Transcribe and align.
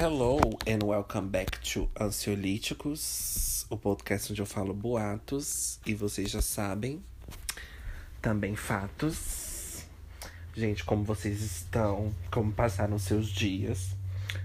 Hello 0.00 0.38
and 0.64 0.86
welcome 0.86 1.26
back 1.26 1.58
to 1.58 1.90
Ansiolíticos, 2.00 3.66
o 3.68 3.76
podcast 3.76 4.30
onde 4.30 4.40
eu 4.40 4.46
falo 4.46 4.72
boatos 4.72 5.80
e 5.84 5.92
vocês 5.92 6.30
já 6.30 6.40
sabem, 6.40 7.02
também 8.22 8.54
fatos. 8.54 9.84
Gente, 10.54 10.84
como 10.84 11.02
vocês 11.02 11.42
estão, 11.42 12.14
como 12.30 12.52
passaram 12.52 12.96
seus 12.96 13.26
dias. 13.26 13.96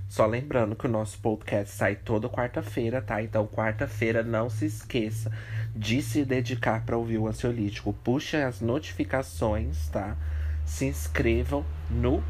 Só 0.09 0.25
lembrando 0.25 0.75
que 0.75 0.87
o 0.87 0.89
nosso 0.89 1.19
podcast 1.19 1.75
sai 1.75 1.97
toda 1.97 2.27
quarta-feira, 2.27 2.99
tá? 2.99 3.21
Então, 3.21 3.45
quarta-feira, 3.45 4.23
não 4.23 4.49
se 4.49 4.65
esqueça 4.65 5.31
de 5.75 6.01
se 6.01 6.25
dedicar 6.25 6.83
para 6.83 6.97
ouvir 6.97 7.19
o 7.19 7.27
Ansiolítico. 7.27 7.93
Puxe 8.03 8.37
as 8.37 8.59
notificações, 8.59 9.87
tá? 9.89 10.17
Se 10.65 10.85
inscrevam 10.85 11.63
no 11.91 12.23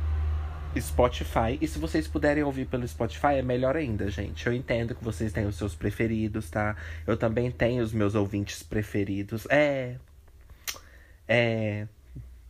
Spotify. 0.81 1.57
E 1.61 1.67
se 1.67 1.79
vocês 1.79 2.07
puderem 2.07 2.43
ouvir 2.43 2.65
pelo 2.65 2.87
Spotify, 2.87 3.35
é 3.35 3.41
melhor 3.41 3.75
ainda, 3.75 4.09
gente. 4.09 4.45
Eu 4.47 4.53
entendo 4.53 4.95
que 4.95 5.03
vocês 5.03 5.31
têm 5.31 5.45
os 5.45 5.55
seus 5.55 5.75
preferidos, 5.75 6.49
tá? 6.49 6.75
Eu 7.05 7.17
também 7.17 7.51
tenho 7.51 7.83
os 7.83 7.93
meus 7.93 8.15
ouvintes 8.15 8.63
preferidos. 8.63 9.45
É. 9.49 9.95
É. 11.27 11.87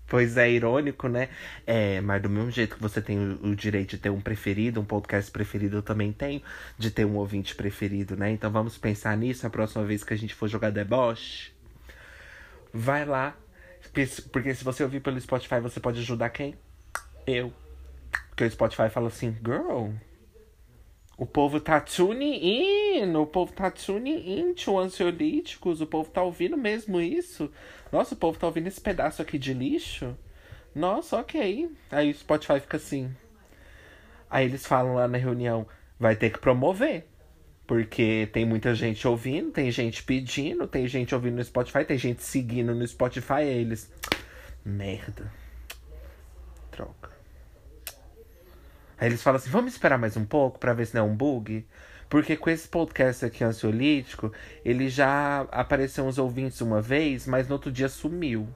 Pois 0.08 0.38
é, 0.38 0.52
irônico, 0.52 1.08
né? 1.08 1.30
É, 1.66 2.00
mas 2.02 2.22
do 2.22 2.30
mesmo 2.30 2.52
jeito 2.52 2.76
que 2.76 2.81
você 2.81 3.02
tem 3.02 3.17
o, 3.17 3.48
o, 3.48 3.55
direito 3.55 3.91
de 3.91 3.98
ter 3.98 4.09
um 4.09 4.22
preferido, 4.22 4.80
um 4.80 4.86
podcast 4.86 5.31
preferido, 5.31 5.78
eu 5.78 5.81
também 5.81 6.12
tenho 6.12 6.42
de 6.78 6.92
ter 6.92 7.05
um 7.05 7.16
ouvinte 7.16 7.55
preferido, 7.55 8.16
né? 8.16 8.30
Então 8.31 8.52
vamos 8.52 8.78
pensar 8.78 9.17
nisso 9.17 9.48
a 9.48 9.50
próxima 9.50 9.84
vez 9.86 10.03
que 10.03 10.14
a 10.14 10.17
gente 10.17 10.36
for 10.36 10.48
jogar 10.48 10.72
deboche. 10.72 11.52
Vai 12.73 13.05
lá. 13.05 13.36
Porque, 14.31 14.55
se 14.55 14.64
você 14.64 14.84
ouvir 14.84 15.00
pelo 15.00 15.20
Spotify, 15.20 15.59
você 15.59 15.80
pode 15.80 16.00
ajudar 16.00 16.30
quem? 16.30 16.55
Eu. 17.28 17.53
Porque 18.30 18.44
o 18.45 18.52
Spotify 18.52 18.89
fala 18.89 19.08
assim, 19.08 19.36
girl, 19.45 19.92
o 21.16 21.25
povo 21.25 21.59
tá 21.59 21.80
tuning 21.80 22.39
in, 22.42 23.16
o 23.16 23.25
povo 23.28 23.53
tá 23.53 23.70
tuning 23.70 24.39
in 24.39 24.53
to 24.53 24.80
ansiolíticos, 24.80 25.80
o 25.80 25.86
povo 25.86 26.09
tá 26.09 26.23
ouvindo 26.23 26.58
mesmo 26.58 27.00
isso. 27.00 27.52
Nossa, 27.92 28.16
o 28.16 28.17
povo 28.17 28.39
tá 28.39 28.47
ouvindo 28.47 28.67
esse 28.67 28.81
pedaço 28.81 29.22
aqui 29.22 29.38
de 29.38 29.53
lixo. 29.53 30.17
Nossa, 30.73 31.17
ok. 31.17 31.72
Aí 31.92 32.09
o 32.09 32.16
Spotify 32.16 32.59
fica 32.59 32.78
assim. 32.78 33.16
Aí 34.27 34.45
eles 34.45 34.66
falam 34.66 34.95
lá 34.95 35.08
na 35.08 35.20
reunião, 35.20 35.67
vai 36.00 36.16
ter 36.16 36.31
que 36.31 36.39
promover. 36.39 37.05
Porque 37.67 38.27
tem 38.33 38.44
muita 38.44 38.73
gente 38.73 39.08
ouvindo, 39.08 39.52
tem 39.52 39.72
gente 39.72 40.03
pedindo, 40.03 40.67
tem 40.67 40.88
gente 40.88 41.14
ouvindo 41.14 41.36
no 41.36 41.44
Spotify, 41.44 41.86
tem 41.86 41.98
gente 41.98 42.23
seguindo 42.23 42.73
no 42.73 42.86
Spotify, 42.88 43.33
aí 43.33 43.59
eles. 43.59 43.92
Merda. 44.66 45.31
Troca. 46.72 47.12
Aí 48.97 49.08
eles 49.08 49.22
falam 49.22 49.38
assim: 49.38 49.49
vamos 49.49 49.73
esperar 49.73 49.97
mais 49.97 50.16
um 50.17 50.25
pouco 50.25 50.59
para 50.59 50.73
ver 50.73 50.88
se 50.88 50.95
não 50.95 51.08
é 51.08 51.09
um 51.09 51.16
bug. 51.16 51.66
Porque 52.09 52.38
com 52.38 52.49
esse 52.49 52.67
podcast 52.67 53.25
aqui 53.25 53.44
ansiolítico, 53.44 54.31
ele 54.63 54.88
já 54.88 55.41
apareceu 55.52 56.05
uns 56.05 56.17
ouvintes 56.17 56.61
uma 56.61 56.81
vez, 56.81 57.25
mas 57.25 57.47
no 57.47 57.53
outro 57.53 57.71
dia 57.71 57.89
sumiu. 57.89 58.47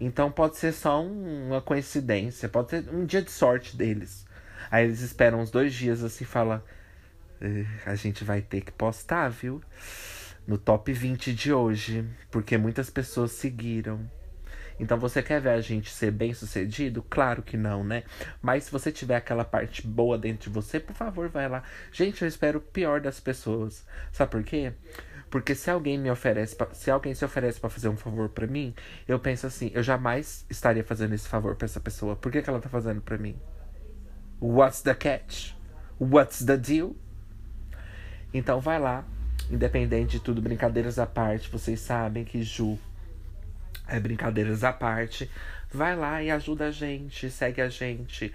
Então 0.00 0.30
pode 0.30 0.56
ser 0.56 0.72
só 0.72 1.02
um, 1.02 1.48
uma 1.48 1.60
coincidência, 1.60 2.48
pode 2.48 2.70
ser 2.70 2.88
um 2.92 3.04
dia 3.04 3.22
de 3.22 3.30
sorte 3.30 3.76
deles. 3.76 4.26
Aí 4.70 4.84
eles 4.84 5.00
esperam 5.00 5.40
uns 5.40 5.50
dois 5.50 5.72
dias 5.72 6.02
assim 6.02 6.24
e 6.24 6.26
falam: 6.26 6.62
a 7.86 7.94
gente 7.94 8.24
vai 8.24 8.40
ter 8.40 8.60
que 8.62 8.72
postar, 8.72 9.28
viu? 9.28 9.62
No 10.46 10.56
top 10.56 10.92
20 10.92 11.32
de 11.34 11.52
hoje, 11.52 12.04
porque 12.30 12.56
muitas 12.56 12.90
pessoas 12.90 13.32
seguiram. 13.32 14.10
Então 14.78 14.98
você 14.98 15.22
quer 15.22 15.40
ver 15.40 15.50
a 15.50 15.60
gente 15.60 15.90
ser 15.90 16.10
bem 16.10 16.32
sucedido? 16.32 17.02
Claro 17.08 17.42
que 17.42 17.56
não, 17.56 17.82
né? 17.82 18.04
Mas 18.40 18.64
se 18.64 18.70
você 18.70 18.92
tiver 18.92 19.16
aquela 19.16 19.44
parte 19.44 19.86
boa 19.86 20.16
dentro 20.16 20.50
de 20.50 20.54
você, 20.54 20.78
por 20.78 20.94
favor, 20.94 21.28
vai 21.28 21.48
lá. 21.48 21.62
Gente, 21.92 22.22
eu 22.22 22.28
espero 22.28 22.58
o 22.58 22.62
pior 22.62 23.00
das 23.00 23.18
pessoas. 23.18 23.84
Sabe 24.12 24.30
por 24.30 24.42
quê? 24.42 24.72
Porque 25.30 25.54
se 25.54 25.70
alguém 25.70 25.98
me 25.98 26.10
oferece, 26.10 26.56
pra, 26.56 26.68
se 26.72 26.90
alguém 26.90 27.14
se 27.14 27.24
oferece 27.24 27.60
para 27.60 27.68
fazer 27.68 27.88
um 27.88 27.96
favor 27.96 28.28
para 28.28 28.46
mim, 28.46 28.74
eu 29.06 29.18
penso 29.18 29.46
assim, 29.46 29.70
eu 29.74 29.82
jamais 29.82 30.46
estaria 30.48 30.82
fazendo 30.82 31.14
esse 31.14 31.28
favor 31.28 31.54
para 31.54 31.66
essa 31.66 31.80
pessoa. 31.80 32.16
Por 32.16 32.32
que, 32.32 32.40
que 32.40 32.48
ela 32.48 32.60
tá 32.60 32.68
fazendo 32.68 33.00
para 33.02 33.18
mim? 33.18 33.36
What's 34.40 34.80
the 34.82 34.94
catch? 34.94 35.52
What's 36.00 36.44
the 36.44 36.56
deal? 36.56 36.96
Então 38.32 38.60
vai 38.60 38.78
lá, 38.78 39.04
independente 39.50 40.12
de 40.12 40.20
tudo, 40.20 40.40
brincadeiras 40.40 40.98
à 40.98 41.06
parte, 41.06 41.50
vocês 41.50 41.80
sabem 41.80 42.24
que 42.24 42.42
Ju 42.42 42.78
é, 43.88 43.98
brincadeiras 43.98 44.62
à 44.62 44.72
parte, 44.72 45.30
vai 45.72 45.96
lá 45.96 46.22
e 46.22 46.30
ajuda 46.30 46.66
a 46.66 46.70
gente, 46.70 47.30
segue 47.30 47.60
a 47.60 47.68
gente, 47.68 48.32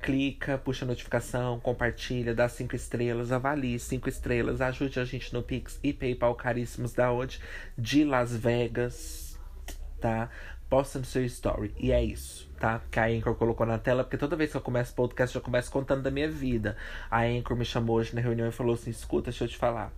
clica, 0.00 0.56
puxa 0.58 0.84
a 0.84 0.88
notificação, 0.88 1.60
compartilha, 1.60 2.34
dá 2.34 2.48
cinco 2.48 2.74
estrelas, 2.74 3.30
avalie 3.30 3.78
cinco 3.78 4.08
estrelas, 4.08 4.60
ajude 4.60 4.98
a 4.98 5.04
gente 5.04 5.32
no 5.32 5.42
Pix 5.42 5.78
e 5.82 5.92
PayPal 5.92 6.34
caríssimos 6.34 6.92
da 6.94 7.12
onde? 7.12 7.40
De 7.76 8.04
Las 8.04 8.34
Vegas, 8.34 9.38
tá? 10.00 10.30
Posta 10.70 10.98
no 10.98 11.04
seu 11.04 11.24
story. 11.24 11.74
E 11.78 11.92
é 11.92 12.02
isso, 12.02 12.50
tá? 12.58 12.82
Que 12.90 13.00
a 13.00 13.06
Anchor 13.06 13.34
colocou 13.34 13.66
na 13.66 13.78
tela, 13.78 14.04
porque 14.04 14.18
toda 14.18 14.36
vez 14.36 14.50
que 14.50 14.56
eu 14.56 14.60
começo 14.60 14.94
podcast, 14.94 15.34
eu 15.34 15.42
começo 15.42 15.70
contando 15.70 16.02
da 16.02 16.10
minha 16.10 16.30
vida. 16.30 16.76
A 17.10 17.22
Anchor 17.22 17.56
me 17.56 17.64
chamou 17.64 17.96
hoje 17.96 18.14
na 18.14 18.20
reunião 18.20 18.46
e 18.48 18.52
falou 18.52 18.74
assim: 18.74 18.90
escuta, 18.90 19.30
deixa 19.30 19.44
eu 19.44 19.48
te 19.48 19.56
falar. 19.56 19.92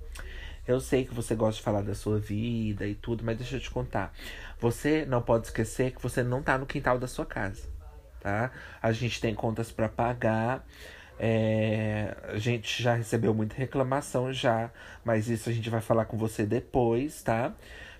Eu 0.71 0.81
sei 0.81 1.05
que 1.05 1.13
você 1.13 1.35
gosta 1.35 1.57
de 1.57 1.63
falar 1.63 1.83
da 1.83 1.95
sua 1.97 2.19
vida 2.19 2.87
e 2.87 2.95
tudo, 2.95 3.25
mas 3.25 3.37
deixa 3.37 3.57
eu 3.57 3.61
te 3.61 3.71
contar. 3.71 4.15
Você 4.61 5.05
não 5.05 5.21
pode 5.21 5.47
esquecer 5.47 5.91
que 5.91 6.01
você 6.01 6.23
não 6.23 6.43
tá 6.43 6.57
no 6.57 6.65
quintal 6.65 6.97
da 6.97 7.09
sua 7.09 7.27
casa, 7.27 7.65
tá? 8.21 8.53
A 8.81 8.93
gente 8.93 9.21
tem 9.21 9.35
contas 9.35 9.73
para 9.73 9.89
pagar. 9.89 10.65
É, 11.19 12.17
a 12.29 12.39
gente 12.39 12.83
já 12.83 12.95
recebeu 12.95 13.35
muita 13.35 13.57
reclamação 13.57 14.33
já, 14.33 14.71
mas 15.05 15.29
isso 15.29 15.51
a 15.51 15.53
gente 15.53 15.69
vai 15.69 15.81
falar 15.81 16.05
com 16.05 16.17
você 16.17 16.47
depois, 16.47 17.21
tá? 17.21 17.53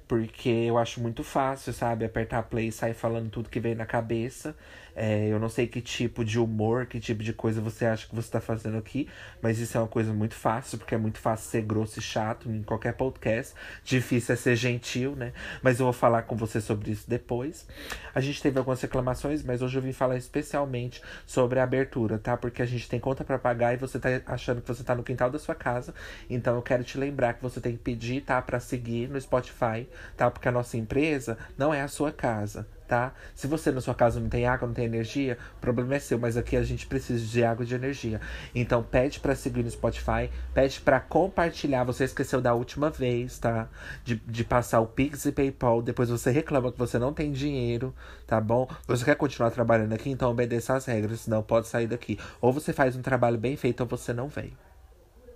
Porque 0.07 0.49
eu 0.49 0.79
acho 0.79 1.01
muito 1.01 1.25
fácil, 1.25 1.73
sabe? 1.73 2.05
Apertar 2.05 2.45
play 2.45 2.69
e 2.69 2.73
sair 2.73 2.95
falando 2.95 3.31
tudo 3.31 3.51
que 3.51 3.61
vem 3.61 3.75
na 3.75 3.85
cabeça. 3.85 4.57
É, 5.03 5.29
eu 5.29 5.39
não 5.39 5.49
sei 5.49 5.67
que 5.67 5.81
tipo 5.81 6.23
de 6.23 6.39
humor, 6.39 6.85
que 6.85 7.01
tipo 7.01 7.23
de 7.23 7.33
coisa 7.33 7.59
você 7.59 7.87
acha 7.87 8.07
que 8.07 8.15
você 8.15 8.29
está 8.29 8.39
fazendo 8.39 8.77
aqui, 8.77 9.09
mas 9.41 9.59
isso 9.59 9.79
é 9.79 9.81
uma 9.81 9.89
coisa 9.89 10.13
muito 10.13 10.35
fácil, 10.35 10.77
porque 10.77 10.95
é 10.95 10.99
muito 10.99 11.19
fácil 11.19 11.51
ser 11.51 11.63
grosso 11.63 11.99
e 11.99 12.03
chato 12.03 12.51
em 12.51 12.63
qualquer 12.63 12.93
podcast. 12.93 13.55
Difícil 13.83 14.35
é 14.35 14.37
ser 14.37 14.57
gentil, 14.57 15.17
né? 15.17 15.33
Mas 15.63 15.81
eu 15.81 15.87
vou 15.87 15.93
falar 15.95 16.25
com 16.25 16.37
você 16.37 16.61
sobre 16.61 16.91
isso 16.91 17.09
depois. 17.09 17.67
A 18.15 18.21
gente 18.21 18.43
teve 18.43 18.59
algumas 18.59 18.79
reclamações, 18.83 19.43
mas 19.43 19.63
hoje 19.63 19.79
eu 19.79 19.81
vim 19.81 19.95
falar 19.95 20.19
especialmente 20.19 21.01
sobre 21.25 21.61
a 21.61 21.63
abertura, 21.63 22.19
tá? 22.19 22.37
Porque 22.37 22.61
a 22.61 22.67
gente 22.67 22.87
tem 22.87 23.01
conta 23.01 23.25
para 23.25 23.39
pagar 23.39 23.73
e 23.73 23.79
você 23.79 23.99
tá 23.99 24.11
achando 24.27 24.61
que 24.61 24.69
você 24.69 24.85
tá 24.85 24.95
no 24.95 25.03
quintal 25.03 25.31
da 25.31 25.39
sua 25.39 25.55
casa. 25.55 25.95
Então 26.29 26.57
eu 26.57 26.63
quero 26.63 26.85
te 26.85 26.99
lembrar 26.99 27.33
que 27.33 27.43
você 27.43 27.59
tem 27.59 27.73
que 27.73 27.83
pedir, 27.83 28.21
tá? 28.21 28.43
Para 28.43 28.61
seguir 28.61 29.09
no 29.09 29.19
Spotify, 29.19 29.89
tá? 30.15 30.31
Porque 30.31 30.47
a 30.47 30.53
nossa 30.53 30.77
empresa 30.77 31.39
não 31.57 31.73
é 31.73 31.81
a 31.81 31.89
sua 31.89 32.13
casa 32.13 32.67
tá? 32.91 33.15
Se 33.37 33.47
você 33.47 33.71
na 33.71 33.81
sua 33.81 33.95
casa 33.95 34.19
não 34.19 34.29
tem 34.29 34.47
água, 34.47 34.67
não 34.67 34.75
tem 34.75 34.85
energia, 34.85 35.39
o 35.59 35.61
problema 35.61 35.95
é 35.95 36.01
seu, 36.01 36.19
mas 36.19 36.37
aqui 36.37 36.57
a 36.57 36.63
gente 36.65 36.89
precisa 36.89 37.25
de 37.25 37.45
água 37.45 37.63
e 37.63 37.67
de 37.69 37.73
energia. 37.73 38.21
Então 38.53 38.83
pede 38.83 39.21
para 39.21 39.37
seguir 39.37 39.63
no 39.63 39.71
Spotify, 39.71 40.29
pede 40.53 40.81
para 40.81 40.99
compartilhar. 40.99 41.85
Você 41.85 42.03
esqueceu 42.03 42.41
da 42.41 42.53
última 42.53 42.91
vez, 42.91 43.39
tá? 43.39 43.69
De, 44.03 44.17
de 44.17 44.43
passar 44.43 44.81
o 44.81 44.87
Pix 44.89 45.25
e 45.25 45.31
PayPal, 45.31 45.81
depois 45.81 46.11
você 46.11 46.33
reclama 46.33 46.73
que 46.73 46.79
você 46.79 46.99
não 46.99 47.13
tem 47.13 47.31
dinheiro, 47.31 47.95
tá 48.27 48.41
bom? 48.41 48.69
Você 48.89 49.05
quer 49.05 49.15
continuar 49.15 49.53
trabalhando 49.53 49.93
aqui, 49.93 50.11
então 50.11 50.29
obedeça 50.29 50.75
as 50.75 50.85
regras, 50.85 51.21
senão 51.21 51.45
pode 51.45 51.69
sair 51.69 51.87
daqui. 51.87 52.19
Ou 52.41 52.53
você 52.53 52.73
faz 52.73 52.97
um 52.97 53.03
trabalho 53.03 53.39
bem 53.39 53.57
feito 53.57 53.83
ou 53.83 53.87
você 53.87 54.13
não 54.13 54.27
vem. 54.27 54.53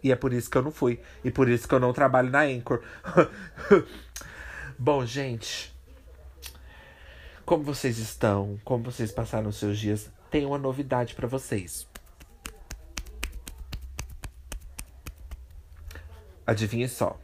E 0.03 0.11
é 0.11 0.17
por 0.17 0.33
isso 0.33 0.51
que 0.51 0.59
eu 0.59 0.63
não 0.63 0.73
fui. 0.73 0.99
E 1.23 1.31
por 1.31 1.49
isso 1.49 1.69
que 1.69 1.75
eu 1.75 1.79
não 1.79 1.93
trabalho 1.93 2.31
na 2.31 2.41
Anchor. 2.41 2.83
Bom, 4.77 5.07
gente, 5.07 5.74
como 7.45 7.63
vocês 7.63 7.99
estão? 7.99 8.59
Como 8.65 8.85
vocês 8.85 9.13
passaram 9.13 9.49
os 9.49 9.57
seus 9.57 9.79
dias? 9.79 10.11
Tenho 10.31 10.49
uma 10.49 10.59
novidade 10.59 11.15
para 11.15 11.29
vocês. 11.29 11.87
Adivinhe 16.47 16.89
só. 16.89 17.19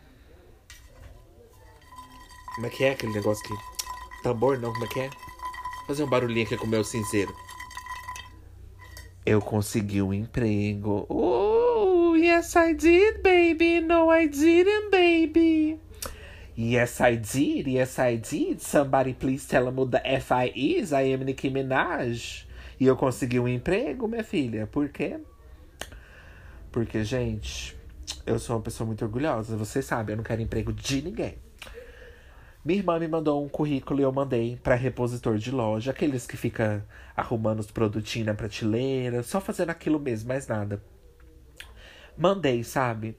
Como 2.55 2.67
é 2.67 2.71
que 2.71 2.85
é 2.85 2.91
aquele 2.93 3.13
negócio 3.13 3.45
aqui? 3.45 4.23
Tambor 4.23 4.59
não, 4.59 4.73
como 4.73 4.85
é 4.85 4.89
que 4.89 5.01
é? 5.01 5.11
Fazer 5.87 6.05
um 6.05 6.09
barulhinho 6.09 6.47
aqui 6.47 6.57
com 6.57 6.67
o 6.67 6.69
meu 6.69 6.85
cinzeiro. 6.85 7.35
Eu 9.25 9.41
consegui 9.41 10.03
um 10.03 10.13
emprego. 10.13 11.07
Oh, 11.09 12.15
yes 12.17 12.55
I 12.55 12.75
did, 12.75 13.23
baby. 13.23 13.81
No, 13.81 14.13
I 14.13 14.29
didn't, 14.29 14.91
baby. 14.91 15.81
Yes, 16.57 17.01
I 17.01 17.17
did. 17.17 17.67
Yes, 17.67 17.99
I 17.99 18.17
did. 18.17 18.61
Somebody 18.61 19.15
please 19.15 19.47
tell 19.49 19.71
who 19.71 19.87
the 19.87 20.01
F 20.05 20.33
I 20.35 20.53
is. 20.55 20.93
I 20.93 21.13
am 21.13 21.25
Nicki 21.25 21.51
Minaj. 21.51 22.47
E 22.79 22.87
eu 22.87 22.97
consegui 22.97 23.39
um 23.39 23.49
emprego, 23.49 24.09
minha 24.09 24.25
filha. 24.25 24.67
Por 24.67 24.89
quê? 24.89 25.21
Porque, 26.73 27.05
gente, 27.05 27.77
eu 28.27 28.39
sou 28.39 28.57
uma 28.57 28.63
pessoa 28.63 28.87
muito 28.87 29.05
orgulhosa. 29.05 29.57
Você 29.57 29.83
sabe, 29.83 30.13
eu 30.13 30.17
não 30.17 30.25
quero 30.25 30.41
emprego 30.41 30.73
de 30.73 31.03
ninguém. 31.03 31.37
Minha 32.65 32.79
irmã 32.81 32.99
me 32.99 33.09
mandou 33.09 33.43
um 33.43 33.49
currículo 33.49 34.01
e 34.01 34.03
eu 34.03 34.13
mandei 34.13 34.59
para 34.63 34.75
repositor 34.75 35.39
de 35.39 35.51
loja, 35.51 35.91
aqueles 35.93 36.27
que 36.27 36.37
fica 36.37 36.87
arrumando 37.17 37.61
os 37.61 37.71
produtinhos 37.71 38.27
na 38.27 38.35
prateleira, 38.35 39.23
só 39.23 39.41
fazendo 39.41 39.71
aquilo 39.71 39.99
mesmo, 39.99 40.29
mais 40.29 40.47
nada. 40.47 40.83
mandei, 42.17 42.63
sabe? 42.63 43.17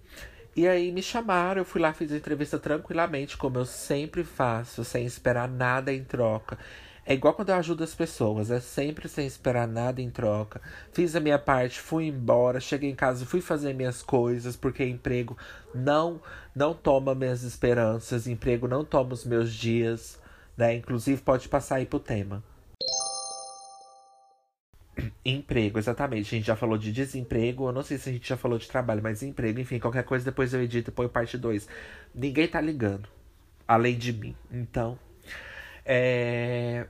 E 0.55 0.67
aí 0.67 0.91
me 0.91 1.01
chamaram, 1.01 1.61
eu 1.61 1.65
fui 1.65 1.79
lá, 1.79 1.93
fiz 1.93 2.11
a 2.11 2.17
entrevista 2.17 2.59
tranquilamente, 2.59 3.37
como 3.37 3.57
eu 3.57 3.65
sempre 3.65 4.23
faço, 4.23 4.83
sem 4.83 5.05
esperar 5.05 5.47
nada 5.47 5.93
em 5.93 6.03
troca. 6.03 6.57
É 7.05 7.13
igual 7.13 7.33
quando 7.33 7.49
eu 7.49 7.55
ajudo 7.55 7.83
as 7.83 7.95
pessoas, 7.95 8.51
é 8.51 8.59
sempre 8.59 9.07
sem 9.07 9.25
esperar 9.25 9.67
nada 9.67 10.01
em 10.01 10.09
troca. 10.09 10.61
Fiz 10.91 11.15
a 11.15 11.19
minha 11.19 11.39
parte, 11.39 11.79
fui 11.79 12.05
embora, 12.07 12.59
cheguei 12.59 12.89
em 12.89 12.95
casa, 12.95 13.25
fui 13.25 13.41
fazer 13.41 13.73
minhas 13.73 14.03
coisas, 14.03 14.55
porque 14.55 14.83
emprego 14.85 15.37
não 15.73 16.21
não 16.55 16.73
toma 16.73 17.15
minhas 17.15 17.43
esperanças, 17.43 18.27
emprego 18.27 18.67
não 18.67 18.83
toma 18.83 19.13
os 19.13 19.25
meus 19.25 19.53
dias, 19.53 20.19
né? 20.57 20.75
Inclusive 20.75 21.21
pode 21.21 21.47
passar 21.49 21.75
aí 21.77 21.85
pro 21.85 21.99
tema. 21.99 22.43
Emprego, 25.23 25.79
exatamente. 25.79 26.35
A 26.35 26.37
gente 26.37 26.47
já 26.47 26.55
falou 26.55 26.77
de 26.77 26.91
desemprego. 26.91 27.67
Eu 27.67 27.71
não 27.71 27.83
sei 27.83 27.97
se 27.97 28.09
a 28.09 28.13
gente 28.13 28.27
já 28.27 28.37
falou 28.37 28.57
de 28.57 28.67
trabalho, 28.67 29.01
mas 29.01 29.23
emprego, 29.23 29.59
enfim, 29.59 29.79
qualquer 29.79 30.03
coisa 30.03 30.25
depois 30.25 30.53
eu 30.53 30.61
edito 30.61 30.89
e 30.89 30.93
põe 30.93 31.07
parte 31.07 31.37
2. 31.37 31.67
Ninguém 32.13 32.47
tá 32.47 32.59
ligando. 32.59 33.07
Além 33.67 33.97
de 33.97 34.11
mim. 34.13 34.35
Então. 34.51 34.99
É... 35.85 36.87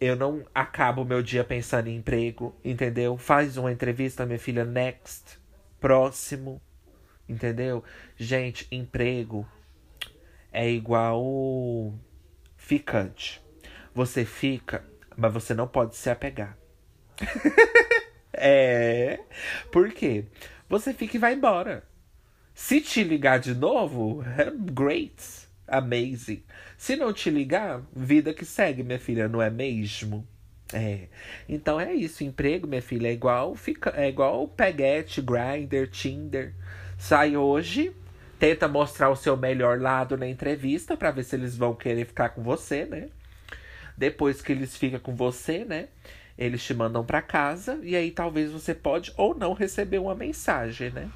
Eu 0.00 0.14
não 0.14 0.44
acabo 0.54 1.04
meu 1.04 1.22
dia 1.22 1.42
pensando 1.42 1.88
em 1.88 1.96
emprego, 1.96 2.54
entendeu? 2.64 3.16
Faz 3.16 3.56
uma 3.56 3.72
entrevista, 3.72 4.24
minha 4.24 4.38
filha, 4.38 4.64
next. 4.64 5.38
Próximo. 5.80 6.60
Entendeu? 7.28 7.84
Gente, 8.16 8.66
emprego 8.70 9.46
é 10.52 10.70
igual 10.70 11.92
ficante. 12.56 13.42
Você 13.94 14.24
fica, 14.24 14.84
mas 15.16 15.32
você 15.32 15.52
não 15.52 15.66
pode 15.66 15.96
se 15.96 16.08
apegar. 16.08 16.56
é. 18.32 19.20
Por 19.70 19.92
quê? 19.92 20.24
Você 20.68 20.92
fica 20.92 21.16
e 21.16 21.20
vai 21.20 21.34
embora. 21.34 21.84
Se 22.54 22.80
te 22.80 23.04
ligar 23.04 23.38
de 23.38 23.54
novo, 23.54 24.22
é 24.36 24.50
great, 24.50 25.14
amazing. 25.66 26.42
Se 26.76 26.96
não 26.96 27.12
te 27.12 27.30
ligar, 27.30 27.82
vida 27.94 28.34
que 28.34 28.44
segue, 28.44 28.82
minha 28.82 28.98
filha, 28.98 29.28
não 29.28 29.40
é 29.40 29.48
mesmo? 29.48 30.26
É. 30.72 31.08
Então 31.48 31.80
é 31.80 31.94
isso, 31.94 32.24
emprego, 32.24 32.66
minha 32.66 32.82
filha, 32.82 33.08
é 33.08 33.12
igual 33.12 33.54
fica, 33.54 33.92
é 33.96 34.08
igual 34.08 34.46
peguete, 34.48 35.22
grinder, 35.22 35.88
Tinder. 35.88 36.52
Sai 36.98 37.36
hoje, 37.36 37.92
tenta 38.38 38.68
mostrar 38.68 39.08
o 39.08 39.16
seu 39.16 39.36
melhor 39.36 39.80
lado 39.80 40.16
na 40.16 40.28
entrevista 40.28 40.96
para 40.96 41.10
ver 41.10 41.24
se 41.24 41.36
eles 41.36 41.56
vão 41.56 41.74
querer 41.74 42.04
ficar 42.04 42.30
com 42.30 42.42
você, 42.42 42.84
né? 42.84 43.08
Depois 43.96 44.42
que 44.42 44.52
eles 44.52 44.76
ficam 44.76 45.00
com 45.00 45.14
você, 45.14 45.64
né? 45.64 45.88
Eles 46.38 46.62
te 46.62 46.72
mandam 46.72 47.04
para 47.04 47.20
casa 47.20 47.80
e 47.82 47.96
aí 47.96 48.12
talvez 48.12 48.52
você 48.52 48.72
pode 48.72 49.12
ou 49.16 49.34
não 49.34 49.52
receber 49.54 49.98
uma 49.98 50.14
mensagem, 50.14 50.90
né? 50.90 51.10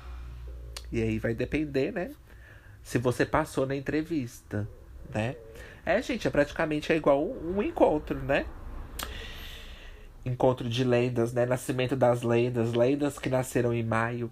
E 0.90 1.00
aí 1.00 1.18
vai 1.20 1.32
depender, 1.32 1.92
né? 1.92 2.10
Se 2.82 2.98
você 2.98 3.24
passou 3.24 3.64
na 3.64 3.76
entrevista, 3.76 4.68
né? 5.14 5.36
É, 5.86 6.02
gente, 6.02 6.26
é 6.26 6.30
praticamente 6.30 6.92
é 6.92 6.96
igual 6.96 7.24
um, 7.24 7.56
um 7.56 7.62
encontro, 7.62 8.18
né? 8.18 8.44
Encontro 10.24 10.68
de 10.68 10.82
lendas, 10.82 11.32
né? 11.32 11.46
Nascimento 11.46 11.94
das 11.94 12.22
lendas, 12.22 12.72
lendas 12.72 13.16
que 13.16 13.28
nasceram 13.28 13.72
em 13.72 13.84
maio. 13.84 14.30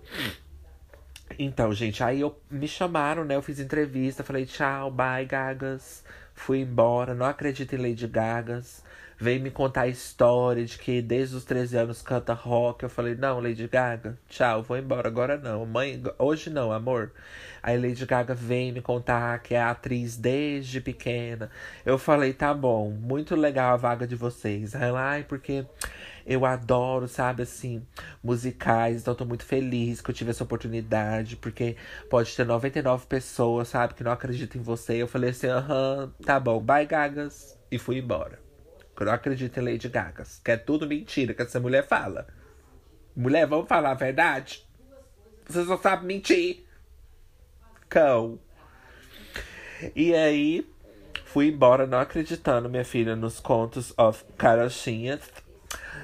Então, 1.38 1.72
gente, 1.72 2.02
aí 2.02 2.20
eu 2.20 2.36
me 2.50 2.66
chamaram, 2.66 3.24
né? 3.24 3.36
Eu 3.36 3.42
fiz 3.42 3.60
entrevista, 3.60 4.24
falei 4.24 4.44
tchau, 4.44 4.90
bye, 4.90 5.24
Gagas. 5.24 6.04
Fui 6.34 6.60
embora, 6.60 7.14
não 7.14 7.26
acredito 7.26 7.74
em 7.74 7.78
Lady 7.78 8.08
Gagas 8.08 8.82
veio 9.20 9.42
me 9.42 9.50
contar 9.50 9.82
a 9.82 9.88
história 9.88 10.64
de 10.64 10.78
que 10.78 11.02
desde 11.02 11.36
os 11.36 11.44
13 11.44 11.76
anos 11.76 12.00
canta 12.00 12.32
rock. 12.32 12.82
Eu 12.82 12.88
falei, 12.88 13.14
não, 13.14 13.38
Lady 13.38 13.68
Gaga, 13.68 14.18
tchau, 14.28 14.62
vou 14.62 14.78
embora, 14.78 15.08
agora 15.08 15.36
não. 15.36 15.66
Mãe, 15.66 16.02
hoje 16.18 16.48
não, 16.48 16.72
amor. 16.72 17.12
Aí 17.62 17.78
Lady 17.78 18.06
Gaga 18.06 18.34
vem 18.34 18.72
me 18.72 18.80
contar 18.80 19.38
que 19.40 19.54
é 19.54 19.60
atriz 19.60 20.16
desde 20.16 20.80
pequena. 20.80 21.50
Eu 21.84 21.98
falei, 21.98 22.32
tá 22.32 22.54
bom, 22.54 22.90
muito 22.90 23.36
legal 23.36 23.74
a 23.74 23.76
vaga 23.76 24.06
de 24.06 24.16
vocês. 24.16 24.74
Aí 24.74 24.84
ela, 24.84 25.02
ai, 25.02 25.24
porque 25.24 25.66
eu 26.26 26.46
adoro, 26.46 27.06
sabe, 27.06 27.42
assim, 27.42 27.86
musicais. 28.22 29.02
Então, 29.02 29.14
tô 29.14 29.26
muito 29.26 29.44
feliz 29.44 30.00
que 30.00 30.10
eu 30.10 30.14
tive 30.14 30.30
essa 30.30 30.44
oportunidade. 30.44 31.36
Porque 31.36 31.76
pode 32.08 32.34
ter 32.34 32.46
99 32.46 33.06
pessoas, 33.06 33.68
sabe, 33.68 33.92
que 33.94 34.02
não 34.02 34.12
acreditam 34.12 34.60
em 34.60 34.64
você. 34.64 34.94
Eu 34.94 35.08
falei 35.08 35.30
assim, 35.30 35.48
aham, 35.48 36.10
tá 36.24 36.40
bom, 36.40 36.58
bye, 36.60 36.86
Gagas. 36.86 37.58
E 37.70 37.78
fui 37.78 37.98
embora. 37.98 38.49
Eu 39.00 39.06
não 39.06 39.14
acredito 39.14 39.58
em 39.58 39.64
Lady 39.64 39.88
Gaga. 39.88 40.24
Que 40.44 40.50
é 40.50 40.56
tudo 40.58 40.86
mentira 40.86 41.32
que 41.32 41.40
essa 41.40 41.58
mulher 41.58 41.86
fala. 41.86 42.26
Mulher, 43.16 43.46
vamos 43.46 43.66
falar 43.66 43.92
a 43.92 43.94
verdade? 43.94 44.62
Você 45.48 45.64
só 45.64 45.78
sabe 45.78 46.04
mentir. 46.04 46.66
Cão. 47.88 48.38
E 49.96 50.14
aí, 50.14 50.70
fui 51.24 51.48
embora 51.48 51.86
não 51.86 51.98
acreditando, 51.98 52.68
minha 52.68 52.84
filha, 52.84 53.16
nos 53.16 53.40
contos 53.40 53.94
of 53.98 54.22
Carochinha. 54.36 55.18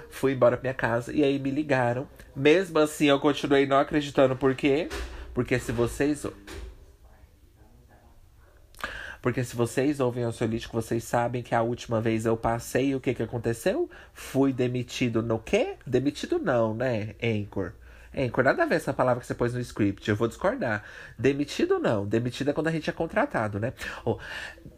Fui 0.09 0.33
embora 0.33 0.57
pra 0.57 0.63
minha 0.63 0.75
casa 0.75 1.13
e 1.13 1.23
aí 1.23 1.39
me 1.39 1.51
ligaram. 1.51 2.09
Mesmo 2.35 2.79
assim, 2.79 3.07
eu 3.07 3.21
continuei 3.21 3.67
não 3.67 3.79
acreditando. 3.79 4.35
Por 4.35 4.55
quê? 4.55 4.89
Porque 5.35 5.59
se 5.59 5.71
vocês 5.71 6.27
porque 9.27 9.43
se 9.43 9.57
vocês 9.57 9.99
ouvem 9.99 10.25
o 10.25 10.29
Ansiolítico, 10.29 10.81
vocês 10.81 11.03
sabem 11.03 11.43
que 11.43 11.53
a 11.53 11.61
última 11.61 12.01
vez 12.01 12.27
eu 12.27 12.37
passei, 12.37 12.95
o 12.95 13.01
que 13.01 13.13
que 13.13 13.25
aconteceu? 13.25 13.91
Fui 14.15 14.53
demitido 14.53 15.21
no 15.21 15.37
quê? 15.37 15.75
Demitido 15.85 16.39
não, 16.39 16.73
né, 16.73 17.17
Anchor? 17.21 17.73
Anchor, 18.17 18.45
nada 18.45 18.63
a 18.63 18.67
ver 18.67 18.77
essa 18.77 18.93
palavra 18.93 19.21
que 19.21 19.27
você 19.27 19.35
pôs 19.35 19.53
no 19.53 19.59
script, 19.59 20.09
eu 20.09 20.15
vou 20.15 20.29
discordar. 20.29 20.85
Demitido 21.19 21.81
não, 21.81 22.07
demitido 22.07 22.51
é 22.51 22.53
quando 22.53 22.69
a 22.69 22.71
gente 22.71 22.89
é 22.89 22.93
contratado, 22.93 23.59
né? 23.59 23.73
Oh, 24.05 24.17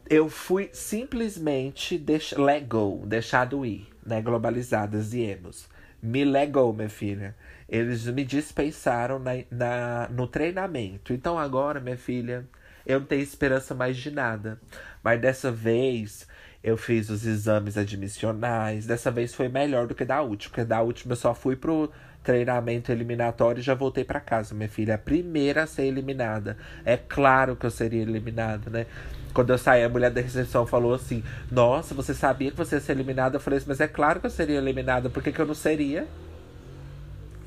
eu 0.08 0.30
fui 0.30 0.70
simplesmente 0.72 1.98
deix 1.98 2.32
let 2.32 2.64
go, 2.66 3.02
deixado 3.04 3.66
ir, 3.66 3.86
né? 4.02 4.22
Globalizadas 4.22 5.12
e 5.12 5.24
emos. 5.24 5.68
Me 6.02 6.24
legou, 6.24 6.72
minha 6.72 6.88
filha. 6.88 7.36
Eles 7.68 8.06
me 8.06 8.24
dispensaram 8.24 9.18
na, 9.18 9.32
na, 9.50 10.08
no 10.08 10.26
treinamento. 10.26 11.12
Então 11.12 11.38
agora, 11.38 11.80
minha 11.80 11.98
filha, 11.98 12.48
eu 12.88 13.00
não 13.00 13.06
tenho 13.06 13.22
esperança 13.22 13.74
mais 13.74 13.96
de 13.96 14.10
nada. 14.10 14.58
Mas 15.04 15.20
dessa 15.20 15.52
vez 15.52 16.26
eu 16.64 16.76
fiz 16.76 17.10
os 17.10 17.26
exames 17.26 17.76
admissionais. 17.76 18.86
Dessa 18.86 19.10
vez 19.10 19.34
foi 19.34 19.48
melhor 19.48 19.86
do 19.86 19.94
que 19.94 20.04
da 20.04 20.22
última. 20.22 20.50
Porque 20.50 20.64
da 20.64 20.80
última 20.80 21.12
eu 21.12 21.16
só 21.16 21.34
fui 21.34 21.54
pro 21.54 21.90
treinamento 22.24 22.90
eliminatório 22.90 23.60
e 23.60 23.62
já 23.62 23.74
voltei 23.74 24.04
para 24.04 24.20
casa, 24.20 24.54
minha 24.54 24.68
filha. 24.68 24.94
A 24.94 24.98
primeira 24.98 25.64
a 25.64 25.66
ser 25.66 25.84
eliminada. 25.84 26.56
É 26.84 26.96
claro 26.96 27.54
que 27.54 27.66
eu 27.66 27.70
seria 27.70 28.02
eliminada, 28.02 28.70
né? 28.70 28.86
Quando 29.34 29.50
eu 29.50 29.58
saí, 29.58 29.84
a 29.84 29.88
mulher 29.88 30.10
da 30.10 30.20
recepção 30.20 30.66
falou 30.66 30.94
assim: 30.94 31.22
Nossa, 31.50 31.94
você 31.94 32.14
sabia 32.14 32.50
que 32.50 32.56
você 32.56 32.76
ia 32.76 32.80
ser 32.80 32.92
eliminada? 32.92 33.36
Eu 33.36 33.40
falei 33.40 33.58
assim, 33.58 33.68
mas 33.68 33.80
é 33.80 33.86
claro 33.86 34.18
que 34.18 34.26
eu 34.26 34.30
seria 34.30 34.56
eliminada, 34.56 35.10
por 35.10 35.22
que, 35.22 35.30
que 35.30 35.40
eu 35.40 35.46
não 35.46 35.54
seria? 35.54 36.08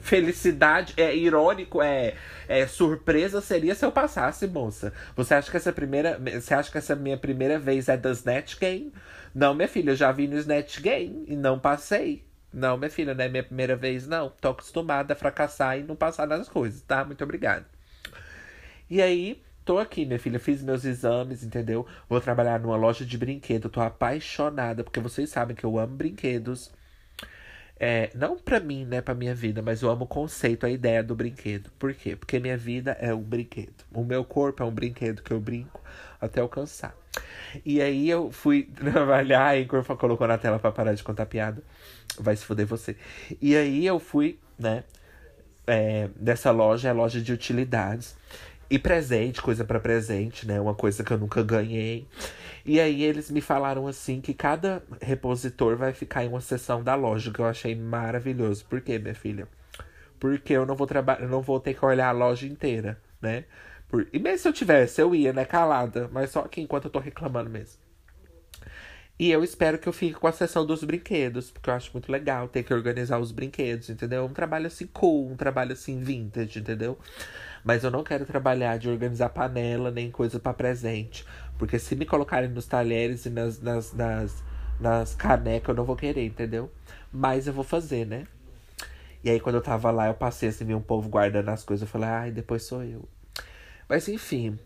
Felicidade, 0.01 0.93
é 0.97 1.15
irônico, 1.15 1.81
é, 1.81 2.15
é 2.47 2.67
surpresa 2.67 3.39
seria 3.41 3.75
se 3.75 3.85
eu 3.85 3.91
passasse, 3.91 4.47
moça. 4.47 4.93
Você 5.15 5.33
acha 5.33 5.49
que 5.49 5.57
essa 5.57 5.71
primeira, 5.71 6.19
você 6.19 6.53
acha 6.53 6.71
que 6.71 6.77
essa 6.77 6.95
minha 6.95 7.17
primeira 7.17 7.57
vez 7.59 7.87
é 7.87 7.95
da 7.95 8.11
Snatch 8.11 8.59
Game? 8.59 8.91
Não, 9.33 9.53
minha 9.53 9.67
filha, 9.67 9.91
eu 9.91 9.95
já 9.95 10.11
vi 10.11 10.27
no 10.27 10.37
Snatch 10.37 10.81
Game 10.81 11.25
e 11.27 11.35
não 11.35 11.59
passei. 11.59 12.25
Não, 12.53 12.77
minha 12.77 12.89
filha, 12.89 13.13
não 13.13 13.23
é 13.23 13.29
minha 13.29 13.43
primeira 13.43 13.75
vez, 13.75 14.05
não. 14.07 14.29
Tô 14.41 14.49
acostumada 14.49 15.13
a 15.13 15.15
fracassar 15.15 15.79
e 15.79 15.83
não 15.83 15.95
passar 15.95 16.27
nas 16.27 16.49
coisas, 16.49 16.81
tá? 16.81 17.05
Muito 17.05 17.23
obrigada. 17.23 17.65
E 18.89 19.01
aí, 19.01 19.41
tô 19.63 19.79
aqui, 19.79 20.05
minha 20.05 20.19
filha, 20.19 20.39
fiz 20.39 20.61
meus 20.61 20.83
exames, 20.83 21.43
entendeu? 21.43 21.87
Vou 22.09 22.19
trabalhar 22.19 22.59
numa 22.59 22.75
loja 22.75 23.05
de 23.05 23.17
brinquedo, 23.17 23.69
tô 23.69 23.79
apaixonada, 23.79 24.83
porque 24.83 24.99
vocês 24.99 25.29
sabem 25.29 25.55
que 25.55 25.63
eu 25.63 25.79
amo 25.79 25.95
brinquedos. 25.95 26.71
É, 27.83 28.11
não 28.13 28.37
para 28.37 28.59
mim, 28.59 28.85
né, 28.85 29.01
pra 29.01 29.15
minha 29.15 29.33
vida, 29.33 29.59
mas 29.59 29.81
eu 29.81 29.89
amo 29.89 30.03
o 30.03 30.07
conceito, 30.07 30.67
a 30.67 30.69
ideia 30.69 31.01
do 31.01 31.15
brinquedo. 31.15 31.71
Por 31.79 31.91
quê? 31.95 32.15
Porque 32.15 32.37
minha 32.37 32.55
vida 32.55 32.95
é 33.01 33.11
um 33.11 33.23
brinquedo. 33.23 33.83
O 33.91 34.03
meu 34.03 34.23
corpo 34.23 34.61
é 34.61 34.65
um 34.67 34.71
brinquedo 34.71 35.23
que 35.23 35.31
eu 35.31 35.39
brinco 35.39 35.81
até 36.21 36.41
alcançar. 36.41 36.95
E 37.65 37.81
aí 37.81 38.07
eu 38.07 38.31
fui 38.31 38.69
trabalhar, 38.79 39.57
e 39.57 39.65
colocou 39.65 40.27
na 40.27 40.37
tela 40.37 40.59
para 40.59 40.71
parar 40.71 40.93
de 40.93 41.01
contar 41.01 41.25
piada. 41.25 41.63
Vai 42.19 42.35
se 42.35 42.45
fuder 42.45 42.67
você. 42.67 42.95
E 43.41 43.55
aí 43.55 43.83
eu 43.83 43.97
fui, 43.97 44.37
né, 44.59 44.83
é, 45.65 46.07
dessa 46.15 46.51
loja, 46.51 46.89
é 46.89 46.93
loja 46.93 47.19
de 47.19 47.33
utilidades. 47.33 48.15
E 48.69 48.77
presente, 48.77 49.41
coisa 49.41 49.65
para 49.65 49.79
presente, 49.79 50.47
né? 50.47 50.61
Uma 50.61 50.75
coisa 50.75 51.03
que 51.03 51.11
eu 51.11 51.17
nunca 51.17 51.41
ganhei. 51.43 52.07
E 52.65 52.79
aí 52.79 53.03
eles 53.03 53.31
me 53.31 53.41
falaram 53.41 53.87
assim 53.87 54.21
que 54.21 54.33
cada 54.33 54.83
repositor 55.01 55.75
vai 55.75 55.93
ficar 55.93 56.23
em 56.23 56.27
uma 56.27 56.41
seção 56.41 56.83
da 56.83 56.95
loja, 56.95 57.31
que 57.31 57.39
eu 57.39 57.45
achei 57.45 57.75
maravilhoso. 57.75 58.65
Por 58.65 58.81
quê, 58.81 58.99
minha 58.99 59.15
filha? 59.15 59.47
Porque 60.19 60.53
eu 60.53 60.65
não 60.65 60.75
vou 60.75 60.87
trabalhar, 60.87 61.27
não 61.27 61.41
vou 61.41 61.59
ter 61.59 61.73
que 61.73 61.83
olhar 61.83 62.09
a 62.09 62.11
loja 62.11 62.45
inteira, 62.45 63.01
né? 63.21 63.45
Por... 63.87 64.07
E 64.13 64.19
mesmo 64.19 64.39
se 64.39 64.47
eu 64.47 64.53
tivesse, 64.53 65.01
eu 65.01 65.13
ia, 65.15 65.33
né, 65.33 65.45
calada, 65.45 66.09
mas 66.13 66.29
só 66.29 66.41
aqui 66.41 66.61
enquanto 66.61 66.85
eu 66.85 66.91
tô 66.91 66.99
reclamando 66.99 67.49
mesmo. 67.49 67.81
E 69.21 69.29
eu 69.29 69.43
espero 69.43 69.77
que 69.77 69.87
eu 69.87 69.93
fique 69.93 70.15
com 70.15 70.25
a 70.25 70.31
sessão 70.31 70.65
dos 70.65 70.83
brinquedos, 70.83 71.51
porque 71.51 71.69
eu 71.69 71.75
acho 71.75 71.91
muito 71.93 72.11
legal 72.11 72.47
ter 72.47 72.63
que 72.63 72.73
organizar 72.73 73.19
os 73.19 73.31
brinquedos, 73.31 73.87
entendeu? 73.87 74.25
Um 74.25 74.33
trabalho 74.33 74.65
assim 74.65 74.87
cool, 74.87 75.29
um 75.31 75.35
trabalho 75.35 75.73
assim 75.73 75.99
vintage, 75.99 76.57
entendeu? 76.57 76.97
Mas 77.63 77.83
eu 77.83 77.91
não 77.91 78.03
quero 78.03 78.25
trabalhar 78.25 78.77
de 78.77 78.89
organizar 78.89 79.29
panela 79.29 79.91
nem 79.91 80.09
coisa 80.09 80.39
para 80.39 80.55
presente. 80.55 81.23
Porque 81.61 81.77
se 81.77 81.95
me 81.95 82.07
colocarem 82.07 82.49
nos 82.49 82.65
talheres 82.65 83.27
e 83.27 83.29
nas, 83.29 83.61
nas, 83.61 83.93
nas, 83.93 84.43
nas 84.79 85.13
canecas, 85.13 85.69
eu 85.69 85.75
não 85.75 85.85
vou 85.85 85.95
querer, 85.95 86.25
entendeu? 86.25 86.71
Mas 87.13 87.45
eu 87.45 87.53
vou 87.53 87.63
fazer, 87.63 88.03
né? 88.03 88.25
E 89.23 89.29
aí, 89.29 89.39
quando 89.39 89.57
eu 89.57 89.61
tava 89.61 89.91
lá, 89.91 90.07
eu 90.07 90.15
passei 90.15 90.49
assim, 90.49 90.65
vi 90.65 90.73
um 90.73 90.81
povo 90.81 91.07
guardando 91.07 91.49
as 91.49 91.63
coisas. 91.63 91.83
Eu 91.83 91.87
falei, 91.87 92.09
ai, 92.09 92.31
depois 92.31 92.63
sou 92.63 92.83
eu. 92.83 93.07
Mas 93.87 94.07
enfim. 94.07 94.57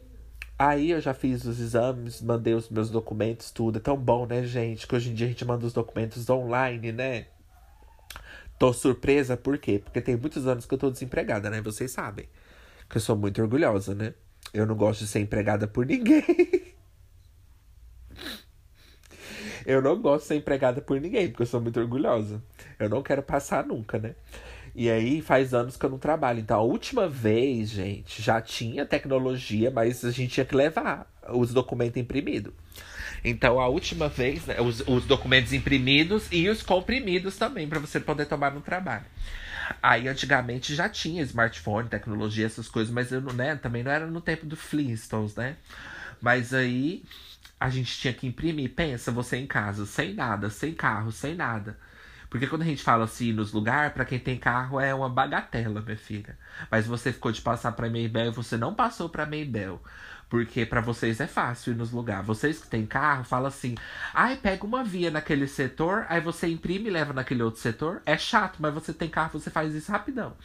Aí 0.57 0.91
eu 0.91 1.01
já 1.01 1.13
fiz 1.13 1.43
os 1.43 1.59
exames, 1.59 2.21
mandei 2.21 2.53
os 2.53 2.69
meus 2.69 2.89
documentos, 2.89 3.51
tudo. 3.51 3.77
É 3.77 3.81
tão 3.81 3.97
bom, 3.97 4.25
né, 4.25 4.45
gente? 4.45 4.87
Que 4.87 4.95
hoje 4.95 5.09
em 5.09 5.13
dia 5.13 5.27
a 5.27 5.29
gente 5.29 5.43
manda 5.43 5.65
os 5.65 5.73
documentos 5.73 6.29
online, 6.29 6.93
né? 6.93 7.25
Tô 8.57 8.71
surpresa, 8.71 9.35
por 9.35 9.57
quê? 9.57 9.81
Porque 9.83 9.99
tem 9.99 10.15
muitos 10.15 10.47
anos 10.47 10.65
que 10.65 10.73
eu 10.73 10.77
tô 10.77 10.89
desempregada, 10.89 11.49
né? 11.49 11.59
Vocês 11.59 11.91
sabem. 11.91 12.29
Que 12.89 12.95
eu 12.95 13.01
sou 13.01 13.17
muito 13.17 13.41
orgulhosa, 13.41 13.93
né? 13.93 14.13
Eu 14.53 14.65
não 14.65 14.77
gosto 14.77 15.01
de 15.01 15.07
ser 15.07 15.19
empregada 15.19 15.67
por 15.67 15.85
ninguém. 15.85 16.23
eu 19.65 19.81
não 19.81 19.99
gosto 19.99 20.23
de 20.23 20.27
ser 20.27 20.35
empregada 20.35 20.81
por 20.81 20.99
ninguém, 20.99 21.29
porque 21.29 21.43
eu 21.43 21.47
sou 21.47 21.59
muito 21.59 21.79
orgulhosa. 21.79 22.41
Eu 22.77 22.89
não 22.89 23.01
quero 23.01 23.23
passar 23.23 23.65
nunca, 23.65 23.97
né? 23.97 24.15
E 24.75 24.89
aí 24.89 25.21
faz 25.21 25.53
anos 25.53 25.77
que 25.77 25.85
eu 25.85 25.89
não 25.89 25.97
trabalho. 25.97 26.39
Então 26.39 26.59
a 26.59 26.63
última 26.63 27.07
vez, 27.07 27.69
gente, 27.69 28.21
já 28.21 28.41
tinha 28.41 28.85
tecnologia, 28.85 29.71
mas 29.71 30.03
a 30.03 30.11
gente 30.11 30.33
tinha 30.33 30.45
que 30.45 30.55
levar 30.55 31.09
os 31.29 31.53
documentos 31.53 31.97
imprimidos. 31.97 32.53
Então 33.23 33.59
a 33.59 33.67
última 33.67 34.09
vez, 34.09 34.45
né, 34.45 34.59
os, 34.59 34.81
os 34.81 35.05
documentos 35.05 35.53
imprimidos 35.53 36.27
e 36.31 36.47
os 36.49 36.61
comprimidos 36.61 37.37
também, 37.37 37.67
para 37.67 37.79
você 37.79 37.99
poder 37.99 38.25
tomar 38.25 38.51
no 38.51 38.61
trabalho. 38.61 39.05
Aí 39.81 40.07
antigamente 40.07 40.75
já 40.75 40.87
tinha 40.89 41.23
smartphone, 41.23 41.89
tecnologia, 41.89 42.45
essas 42.45 42.67
coisas, 42.67 42.93
mas 42.93 43.11
eu 43.11 43.21
né, 43.21 43.55
também 43.55 43.81
não 43.81 43.91
era 43.91 44.05
no 44.05 44.21
tempo 44.21 44.45
do 44.45 44.55
Flintstones, 44.55 45.35
né? 45.35 45.55
Mas 46.21 46.53
aí 46.53 47.03
a 47.59 47.69
gente 47.69 47.97
tinha 47.97 48.13
que 48.13 48.27
imprimir. 48.27 48.73
Pensa, 48.73 49.11
você 49.11 49.37
em 49.37 49.47
casa, 49.47 49.85
sem 49.85 50.13
nada, 50.13 50.49
sem 50.49 50.73
carro, 50.73 51.11
sem 51.11 51.35
nada. 51.35 51.77
Porque 52.29 52.47
quando 52.47 52.63
a 52.63 52.65
gente 52.65 52.83
fala 52.83 53.05
assim 53.05 53.31
nos 53.31 53.53
lugares, 53.53 53.93
para 53.93 54.03
quem 54.03 54.19
tem 54.19 54.37
carro 54.37 54.79
é 54.79 54.93
uma 54.93 55.07
bagatela, 55.09 55.81
minha 55.81 55.97
filha. 55.97 56.37
Mas 56.69 56.85
você 56.85 57.13
ficou 57.13 57.31
de 57.31 57.41
passar 57.41 57.71
pra 57.71 57.89
Maybell 57.89 58.27
e 58.27 58.31
você 58.31 58.57
não 58.57 58.73
passou 58.73 59.07
pra 59.07 59.25
Maybell. 59.25 59.81
Porque 60.27 60.65
para 60.65 60.81
vocês 60.81 61.19
é 61.19 61.27
fácil 61.27 61.73
ir 61.73 61.75
nos 61.77 61.91
lugares. 61.91 62.25
Vocês 62.25 62.59
que 62.59 62.67
têm 62.67 62.85
carro, 62.85 63.23
fala 63.23 63.47
assim: 63.47 63.75
ai, 64.13 64.35
pega 64.35 64.65
uma 64.65 64.83
via 64.83 65.11
naquele 65.11 65.47
setor, 65.47 66.05
aí 66.09 66.19
você 66.19 66.47
imprime 66.47 66.87
e 66.87 66.91
leva 66.91 67.13
naquele 67.13 67.43
outro 67.43 67.61
setor. 67.61 68.01
É 68.05 68.17
chato, 68.17 68.57
mas 68.59 68.73
você 68.73 68.91
tem 68.91 69.07
carro, 69.07 69.39
você 69.39 69.49
faz 69.49 69.73
isso 69.73 69.91
rapidão. 69.91 70.35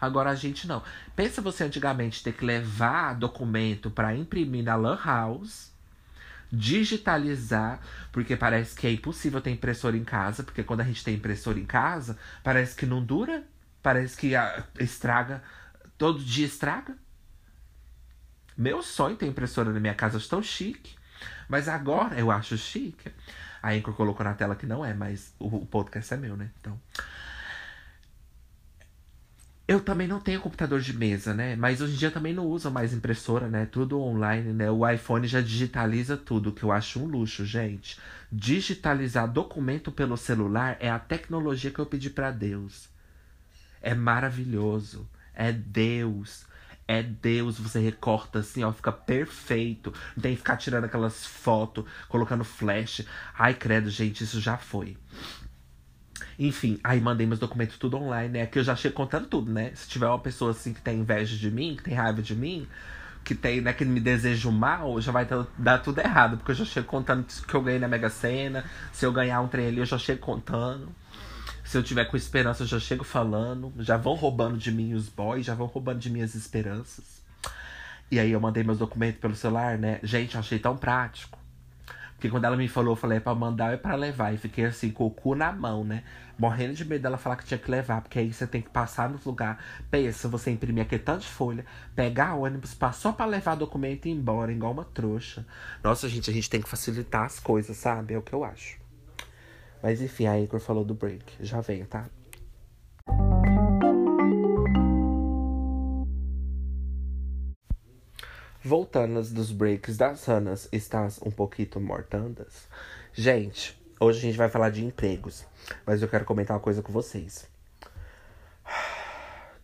Agora 0.00 0.30
a 0.30 0.34
gente 0.34 0.66
não. 0.66 0.82
Pensa 1.14 1.42
você 1.42 1.64
antigamente 1.64 2.22
ter 2.22 2.32
que 2.32 2.44
levar 2.44 3.14
documento 3.14 3.90
para 3.90 4.16
imprimir 4.16 4.64
na 4.64 4.74
Lan 4.74 4.98
House 5.04 5.75
digitalizar, 6.52 7.80
porque 8.12 8.36
parece 8.36 8.74
que 8.74 8.86
é 8.86 8.92
impossível 8.92 9.40
ter 9.40 9.50
impressora 9.50 9.96
em 9.96 10.04
casa, 10.04 10.42
porque 10.42 10.62
quando 10.62 10.80
a 10.80 10.84
gente 10.84 11.04
tem 11.04 11.14
impressora 11.14 11.58
em 11.58 11.66
casa, 11.66 12.18
parece 12.42 12.74
que 12.76 12.86
não 12.86 13.04
dura, 13.04 13.44
parece 13.82 14.16
que 14.16 14.34
a, 14.34 14.64
estraga, 14.80 15.42
todo 15.98 16.22
dia 16.22 16.46
estraga. 16.46 16.96
Meu 18.56 18.82
sonho 18.82 19.16
ter 19.16 19.26
impressora 19.26 19.70
na 19.70 19.80
minha 19.80 19.94
casa, 19.94 20.16
acho 20.16 20.28
tão 20.28 20.42
chique. 20.42 20.96
Mas 21.48 21.68
agora 21.68 22.18
eu 22.18 22.30
acho 22.30 22.56
chique. 22.56 23.12
A 23.62 23.72
Anchor 23.72 23.94
colocou 23.94 24.24
na 24.24 24.34
tela 24.34 24.56
que 24.56 24.66
não 24.66 24.84
é, 24.84 24.94
mas 24.94 25.34
o 25.38 25.66
podcast 25.66 26.14
é 26.14 26.16
meu, 26.16 26.36
né? 26.36 26.50
Então. 26.60 26.80
Eu 29.68 29.80
também 29.80 30.06
não 30.06 30.20
tenho 30.20 30.40
computador 30.40 30.80
de 30.80 30.96
mesa, 30.96 31.34
né? 31.34 31.56
Mas 31.56 31.80
hoje 31.80 31.94
em 31.94 31.96
dia 31.96 32.10
também 32.10 32.32
não 32.32 32.46
uso 32.46 32.70
mais 32.70 32.92
impressora, 32.92 33.48
né? 33.48 33.66
Tudo 33.66 34.00
online, 34.00 34.52
né? 34.52 34.70
O 34.70 34.88
iPhone 34.88 35.26
já 35.26 35.40
digitaliza 35.40 36.16
tudo, 36.16 36.52
que 36.52 36.62
eu 36.62 36.70
acho 36.70 37.00
um 37.00 37.06
luxo, 37.06 37.44
gente. 37.44 37.98
Digitalizar 38.30 39.26
documento 39.28 39.90
pelo 39.90 40.16
celular 40.16 40.76
é 40.78 40.88
a 40.88 41.00
tecnologia 41.00 41.72
que 41.72 41.80
eu 41.80 41.86
pedi 41.86 42.10
para 42.10 42.30
Deus. 42.30 42.88
É 43.82 43.92
maravilhoso. 43.92 45.08
É 45.34 45.50
Deus. 45.50 46.46
É 46.86 47.02
Deus, 47.02 47.58
você 47.58 47.80
recorta 47.80 48.38
assim, 48.38 48.62
ó, 48.62 48.72
fica 48.72 48.92
perfeito. 48.92 49.92
Não 50.14 50.22
tem 50.22 50.32
que 50.32 50.38
ficar 50.38 50.56
tirando 50.56 50.84
aquelas 50.84 51.26
fotos, 51.26 51.84
colocando 52.08 52.44
flash. 52.44 53.04
Ai, 53.36 53.54
credo, 53.54 53.90
gente, 53.90 54.22
isso 54.22 54.40
já 54.40 54.56
foi. 54.56 54.96
Enfim, 56.38 56.78
aí 56.84 57.00
mandei 57.00 57.26
meus 57.26 57.40
documentos 57.40 57.78
tudo 57.78 57.96
online, 57.96 58.40
né? 58.40 58.46
Que 58.46 58.58
eu 58.58 58.64
já 58.64 58.76
chego 58.76 58.94
contando 58.94 59.26
tudo, 59.26 59.50
né? 59.50 59.72
Se 59.74 59.88
tiver 59.88 60.06
uma 60.06 60.18
pessoa 60.18 60.50
assim 60.50 60.72
que 60.72 60.80
tem 60.80 61.00
inveja 61.00 61.36
de 61.36 61.50
mim, 61.50 61.74
que 61.76 61.82
tem 61.82 61.94
raiva 61.94 62.20
de 62.20 62.36
mim, 62.36 62.66
que 63.24 63.34
tem, 63.34 63.60
né, 63.60 63.72
que 63.72 63.84
me 63.84 63.98
deseja 63.98 64.48
o 64.48 64.52
mal, 64.52 65.00
já 65.00 65.10
vai 65.10 65.26
dar 65.58 65.78
tudo 65.78 65.98
errado. 65.98 66.36
Porque 66.36 66.52
eu 66.52 66.54
já 66.54 66.64
chego 66.64 66.86
contando 66.86 67.24
que 67.24 67.54
eu 67.54 67.62
ganhei 67.62 67.80
na 67.80 67.88
Mega 67.88 68.10
Sena. 68.10 68.64
Se 68.92 69.04
eu 69.06 69.12
ganhar 69.12 69.40
um 69.40 69.48
trem 69.48 69.68
ali, 69.68 69.78
eu 69.78 69.86
já 69.86 69.98
chego 69.98 70.20
contando. 70.20 70.88
Se 71.64 71.76
eu 71.76 71.82
tiver 71.82 72.04
com 72.04 72.16
esperança, 72.16 72.62
eu 72.62 72.66
já 72.66 72.78
chego 72.78 73.02
falando. 73.02 73.72
Já 73.80 73.96
vão 73.96 74.14
roubando 74.14 74.56
de 74.56 74.70
mim 74.70 74.94
os 74.94 75.08
boys, 75.08 75.44
já 75.44 75.54
vão 75.54 75.66
roubando 75.66 75.98
de 75.98 76.10
mim 76.10 76.22
as 76.22 76.34
esperanças. 76.34 77.22
E 78.10 78.20
aí 78.20 78.30
eu 78.30 78.40
mandei 78.40 78.62
meus 78.62 78.78
documentos 78.78 79.20
pelo 79.20 79.34
celular, 79.34 79.76
né? 79.76 79.98
Gente, 80.02 80.34
eu 80.34 80.40
achei 80.40 80.58
tão 80.58 80.76
prático. 80.76 81.36
Porque 82.16 82.30
quando 82.30 82.46
ela 82.46 82.56
me 82.56 82.66
falou, 82.66 82.92
eu 82.92 82.96
falei, 82.96 83.18
é 83.18 83.20
pra 83.20 83.34
mandar 83.34 83.66
ou 83.66 83.74
é 83.74 83.76
pra 83.76 83.94
levar. 83.94 84.32
E 84.32 84.38
fiquei 84.38 84.64
assim, 84.64 84.90
com 84.90 85.04
o 85.04 85.10
cu 85.10 85.34
na 85.34 85.52
mão, 85.52 85.84
né? 85.84 86.02
Morrendo 86.38 86.74
de 86.74 86.84
medo 86.84 87.02
dela 87.02 87.18
falar 87.18 87.36
que 87.36 87.44
tinha 87.44 87.58
que 87.58 87.70
levar. 87.70 88.00
Porque 88.00 88.18
aí 88.18 88.32
você 88.32 88.46
tem 88.46 88.62
que 88.62 88.70
passar 88.70 89.10
nos 89.10 89.24
lugares. 89.24 89.62
Pensa, 89.90 90.26
você 90.26 90.50
imprimir 90.50 90.82
aquele 90.82 91.02
tanto 91.02 91.20
de 91.20 91.28
folha, 91.28 91.64
pegar 91.94 92.34
ônibus, 92.34 92.72
passou 92.72 93.12
pra 93.12 93.26
levar 93.26 93.54
documento 93.54 94.06
e 94.06 94.10
ir 94.10 94.14
embora, 94.14 94.50
igual 94.50 94.72
uma 94.72 94.84
trouxa. 94.84 95.46
Nossa, 95.84 96.08
gente, 96.08 96.30
a 96.30 96.32
gente 96.32 96.48
tem 96.48 96.62
que 96.62 96.68
facilitar 96.68 97.24
as 97.24 97.38
coisas, 97.38 97.76
sabe? 97.76 98.14
É 98.14 98.18
o 98.18 98.22
que 98.22 98.32
eu 98.32 98.44
acho. 98.44 98.78
Mas 99.82 100.00
enfim, 100.00 100.26
a 100.26 100.40
Igor 100.40 100.58
falou 100.58 100.84
do 100.84 100.94
break. 100.94 101.36
Já 101.40 101.60
venho, 101.60 101.86
tá? 101.86 102.06
Voltando 108.66 109.22
dos 109.22 109.52
breaks 109.52 109.96
das 109.96 110.24
Ranas, 110.24 110.68
estás 110.72 111.20
um 111.24 111.30
pouquinho 111.30 111.80
mortandas? 111.80 112.66
Gente, 113.14 113.80
hoje 114.00 114.18
a 114.18 114.22
gente 114.22 114.36
vai 114.36 114.48
falar 114.48 114.70
de 114.70 114.84
empregos, 114.84 115.46
mas 115.86 116.02
eu 116.02 116.08
quero 116.08 116.24
comentar 116.24 116.56
uma 116.56 116.62
coisa 116.62 116.82
com 116.82 116.92
vocês. 116.92 117.48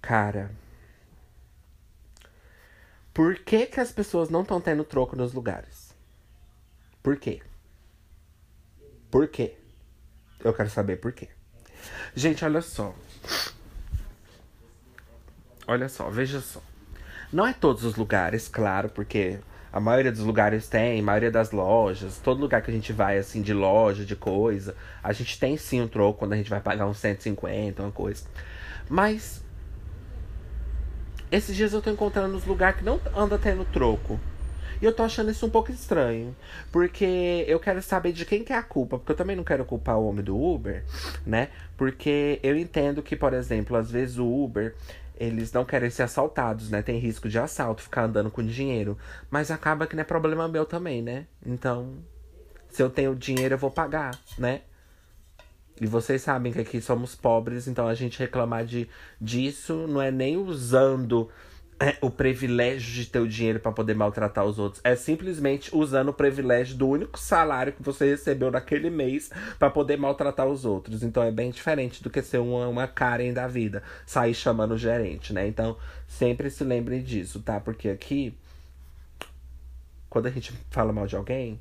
Cara, 0.00 0.52
por 3.12 3.40
que 3.40 3.66
que 3.66 3.80
as 3.80 3.90
pessoas 3.90 4.30
não 4.30 4.42
estão 4.42 4.61
tendo 4.61 4.85
troco 4.85 5.16
nos 5.16 5.32
lugares? 5.32 5.92
Por 7.02 7.16
quê? 7.16 7.42
Por 9.11 9.26
quê? 9.26 9.56
Eu 10.38 10.54
quero 10.54 10.71
saber 10.71 10.99
por 10.99 11.11
quê. 11.11 11.28
Gente, 12.14 12.44
olha 12.44 12.62
só. 12.62 12.94
Olha 15.66 15.88
só, 15.88 16.09
veja 16.09 16.40
só. 16.40 16.62
Não 17.32 17.46
é 17.46 17.52
todos 17.54 17.82
os 17.84 17.96
lugares, 17.96 18.46
claro, 18.46 18.90
porque 18.90 19.38
a 19.72 19.80
maioria 19.80 20.12
dos 20.12 20.20
lugares 20.20 20.68
tem, 20.68 21.00
a 21.00 21.02
maioria 21.02 21.30
das 21.30 21.50
lojas, 21.50 22.18
todo 22.18 22.38
lugar 22.38 22.60
que 22.60 22.70
a 22.70 22.74
gente 22.74 22.92
vai, 22.92 23.16
assim, 23.16 23.40
de 23.40 23.54
loja, 23.54 24.04
de 24.04 24.14
coisa, 24.14 24.76
a 25.02 25.12
gente 25.14 25.40
tem 25.40 25.56
sim 25.56 25.80
um 25.80 25.88
troco 25.88 26.18
quando 26.18 26.34
a 26.34 26.36
gente 26.36 26.50
vai 26.50 26.60
pagar 26.60 26.86
uns 26.86 26.98
150, 26.98 27.82
uma 27.82 27.90
coisa. 27.90 28.24
Mas. 28.88 29.42
Esses 31.30 31.56
dias 31.56 31.72
eu 31.72 31.80
tô 31.80 31.88
encontrando 31.88 32.36
uns 32.36 32.44
lugares 32.44 32.78
que 32.78 32.84
não 32.84 33.00
anda 33.16 33.38
tendo 33.38 33.64
troco. 33.64 34.20
E 34.82 34.84
eu 34.84 34.92
tô 34.92 35.02
achando 35.02 35.30
isso 35.30 35.46
um 35.46 35.50
pouco 35.50 35.72
estranho. 35.72 36.36
Porque 36.70 37.44
eu 37.48 37.58
quero 37.58 37.80
saber 37.80 38.12
de 38.12 38.26
quem 38.26 38.44
que 38.44 38.52
é 38.52 38.56
a 38.56 38.62
culpa. 38.62 38.98
Porque 38.98 39.12
eu 39.12 39.16
também 39.16 39.34
não 39.34 39.44
quero 39.44 39.64
culpar 39.64 39.96
o 39.96 40.06
homem 40.06 40.22
do 40.22 40.36
Uber, 40.36 40.84
né? 41.24 41.48
Porque 41.74 42.38
eu 42.42 42.54
entendo 42.58 43.02
que, 43.02 43.16
por 43.16 43.32
exemplo, 43.32 43.76
às 43.76 43.90
vezes 43.90 44.18
o 44.18 44.26
Uber 44.26 44.74
eles 45.22 45.52
não 45.52 45.64
querem 45.64 45.88
ser 45.88 46.02
assaltados, 46.02 46.68
né? 46.68 46.82
Tem 46.82 46.98
risco 46.98 47.28
de 47.28 47.38
assalto, 47.38 47.82
ficar 47.82 48.04
andando 48.04 48.30
com 48.30 48.44
dinheiro. 48.44 48.98
Mas 49.30 49.52
acaba 49.52 49.86
que 49.86 49.94
não 49.94 50.00
é 50.00 50.04
problema 50.04 50.48
meu 50.48 50.66
também, 50.66 51.00
né? 51.00 51.26
Então, 51.46 51.98
se 52.68 52.82
eu 52.82 52.90
tenho 52.90 53.14
dinheiro, 53.14 53.54
eu 53.54 53.58
vou 53.58 53.70
pagar, 53.70 54.18
né? 54.36 54.62
E 55.80 55.86
vocês 55.86 56.22
sabem 56.22 56.52
que 56.52 56.60
aqui 56.60 56.80
somos 56.80 57.14
pobres, 57.14 57.68
então 57.68 57.86
a 57.86 57.94
gente 57.94 58.18
reclamar 58.18 58.64
de, 58.64 58.88
disso 59.20 59.86
não 59.86 60.02
é 60.02 60.10
nem 60.10 60.36
usando 60.36 61.30
o 62.00 62.10
privilégio 62.10 62.92
de 62.92 63.06
ter 63.06 63.18
o 63.18 63.28
dinheiro 63.28 63.58
para 63.58 63.72
poder 63.72 63.94
maltratar 63.94 64.44
os 64.44 64.58
outros. 64.58 64.80
É 64.84 64.94
simplesmente 64.94 65.74
usando 65.74 66.10
o 66.10 66.12
privilégio 66.12 66.76
do 66.76 66.88
único 66.88 67.18
salário 67.18 67.72
que 67.72 67.82
você 67.82 68.10
recebeu 68.10 68.50
naquele 68.50 68.90
mês 68.90 69.30
para 69.58 69.70
poder 69.70 69.96
maltratar 69.96 70.46
os 70.46 70.64
outros. 70.64 71.02
Então 71.02 71.22
é 71.22 71.30
bem 71.30 71.50
diferente 71.50 72.02
do 72.02 72.10
que 72.10 72.22
ser 72.22 72.38
uma, 72.38 72.68
uma 72.68 72.86
Karen 72.86 73.32
da 73.32 73.46
vida, 73.46 73.82
sair 74.06 74.34
chamando 74.34 74.72
o 74.72 74.78
gerente, 74.78 75.32
né? 75.32 75.46
Então 75.46 75.76
sempre 76.06 76.50
se 76.50 76.62
lembrem 76.62 77.02
disso, 77.02 77.40
tá? 77.40 77.58
Porque 77.58 77.88
aqui, 77.88 78.34
quando 80.08 80.26
a 80.26 80.30
gente 80.30 80.52
fala 80.70 80.92
mal 80.92 81.06
de 81.06 81.16
alguém, 81.16 81.60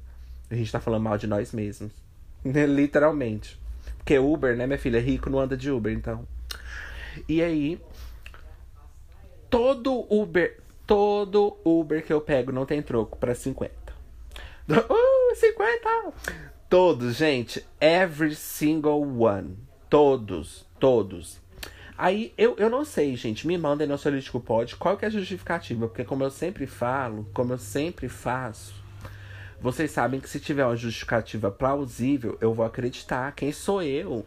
a 0.49 0.55
gente 0.55 0.71
tá 0.71 0.79
falando 0.79 1.03
mal 1.03 1.17
de 1.17 1.27
nós 1.27 1.51
mesmos. 1.53 1.91
Literalmente. 2.43 3.59
Porque 3.97 4.17
Uber, 4.17 4.57
né, 4.57 4.67
minha 4.67 4.79
filha? 4.79 4.99
Rico 4.99 5.29
não 5.29 5.39
anda 5.39 5.55
de 5.55 5.71
Uber, 5.71 5.93
então. 5.93 6.27
E 7.27 7.41
aí, 7.41 7.79
todo 9.51 10.07
Uber, 10.09 10.57
todo 10.87 11.57
Uber 11.63 12.03
que 12.03 12.11
eu 12.11 12.21
pego 12.21 12.51
não 12.51 12.65
tem 12.65 12.81
troco 12.81 13.17
para 13.17 13.35
50. 13.35 13.71
Uh, 14.71 15.35
50! 15.35 16.13
Todos, 16.69 17.15
gente. 17.17 17.65
Every 17.81 18.33
single 18.33 19.01
one. 19.01 19.57
Todos, 19.89 20.65
todos. 20.79 21.41
Aí, 21.97 22.33
eu, 22.37 22.55
eu 22.57 22.69
não 22.69 22.85
sei, 22.85 23.15
gente. 23.17 23.45
Me 23.45 23.57
mandem 23.57 23.85
no 23.85 23.97
Solítico 23.97 24.39
Pod 24.39 24.77
qual 24.77 24.95
que 24.95 25.03
é 25.03 25.09
a 25.09 25.11
justificativa. 25.11 25.87
Porque 25.87 26.05
como 26.05 26.23
eu 26.23 26.31
sempre 26.31 26.65
falo, 26.65 27.27
como 27.33 27.51
eu 27.51 27.57
sempre 27.57 28.07
faço, 28.07 28.73
vocês 29.59 29.91
sabem 29.91 30.21
que 30.21 30.29
se 30.29 30.39
tiver 30.39 30.65
uma 30.65 30.75
justificativa 30.77 31.51
plausível, 31.51 32.37
eu 32.39 32.53
vou 32.53 32.65
acreditar. 32.65 33.33
Quem 33.33 33.51
sou 33.51 33.83
eu 33.83 34.25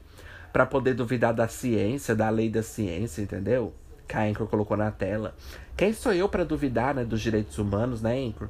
para 0.52 0.66
poder 0.66 0.94
duvidar 0.94 1.32
da 1.32 1.48
ciência, 1.48 2.14
da 2.14 2.28
lei 2.28 2.50
da 2.50 2.62
ciência, 2.62 3.22
entendeu? 3.22 3.72
Que 4.06 4.16
a 4.16 4.22
Anchor 4.22 4.46
colocou 4.46 4.76
na 4.76 4.90
tela. 4.90 5.34
Quem 5.76 5.92
sou 5.92 6.12
eu 6.12 6.28
para 6.28 6.44
duvidar, 6.44 6.94
né, 6.94 7.04
dos 7.04 7.20
direitos 7.20 7.58
humanos, 7.58 8.00
né, 8.00 8.16
Anchor? 8.16 8.48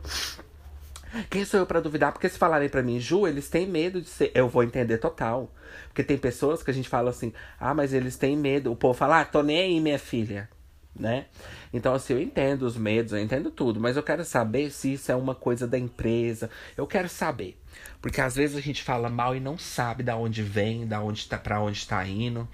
Quem 1.31 1.45
sou 1.45 1.61
eu 1.61 1.67
para 1.67 1.81
duvidar? 1.81 2.13
Porque 2.13 2.29
se 2.29 2.37
falarem 2.37 2.69
para 2.69 2.83
mim, 2.83 2.99
Ju, 2.99 3.27
eles 3.27 3.49
têm 3.49 3.67
medo 3.67 4.01
de 4.01 4.09
ser. 4.09 4.33
Eu 4.35 4.49
vou 4.49 4.65
entender 4.65 4.99
total. 4.99 5.51
Porque 5.87 6.03
tem 6.03 6.19
pessoas 6.19 6.63
que 6.63 6.71
a 6.71 6.75
gente 6.75 6.89
fala 6.89 7.11
assim, 7.11 7.33
ah, 7.59 7.73
mas 7.73 7.93
eles 7.93 8.17
têm 8.17 8.37
medo. 8.37 8.73
O 8.73 8.77
povo 8.77 8.95
fala, 8.95 9.21
ah, 9.21 9.25
tô 9.25 9.43
nem 9.43 9.61
aí, 9.61 9.81
minha 9.81 9.99
filha. 9.99 10.49
Né? 10.97 11.27
Então, 11.73 11.93
assim, 11.95 12.13
eu 12.13 12.21
entendo 12.21 12.63
os 12.63 12.77
medos, 12.77 13.13
eu 13.13 13.19
entendo 13.19 13.51
tudo, 13.51 13.81
mas 13.81 13.97
eu 13.97 14.03
quero 14.03 14.25
saber 14.25 14.71
se 14.71 14.93
isso 14.93 15.11
é 15.11 15.17
uma 15.17 15.35
coisa 15.35 15.67
da 15.67 15.77
empresa. 15.77 16.49
Eu 16.77 16.87
quero 16.87 17.09
saber. 17.09 17.61
Porque 18.01 18.21
às 18.21 18.37
vezes 18.37 18.57
a 18.57 18.61
gente 18.61 18.83
fala 18.83 19.09
mal 19.09 19.35
e 19.35 19.41
não 19.41 19.59
sabe 19.59 20.03
da 20.03 20.17
onde 20.17 20.43
vem, 20.43 20.87
da 20.87 21.01
onde 21.01 21.29
tá, 21.29 21.37
pra 21.37 21.61
onde 21.61 21.87
tá 21.87 22.07
indo, 22.07 22.47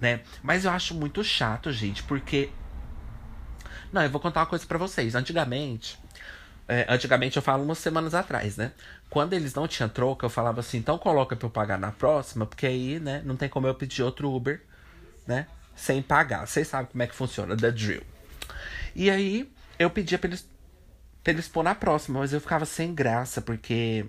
né? 0.00 0.20
Mas 0.42 0.64
eu 0.64 0.70
acho 0.70 0.94
muito 0.94 1.22
chato, 1.24 1.72
gente, 1.72 2.02
porque. 2.02 2.50
Não, 3.92 4.02
eu 4.02 4.10
vou 4.10 4.20
contar 4.20 4.40
uma 4.40 4.46
coisa 4.46 4.66
para 4.66 4.78
vocês. 4.78 5.14
Antigamente, 5.14 5.98
é, 6.68 6.84
antigamente 6.88 7.36
eu 7.36 7.42
falo 7.42 7.62
umas 7.62 7.78
semanas 7.78 8.14
atrás, 8.14 8.56
né? 8.56 8.72
Quando 9.08 9.32
eles 9.34 9.54
não 9.54 9.68
tinham 9.68 9.88
troca, 9.88 10.26
eu 10.26 10.30
falava 10.30 10.60
assim, 10.60 10.78
então 10.78 10.98
coloca 10.98 11.36
pra 11.36 11.46
eu 11.46 11.50
pagar 11.50 11.78
na 11.78 11.92
próxima, 11.92 12.44
porque 12.44 12.66
aí, 12.66 12.98
né, 12.98 13.22
não 13.24 13.36
tem 13.36 13.48
como 13.48 13.66
eu 13.66 13.74
pedir 13.74 14.02
outro 14.02 14.34
Uber, 14.34 14.60
né? 15.26 15.46
Sem 15.76 16.02
pagar. 16.02 16.46
Vocês 16.46 16.66
sabem 16.66 16.90
como 16.90 17.02
é 17.02 17.06
que 17.06 17.14
funciona, 17.14 17.56
the 17.56 17.70
drill. 17.70 18.02
E 18.94 19.10
aí, 19.10 19.50
eu 19.78 19.88
pedia 19.90 20.18
pra 20.18 20.28
eles, 20.28 20.48
pra 21.22 21.32
eles 21.32 21.46
pôr 21.46 21.62
na 21.62 21.74
próxima, 21.74 22.18
mas 22.18 22.32
eu 22.32 22.40
ficava 22.40 22.64
sem 22.64 22.92
graça, 22.94 23.40
porque 23.40 24.06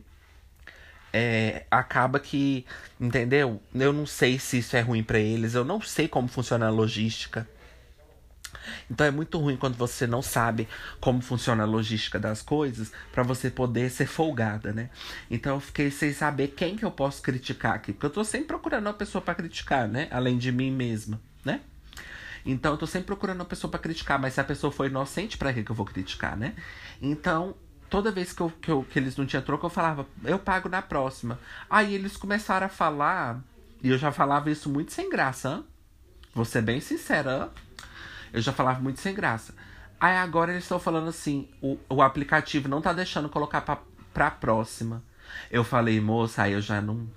é, 1.18 1.66
acaba 1.72 2.20
que, 2.20 2.66
entendeu? 3.00 3.62
Eu 3.74 3.92
não 3.92 4.06
sei 4.06 4.38
se 4.38 4.60
isso 4.60 4.78
é 4.78 4.82
ruim 4.82 5.04
para 5.04 5.20
eles, 5.20 5.56
eu 5.56 5.66
não 5.66 5.82
sei 5.82 6.08
como 6.08 6.28
funciona 6.28 6.68
a 6.68 6.70
logística. 6.70 7.48
Então 8.90 9.08
é 9.08 9.12
muito 9.12 9.38
ruim 9.40 9.58
quando 9.58 9.76
você 9.76 10.06
não 10.06 10.22
sabe 10.22 10.68
como 11.00 11.22
funciona 11.22 11.64
a 11.64 11.66
logística 11.66 12.20
das 12.20 12.42
coisas 12.42 12.92
para 13.12 13.24
você 13.24 13.50
poder 13.50 13.90
ser 13.90 14.06
folgada, 14.06 14.72
né? 14.74 14.90
Então 15.30 15.56
eu 15.56 15.60
fiquei 15.60 15.90
sem 15.90 16.14
saber 16.14 16.50
quem 16.50 16.76
que 16.76 16.86
eu 16.86 16.92
posso 16.92 17.22
criticar 17.22 17.76
aqui, 17.76 17.94
porque 17.94 18.06
eu 18.06 18.12
tô 18.12 18.24
sempre 18.24 18.48
procurando 18.48 18.88
uma 18.88 18.94
pessoa 18.94 19.22
para 19.22 19.36
criticar, 19.36 19.88
né? 19.88 20.08
Além 20.12 20.38
de 20.38 20.52
mim 20.52 20.72
mesma, 20.72 21.20
né? 21.44 21.62
Então 22.46 22.74
eu 22.74 22.78
tô 22.78 22.88
sempre 22.88 23.08
procurando 23.08 23.40
uma 23.40 23.46
pessoa 23.46 23.70
para 23.70 23.80
criticar, 23.80 24.20
mas 24.20 24.34
se 24.34 24.42
a 24.42 24.44
pessoa 24.44 24.72
for 24.72 24.86
inocente, 24.86 25.38
para 25.38 25.54
que 25.54 25.64
que 25.64 25.72
eu 25.72 25.76
vou 25.76 25.86
criticar, 25.86 26.38
né? 26.38 26.56
Então, 27.02 27.56
toda 27.89 28.12
vez 28.12 28.34
que, 28.34 28.41
eu, 28.41 28.50
que, 28.62 28.72
eu, 28.72 28.84
que 28.84 29.00
eles 29.00 29.15
não 29.15 29.25
tinham 29.25 29.44
troco, 29.44 29.65
eu 29.65 29.70
falava, 29.70 30.06
eu 30.24 30.39
pago 30.39 30.70
na 30.70 30.82
próxima. 30.82 31.39
Aí 31.70 31.94
eles 31.94 32.17
começaram 32.17 32.65
a 32.65 32.70
falar, 32.70 33.41
e 33.84 33.89
eu 33.89 33.98
já 33.98 34.12
falava 34.12 34.50
isso 34.50 34.70
muito 34.70 34.91
sem 34.91 35.10
graça, 35.10 35.50
hein? 35.50 35.65
vou 36.34 36.46
ser 36.46 36.62
bem 36.62 36.79
sincera? 36.79 37.50
Eu 38.32 38.41
já 38.41 38.53
falava 38.53 38.79
muito 38.79 39.00
sem 39.00 39.14
graça. 39.14 39.55
Aí 40.00 40.16
agora 40.16 40.51
eles 40.51 40.64
estão 40.64 40.79
falando 40.79 41.09
assim: 41.09 41.50
o, 41.62 41.77
o 41.90 42.01
aplicativo 42.01 42.70
não 42.70 42.81
tá 42.81 42.94
deixando 42.94 43.29
colocar 43.29 43.62
pra, 43.62 43.79
pra 44.14 44.29
próxima. 44.29 45.03
Eu 45.50 45.64
falei, 45.64 46.00
moça, 46.00 46.44
aí 46.44 46.53
eu 46.53 46.62
já 46.62 46.79
não. 46.81 47.07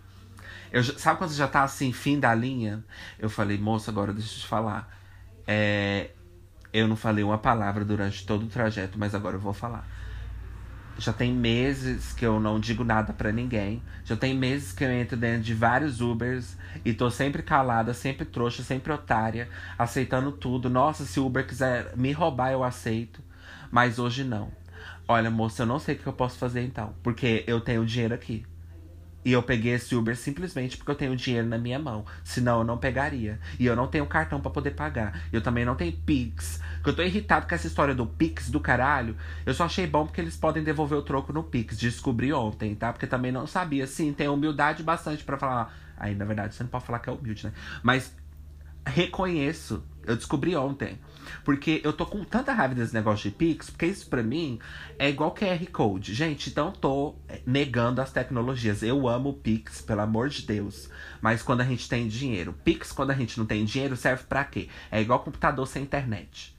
Eu, 0.73 0.83
sabe 0.83 1.19
quando 1.19 1.31
você 1.31 1.37
já 1.37 1.49
tá 1.49 1.63
assim, 1.63 1.93
fim 1.93 2.19
da 2.19 2.35
linha? 2.35 2.85
Eu 3.19 3.29
falei, 3.29 3.59
moça, 3.59 3.91
agora 3.91 4.13
deixa 4.13 4.37
eu 4.37 4.41
te 4.41 4.47
falar. 4.47 4.89
É, 5.47 6.11
eu 6.73 6.87
não 6.89 6.97
falei 6.97 7.25
uma 7.25 7.39
palavra 7.39 7.85
durante 7.85 8.25
todo 8.25 8.45
o 8.45 8.49
trajeto, 8.49 8.99
mas 8.99 9.15
agora 9.15 9.37
eu 9.37 9.41
vou 9.41 9.53
falar. 9.53 9.87
Já 11.01 11.15
tem 11.15 11.33
meses 11.33 12.13
que 12.13 12.27
eu 12.27 12.39
não 12.39 12.61
digo 12.61 12.85
nada 12.85 13.11
para 13.15 13.33
ninguém. 13.33 13.83
Já 14.05 14.15
tem 14.17 14.37
meses 14.37 14.71
que 14.71 14.85
eu 14.85 14.91
entro 14.93 15.17
dentro 15.17 15.41
de 15.41 15.55
vários 15.55 16.03
Ubers 16.03 16.59
e 16.85 16.93
tô 16.93 17.11
sempre 17.11 17.43
calada, 17.43 17.95
sempre 17.95 18.27
trouxa, 18.27 18.63
sempre 18.63 18.93
otária, 18.93 19.49
aceitando 19.79 20.31
tudo. 20.31 20.69
Nossa, 20.69 21.07
se 21.07 21.19
o 21.19 21.25
Uber 21.25 21.47
quiser 21.47 21.97
me 21.97 22.13
roubar, 22.13 22.53
eu 22.53 22.63
aceito. 22.63 23.23
Mas 23.71 23.99
hoje 23.99 24.25
não. 24.25 24.53
Olha, 25.09 25.31
moça, 25.31 25.63
eu 25.63 25.67
não 25.67 25.79
sei 25.79 25.95
o 25.95 25.99
que 25.99 26.07
eu 26.07 26.13
posso 26.13 26.39
fazer 26.39 26.63
então. 26.63 26.95
Porque 27.03 27.45
eu 27.47 27.63
tenho 27.63 27.87
dinheiro 27.87 28.15
aqui. 28.15 28.45
E 29.25 29.33
eu 29.33 29.43
peguei 29.43 29.75
esse 29.75 29.95
Uber 29.95 30.17
simplesmente 30.17 30.77
porque 30.77 30.91
eu 30.91 30.95
tenho 30.95 31.15
dinheiro 31.15 31.47
na 31.47 31.59
minha 31.59 31.79
mão. 31.79 32.07
Senão 32.25 32.61
eu 32.61 32.65
não 32.65 32.79
pegaria. 32.79 33.39
E 33.59 33.67
eu 33.67 33.77
não 33.77 33.87
tenho 33.87 34.07
cartão 34.07 34.41
para 34.41 34.51
poder 34.51 34.71
pagar. 34.71 35.23
Eu 35.33 35.43
também 35.43 35.65
não 35.65 35.75
tenho 35.75 35.93
Pix. 35.93 36.61
Que 36.83 36.89
eu 36.89 36.97
tô 36.97 37.03
irritado 37.03 37.47
com 37.47 37.55
essa 37.55 37.67
história 37.67 37.95
do 37.95 38.07
Pix 38.07 38.51
do 38.51 38.59
caralho. 38.61 39.15
Eu 39.45 39.53
só 39.53 39.65
achei 39.65 39.87
bom 39.87 40.07
porque 40.07 40.21
eles 40.21 40.37
podem 40.37 40.65
devolver 40.65 40.99
o 40.99 41.03
troco 41.03 41.33
no 41.33 41.43
Pix. 41.43 41.77
Descobri 41.77 42.33
ontem, 42.33 42.75
tá? 42.75 42.93
Porque 42.93 43.07
também 43.07 43.31
não 43.31 43.47
sabia. 43.47 43.87
Sim, 43.87 44.13
tem 44.13 44.29
humildade 44.29 44.83
bastante 44.83 45.23
para 45.23 45.37
falar. 45.37 45.75
Aí, 45.99 46.15
na 46.15 46.25
verdade, 46.25 46.55
você 46.55 46.63
não 46.63 46.71
pode 46.71 46.87
falar 46.87 47.01
que 47.01 47.11
é 47.11 47.13
humilde, 47.13 47.45
né? 47.45 47.53
Mas 47.83 48.17
reconheço. 48.87 49.85
Eu 50.07 50.17
descobri 50.17 50.57
ontem. 50.57 50.99
Porque 51.45 51.81
eu 51.85 51.93
tô 51.93 52.07
com 52.07 52.25
tanta 52.25 52.53
raiva 52.53 52.75
desse 52.75 52.95
negócio 52.95 53.31
de 53.31 53.37
Pix, 53.37 53.71
porque 53.71 53.87
isso 53.87 54.09
pra 54.09 54.23
mim 54.23 54.59
é 54.99 55.09
igual 55.09 55.35
QR 55.35 55.65
Code. 55.73 56.15
Gente, 56.15 56.51
então 56.51 56.73
tô 56.73 57.15
negando 57.47 58.01
as 58.01 58.13
tecnologias. 58.13 58.83
Eu 58.83 59.09
amo 59.09 59.35
Pix, 59.35 59.81
pelo 59.81 60.01
amor 60.01 60.29
de 60.29 60.43
Deus. 60.43 60.89
Mas 61.21 61.43
quando 61.43 61.61
a 61.61 61.65
gente 61.65 61.89
tem 61.89 62.09
dinheiro. 62.09 62.55
Pix, 62.65 62.93
quando 62.93 63.11
a 63.11 63.15
gente 63.15 63.39
não 63.39 63.47
tem 63.47 63.65
dinheiro, 63.65 63.97
serve 63.97 64.25
para 64.25 64.45
quê? 64.45 64.69
É 64.91 65.01
igual 65.01 65.21
computador 65.21 65.67
sem 65.67 65.83
internet. 65.83 66.57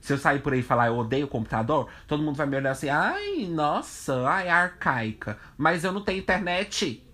Se 0.00 0.12
eu 0.12 0.18
sair 0.18 0.40
por 0.40 0.52
aí 0.52 0.60
e 0.60 0.62
falar 0.62 0.86
eu 0.86 0.96
odeio 0.96 1.28
computador, 1.28 1.88
todo 2.06 2.22
mundo 2.22 2.36
vai 2.36 2.46
me 2.46 2.56
olhar 2.56 2.70
assim, 2.70 2.88
ai, 2.88 3.46
nossa, 3.46 4.26
ai, 4.26 4.48
arcaica. 4.48 5.38
Mas 5.58 5.84
eu 5.84 5.92
não 5.92 6.00
tenho 6.00 6.18
internet. 6.18 7.06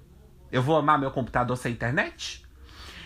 Eu 0.53 0.63
vou 0.63 0.77
amar 0.77 0.99
meu 0.99 1.11
computador 1.11 1.57
sem 1.57 1.73
internet? 1.73 2.47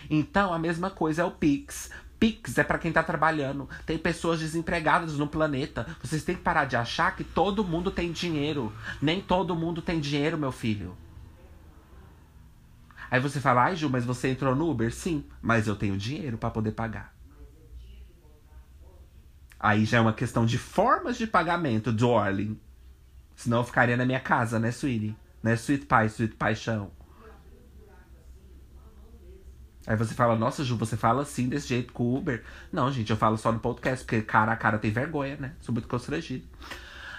Então, 0.09 0.53
a 0.53 0.59
mesma 0.59 0.89
coisa 0.89 1.23
é 1.23 1.25
o 1.25 1.31
Pix. 1.31 1.89
Pix 2.21 2.59
é 2.59 2.63
para 2.63 2.77
quem 2.77 2.91
tá 2.91 3.01
trabalhando. 3.01 3.67
Tem 3.83 3.97
pessoas 3.97 4.39
desempregadas 4.39 5.17
no 5.17 5.25
planeta. 5.25 5.87
Vocês 6.03 6.23
têm 6.23 6.35
que 6.35 6.43
parar 6.43 6.65
de 6.65 6.75
achar 6.75 7.15
que 7.15 7.23
todo 7.23 7.63
mundo 7.63 7.89
tem 7.89 8.11
dinheiro. 8.11 8.71
Nem 9.01 9.19
todo 9.19 9.55
mundo 9.55 9.81
tem 9.81 9.99
dinheiro, 9.99 10.37
meu 10.37 10.51
filho. 10.51 10.95
Aí 13.09 13.19
você 13.19 13.39
fala, 13.39 13.63
ai 13.63 13.75
Ju, 13.75 13.89
mas 13.89 14.05
você 14.05 14.29
entrou 14.29 14.55
no 14.55 14.69
Uber? 14.69 14.93
Sim, 14.93 15.25
mas 15.41 15.67
eu 15.67 15.75
tenho 15.75 15.97
dinheiro 15.97 16.37
para 16.37 16.51
poder 16.51 16.73
pagar. 16.73 17.11
Aí 19.59 19.83
já 19.83 19.97
é 19.97 20.01
uma 20.01 20.13
questão 20.13 20.45
de 20.45 20.59
formas 20.59 21.17
de 21.17 21.25
pagamento, 21.25 21.91
darling. 21.91 22.55
Senão 23.35 23.57
eu 23.57 23.63
ficaria 23.63 23.97
na 23.97 24.05
minha 24.05 24.19
casa, 24.19 24.59
né, 24.59 24.69
sweetie? 24.71 25.15
Né, 25.41 25.55
sweet 25.55 25.87
pie, 25.87 26.05
sweet 26.05 26.35
paixão. 26.35 26.91
Aí 29.91 29.97
você 29.97 30.13
fala, 30.13 30.37
nossa, 30.37 30.63
Ju, 30.63 30.77
você 30.77 30.95
fala 30.95 31.23
assim, 31.23 31.49
desse 31.49 31.67
jeito 31.67 31.91
com 31.91 32.03
o 32.03 32.17
Uber. 32.17 32.41
Não, 32.71 32.89
gente, 32.89 33.09
eu 33.09 33.17
falo 33.17 33.37
só 33.37 33.51
no 33.51 33.59
podcast, 33.59 34.05
porque 34.05 34.21
cara 34.21 34.53
a 34.53 34.55
cara 34.55 34.77
tem 34.77 34.89
vergonha, 34.89 35.35
né? 35.35 35.51
Sou 35.59 35.73
muito 35.73 35.85
constrangido. 35.85 36.45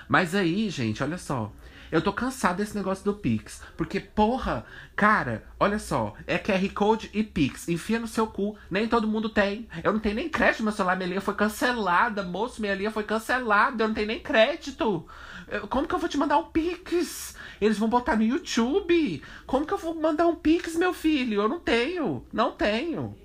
Mas 0.08 0.34
aí, 0.34 0.70
gente, 0.70 1.02
olha 1.02 1.18
só. 1.18 1.52
Eu 1.90 2.00
tô 2.00 2.14
cansado 2.14 2.56
desse 2.56 2.74
negócio 2.74 3.04
do 3.04 3.12
Pix. 3.12 3.60
Porque, 3.76 4.00
porra, 4.00 4.64
cara, 4.96 5.44
olha 5.60 5.78
só. 5.78 6.14
É 6.26 6.38
QR 6.38 6.66
Code 6.72 7.10
e 7.12 7.22
Pix. 7.22 7.68
Enfia 7.68 8.00
no 8.00 8.08
seu 8.08 8.26
cu. 8.26 8.56
Nem 8.70 8.88
todo 8.88 9.06
mundo 9.06 9.28
tem. 9.28 9.68
Eu 9.84 9.92
não 9.92 10.00
tenho 10.00 10.14
nem 10.14 10.30
crédito. 10.30 10.62
Meu 10.62 10.72
celular, 10.72 10.96
minha 10.96 11.10
linha 11.10 11.20
foi 11.20 11.34
cancelada. 11.34 12.22
Moço, 12.22 12.62
minha 12.62 12.74
linha 12.74 12.90
foi 12.90 13.04
cancelada. 13.04 13.84
Eu 13.84 13.88
não 13.88 13.94
tenho 13.94 14.06
nem 14.06 14.20
crédito. 14.20 15.06
Como 15.68 15.86
que 15.86 15.94
eu 15.94 15.98
vou 15.98 16.08
te 16.08 16.16
mandar 16.16 16.38
um 16.38 16.44
Pix? 16.44 17.36
Eles 17.62 17.78
vão 17.78 17.88
botar 17.88 18.16
no 18.16 18.24
YouTube. 18.24 19.22
Como 19.46 19.64
que 19.64 19.72
eu 19.72 19.78
vou 19.78 19.94
mandar 19.94 20.26
um 20.26 20.34
Pix, 20.34 20.74
meu 20.74 20.92
filho? 20.92 21.42
Eu 21.42 21.48
não 21.48 21.60
tenho. 21.60 22.26
Não 22.32 22.50
tenho. 22.50 23.16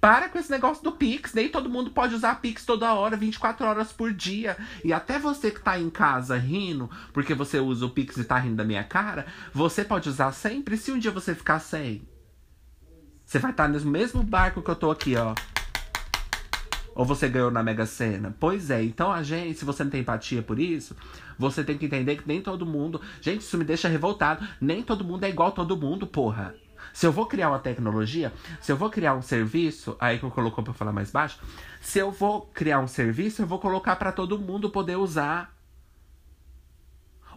Para 0.00 0.28
com 0.28 0.36
esse 0.36 0.50
negócio 0.50 0.82
do 0.82 0.90
Pix. 0.90 1.32
Nem 1.32 1.48
todo 1.48 1.70
mundo 1.70 1.92
pode 1.92 2.12
usar 2.12 2.40
Pix 2.40 2.64
toda 2.64 2.92
hora, 2.92 3.16
24 3.16 3.64
horas 3.64 3.92
por 3.92 4.12
dia. 4.12 4.56
E 4.84 4.92
até 4.92 5.16
você 5.16 5.52
que 5.52 5.60
tá 5.60 5.78
em 5.78 5.88
casa 5.88 6.36
rindo, 6.36 6.90
porque 7.12 7.34
você 7.34 7.60
usa 7.60 7.86
o 7.86 7.90
Pix 7.90 8.16
e 8.16 8.24
tá 8.24 8.36
rindo 8.36 8.56
da 8.56 8.64
minha 8.64 8.82
cara, 8.82 9.26
você 9.54 9.84
pode 9.84 10.08
usar 10.08 10.32
sempre. 10.32 10.76
Se 10.76 10.90
um 10.90 10.98
dia 10.98 11.12
você 11.12 11.32
ficar 11.32 11.60
sem, 11.60 12.02
você 13.24 13.38
vai 13.38 13.52
estar 13.52 13.68
no 13.68 13.80
mesmo 13.88 14.24
barco 14.24 14.60
que 14.60 14.70
eu 14.72 14.76
tô 14.76 14.90
aqui, 14.90 15.14
ó. 15.14 15.34
Ou 16.96 17.04
você 17.04 17.28
ganhou 17.28 17.50
na 17.50 17.62
Mega 17.62 17.84
Sena? 17.84 18.34
Pois 18.40 18.70
é, 18.70 18.82
então 18.82 19.12
a 19.12 19.22
gente, 19.22 19.58
se 19.58 19.66
você 19.66 19.84
não 19.84 19.90
tem 19.90 20.00
empatia 20.00 20.42
por 20.42 20.58
isso, 20.58 20.96
você 21.38 21.62
tem 21.62 21.76
que 21.76 21.84
entender 21.84 22.16
que 22.16 22.26
nem 22.26 22.40
todo 22.40 22.64
mundo. 22.64 23.02
Gente, 23.20 23.42
isso 23.42 23.58
me 23.58 23.64
deixa 23.64 23.86
revoltado. 23.86 24.48
Nem 24.58 24.82
todo 24.82 25.04
mundo 25.04 25.22
é 25.24 25.28
igual 25.28 25.52
todo 25.52 25.76
mundo, 25.76 26.06
porra. 26.06 26.54
Se 26.94 27.06
eu 27.06 27.12
vou 27.12 27.26
criar 27.26 27.50
uma 27.50 27.58
tecnologia, 27.58 28.32
se 28.62 28.72
eu 28.72 28.78
vou 28.78 28.88
criar 28.88 29.14
um 29.14 29.20
serviço, 29.20 29.94
aí 30.00 30.18
que 30.18 30.24
eu 30.24 30.30
colocou 30.30 30.64
para 30.64 30.72
falar 30.72 30.90
mais 30.90 31.10
baixo, 31.10 31.38
se 31.82 31.98
eu 31.98 32.10
vou 32.10 32.46
criar 32.46 32.80
um 32.80 32.88
serviço, 32.88 33.42
eu 33.42 33.46
vou 33.46 33.58
colocar 33.58 33.96
para 33.96 34.10
todo 34.10 34.38
mundo 34.38 34.70
poder 34.70 34.96
usar. 34.96 35.54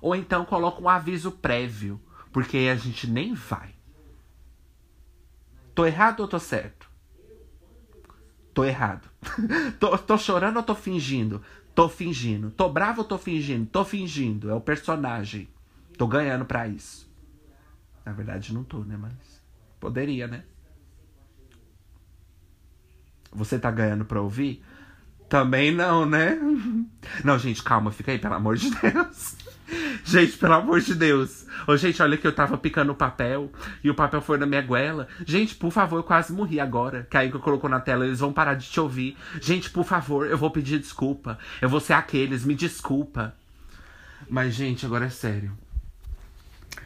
Ou 0.01 0.15
então 0.15 0.45
coloco 0.45 0.81
um 0.81 0.87
aviso 0.87 1.31
prévio, 1.31 1.99
porque 2.31 2.55
aí 2.55 2.69
a 2.69 2.75
gente 2.77 3.07
nem 3.07 3.33
vai. 3.33 3.75
Tô 5.75 5.85
errado 5.85 6.21
ou 6.21 6.29
tô 6.29 6.39
certo? 6.39 6.89
Tô 8.53 8.63
errado. 8.63 9.08
Tô, 9.79 9.97
tô 9.97 10.17
chorando 10.17 10.57
ou 10.57 10.63
tô 10.63 10.75
fingindo? 10.75 11.41
Tô 11.75 11.87
fingindo. 11.89 12.51
Tô 12.51 12.69
bravo 12.69 13.01
ou 13.01 13.07
tô 13.07 13.17
fingindo? 13.17 13.65
Tô 13.65 13.85
fingindo. 13.85 14.49
É 14.49 14.53
o 14.53 14.61
personagem. 14.61 15.47
Tô 15.97 16.07
ganhando 16.07 16.45
pra 16.45 16.67
isso. 16.67 17.09
Na 18.05 18.11
verdade, 18.11 18.53
não 18.53 18.63
tô, 18.63 18.79
né? 18.79 18.97
Mas 18.97 19.41
poderia, 19.79 20.27
né? 20.27 20.43
Você 23.31 23.59
tá 23.59 23.69
ganhando 23.69 24.05
pra 24.05 24.21
ouvir? 24.21 24.63
Também 25.27 25.71
não, 25.71 26.05
né? 26.05 26.39
Não, 27.23 27.37
gente, 27.37 27.61
calma, 27.61 27.91
fica 27.91 28.11
aí, 28.11 28.17
pelo 28.17 28.33
amor 28.33 28.57
de 28.57 28.71
Deus. 28.71 29.35
Gente, 30.03 30.37
pelo 30.37 30.53
amor 30.53 30.81
de 30.81 30.95
Deus. 30.95 31.45
Ô, 31.67 31.75
gente, 31.75 32.01
olha 32.01 32.17
que 32.17 32.25
eu 32.25 32.33
tava 32.33 32.57
picando 32.57 32.91
o 32.91 32.95
papel 32.95 33.51
e 33.83 33.89
o 33.89 33.95
papel 33.95 34.21
foi 34.21 34.37
na 34.37 34.45
minha 34.45 34.61
goela. 34.61 35.07
Gente, 35.25 35.55
por 35.55 35.71
favor, 35.71 35.97
eu 35.97 36.03
quase 36.03 36.33
morri 36.33 36.59
agora. 36.59 37.07
Que 37.09 37.17
aí 37.17 37.29
que 37.29 37.35
eu 37.35 37.39
colocou 37.39 37.69
na 37.69 37.79
tela, 37.79 38.05
eles 38.05 38.19
vão 38.19 38.33
parar 38.33 38.55
de 38.55 38.67
te 38.67 38.79
ouvir. 38.79 39.17
Gente, 39.41 39.69
por 39.69 39.85
favor, 39.85 40.27
eu 40.27 40.37
vou 40.37 40.51
pedir 40.51 40.79
desculpa. 40.79 41.37
Eu 41.61 41.69
vou 41.69 41.79
ser 41.79 41.93
aqueles, 41.93 42.45
me 42.45 42.55
desculpa. 42.55 43.35
Mas, 44.29 44.53
gente, 44.53 44.85
agora 44.85 45.05
é 45.05 45.09
sério. 45.09 45.57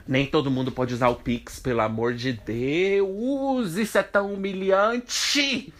Nem 0.07 0.25
todo 0.25 0.51
mundo 0.51 0.71
pode 0.71 0.93
usar 0.93 1.07
o 1.09 1.15
Pix, 1.15 1.59
pelo 1.59 1.81
amor 1.81 2.13
de 2.13 2.33
Deus. 2.33 3.75
Isso 3.75 3.97
é 3.97 4.03
tão 4.03 4.33
humilhante. 4.33 5.73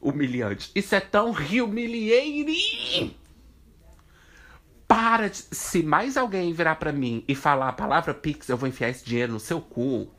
Humilhante. 0.00 0.70
Isso 0.74 0.94
é 0.94 1.00
tão 1.00 1.30
humilhating. 1.30 3.14
Para 4.92 5.30
de... 5.30 5.38
Se 5.50 5.82
mais 5.82 6.18
alguém 6.18 6.52
virar 6.52 6.74
para 6.74 6.92
mim 6.92 7.24
e 7.26 7.34
falar 7.34 7.70
a 7.70 7.72
palavra 7.72 8.12
Pix, 8.12 8.46
eu 8.50 8.58
vou 8.58 8.68
enfiar 8.68 8.90
esse 8.90 9.02
dinheiro 9.02 9.32
no 9.32 9.40
seu 9.40 9.58
cu. 9.58 10.12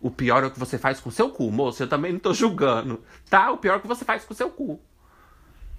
O 0.00 0.08
pior 0.08 0.44
é 0.44 0.46
o 0.46 0.52
que 0.52 0.58
você 0.58 0.78
faz 0.78 1.00
com 1.00 1.08
o 1.08 1.12
seu 1.12 1.30
cu, 1.30 1.50
moço. 1.50 1.82
Eu 1.82 1.88
também 1.88 2.12
não 2.12 2.20
tô 2.20 2.32
julgando, 2.32 3.02
tá? 3.28 3.50
O 3.50 3.58
pior 3.58 3.74
é 3.74 3.76
o 3.78 3.80
que 3.80 3.88
você 3.88 4.04
faz 4.04 4.24
com 4.24 4.32
o 4.32 4.36
seu 4.36 4.50
cu. 4.50 4.80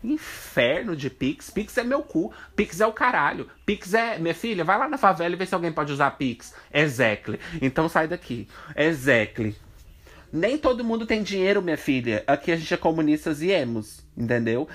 Inferno 0.04 0.98
de 0.98 1.10
Pix. 1.10 1.50
Pix 1.50 1.78
é 1.78 1.84
meu 1.86 2.04
cu. 2.04 2.34
Pix 2.58 2.82
é 2.82 2.86
o 2.86 2.92
caralho. 2.92 3.50
Pix 3.66 3.94
é. 3.94 4.20
Minha 4.20 4.36
filha, 4.36 4.66
vai 4.66 4.78
lá 4.78 4.90
na 4.90 4.98
favela 4.98 5.34
e 5.34 5.38
vê 5.38 5.46
se 5.46 5.56
alguém 5.56 5.72
pode 5.72 5.94
usar 5.94 6.12
Pix. 6.12 6.54
Exactly. 6.74 7.40
Então 7.62 7.88
sai 7.88 8.06
daqui. 8.06 8.50
Exactly. 8.76 9.56
Nem 10.32 10.58
todo 10.58 10.84
mundo 10.84 11.06
tem 11.06 11.24
dinheiro, 11.24 11.62
minha 11.62 11.78
filha. 11.78 12.24
Aqui 12.28 12.52
a 12.52 12.56
gente 12.56 12.74
é 12.74 12.78
comunistas 12.78 13.42
e 13.42 13.50
emos, 13.52 14.06
entendeu? 14.16 14.68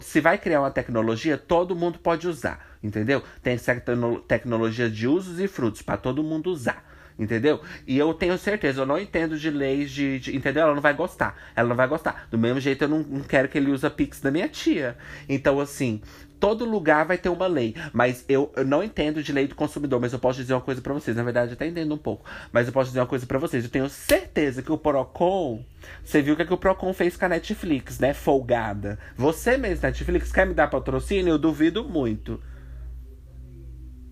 Se 0.00 0.20
vai 0.20 0.38
criar 0.38 0.60
uma 0.60 0.70
tecnologia, 0.70 1.38
todo 1.38 1.74
mundo 1.74 1.98
pode 1.98 2.28
usar, 2.28 2.76
entendeu? 2.82 3.22
Tem 3.42 3.56
certa 3.56 3.92
tecnologia 4.28 4.90
de 4.90 5.08
usos 5.08 5.40
e 5.40 5.48
frutos 5.48 5.82
para 5.82 5.96
todo 5.96 6.22
mundo 6.22 6.50
usar. 6.50 6.95
Entendeu? 7.18 7.62
E 7.86 7.96
eu 7.96 8.12
tenho 8.12 8.36
certeza, 8.36 8.82
eu 8.82 8.86
não 8.86 8.98
entendo 8.98 9.38
de 9.38 9.50
leis 9.50 9.90
de, 9.90 10.18
de, 10.18 10.36
Entendeu? 10.36 10.64
Ela 10.64 10.74
não 10.74 10.82
vai 10.82 10.92
gostar. 10.92 11.34
Ela 11.54 11.68
não 11.68 11.76
vai 11.76 11.88
gostar. 11.88 12.28
Do 12.30 12.36
mesmo 12.36 12.60
jeito, 12.60 12.84
eu 12.84 12.88
não, 12.88 12.98
não 12.98 13.22
quero 13.22 13.48
que 13.48 13.56
ele 13.56 13.70
use 13.70 13.86
a 13.86 13.90
Pix 13.90 14.20
da 14.20 14.30
minha 14.30 14.48
tia. 14.48 14.98
Então, 15.26 15.58
assim, 15.58 16.02
todo 16.38 16.66
lugar 16.66 17.06
vai 17.06 17.16
ter 17.16 17.30
uma 17.30 17.46
lei. 17.46 17.74
Mas 17.90 18.22
eu, 18.28 18.52
eu, 18.54 18.64
não 18.66 18.82
entendo 18.82 19.22
de 19.22 19.32
lei 19.32 19.46
do 19.46 19.54
consumidor, 19.54 19.98
mas 19.98 20.12
eu 20.12 20.18
posso 20.18 20.40
dizer 20.40 20.52
uma 20.52 20.60
coisa 20.60 20.82
para 20.82 20.92
vocês. 20.92 21.16
Na 21.16 21.22
verdade, 21.22 21.52
eu 21.52 21.54
até 21.54 21.66
entendo 21.66 21.94
um 21.94 21.98
pouco. 21.98 22.28
Mas 22.52 22.66
eu 22.66 22.72
posso 22.72 22.90
dizer 22.90 23.00
uma 23.00 23.06
coisa 23.06 23.26
para 23.26 23.38
vocês. 23.38 23.64
Eu 23.64 23.70
tenho 23.70 23.88
certeza 23.88 24.62
que 24.62 24.70
o 24.70 24.76
Procon. 24.76 25.64
Você 26.04 26.20
viu 26.20 26.34
o 26.34 26.36
que, 26.36 26.42
é 26.42 26.46
que 26.46 26.54
o 26.54 26.58
Procon 26.58 26.92
fez 26.92 27.16
com 27.16 27.24
a 27.24 27.28
Netflix, 27.30 27.98
né? 27.98 28.12
Folgada. 28.12 28.98
Você 29.16 29.56
mesmo, 29.56 29.82
Netflix, 29.82 30.32
quer 30.32 30.46
me 30.46 30.52
dar 30.52 30.68
patrocínio? 30.68 31.32
Eu 31.32 31.38
duvido 31.38 31.82
muito. 31.82 32.42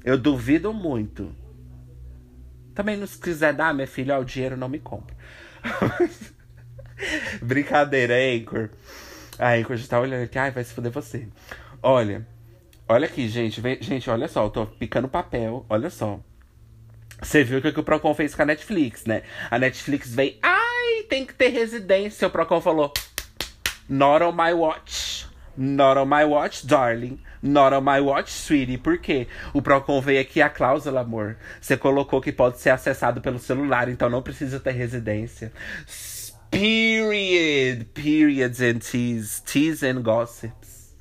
Eu 0.03 0.17
duvido 0.17 0.73
muito. 0.73 1.44
Também, 2.75 2.97
não 2.97 3.07
se 3.07 3.19
quiser 3.19 3.53
dar, 3.53 3.73
minha 3.73 3.87
filha, 3.87 4.17
ó, 4.17 4.21
o 4.21 4.25
dinheiro 4.25 4.57
não 4.57 4.69
me 4.69 4.79
compra. 4.79 5.15
Brincadeira, 7.41 8.15
Anchor. 8.15 8.71
A 9.39 9.53
Anchor 9.55 9.77
já 9.77 9.87
tá 9.87 10.01
olhando 10.01 10.25
aqui. 10.25 10.39
Ai, 10.39 10.51
vai 10.51 10.65
se 10.65 10.75
fuder 10.75 10.91
você. 10.91 11.29
Olha, 11.83 12.27
olha 12.89 13.07
aqui, 13.07 13.29
gente. 13.29 13.61
Vem, 13.61 13.81
gente, 13.81 14.09
olha 14.11 14.29
só, 14.29 14.45
eu 14.45 14.51
tô 14.51 14.67
picando 14.67 15.09
papel, 15.09 15.65
olha 15.69 15.91
só. 15.91 16.21
Você 17.23 17.45
viu 17.45 17.59
o 17.59 17.63
que 17.63 17.81
o 17.81 17.85
Procon 17.85 18.15
fez 18.15 18.35
com 18.35 18.43
a 18.43 18.47
Netflix, 18.47 19.05
né? 19.05 19.23
A 19.51 19.59
Netflix 19.59 20.13
veio, 20.15 20.37
ai, 20.43 21.05
tem 21.09 21.25
que 21.25 21.35
ter 21.35 21.49
residência. 21.49 22.27
O 22.29 22.31
Procon 22.31 22.61
falou, 22.61 22.93
not 23.89 24.25
on 24.25 24.33
my 24.33 24.53
watch. 24.53 25.27
Not 25.57 25.99
on 25.99 26.07
my 26.07 26.25
watch, 26.25 26.67
darling. 26.67 27.21
Not 27.47 27.75
on 27.75 27.83
my 27.83 28.01
watch, 28.01 28.33
sweetie. 28.33 28.79
Por 28.79 28.97
quê? 28.97 29.29
O 29.53 29.61
Procon 29.61 30.01
veio 30.01 30.19
aqui 30.19 30.41
a 30.41 30.49
cláusula, 30.49 31.03
amor. 31.03 31.37
Você 31.61 31.77
colocou 31.77 32.19
que 32.19 32.33
pode 32.33 32.59
ser 32.59 32.71
acessado 32.71 33.21
pelo 33.21 33.39
celular, 33.39 33.87
então 33.91 34.09
não 34.09 34.23
precisa 34.23 34.59
ter 34.59 34.71
residência. 34.71 35.53
Period. 36.51 37.85
Periods 37.93 38.63
and 38.63 38.79
teas. 38.79 39.41
Teas 39.41 39.83
and 39.83 40.01
gossips. 40.01 40.97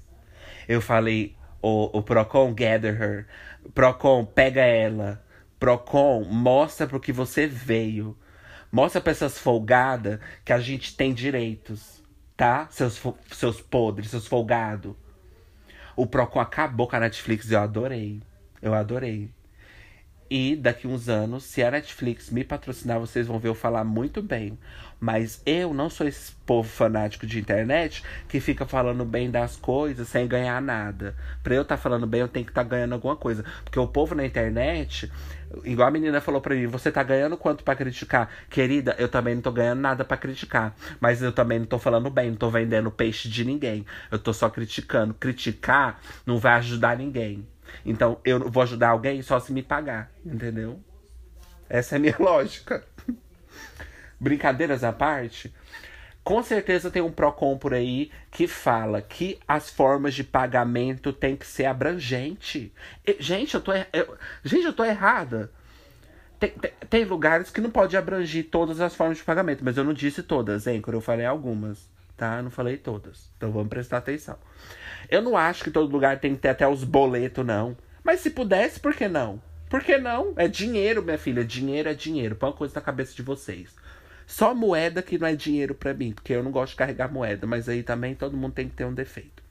Eu 0.67 0.81
falei, 0.81 1.33
o, 1.61 1.97
o 1.97 2.03
Procon, 2.03 2.53
gather 2.53 3.01
her. 3.01 3.25
Procon, 3.73 4.25
pega 4.25 4.63
ela. 4.63 5.23
Procon, 5.57 6.25
mostra 6.25 6.85
pro 6.85 6.99
que 6.99 7.13
você 7.13 7.47
veio. 7.47 8.17
Mostra 8.69 8.99
pra 8.99 9.11
essas 9.11 9.39
folgadas 9.39 10.19
que 10.43 10.51
a 10.51 10.59
gente 10.59 10.97
tem 10.97 11.13
direitos, 11.13 12.03
tá? 12.35 12.67
Seus, 12.69 13.01
seus 13.31 13.61
podres, 13.61 14.09
seus 14.09 14.27
folgados. 14.27 14.93
O 15.95 16.07
Procon 16.07 16.39
acabou 16.39 16.87
com 16.87 16.95
a 16.95 16.99
Netflix 16.99 17.49
e 17.49 17.53
eu 17.53 17.59
adorei. 17.59 18.21
Eu 18.61 18.73
adorei. 18.73 19.29
E 20.35 20.55
daqui 20.55 20.87
uns 20.87 21.09
anos, 21.09 21.43
se 21.43 21.61
a 21.61 21.69
Netflix 21.69 22.31
me 22.31 22.43
patrocinar, 22.43 22.99
vocês 22.99 23.27
vão 23.27 23.37
ver 23.37 23.49
eu 23.49 23.53
falar 23.53 23.83
muito 23.83 24.19
bem. 24.19 24.57
Mas 24.99 25.41
eu 25.45 25.73
não 25.73 25.91
sou 25.91 26.07
esse 26.07 26.31
povo 26.45 26.67
fanático 26.67 27.27
de 27.27 27.37
internet 27.37 28.01
que 28.27 28.39
fica 28.39 28.65
falando 28.65 29.05
bem 29.05 29.29
das 29.29 29.55
coisas 29.55 30.07
sem 30.07 30.27
ganhar 30.27 30.59
nada. 30.59 31.15
Pra 31.43 31.53
eu 31.53 31.61
estar 31.61 31.75
tá 31.75 31.81
falando 31.81 32.07
bem, 32.07 32.21
eu 32.21 32.27
tenho 32.27 32.45
que 32.45 32.51
estar 32.51 32.63
tá 32.63 32.69
ganhando 32.69 32.93
alguma 32.93 33.15
coisa. 33.15 33.45
Porque 33.63 33.77
o 33.77 33.87
povo 33.87 34.15
na 34.15 34.25
internet, 34.25 35.11
igual 35.63 35.87
a 35.87 35.91
menina 35.91 36.21
falou 36.21 36.41
pra 36.41 36.55
mim, 36.55 36.67
você 36.67 36.91
tá 36.91 37.03
ganhando 37.03 37.37
quanto 37.37 37.63
para 37.63 37.75
criticar? 37.75 38.29
Querida, 38.49 38.95
eu 38.97 39.07
também 39.07 39.35
não 39.35 39.41
tô 39.41 39.51
ganhando 39.51 39.79
nada 39.79 40.03
para 40.03 40.17
criticar. 40.17 40.75
Mas 40.99 41.21
eu 41.21 41.31
também 41.31 41.59
não 41.59 41.65
tô 41.65 41.77
falando 41.77 42.09
bem, 42.09 42.31
não 42.31 42.37
tô 42.37 42.49
vendendo 42.49 42.91
peixe 42.91 43.29
de 43.29 43.45
ninguém. 43.45 43.85
Eu 44.11 44.19
tô 44.19 44.33
só 44.33 44.49
criticando. 44.49 45.13
Criticar 45.13 45.99
não 46.25 46.37
vai 46.37 46.53
ajudar 46.53 46.97
ninguém. 46.97 47.47
Então 47.85 48.19
eu 48.23 48.49
vou 48.49 48.63
ajudar 48.63 48.89
alguém 48.89 49.21
só 49.21 49.39
se 49.39 49.51
me 49.51 49.63
pagar, 49.63 50.11
entendeu? 50.25 50.79
Essa 51.69 51.95
é 51.95 51.97
a 51.97 51.99
minha 51.99 52.15
lógica 52.19 52.83
brincadeiras 54.23 54.83
à 54.83 54.93
parte, 54.93 55.53
com 56.23 56.41
certeza 56.41 56.89
tem 56.89 57.01
um 57.01 57.11
Procon 57.11 57.57
por 57.57 57.73
aí 57.73 58.09
que 58.31 58.47
fala 58.47 59.01
que 59.01 59.39
as 59.47 59.69
formas 59.69 60.13
de 60.13 60.23
pagamento 60.23 61.11
tem 61.11 61.35
que 61.35 61.45
ser 61.45 61.65
abrangente. 61.65 62.73
E, 63.05 63.17
gente, 63.19 63.55
eu 63.55 63.61
tô, 63.61 63.71
eu, 63.73 64.17
gente, 64.43 64.65
eu 64.65 64.73
tô 64.73 64.85
errada. 64.85 65.51
Tem, 66.39 66.49
tem, 66.51 66.71
tem, 66.89 67.05
lugares 67.05 67.49
que 67.49 67.61
não 67.61 67.69
pode 67.69 67.95
abranger 67.97 68.47
todas 68.49 68.79
as 68.79 68.95
formas 68.95 69.17
de 69.17 69.23
pagamento, 69.23 69.63
mas 69.63 69.77
eu 69.77 69.83
não 69.83 69.93
disse 69.93 70.23
todas, 70.23 70.65
hein? 70.65 70.81
Quando 70.81 70.95
eu 70.95 71.01
falei 71.01 71.25
algumas, 71.25 71.89
tá? 72.15 72.41
Não 72.41 72.49
falei 72.49 72.77
todas. 72.77 73.29
Então 73.37 73.51
vamos 73.51 73.69
prestar 73.69 73.97
atenção. 73.97 74.37
Eu 75.09 75.21
não 75.21 75.35
acho 75.35 75.63
que 75.63 75.71
todo 75.71 75.91
lugar 75.91 76.19
tem 76.19 76.35
que 76.35 76.41
ter 76.41 76.49
até 76.49 76.67
os 76.67 76.83
boletos, 76.83 77.45
não. 77.45 77.77
Mas 78.03 78.21
se 78.21 78.29
pudesse, 78.29 78.79
por 78.79 78.93
que 78.93 79.07
não? 79.07 79.41
Por 79.69 79.81
que 79.81 79.97
não? 79.97 80.33
É 80.35 80.47
dinheiro, 80.47 81.01
minha 81.01 81.17
filha. 81.17 81.43
Dinheiro 81.43 81.89
é 81.89 81.93
dinheiro. 81.93 82.35
Põe 82.35 82.49
uma 82.49 82.55
coisa 82.55 82.75
na 82.75 82.81
cabeça 82.81 83.15
de 83.15 83.21
vocês. 83.21 83.73
Só 84.25 84.53
moeda 84.53 85.01
que 85.01 85.17
não 85.17 85.27
é 85.27 85.35
dinheiro 85.35 85.75
para 85.75 85.93
mim, 85.93 86.11
porque 86.11 86.33
eu 86.33 86.43
não 86.43 86.51
gosto 86.51 86.71
de 86.71 86.77
carregar 86.77 87.11
moeda, 87.11 87.45
mas 87.45 87.67
aí 87.67 87.83
também 87.83 88.15
todo 88.15 88.37
mundo 88.37 88.53
tem 88.53 88.67
que 88.67 88.75
ter 88.75 88.85
um 88.85 88.93
defeito. 88.93 89.43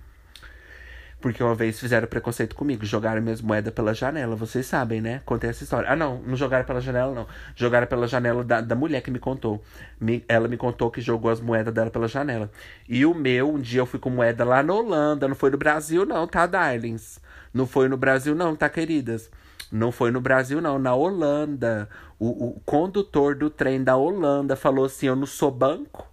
Porque 1.23 1.41
uma 1.41 1.55
vez 1.55 1.79
fizeram 1.79 2.09
preconceito 2.09 2.57
comigo, 2.57 2.85
jogaram 2.85 3.23
minhas 3.23 3.41
moedas 3.41 3.73
pela 3.73 3.95
janela, 3.95 4.35
vocês 4.35 4.67
sabem, 4.67 5.01
né? 5.01 5.23
Contei 5.25 5.51
essa 5.51 5.63
história. 5.63 5.89
Ah, 5.89 5.95
não, 5.95 6.21
não 6.23 6.35
jogaram 6.35 6.65
pela 6.65 6.81
janela, 6.81 7.15
não. 7.15 7.29
Jogaram 7.55 7.87
pela 7.87 8.09
janela 8.09 8.43
da, 8.43 8.61
da 8.61 8.75
mulher 8.75 9.03
que 9.03 9.11
me 9.11 9.21
contou. 9.21 9.63
Me, 10.01 10.25
ela 10.27 10.49
me 10.49 10.57
contou 10.57 10.91
que 10.91 11.01
jogou 11.01 11.31
as 11.31 11.41
moedas 11.41 11.73
dela 11.73 11.91
pela 11.91 12.09
janela. 12.09 12.51
E 12.89 13.07
o 13.07 13.15
meu, 13.15 13.55
um 13.55 13.61
dia 13.61 13.81
eu 13.81 13.87
fui 13.87 14.01
com 14.01 14.11
moeda 14.11 14.45
lá 14.45 14.65
na 14.65 14.75
Holanda, 14.75 15.29
não 15.29 15.37
foi 15.37 15.51
no 15.51 15.57
Brasil, 15.57 16.05
não, 16.05 16.27
tá, 16.27 16.45
darlings? 16.45 17.21
Não 17.55 17.69
foi 17.69 17.89
no 17.89 17.97
Brasil, 17.97 18.35
não, 18.35 18.57
tá, 18.57 18.69
queridas? 18.69 19.31
Não 19.73 19.91
foi 19.91 20.11
no 20.11 20.21
Brasil, 20.21 20.61
não, 20.61 20.79
na 20.79 20.95
Holanda. 20.95 21.89
O, 22.19 22.49
o 22.49 22.61
condutor 22.61 23.35
do 23.35 23.49
trem 23.49 23.83
da 23.83 23.97
Holanda 23.97 24.55
falou 24.55 24.85
assim: 24.85 25.07
Eu 25.07 25.17
não 25.17 25.27
sou 25.27 25.51
banco. 25.51 26.13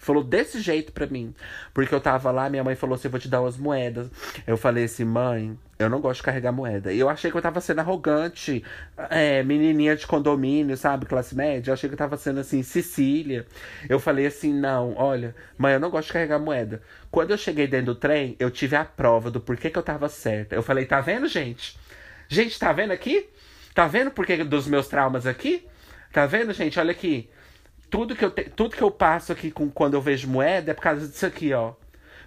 Falou 0.00 0.24
desse 0.24 0.60
jeito 0.62 0.92
pra 0.92 1.06
mim. 1.06 1.34
Porque 1.74 1.94
eu 1.94 2.00
tava 2.00 2.30
lá, 2.30 2.48
minha 2.48 2.64
mãe 2.64 2.74
falou 2.74 2.94
assim: 2.94 3.08
eu 3.08 3.10
vou 3.10 3.20
te 3.20 3.28
dar 3.28 3.42
umas 3.42 3.58
moedas. 3.58 4.10
Eu 4.46 4.56
falei 4.56 4.84
assim, 4.84 5.04
mãe, 5.04 5.58
eu 5.78 5.90
não 5.90 6.00
gosto 6.00 6.20
de 6.20 6.24
carregar 6.24 6.52
moeda. 6.52 6.90
E 6.90 6.98
eu 6.98 7.08
achei 7.08 7.30
que 7.30 7.36
eu 7.36 7.42
tava 7.42 7.60
sendo 7.60 7.80
arrogante, 7.80 8.64
é, 9.10 9.42
menininha 9.42 9.94
de 9.96 10.06
condomínio, 10.06 10.74
sabe? 10.76 11.04
Classe 11.04 11.34
média. 11.34 11.70
Eu 11.70 11.74
achei 11.74 11.88
que 11.88 11.94
eu 11.94 11.98
tava 11.98 12.16
sendo 12.16 12.40
assim, 12.40 12.62
Sicília. 12.62 13.46
Eu 13.90 13.98
falei 13.98 14.26
assim: 14.26 14.54
não, 14.54 14.94
olha, 14.96 15.34
mãe, 15.58 15.74
eu 15.74 15.80
não 15.80 15.90
gosto 15.90 16.08
de 16.08 16.12
carregar 16.14 16.38
moeda. 16.38 16.82
Quando 17.10 17.32
eu 17.32 17.38
cheguei 17.38 17.66
dentro 17.66 17.94
do 17.94 17.94
trem, 17.94 18.36
eu 18.38 18.50
tive 18.50 18.76
a 18.76 18.84
prova 18.84 19.30
do 19.30 19.40
porquê 19.40 19.68
que 19.70 19.78
eu 19.78 19.82
tava 19.82 20.08
certa. 20.08 20.54
Eu 20.54 20.62
falei: 20.62 20.86
tá 20.86 21.00
vendo, 21.00 21.26
gente? 21.28 21.79
Gente, 22.30 22.56
tá 22.60 22.72
vendo 22.72 22.92
aqui? 22.92 23.28
Tá 23.74 23.88
vendo 23.88 24.12
porquê 24.12 24.44
dos 24.44 24.68
meus 24.68 24.86
traumas 24.86 25.26
aqui? 25.26 25.66
Tá 26.12 26.26
vendo, 26.26 26.52
gente? 26.52 26.78
Olha 26.78 26.92
aqui. 26.92 27.28
Tudo 27.90 28.14
que 28.14 28.24
eu, 28.24 28.30
te, 28.30 28.44
tudo 28.44 28.76
que 28.76 28.82
eu 28.82 28.90
passo 28.90 29.32
aqui 29.32 29.50
com, 29.50 29.68
quando 29.68 29.94
eu 29.94 30.00
vejo 30.00 30.28
moeda 30.28 30.70
é 30.70 30.74
por 30.74 30.80
causa 30.80 31.08
disso 31.08 31.26
aqui, 31.26 31.52
ó. 31.52 31.74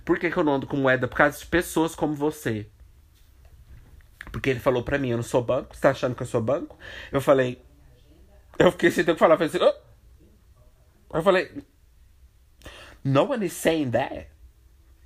Por 0.03 0.19
que, 0.19 0.29
que 0.29 0.35
eu 0.35 0.43
não 0.43 0.55
ando 0.55 0.67
com 0.67 0.75
moeda? 0.75 1.07
Por 1.07 1.15
causa 1.15 1.39
de 1.39 1.45
pessoas 1.45 1.95
como 1.95 2.13
você. 2.13 2.67
Porque 4.29 4.49
ele 4.49 4.59
falou 4.59 4.83
pra 4.83 4.97
mim, 4.97 5.11
eu 5.11 5.15
não 5.15 5.23
sou 5.23 5.41
banco, 5.41 5.73
você 5.73 5.79
tá 5.79 5.91
achando 5.91 6.15
que 6.15 6.23
eu 6.23 6.27
sou 6.27 6.41
banco? 6.41 6.77
Eu 7.09 7.21
falei. 7.21 7.63
Eu 8.59 8.73
fiquei 8.73 8.91
sem 8.91 9.05
ter 9.05 9.11
o 9.11 9.15
que 9.15 9.19
falar. 9.19 9.35
Eu 9.35 9.49
falei 9.49 9.55
assim, 9.55 9.79
oh. 11.11 11.17
Eu 11.17 11.23
falei. 11.23 11.63
No 13.05 13.23
one 13.31 13.45
is 13.45 13.53
saying 13.53 13.91
that. 13.91 14.27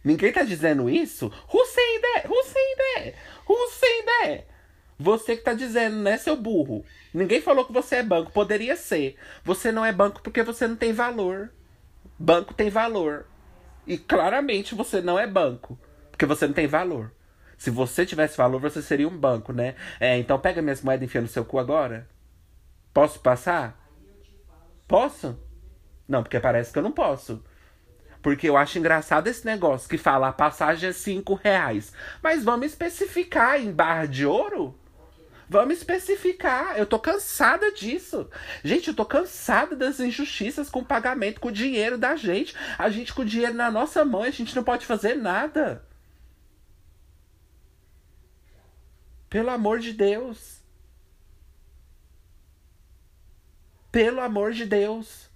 Ninguém 0.04 0.32
tá 0.32 0.42
dizendo 0.42 0.90
isso? 0.90 1.32
Who's 1.54 1.70
saying 1.70 2.02
that? 2.02 2.28
Who's 2.28 2.48
saying 2.48 2.76
that? 2.78 3.18
Who's 3.48 3.74
saying 3.74 4.06
that? 4.06 4.57
Você 5.00 5.36
que 5.36 5.44
tá 5.44 5.54
dizendo, 5.54 5.98
né, 5.98 6.18
seu 6.18 6.36
burro? 6.36 6.84
Ninguém 7.14 7.40
falou 7.40 7.66
que 7.66 7.74
você 7.74 7.98
é 7.98 8.04
banco. 8.04 8.32
Poderia 8.32 8.76
ser. 8.76 9.16
Você 9.44 9.72
não 9.72 9.86
é 9.86 9.92
banco 9.92 10.22
porque 10.22 10.42
você 10.42 10.68
não 10.68 10.76
tem 10.76 10.92
valor. 10.92 11.52
Banco 12.18 12.54
tem 12.54 12.70
valor. 12.70 13.28
E 13.86 13.98
claramente 13.98 14.74
você 14.74 15.00
não 15.02 15.20
é 15.20 15.28
banco. 15.28 15.78
Porque 16.10 16.26
você 16.26 16.48
não 16.48 16.54
tem 16.54 16.68
valor. 16.68 17.12
Se 17.58 17.70
você 17.70 18.06
tivesse 18.06 18.38
valor, 18.38 18.60
você 18.60 18.82
seria 18.82 19.08
um 19.08 19.18
banco, 19.18 19.54
né? 19.54 19.76
É, 20.00 20.18
então 20.18 20.40
pega 20.40 20.62
minhas 20.62 20.82
moedas 20.82 21.04
e 21.04 21.06
enfia 21.06 21.22
no 21.22 21.28
seu 21.28 21.46
cu 21.46 21.60
agora. 21.60 22.08
Posso 22.94 23.20
passar? 23.20 23.80
Posso? 24.88 25.40
Não, 26.08 26.24
porque 26.24 26.40
parece 26.40 26.72
que 26.72 26.80
eu 26.80 26.84
não 26.84 26.92
posso. 26.92 27.44
Porque 28.22 28.50
eu 28.50 28.58
acho 28.58 28.80
engraçado 28.80 29.28
esse 29.28 29.46
negócio 29.46 29.90
que 29.90 29.98
fala 29.98 30.30
a 30.30 30.34
passagem 30.34 30.90
é 30.90 30.94
5 30.94 31.36
reais. 31.36 31.94
Mas 32.22 32.44
vamos 32.44 32.68
especificar 32.68 33.60
em 33.60 33.72
barra 33.72 34.06
de 34.06 34.26
ouro? 34.26 34.76
Vamos 35.50 35.78
especificar. 35.78 36.78
Eu 36.78 36.86
tô 36.86 37.00
cansada 37.00 37.72
disso. 37.72 38.30
Gente, 38.64 38.90
eu 38.90 38.94
tô 38.94 39.06
cansada 39.06 39.76
das 39.76 40.00
injustiças 40.00 40.70
com 40.70 40.84
pagamento, 40.84 41.40
com 41.40 41.48
o 41.48 41.52
dinheiro 41.52 41.98
da 41.98 42.16
gente. 42.16 42.54
A 42.78 42.90
gente 42.90 43.14
com 43.14 43.22
o 43.22 43.26
dinheiro 43.26 43.54
na 43.54 43.72
nossa 43.72 44.04
mão, 44.04 44.24
a 44.24 44.30
gente 44.30 44.56
não 44.56 44.64
pode 44.64 44.86
fazer 44.86 45.16
nada. 45.16 45.86
Pelo 49.30 49.50
amor 49.50 49.80
de 49.80 49.94
Deus. 49.94 50.62
Pelo 53.92 54.20
amor 54.20 54.52
de 54.52 54.66
Deus. 54.66 55.28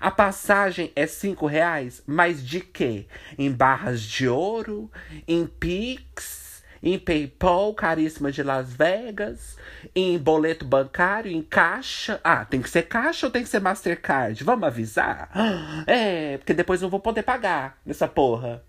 A 0.00 0.10
passagem 0.10 0.90
é 0.96 1.06
cinco 1.06 1.46
reais, 1.46 2.02
mas 2.06 2.44
de 2.44 2.60
quê? 2.60 3.06
Em 3.38 3.52
barras 3.52 4.02
de 4.02 4.26
ouro, 4.26 4.90
em 5.28 5.46
Pix, 5.46 6.41
em 6.82 6.98
PayPal, 6.98 7.72
caríssima 7.74 8.32
de 8.32 8.42
Las 8.42 8.72
Vegas, 8.72 9.56
em 9.94 10.18
boleto 10.18 10.64
bancário, 10.64 11.30
em 11.30 11.42
caixa. 11.42 12.20
Ah, 12.24 12.44
tem 12.44 12.60
que 12.60 12.68
ser 12.68 12.82
caixa 12.82 13.26
ou 13.26 13.32
tem 13.32 13.42
que 13.42 13.48
ser 13.48 13.60
Mastercard? 13.60 14.42
Vamos 14.42 14.66
avisar? 14.66 15.30
É, 15.86 16.38
porque 16.38 16.54
depois 16.54 16.80
não 16.80 16.88
vou 16.88 17.00
poder 17.00 17.22
pagar 17.22 17.78
nessa 17.84 18.08
porra. 18.08 18.62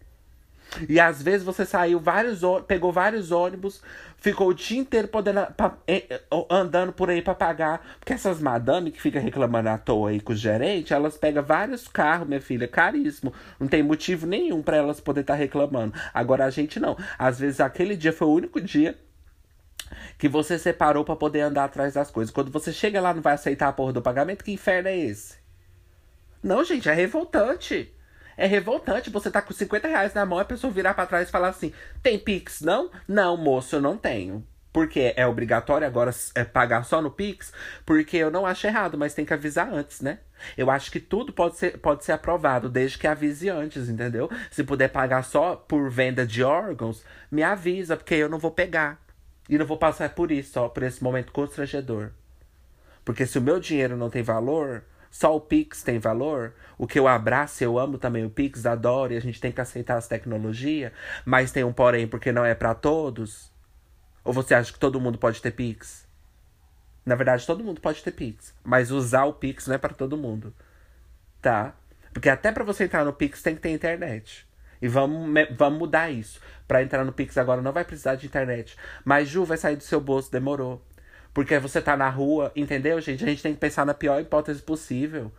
E 0.90 1.00
às 1.00 1.22
vezes 1.22 1.44
você 1.44 1.66
saiu 1.66 2.00
vários 2.00 2.42
pegou 2.68 2.92
vários 2.92 3.32
ônibus, 3.32 3.82
ficou 4.18 4.50
o 4.50 4.54
dia 4.54 4.80
inteiro 4.80 5.08
podendo, 5.08 5.46
pra, 5.56 5.78
andando 6.50 6.92
por 6.94 7.10
aí 7.10 7.22
para 7.22 7.36
pagar. 7.36 7.86
Porque 8.00 8.14
essas 8.14 8.40
madame 8.40 8.92
que 8.92 9.02
fica 9.02 9.20
reclamando 9.20 9.70
à 9.70 9.78
toa 9.78 10.10
aí 10.10 10.20
com 10.20 10.34
o 10.34 10.36
gerente, 10.36 10.94
elas 10.94 11.18
pegam 11.18 11.44
vários 11.44 11.88
carros, 11.88 12.28
minha 12.28 12.42
filha, 12.42 12.68
caríssimo. 12.68 13.34
Não 13.60 13.68
tem 13.68 13.84
motivo 13.84 14.26
nenhum 14.26 14.62
para 14.62 14.78
elas 14.78 15.00
poder 15.00 15.22
estar 15.22 15.34
tá 15.34 15.40
reclamando. 15.40 15.94
Agora 16.14 16.46
a 16.46 16.50
gente 16.50 16.80
não. 16.80 16.98
Às 17.18 17.40
vezes 17.40 17.60
aquele 17.60 17.96
dia 17.96 18.14
foi 18.14 18.28
o 18.28 18.34
único 18.34 18.60
dia 18.60 18.98
que 20.18 20.28
você 20.28 20.58
separou 20.58 21.04
para 21.04 21.16
poder 21.16 21.42
andar 21.42 21.66
atrás 21.66 21.94
das 21.94 22.10
coisas. 22.10 22.34
Quando 22.34 22.52
você 22.52 22.72
chega 22.72 23.02
lá 23.02 23.14
não 23.14 23.22
vai 23.22 23.34
aceitar 23.34 23.68
a 23.68 23.74
porra 23.74 23.94
do 23.94 24.02
pagamento, 24.02 24.44
que 24.44 24.52
inferno 24.52 24.90
é 24.90 24.98
esse? 24.98 25.38
Não, 26.42 26.64
gente, 26.64 26.90
é 26.90 26.94
revoltante. 26.94 27.94
É 28.36 28.46
revoltante 28.46 29.10
você 29.10 29.30
tá 29.30 29.42
com 29.42 29.54
50 29.54 29.88
reais 29.88 30.14
na 30.14 30.26
mão 30.26 30.40
e 30.40 30.42
a 30.42 30.46
pessoa 30.46 30.74
virar 30.74 30.94
para 30.94 31.06
trás 31.06 31.28
e 31.28 31.32
falar 31.32 31.50
assim: 31.50 31.74
tem 32.02 32.18
Pix, 32.18 32.62
não? 32.62 32.90
Não, 33.08 33.38
moço, 33.38 33.76
eu 33.76 33.82
não 33.82 33.98
tenho. 33.98 34.46
Porque 34.74 35.14
é 35.16 35.28
obrigatório 35.28 35.86
agora 35.86 36.10
é 36.34 36.44
pagar 36.44 36.84
só 36.84 37.00
no 37.00 37.12
Pix? 37.12 37.54
Porque 37.86 38.18
eu 38.18 38.32
não 38.32 38.44
acho 38.44 38.66
errado, 38.66 38.98
mas 38.98 39.14
tem 39.14 39.24
que 39.24 39.34
avisar 39.34 39.72
antes, 39.72 40.02
né? 40.02 40.18
Eu 40.58 40.72
acho 40.72 40.92
que 40.92 41.00
tudo 41.00 41.32
pode 41.32 41.58
ser, 41.58 41.78
pode 41.78 42.04
ser 42.04 42.12
aprovado, 42.12 42.70
desde 42.70 42.98
que 42.98 43.06
avise 43.06 43.50
antes, 43.50 43.88
entendeu? 43.88 44.30
Se 44.50 44.64
puder 44.64 44.90
pagar 44.90 45.24
só 45.24 45.56
por 45.56 45.92
venda 45.92 46.26
de 46.26 46.44
órgãos, 46.44 47.04
me 47.32 47.44
avisa, 47.44 47.96
porque 47.96 48.16
eu 48.16 48.28
não 48.28 48.40
vou 48.40 48.50
pegar. 48.50 49.00
E 49.48 49.60
não 49.60 49.66
vou 49.66 49.78
passar 49.78 50.10
por 50.10 50.32
isso, 50.32 50.60
ó, 50.60 50.68
por 50.68 50.82
esse 50.82 51.04
momento 51.04 51.32
constrangedor. 51.32 52.10
Porque 53.06 53.28
se 53.28 53.38
o 53.38 53.42
meu 53.42 53.60
dinheiro 53.60 53.96
não 53.96 54.10
tem 54.10 54.24
valor, 54.24 54.84
só 55.14 55.36
o 55.36 55.40
Pix 55.40 55.84
tem 55.84 56.00
valor? 56.00 56.56
O 56.76 56.88
que 56.88 56.98
eu 56.98 57.08
abraço, 57.08 57.64
eu 57.64 57.78
amo 57.78 58.00
também 58.00 58.26
o 58.26 58.32
Pix, 58.32 58.66
adoro 58.66 59.14
e 59.14 59.16
a 59.16 59.20
gente 59.20 59.40
tem 59.40 59.52
que 59.52 59.62
aceitar 59.62 59.96
as 59.96 60.08
tecnologias, 60.08 60.92
mas 61.24 61.52
tem 61.52 61.64
um 61.64 61.72
porém 61.72 62.08
porque 62.08 62.32
não 62.32 62.44
é 62.44 62.56
para 62.56 62.74
todos? 62.74 63.52
Ou 64.24 64.34
você 64.34 64.56
acha 64.56 64.74
que 64.74 64.80
todo 64.80 65.00
mundo 65.00 65.20
pode 65.20 65.40
ter 65.40 65.52
Pix? 65.52 66.08
Na 67.06 67.14
verdade, 67.14 67.46
todo 67.46 67.64
mundo 67.64 67.80
pode 67.80 68.02
ter 68.02 68.10
Pix, 68.10 68.56
mas 68.64 68.90
usar 68.90 69.26
o 69.26 69.34
Pix 69.34 69.68
não 69.68 69.76
é 69.76 69.78
para 69.78 69.94
todo 69.94 70.18
mundo. 70.18 70.52
Tá? 71.40 71.76
Porque 72.12 72.28
até 72.28 72.52
para 72.52 72.64
você 72.64 72.86
entrar 72.86 73.06
no 73.06 73.14
Pix 73.14 73.44
tem 73.44 73.54
que 73.54 73.62
ter 73.62 73.70
internet. 73.70 74.48
E 74.82 74.88
vamos, 74.88 75.32
vamos 75.56 75.78
mudar 75.78 76.10
isso. 76.10 76.42
Para 76.68 76.82
entrar 76.82 77.06
no 77.06 77.14
Pix 77.14 77.38
agora 77.38 77.62
não 77.62 77.72
vai 77.72 77.86
precisar 77.86 78.16
de 78.16 78.26
internet. 78.26 78.76
Mas 79.06 79.30
Ju 79.30 79.46
vai 79.46 79.58
sair 79.58 79.76
do 79.76 79.84
seu 79.84 80.02
bolso, 80.02 80.32
demorou. 80.32 80.84
Porque 81.34 81.58
você 81.58 81.82
tá 81.82 81.98
na 81.98 82.10
rua, 82.10 82.52
entendeu, 82.56 83.02
gente? 83.02 83.24
A 83.24 83.28
gente 83.28 83.42
tem 83.42 83.54
que 83.54 83.60
pensar 83.60 83.86
na 83.86 83.94
pior 83.94 84.22
hipótese 84.22 84.62
possível. 84.62 85.32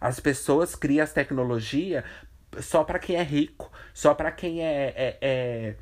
As 0.00 0.20
pessoas 0.20 0.74
criam 0.74 1.04
as 1.04 1.12
tecnologias 1.12 2.04
só 2.60 2.84
para 2.84 2.98
quem 2.98 3.16
é 3.16 3.22
rico, 3.22 3.70
só 3.94 4.14
para 4.14 4.30
quem 4.30 4.62
é, 4.62 4.92
é, 4.96 5.18
é 5.20 5.74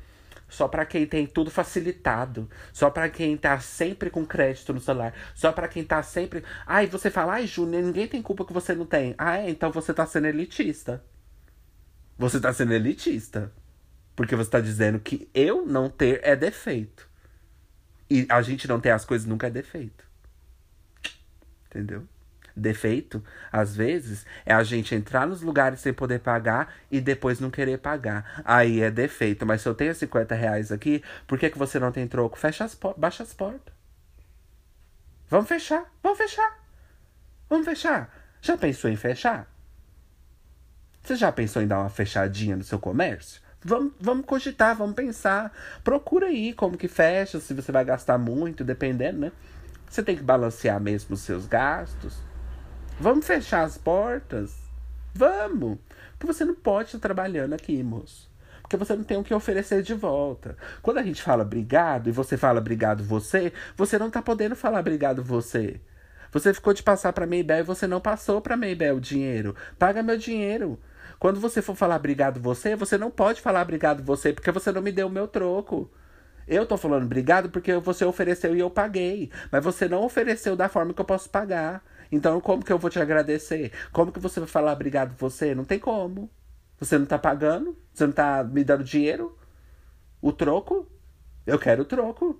só 0.51 0.67
para 0.67 0.85
quem 0.85 1.07
tem 1.07 1.25
tudo 1.25 1.49
facilitado, 1.49 2.49
só 2.73 2.89
para 2.89 3.09
quem 3.09 3.37
tá 3.37 3.59
sempre 3.61 4.09
com 4.09 4.25
crédito 4.25 4.73
no 4.73 4.81
celular, 4.81 5.13
só 5.33 5.51
para 5.51 5.67
quem 5.67 5.83
tá 5.83 6.03
sempre. 6.03 6.43
Ai, 6.65 6.87
você 6.87 7.09
fala, 7.09 7.35
ai, 7.35 7.47
Júnior, 7.47 7.81
ninguém 7.81 8.07
tem 8.07 8.21
culpa 8.21 8.43
que 8.43 8.51
você 8.51 8.75
não 8.75 8.85
tem. 8.85 9.15
Ah, 9.17 9.37
é? 9.37 9.49
Então 9.49 9.71
você 9.71 9.93
tá 9.93 10.05
sendo 10.05 10.27
elitista. 10.27 11.01
Você 12.17 12.39
tá 12.39 12.51
sendo 12.53 12.73
elitista. 12.73 13.51
Porque 14.13 14.35
você 14.35 14.49
tá 14.49 14.59
dizendo 14.59 14.99
que 14.99 15.29
eu 15.33 15.65
não 15.65 15.89
ter 15.89 16.19
é 16.21 16.35
defeito. 16.35 17.10
E 18.11 18.27
a 18.27 18.41
gente 18.41 18.67
não 18.67 18.77
ter 18.77 18.89
as 18.89 19.05
coisas 19.05 19.25
nunca 19.25 19.47
é 19.47 19.49
defeito. 19.49 20.03
Entendeu? 21.67 22.05
Defeito, 22.53 23.23
às 23.49 23.73
vezes, 23.73 24.25
é 24.45 24.53
a 24.53 24.61
gente 24.63 24.93
entrar 24.93 25.25
nos 25.25 25.41
lugares 25.41 25.79
sem 25.79 25.93
poder 25.93 26.19
pagar 26.19 26.75
e 26.91 26.99
depois 26.99 27.39
não 27.39 27.49
querer 27.49 27.77
pagar. 27.77 28.41
Aí 28.43 28.81
é 28.81 28.91
defeito. 28.91 29.45
Mas 29.45 29.61
se 29.61 29.69
eu 29.69 29.73
tenho 29.73 29.95
50 29.95 30.35
reais 30.35 30.73
aqui, 30.73 31.01
por 31.25 31.39
que, 31.39 31.49
que 31.49 31.57
você 31.57 31.79
não 31.79 31.89
tem 31.89 32.05
troco? 32.05 32.37
Fecha 32.37 32.65
as 32.65 32.77
baixa 32.97 33.23
as 33.23 33.33
portas. 33.33 33.73
Vamos 35.29 35.47
fechar, 35.47 35.89
vamos 36.03 36.17
fechar. 36.17 36.59
Vamos 37.49 37.65
fechar. 37.65 38.13
Já 38.41 38.57
pensou 38.57 38.91
em 38.91 38.97
fechar? 38.97 39.49
Você 41.01 41.15
já 41.15 41.31
pensou 41.31 41.61
em 41.61 41.67
dar 41.67 41.79
uma 41.79 41.89
fechadinha 41.89 42.57
no 42.57 42.63
seu 42.65 42.77
comércio? 42.77 43.41
Vamos, 43.63 43.93
vamos 43.99 44.25
cogitar, 44.25 44.75
vamos 44.75 44.95
pensar. 44.95 45.51
Procura 45.83 46.27
aí 46.27 46.53
como 46.53 46.77
que 46.77 46.87
fecha, 46.87 47.39
se 47.39 47.53
você 47.53 47.71
vai 47.71 47.85
gastar 47.85 48.17
muito, 48.17 48.63
dependendo, 48.63 49.19
né? 49.19 49.31
Você 49.89 50.01
tem 50.01 50.15
que 50.15 50.23
balancear 50.23 50.79
mesmo 50.79 51.13
os 51.13 51.21
seus 51.21 51.45
gastos. 51.45 52.17
Vamos 52.99 53.25
fechar 53.25 53.63
as 53.63 53.77
portas? 53.77 54.55
Vamos! 55.13 55.77
Porque 56.17 56.33
você 56.33 56.45
não 56.45 56.55
pode 56.55 56.87
estar 56.87 56.99
trabalhando 56.99 57.53
aqui, 57.53 57.83
moço. 57.83 58.29
Porque 58.61 58.77
você 58.77 58.95
não 58.95 59.03
tem 59.03 59.17
o 59.17 59.23
que 59.23 59.33
oferecer 59.33 59.83
de 59.83 59.93
volta. 59.93 60.55
Quando 60.81 60.99
a 60.99 61.03
gente 61.03 61.21
fala 61.21 61.43
obrigado 61.43 62.07
e 62.07 62.11
você 62.11 62.37
fala 62.37 62.59
obrigado 62.59 63.03
você, 63.03 63.51
você 63.75 63.99
não 63.99 64.09
tá 64.09 64.21
podendo 64.21 64.55
falar 64.55 64.79
obrigado 64.79 65.21
você. 65.21 65.81
Você 66.31 66.53
ficou 66.53 66.73
de 66.73 66.81
passar 66.81 67.11
para 67.11 67.27
Maybell 67.27 67.59
e 67.59 67.63
você 67.63 67.85
não 67.85 67.99
passou 67.99 68.39
para 68.39 68.55
Maybell 68.55 68.95
o 68.95 69.01
dinheiro. 69.01 69.55
Paga 69.77 70.01
meu 70.01 70.17
dinheiro. 70.17 70.79
Quando 71.21 71.39
você 71.39 71.61
for 71.61 71.75
falar 71.75 71.97
obrigado 71.97 72.39
você, 72.39 72.75
você 72.75 72.97
não 72.97 73.11
pode 73.11 73.41
falar 73.41 73.61
obrigado 73.61 74.03
você 74.03 74.33
porque 74.33 74.49
você 74.49 74.71
não 74.71 74.81
me 74.81 74.91
deu 74.91 75.05
o 75.05 75.09
meu 75.11 75.27
troco. 75.27 75.87
Eu 76.47 76.65
tô 76.65 76.75
falando 76.77 77.03
obrigado 77.03 77.51
porque 77.51 77.77
você 77.77 78.03
ofereceu 78.03 78.55
e 78.55 78.59
eu 78.59 78.71
paguei. 78.71 79.31
Mas 79.51 79.63
você 79.63 79.87
não 79.87 80.03
ofereceu 80.03 80.55
da 80.55 80.67
forma 80.67 80.95
que 80.95 80.99
eu 80.99 81.05
posso 81.05 81.29
pagar. 81.29 81.83
Então, 82.11 82.41
como 82.41 82.65
que 82.65 82.73
eu 82.73 82.79
vou 82.79 82.89
te 82.89 82.99
agradecer? 82.99 83.71
Como 83.91 84.11
que 84.11 84.19
você 84.19 84.39
vai 84.39 84.49
falar 84.49 84.73
obrigado 84.73 85.15
você? 85.15 85.53
Não 85.53 85.63
tem 85.63 85.77
como. 85.77 86.27
Você 86.79 86.97
não 86.97 87.05
tá 87.05 87.19
pagando? 87.19 87.77
Você 87.93 88.07
não 88.07 88.13
tá 88.13 88.43
me 88.43 88.63
dando 88.63 88.83
dinheiro? 88.83 89.37
O 90.19 90.33
troco? 90.33 90.89
Eu 91.45 91.59
quero 91.59 91.83
o 91.83 91.85
troco. 91.85 92.39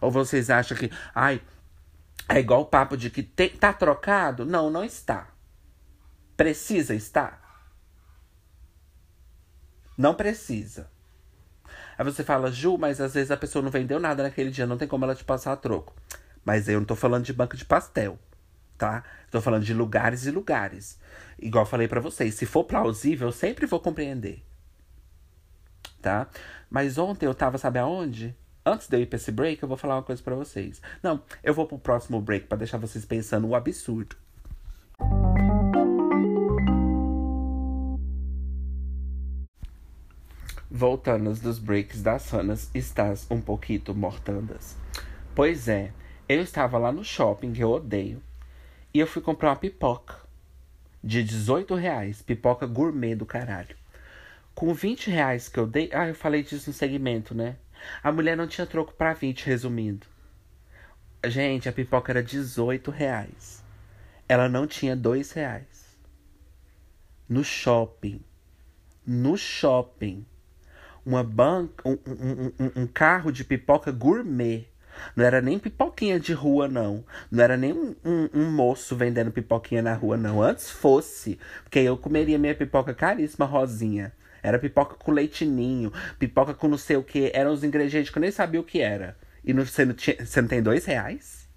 Ou 0.00 0.10
vocês 0.10 0.50
acham 0.50 0.76
que, 0.76 0.90
ai, 1.14 1.40
é 2.28 2.40
igual 2.40 2.62
o 2.62 2.66
papo 2.66 2.96
de 2.96 3.10
que 3.10 3.22
tem, 3.22 3.50
tá 3.50 3.72
trocado? 3.72 4.44
Não, 4.44 4.68
não 4.70 4.82
está. 4.84 5.28
Precisa 6.36 6.96
estar? 6.96 7.39
Não 10.00 10.14
precisa. 10.14 10.90
Aí 11.98 12.02
você 12.02 12.24
fala, 12.24 12.50
Ju, 12.50 12.78
mas 12.78 13.02
às 13.02 13.12
vezes 13.12 13.30
a 13.30 13.36
pessoa 13.36 13.62
não 13.62 13.70
vendeu 13.70 14.00
nada 14.00 14.22
naquele 14.22 14.50
dia, 14.50 14.66
não 14.66 14.78
tem 14.78 14.88
como 14.88 15.04
ela 15.04 15.14
te 15.14 15.22
passar 15.22 15.54
troco. 15.56 15.94
Mas 16.42 16.70
eu 16.70 16.80
não 16.80 16.86
tô 16.86 16.96
falando 16.96 17.22
de 17.22 17.34
banco 17.34 17.54
de 17.54 17.66
pastel, 17.66 18.18
tá? 18.78 19.04
Tô 19.30 19.42
falando 19.42 19.62
de 19.62 19.74
lugares 19.74 20.24
e 20.24 20.30
lugares. 20.30 20.98
Igual 21.38 21.66
falei 21.66 21.86
para 21.86 22.00
vocês, 22.00 22.34
se 22.34 22.46
for 22.46 22.64
plausível, 22.64 23.28
eu 23.28 23.32
sempre 23.32 23.66
vou 23.66 23.78
compreender. 23.78 24.42
Tá? 26.00 26.28
Mas 26.70 26.96
ontem 26.96 27.26
eu 27.26 27.34
tava, 27.34 27.58
sabe 27.58 27.78
aonde? 27.78 28.34
Antes 28.64 28.88
de 28.88 28.96
eu 28.96 29.02
ir 29.02 29.06
pra 29.06 29.18
esse 29.18 29.30
break, 29.30 29.62
eu 29.62 29.68
vou 29.68 29.76
falar 29.76 29.96
uma 29.96 30.02
coisa 30.02 30.22
para 30.22 30.34
vocês. 30.34 30.80
Não, 31.02 31.22
eu 31.44 31.52
vou 31.52 31.66
pro 31.66 31.78
próximo 31.78 32.22
break 32.22 32.46
para 32.46 32.56
deixar 32.56 32.78
vocês 32.78 33.04
pensando 33.04 33.46
o 33.48 33.54
absurdo. 33.54 34.16
Voltando 40.72 41.34
dos 41.34 41.58
breaks 41.58 42.00
das 42.00 42.22
sanas, 42.22 42.70
estás 42.72 43.26
um 43.28 43.40
pouquinho 43.40 43.92
mortandas. 43.92 44.76
Pois 45.34 45.66
é, 45.66 45.92
eu 46.28 46.40
estava 46.40 46.78
lá 46.78 46.92
no 46.92 47.02
shopping, 47.02 47.52
que 47.52 47.64
eu 47.64 47.70
odeio, 47.70 48.22
e 48.94 49.00
eu 49.00 49.06
fui 49.08 49.20
comprar 49.20 49.50
uma 49.50 49.56
pipoca 49.56 50.14
de 51.02 51.24
18 51.24 51.74
reais, 51.74 52.22
pipoca 52.22 52.66
gourmet 52.66 53.16
do 53.16 53.26
caralho. 53.26 53.74
Com 54.54 54.72
20 54.72 55.10
reais 55.10 55.48
que 55.48 55.58
eu 55.58 55.66
dei. 55.66 55.90
Ah, 55.92 56.06
eu 56.06 56.14
falei 56.14 56.44
disso 56.44 56.70
no 56.70 56.74
segmento, 56.74 57.34
né? 57.34 57.56
A 58.00 58.12
mulher 58.12 58.36
não 58.36 58.46
tinha 58.46 58.66
troco 58.66 58.92
para 58.92 59.12
20, 59.12 59.46
resumindo. 59.46 60.06
Gente, 61.26 61.68
a 61.68 61.72
pipoca 61.72 62.12
era 62.12 62.22
18 62.22 62.92
reais. 62.92 63.64
Ela 64.28 64.48
não 64.48 64.68
tinha 64.68 64.94
2 64.94 65.32
reais. 65.32 65.98
No 67.28 67.42
shopping. 67.42 68.22
No 69.04 69.36
shopping. 69.36 70.24
Uma 71.04 71.24
banca. 71.24 71.88
Um, 71.88 71.98
um, 72.06 72.82
um, 72.82 72.86
carro 72.86 73.32
de 73.32 73.44
pipoca 73.44 73.90
gourmet. 73.90 74.66
Não 75.16 75.24
era 75.24 75.40
nem 75.40 75.58
pipoquinha 75.58 76.20
de 76.20 76.32
rua, 76.32 76.68
não. 76.68 77.04
Não 77.30 77.42
era 77.42 77.56
nem 77.56 77.72
um, 77.72 77.94
um, 78.34 78.50
moço 78.50 78.96
vendendo 78.96 79.30
pipoquinha 79.30 79.82
na 79.82 79.94
rua, 79.94 80.16
não. 80.16 80.42
Antes 80.42 80.70
fosse, 80.70 81.38
porque 81.62 81.78
eu 81.78 81.96
comeria 81.96 82.38
minha 82.38 82.54
pipoca 82.54 82.92
caríssima, 82.92 83.46
rosinha. 83.46 84.12
Era 84.42 84.58
pipoca 84.58 84.94
com 84.94 85.12
leitinho, 85.12 85.92
pipoca 86.18 86.54
com 86.54 86.68
não 86.68 86.78
sei 86.78 86.96
o 86.96 87.02
que. 87.02 87.30
Eram 87.34 87.52
os 87.52 87.64
ingredientes 87.64 88.10
que 88.10 88.18
eu 88.18 88.22
nem 88.22 88.30
sabia 88.30 88.60
o 88.60 88.64
que 88.64 88.80
era. 88.80 89.16
E 89.44 89.52
no, 89.52 89.64
você, 89.64 89.84
não 89.84 89.94
tinha, 89.94 90.24
você 90.24 90.40
não 90.40 90.48
tem 90.48 90.62
dois 90.62 90.84
reais? 90.84 91.48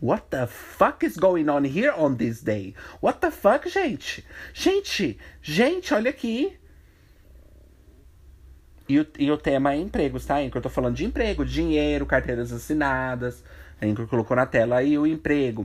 What 0.00 0.28
the 0.30 0.46
fuck 0.46 1.04
is 1.04 1.16
going 1.16 1.50
on 1.50 1.64
here 1.64 1.92
on 1.94 2.14
this 2.14 2.42
day? 2.42 2.74
What 3.02 3.20
the 3.20 3.30
fuck, 3.30 3.68
gente? 3.68 4.24
Gente, 4.54 5.18
gente, 5.42 5.92
olha 5.92 6.08
aqui. 6.10 6.58
E 8.90 8.98
o, 8.98 9.06
e 9.20 9.30
o 9.30 9.38
tema 9.38 9.72
é 9.72 9.76
empregos, 9.76 10.26
tá? 10.26 10.38
Anchor, 10.38 10.56
eu 10.56 10.62
tô 10.62 10.68
falando 10.68 10.96
de 10.96 11.04
emprego, 11.04 11.44
dinheiro, 11.44 12.04
carteiras 12.04 12.50
assinadas. 12.50 13.44
A 13.80 13.86
Anchor 13.86 14.08
colocou 14.08 14.36
na 14.36 14.46
tela 14.46 14.78
aí 14.78 14.98
o 14.98 15.06
emprego. 15.06 15.64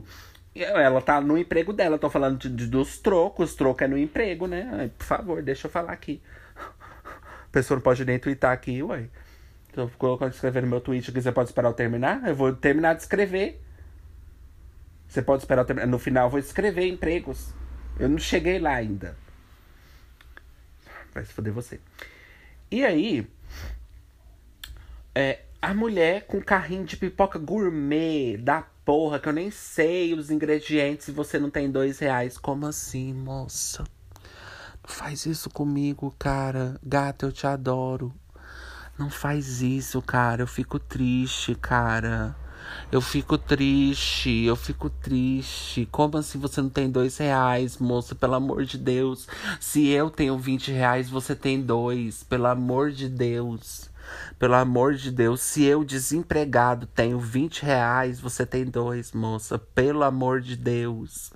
Ela 0.54 1.02
tá 1.02 1.20
no 1.20 1.36
emprego 1.36 1.72
dela, 1.72 1.98
tô 1.98 2.08
falando 2.08 2.38
de, 2.38 2.48
de, 2.48 2.68
dos 2.68 2.98
trocos, 2.98 3.56
troco 3.56 3.82
é 3.82 3.88
no 3.88 3.98
emprego, 3.98 4.46
né? 4.46 4.92
Por 4.96 5.04
favor, 5.04 5.42
deixa 5.42 5.66
eu 5.66 5.70
falar 5.72 5.90
aqui. 5.90 6.22
A 6.56 7.50
pessoa 7.50 7.74
não 7.74 7.82
pode 7.82 8.04
nem 8.04 8.16
twittar 8.16 8.52
aqui, 8.52 8.80
ué. 8.80 9.08
Tô 9.72 9.88
colocando 9.98 10.32
escrever 10.32 10.62
no 10.62 10.68
meu 10.68 10.80
tweet 10.80 11.10
aqui, 11.10 11.20
você 11.20 11.32
pode 11.32 11.48
esperar 11.48 11.70
eu 11.70 11.74
terminar? 11.74 12.28
Eu 12.28 12.34
vou 12.36 12.54
terminar 12.54 12.94
de 12.94 13.02
escrever. 13.02 13.60
Você 15.08 15.20
pode 15.20 15.42
esperar 15.42 15.62
eu 15.62 15.66
terminar. 15.66 15.88
No 15.88 15.98
final 15.98 16.26
eu 16.26 16.30
vou 16.30 16.38
escrever 16.38 16.86
empregos. 16.86 17.52
Eu 17.98 18.08
não 18.08 18.18
cheguei 18.18 18.60
lá 18.60 18.76
ainda. 18.76 19.16
Vai 21.12 21.24
se 21.24 21.32
foder 21.32 21.52
você. 21.52 21.80
E 22.70 22.84
aí, 22.84 23.28
é, 25.14 25.42
a 25.62 25.72
mulher 25.72 26.26
com 26.26 26.40
carrinho 26.42 26.84
de 26.84 26.96
pipoca 26.96 27.38
gourmet 27.38 28.36
da 28.36 28.62
porra, 28.84 29.18
que 29.18 29.28
eu 29.28 29.32
nem 29.32 29.50
sei 29.50 30.14
os 30.14 30.30
ingredientes 30.30 31.08
e 31.08 31.12
você 31.12 31.38
não 31.38 31.50
tem 31.50 31.70
dois 31.70 31.98
reais. 31.98 32.38
Como 32.38 32.66
assim, 32.66 33.12
moça? 33.12 33.84
Não 34.82 34.94
faz 34.94 35.26
isso 35.26 35.50
comigo, 35.50 36.14
cara. 36.18 36.78
Gata, 36.82 37.26
eu 37.26 37.32
te 37.32 37.46
adoro. 37.46 38.14
Não 38.98 39.10
faz 39.10 39.60
isso, 39.60 40.00
cara. 40.00 40.42
Eu 40.42 40.46
fico 40.46 40.78
triste, 40.78 41.54
cara. 41.54 42.36
Eu 42.90 43.00
fico 43.00 43.36
triste, 43.36 44.44
eu 44.44 44.56
fico 44.56 44.88
triste. 44.88 45.86
Como 45.90 46.18
assim 46.18 46.38
você 46.38 46.62
não 46.62 46.70
tem 46.70 46.90
dois 46.90 47.18
reais, 47.18 47.78
moça? 47.78 48.14
Pelo 48.14 48.34
amor 48.34 48.64
de 48.64 48.78
Deus. 48.78 49.26
Se 49.60 49.88
eu 49.88 50.10
tenho 50.10 50.38
vinte 50.38 50.70
reais, 50.70 51.08
você 51.10 51.34
tem 51.34 51.60
dois. 51.60 52.22
Pelo 52.22 52.46
amor 52.46 52.90
de 52.90 53.08
Deus. 53.08 53.90
Pelo 54.38 54.54
amor 54.54 54.94
de 54.94 55.10
Deus, 55.10 55.40
se 55.40 55.64
eu 55.64 55.84
desempregado 55.84 56.86
tenho 56.86 57.18
20 57.18 57.64
reais, 57.64 58.20
você 58.20 58.46
tem 58.46 58.64
dois, 58.64 59.12
moça. 59.12 59.58
Pelo 59.58 60.04
amor 60.04 60.40
de 60.40 60.56
Deus. 60.56 61.32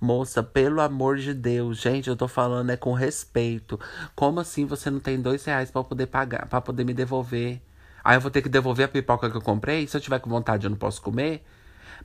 Moça, 0.00 0.42
pelo 0.42 0.80
amor 0.80 1.16
de 1.16 1.32
Deus, 1.32 1.78
gente, 1.78 2.08
eu 2.10 2.16
tô 2.16 2.28
falando 2.28 2.70
é 2.70 2.76
com 2.76 2.92
respeito. 2.92 3.80
Como 4.14 4.38
assim 4.38 4.66
você 4.66 4.90
não 4.90 5.00
tem 5.00 5.20
dois 5.20 5.44
reais 5.44 5.70
para 5.70 5.82
poder 5.82 6.06
pagar, 6.06 6.46
para 6.46 6.60
poder 6.60 6.84
me 6.84 6.92
devolver? 6.92 7.62
Aí 8.04 8.16
eu 8.16 8.20
vou 8.20 8.30
ter 8.30 8.42
que 8.42 8.48
devolver 8.48 8.84
a 8.84 8.88
pipoca 8.88 9.30
que 9.30 9.36
eu 9.36 9.40
comprei? 9.40 9.86
Se 9.86 9.96
eu 9.96 10.00
tiver 10.00 10.18
com 10.18 10.28
vontade, 10.28 10.66
eu 10.66 10.70
não 10.70 10.76
posso 10.76 11.00
comer? 11.00 11.44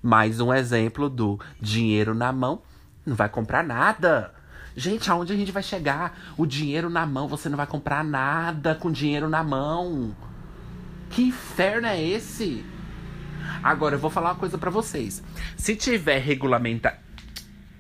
Mais 0.02 0.40
um 0.40 0.54
exemplo 0.54 1.10
do 1.10 1.40
dinheiro 1.60 2.14
na 2.14 2.32
mão, 2.32 2.62
não 3.06 3.16
vai 3.16 3.28
comprar 3.28 3.64
nada. 3.64 4.34
Gente, 4.76 5.12
aonde 5.12 5.34
a 5.34 5.36
gente 5.36 5.52
vai 5.52 5.64
chegar? 5.64 6.18
O 6.38 6.46
dinheiro 6.46 6.90
na 6.90 7.06
mão, 7.06 7.28
você 7.28 7.50
não 7.50 7.58
vai 7.58 7.68
comprar 7.68 8.04
nada 8.04 8.76
com 8.76 8.90
dinheiro 8.90 9.28
na 9.28 9.44
mão. 9.44 10.16
Que 11.10 11.24
inferno 11.24 11.88
é 11.88 12.02
esse? 12.02 12.64
Agora 13.62 13.96
eu 13.96 14.00
vou 14.00 14.10
falar 14.10 14.30
uma 14.30 14.40
coisa 14.40 14.58
para 14.58 14.70
vocês. 14.70 15.22
Se 15.58 15.76
tiver 15.76 16.20
regulamentar 16.20 17.02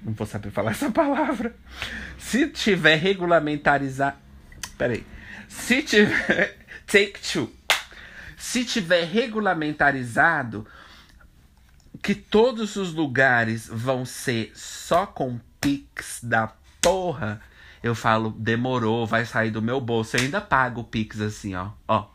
não 0.03 0.13
vou 0.13 0.25
saber 0.25 0.49
falar 0.49 0.71
essa 0.71 0.91
palavra. 0.91 1.55
Se 2.17 2.47
tiver 2.47 2.95
regulamentarizar, 2.95 4.17
peraí. 4.77 5.05
Se 5.47 5.84
tiver 5.84 6.58
take 6.88 7.19
two. 7.21 7.59
Se 8.39 8.63
tiver 8.63 9.04
regulamentarizado 9.04 10.65
que 12.02 12.15
todos 12.15 12.78
os 12.78 12.93
lugares 12.93 13.67
vão 13.67 14.06
ser 14.06 14.54
só 14.56 15.06
com 15.06 15.38
Pix 15.60 16.21
da 16.23 16.54
porra, 16.82 17.41
eu 17.84 17.93
falo, 17.93 18.32
demorou, 18.32 19.06
vai 19.06 19.25
sair 19.25 19.52
do 19.52 19.62
meu 19.62 19.82
bolso. 19.82 20.15
Eu 20.15 20.21
ainda 20.21 20.39
pago 20.39 20.80
o 20.82 20.86
Pix 20.86 21.19
assim, 21.19 21.54
ó. 21.54 21.71
Ó. 21.86 22.08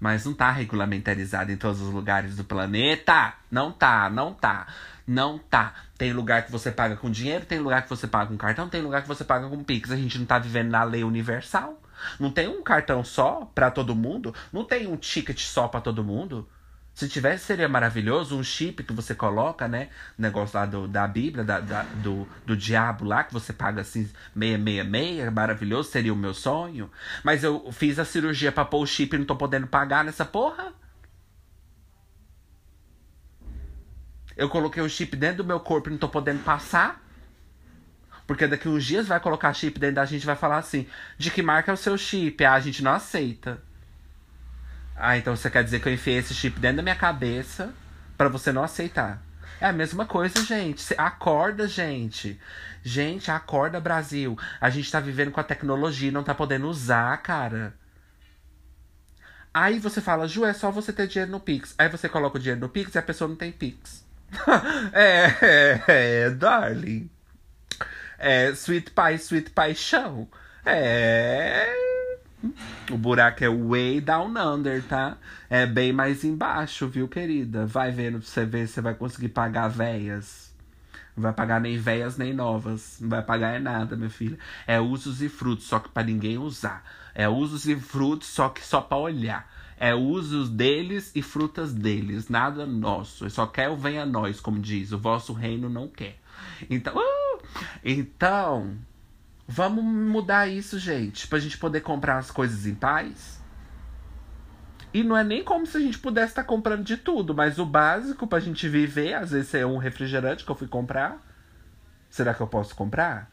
Mas 0.00 0.24
não 0.24 0.32
tá 0.32 0.50
regulamentarizado 0.50 1.52
em 1.52 1.58
todos 1.58 1.82
os 1.82 1.92
lugares 1.92 2.34
do 2.34 2.42
planeta. 2.42 3.34
Não 3.50 3.70
tá, 3.70 4.08
não 4.08 4.32
tá. 4.32 4.66
Não 5.06 5.38
tá. 5.38 5.74
Tem 5.98 6.14
lugar 6.14 6.46
que 6.46 6.50
você 6.50 6.72
paga 6.72 6.96
com 6.96 7.10
dinheiro, 7.10 7.44
tem 7.44 7.58
lugar 7.58 7.82
que 7.82 7.90
você 7.90 8.06
paga 8.06 8.30
com 8.30 8.38
cartão, 8.38 8.66
tem 8.66 8.80
lugar 8.80 9.02
que 9.02 9.08
você 9.08 9.24
paga 9.24 9.46
com 9.46 9.62
Pix. 9.62 9.90
A 9.90 9.96
gente 9.96 10.18
não 10.18 10.24
tá 10.24 10.38
vivendo 10.38 10.70
na 10.70 10.82
lei 10.84 11.04
universal. 11.04 11.78
Não 12.18 12.30
tem 12.30 12.48
um 12.48 12.62
cartão 12.62 13.04
só 13.04 13.50
para 13.54 13.70
todo 13.70 13.94
mundo. 13.94 14.34
Não 14.52 14.64
tem 14.64 14.86
um 14.86 14.96
ticket 14.96 15.40
só 15.40 15.68
para 15.68 15.80
todo 15.80 16.04
mundo. 16.04 16.48
Se 16.94 17.08
tivesse, 17.08 17.44
seria 17.44 17.68
maravilhoso 17.68 18.36
um 18.36 18.42
chip 18.42 18.82
que 18.84 18.92
você 18.92 19.14
coloca, 19.14 19.66
né? 19.66 19.88
Negócio 20.18 20.58
lá 20.58 20.66
do, 20.66 20.86
da 20.86 21.06
Bíblia, 21.06 21.44
da, 21.44 21.60
da, 21.60 21.82
do, 21.82 22.28
do 22.44 22.56
diabo 22.56 23.04
lá, 23.04 23.24
que 23.24 23.32
você 23.32 23.52
paga 23.52 23.80
assim, 23.80 24.04
666, 24.34 25.32
maravilhoso, 25.32 25.90
seria 25.90 26.12
o 26.12 26.16
meu 26.16 26.34
sonho. 26.34 26.90
Mas 27.24 27.42
eu 27.42 27.70
fiz 27.72 27.98
a 27.98 28.04
cirurgia 28.04 28.52
pra 28.52 28.64
pôr 28.64 28.82
o 28.82 28.86
chip 28.86 29.14
e 29.14 29.18
não 29.18 29.24
tô 29.24 29.36
podendo 29.36 29.66
pagar 29.66 30.04
nessa 30.04 30.24
porra. 30.24 30.74
Eu 34.36 34.48
coloquei 34.48 34.82
o 34.82 34.88
chip 34.88 35.16
dentro 35.16 35.38
do 35.38 35.46
meu 35.46 35.60
corpo 35.60 35.88
e 35.88 35.92
não 35.92 35.98
tô 35.98 36.08
podendo 36.08 36.42
passar. 36.42 37.02
Porque 38.30 38.46
daqui 38.46 38.68
uns 38.68 38.84
dias 38.84 39.08
vai 39.08 39.18
colocar 39.18 39.52
chip 39.52 39.76
dentro 39.76 39.96
da 39.96 40.04
gente 40.04 40.22
e 40.22 40.26
vai 40.26 40.36
falar 40.36 40.58
assim: 40.58 40.86
de 41.18 41.32
que 41.32 41.42
marca 41.42 41.72
é 41.72 41.74
o 41.74 41.76
seu 41.76 41.98
chip? 41.98 42.44
Ah, 42.44 42.54
a 42.54 42.60
gente 42.60 42.80
não 42.80 42.92
aceita. 42.92 43.60
Ah, 44.94 45.18
então 45.18 45.34
você 45.34 45.50
quer 45.50 45.64
dizer 45.64 45.80
que 45.80 45.88
eu 45.88 45.92
enfiei 45.92 46.18
esse 46.18 46.32
chip 46.32 46.60
dentro 46.60 46.76
da 46.76 46.82
minha 46.84 46.94
cabeça 46.94 47.74
para 48.16 48.28
você 48.28 48.52
não 48.52 48.62
aceitar. 48.62 49.20
É 49.60 49.66
a 49.66 49.72
mesma 49.72 50.06
coisa, 50.06 50.44
gente. 50.44 50.94
Acorda, 50.96 51.66
gente. 51.66 52.40
Gente, 52.84 53.32
acorda, 53.32 53.80
Brasil. 53.80 54.38
A 54.60 54.70
gente 54.70 54.92
tá 54.92 55.00
vivendo 55.00 55.32
com 55.32 55.40
a 55.40 55.44
tecnologia 55.44 56.10
e 56.10 56.12
não 56.12 56.22
tá 56.22 56.32
podendo 56.32 56.68
usar, 56.68 57.20
cara. 57.22 57.74
Aí 59.52 59.80
você 59.80 60.00
fala, 60.00 60.28
Ju, 60.28 60.44
é 60.44 60.52
só 60.52 60.70
você 60.70 60.92
ter 60.92 61.08
dinheiro 61.08 61.32
no 61.32 61.40
Pix. 61.40 61.74
Aí 61.76 61.88
você 61.88 62.08
coloca 62.08 62.38
o 62.38 62.40
dinheiro 62.40 62.60
no 62.60 62.68
Pix 62.68 62.94
e 62.94 62.98
a 62.98 63.02
pessoa 63.02 63.26
não 63.26 63.34
tem 63.34 63.50
Pix. 63.50 64.04
é, 64.94 65.34
é, 65.42 65.82
é, 65.88 66.30
darling. 66.30 67.10
É, 68.20 68.54
sweet 68.54 68.90
pie, 68.90 69.18
sweet 69.18 69.50
paixão. 69.50 70.28
É. 70.64 71.74
O 72.90 72.98
buraco 72.98 73.42
é 73.42 73.48
way 73.48 74.00
down 74.00 74.36
under, 74.36 74.82
tá? 74.82 75.16
É 75.48 75.64
bem 75.64 75.90
mais 75.90 76.22
embaixo, 76.22 76.86
viu, 76.86 77.08
querida? 77.08 77.64
Vai 77.64 77.90
vendo 77.90 78.18
pra 78.18 78.28
você 78.28 78.44
ver 78.44 78.66
se 78.66 78.74
você 78.74 78.80
vai 78.82 78.94
conseguir 78.94 79.30
pagar 79.30 79.68
véias. 79.68 80.52
Não 81.16 81.22
vai 81.22 81.32
pagar 81.32 81.60
nem 81.62 81.78
véias 81.78 82.18
nem 82.18 82.34
novas. 82.34 82.98
Não 83.00 83.08
vai 83.08 83.22
pagar 83.22 83.56
é 83.56 83.58
nada, 83.58 83.96
minha 83.96 84.10
filha. 84.10 84.38
É 84.66 84.78
usos 84.78 85.22
e 85.22 85.28
frutos, 85.30 85.66
só 85.66 85.78
que 85.78 85.88
para 85.88 86.06
ninguém 86.06 86.36
usar. 86.36 86.84
É 87.14 87.26
usos 87.26 87.66
e 87.66 87.74
frutos, 87.74 88.28
só 88.28 88.50
que 88.50 88.62
só 88.62 88.82
para 88.82 88.98
olhar. 88.98 89.50
É 89.78 89.94
usos 89.94 90.50
deles 90.50 91.10
e 91.14 91.22
frutas 91.22 91.72
deles, 91.72 92.28
nada 92.28 92.66
nosso. 92.66 93.28
Só 93.30 93.46
quer 93.46 93.70
o 93.70 93.76
venha 93.76 94.04
nós, 94.04 94.40
como 94.40 94.60
diz. 94.60 94.92
O 94.92 94.98
vosso 94.98 95.32
reino 95.32 95.70
não 95.70 95.88
quer. 95.88 96.18
Então, 96.68 96.96
uh, 96.96 97.42
então, 97.84 98.76
vamos 99.46 99.84
mudar 99.84 100.46
isso, 100.48 100.78
gente, 100.78 101.26
pra 101.26 101.38
gente 101.38 101.58
poder 101.58 101.80
comprar 101.80 102.18
as 102.18 102.30
coisas 102.30 102.66
em 102.66 102.74
paz. 102.74 103.40
E 104.92 105.04
não 105.04 105.16
é 105.16 105.22
nem 105.22 105.44
como 105.44 105.66
se 105.66 105.76
a 105.76 105.80
gente 105.80 105.98
pudesse 105.98 106.32
estar 106.32 106.42
tá 106.42 106.48
comprando 106.48 106.84
de 106.84 106.96
tudo, 106.96 107.34
mas 107.34 107.58
o 107.58 107.66
básico 107.66 108.26
pra 108.26 108.40
gente 108.40 108.68
viver, 108.68 109.14
às 109.14 109.30
vezes 109.30 109.54
é 109.54 109.64
um 109.64 109.78
refrigerante 109.78 110.44
que 110.44 110.50
eu 110.50 110.56
fui 110.56 110.66
comprar. 110.66 111.20
Será 112.10 112.34
que 112.34 112.40
eu 112.40 112.46
posso 112.46 112.74
comprar? 112.74 113.30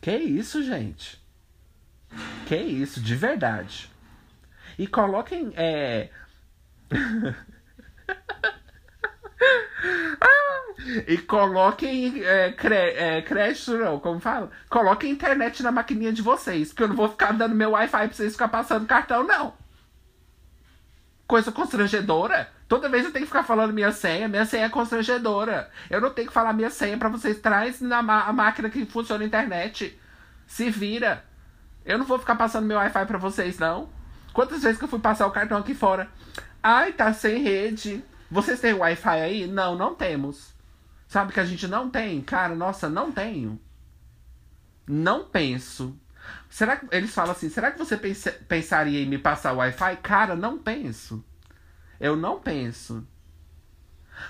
Que 0.00 0.16
isso, 0.16 0.62
gente? 0.64 1.20
Que 2.46 2.56
isso, 2.56 3.00
de 3.00 3.14
verdade. 3.14 3.88
E 4.78 4.86
coloquem. 4.86 5.52
É... 5.54 6.10
E 11.06 11.18
coloquem 11.18 12.24
é, 12.24 12.52
cre 12.52 12.74
é, 12.74 13.22
crédito, 13.22 13.76
não, 13.76 14.00
como 14.00 14.18
fala? 14.18 14.50
Coloquem 14.68 15.10
internet 15.10 15.62
na 15.62 15.70
maquininha 15.70 16.12
de 16.12 16.22
vocês, 16.22 16.68
porque 16.68 16.82
eu 16.82 16.88
não 16.88 16.96
vou 16.96 17.08
ficar 17.08 17.32
dando 17.32 17.54
meu 17.54 17.72
Wi-Fi 17.72 18.08
pra 18.08 18.16
vocês 18.16 18.32
ficar 18.32 18.48
passando 18.48 18.86
cartão, 18.86 19.22
não. 19.22 19.54
Coisa 21.26 21.52
constrangedora. 21.52 22.50
Toda 22.68 22.88
vez 22.88 23.04
eu 23.04 23.12
tenho 23.12 23.24
que 23.24 23.30
ficar 23.30 23.42
falando 23.42 23.72
minha 23.72 23.92
senha, 23.92 24.28
minha 24.28 24.44
senha 24.44 24.66
é 24.66 24.68
constrangedora. 24.68 25.70
Eu 25.88 26.00
não 26.00 26.10
tenho 26.10 26.28
que 26.28 26.34
falar 26.34 26.52
minha 26.52 26.70
senha 26.70 26.96
para 26.96 27.08
vocês. 27.08 27.38
Traz 27.38 27.80
na 27.80 27.98
a 27.98 28.32
máquina 28.32 28.70
que 28.70 28.86
funciona 28.86 29.24
a 29.24 29.26
internet. 29.26 29.98
Se 30.46 30.70
vira. 30.70 31.24
Eu 31.84 31.98
não 31.98 32.04
vou 32.04 32.18
ficar 32.18 32.36
passando 32.36 32.66
meu 32.66 32.76
Wi-Fi 32.76 33.06
pra 33.06 33.18
vocês, 33.18 33.58
não. 33.58 33.90
Quantas 34.32 34.62
vezes 34.62 34.78
que 34.78 34.84
eu 34.84 34.88
fui 34.88 35.00
passar 35.00 35.26
o 35.26 35.32
cartão 35.32 35.58
aqui 35.58 35.74
fora? 35.74 36.08
Ai, 36.62 36.92
tá 36.92 37.12
sem 37.12 37.42
rede. 37.42 38.02
Vocês 38.30 38.60
têm 38.60 38.74
Wi-Fi 38.74 39.20
aí? 39.20 39.46
Não, 39.46 39.76
não 39.76 39.94
temos. 39.94 40.54
Sabe 41.08 41.32
que 41.32 41.40
a 41.40 41.44
gente 41.44 41.66
não 41.66 41.90
tem? 41.90 42.20
Cara, 42.22 42.54
nossa, 42.54 42.88
não 42.88 43.10
tenho. 43.10 43.60
Não 44.86 45.24
penso. 45.24 45.98
Será 46.48 46.76
que 46.76 46.86
eles 46.92 47.12
falam 47.12 47.32
assim? 47.32 47.48
Será 47.48 47.70
que 47.70 47.78
você 47.78 47.96
pense, 47.96 48.30
pensaria 48.30 49.00
em 49.02 49.06
me 49.06 49.18
passar 49.18 49.52
Wi-Fi? 49.52 49.96
Cara, 49.96 50.36
não 50.36 50.58
penso. 50.58 51.24
Eu 51.98 52.16
não 52.16 52.38
penso. 52.38 53.06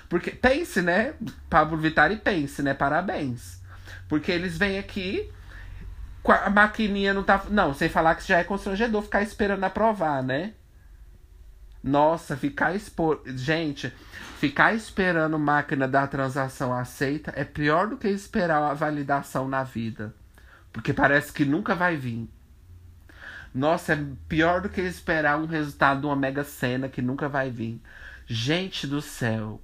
Porque 0.09 0.31
pense, 0.31 0.81
né? 0.81 1.13
Pablo 1.49 1.77
Vittar 1.77 2.11
e 2.11 2.17
pense, 2.17 2.63
né? 2.63 2.73
Parabéns. 2.73 3.61
Porque 4.07 4.31
eles 4.31 4.57
vêm 4.57 4.79
aqui, 4.79 5.31
a 6.25 6.49
maquininha 6.49 7.13
não 7.13 7.23
tá. 7.23 7.45
Não, 7.49 7.73
sem 7.73 7.89
falar 7.89 8.15
que 8.15 8.27
já 8.27 8.39
é 8.39 8.43
constrangedor 8.43 9.03
ficar 9.03 9.21
esperando 9.21 9.63
aprovar, 9.63 10.23
né? 10.23 10.53
Nossa, 11.83 12.37
ficar 12.37 12.75
expor. 12.75 13.21
Gente, 13.25 13.91
ficar 14.39 14.73
esperando 14.73 15.39
máquina 15.39 15.87
da 15.87 16.05
transação 16.05 16.73
aceita 16.73 17.33
é 17.35 17.43
pior 17.43 17.87
do 17.87 17.97
que 17.97 18.07
esperar 18.07 18.61
a 18.63 18.73
validação 18.73 19.47
na 19.47 19.63
vida. 19.63 20.13
Porque 20.71 20.93
parece 20.93 21.33
que 21.33 21.43
nunca 21.43 21.73
vai 21.73 21.97
vir. 21.97 22.29
Nossa, 23.53 23.93
é 23.93 24.05
pior 24.29 24.61
do 24.61 24.69
que 24.69 24.81
esperar 24.81 25.37
um 25.37 25.45
resultado 25.45 26.01
de 26.01 26.05
uma 26.05 26.15
mega 26.15 26.43
cena 26.43 26.87
que 26.87 27.01
nunca 27.01 27.27
vai 27.27 27.49
vir. 27.49 27.81
Gente 28.25 28.87
do 28.87 29.01
céu. 29.01 29.61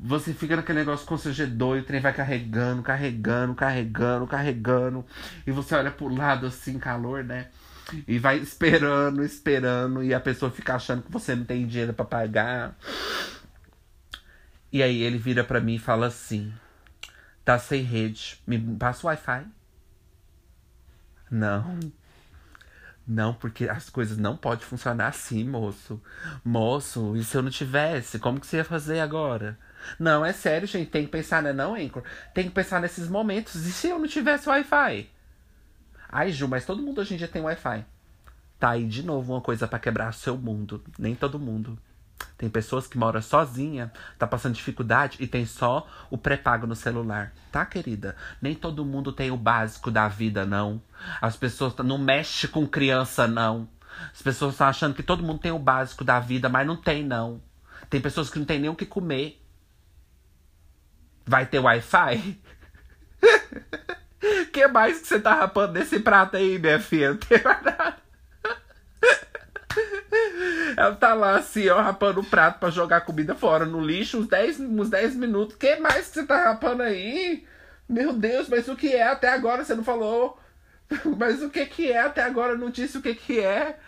Você 0.00 0.34
fica 0.34 0.56
naquele 0.56 0.80
negócio 0.80 1.06
constrangedor 1.06 1.76
e 1.76 1.80
o 1.80 1.84
trem 1.84 2.00
vai 2.00 2.12
carregando, 2.12 2.82
carregando, 2.82 3.54
carregando, 3.54 4.26
carregando. 4.26 5.06
E 5.46 5.50
você 5.50 5.74
olha 5.74 5.90
pro 5.90 6.08
lado 6.08 6.46
assim, 6.46 6.78
calor, 6.78 7.22
né? 7.22 7.46
E 8.06 8.18
vai 8.18 8.38
esperando, 8.38 9.24
esperando, 9.24 10.02
e 10.02 10.12
a 10.12 10.20
pessoa 10.20 10.50
fica 10.50 10.74
achando 10.74 11.02
que 11.02 11.12
você 11.12 11.34
não 11.34 11.44
tem 11.44 11.66
dinheiro 11.66 11.92
para 11.92 12.04
pagar. 12.04 12.76
E 14.72 14.82
aí 14.82 15.02
ele 15.02 15.18
vira 15.18 15.42
para 15.42 15.60
mim 15.60 15.76
e 15.76 15.78
fala 15.78 16.06
assim: 16.06 16.52
tá 17.44 17.58
sem 17.58 17.82
rede, 17.82 18.40
me 18.46 18.58
passa 18.76 19.06
o 19.06 19.08
Wi-Fi. 19.08 19.46
Não. 21.30 21.78
Não, 23.06 23.32
porque 23.32 23.66
as 23.66 23.88
coisas 23.88 24.18
não 24.18 24.36
podem 24.36 24.66
funcionar 24.66 25.08
assim, 25.08 25.42
moço. 25.42 26.00
Moço, 26.44 27.16
e 27.16 27.24
se 27.24 27.36
eu 27.36 27.42
não 27.42 27.50
tivesse? 27.50 28.18
Como 28.18 28.38
que 28.38 28.46
você 28.46 28.58
ia 28.58 28.64
fazer 28.64 29.00
agora? 29.00 29.58
Não, 29.98 30.24
é 30.24 30.32
sério, 30.32 30.68
gente. 30.68 30.90
Tem 30.90 31.06
que 31.06 31.10
pensar, 31.10 31.42
né? 31.42 31.52
Não, 31.52 31.74
Anchor. 31.74 32.02
Tem 32.34 32.44
que 32.44 32.50
pensar 32.54 32.82
nesses 32.82 33.08
momentos. 33.08 33.54
E 33.66 33.72
se 33.72 33.88
eu 33.88 33.98
não 33.98 34.06
tivesse 34.06 34.46
Wi-Fi? 34.46 35.08
Ai, 36.10 36.32
Ju, 36.32 36.48
mas 36.48 36.64
todo 36.64 36.82
mundo 36.82 37.00
hoje 37.00 37.14
em 37.14 37.16
dia 37.16 37.28
tem 37.28 37.42
Wi-Fi. 37.42 37.84
Tá 38.58 38.70
aí 38.70 38.86
de 38.86 39.02
novo 39.02 39.34
uma 39.34 39.40
coisa 39.40 39.68
para 39.68 39.78
quebrar 39.78 40.12
seu 40.12 40.36
mundo. 40.36 40.82
Nem 40.98 41.14
todo 41.14 41.38
mundo. 41.38 41.78
Tem 42.36 42.48
pessoas 42.48 42.86
que 42.86 42.98
moram 42.98 43.20
sozinha, 43.22 43.92
tá 44.18 44.26
passando 44.26 44.54
dificuldade 44.54 45.18
e 45.20 45.26
tem 45.26 45.44
só 45.44 45.88
o 46.10 46.18
pré-pago 46.18 46.66
no 46.66 46.74
celular. 46.74 47.32
Tá, 47.52 47.64
querida? 47.64 48.16
Nem 48.40 48.54
todo 48.54 48.84
mundo 48.84 49.12
tem 49.12 49.30
o 49.30 49.36
básico 49.36 49.90
da 49.90 50.08
vida, 50.08 50.44
não. 50.44 50.82
As 51.20 51.36
pessoas 51.36 51.74
não 51.78 51.98
mexem 51.98 52.50
com 52.50 52.66
criança, 52.66 53.26
não. 53.26 53.68
As 54.12 54.22
pessoas 54.22 54.54
estão 54.54 54.66
achando 54.66 54.94
que 54.94 55.02
todo 55.02 55.22
mundo 55.22 55.40
tem 55.40 55.52
o 55.52 55.58
básico 55.58 56.04
da 56.04 56.18
vida, 56.18 56.48
mas 56.48 56.66
não 56.66 56.76
tem, 56.76 57.04
não. 57.04 57.40
Tem 57.90 58.00
pessoas 58.00 58.30
que 58.30 58.38
não 58.38 58.46
tem 58.46 58.58
nem 58.58 58.70
o 58.70 58.76
que 58.76 58.86
comer. 58.86 59.40
Vai 61.26 61.46
ter 61.46 61.58
Wi-Fi? 61.58 62.40
que 64.52 64.66
mais 64.68 65.00
que 65.00 65.06
você 65.06 65.20
tá 65.20 65.34
rapando 65.34 65.74
nesse 65.74 66.00
prato 66.00 66.36
aí, 66.36 66.58
minha 66.58 66.80
filha? 66.80 67.10
Não 67.10 67.16
tem 67.18 67.42
mais 67.42 67.62
nada. 67.62 67.96
Ela 70.76 70.94
tá 70.94 71.14
lá 71.14 71.36
assim, 71.36 71.68
ó, 71.68 71.80
rapando 71.80 72.20
o 72.20 72.24
prato 72.24 72.58
pra 72.58 72.70
jogar 72.70 73.00
comida 73.02 73.34
fora 73.34 73.64
no 73.64 73.80
lixo, 73.80 74.18
uns 74.18 74.28
10, 74.28 74.60
uns 74.60 74.90
10 74.90 75.16
minutos. 75.16 75.56
que 75.56 75.76
mais 75.76 76.08
que 76.08 76.14
você 76.14 76.26
tá 76.26 76.44
rapando 76.44 76.82
aí? 76.82 77.46
Meu 77.88 78.12
Deus, 78.12 78.48
mas 78.48 78.68
o 78.68 78.76
que 78.76 78.94
é? 78.94 79.08
Até 79.08 79.28
agora 79.28 79.64
você 79.64 79.74
não 79.74 79.84
falou. 79.84 80.38
Mas 81.18 81.42
o 81.42 81.50
que 81.50 81.66
que 81.66 81.92
é? 81.92 82.00
Até 82.00 82.22
agora 82.22 82.56
não 82.56 82.70
disse 82.70 82.96
o 82.96 83.02
que 83.02 83.14
que 83.14 83.40
é. 83.40 83.78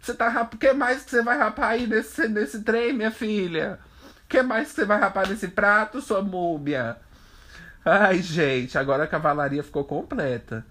Você 0.00 0.14
tá 0.14 0.28
rapando. 0.28 0.56
O 0.56 0.58
que 0.58 0.72
mais 0.72 1.02
que 1.02 1.10
você 1.10 1.22
vai 1.22 1.36
rapar 1.36 1.70
aí 1.70 1.86
nesse, 1.86 2.28
nesse 2.28 2.62
trem, 2.62 2.92
minha 2.92 3.10
filha? 3.10 3.78
O 4.24 4.28
que 4.28 4.42
mais 4.42 4.68
que 4.68 4.74
você 4.74 4.84
vai 4.84 4.98
rapar 4.98 5.28
nesse 5.28 5.48
prato, 5.48 6.00
sua 6.00 6.22
múmia? 6.22 6.96
Ai, 7.84 8.20
gente, 8.22 8.76
agora 8.76 9.04
a 9.04 9.06
cavalaria 9.06 9.62
ficou 9.62 9.84
completa. 9.84 10.64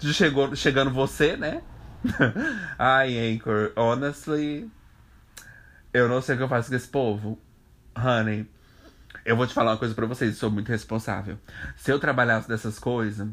Chegou, 0.00 0.54
chegando 0.54 0.90
você, 0.90 1.36
né? 1.36 1.62
Ai, 2.78 3.16
Anchor, 3.18 3.72
honestly, 3.76 4.70
eu 5.92 6.08
não 6.08 6.20
sei 6.20 6.34
o 6.34 6.38
que 6.38 6.44
eu 6.44 6.48
faço 6.48 6.68
com 6.68 6.76
esse 6.76 6.88
povo. 6.88 7.38
Honey, 7.96 8.50
eu 9.24 9.36
vou 9.36 9.46
te 9.46 9.54
falar 9.54 9.72
uma 9.72 9.78
coisa 9.78 9.94
pra 9.94 10.06
vocês, 10.06 10.32
eu 10.32 10.36
sou 10.36 10.50
muito 10.50 10.68
responsável. 10.68 11.38
Se 11.76 11.90
eu 11.90 11.98
trabalhasse 11.98 12.48
dessas 12.48 12.78
coisas, 12.78 13.28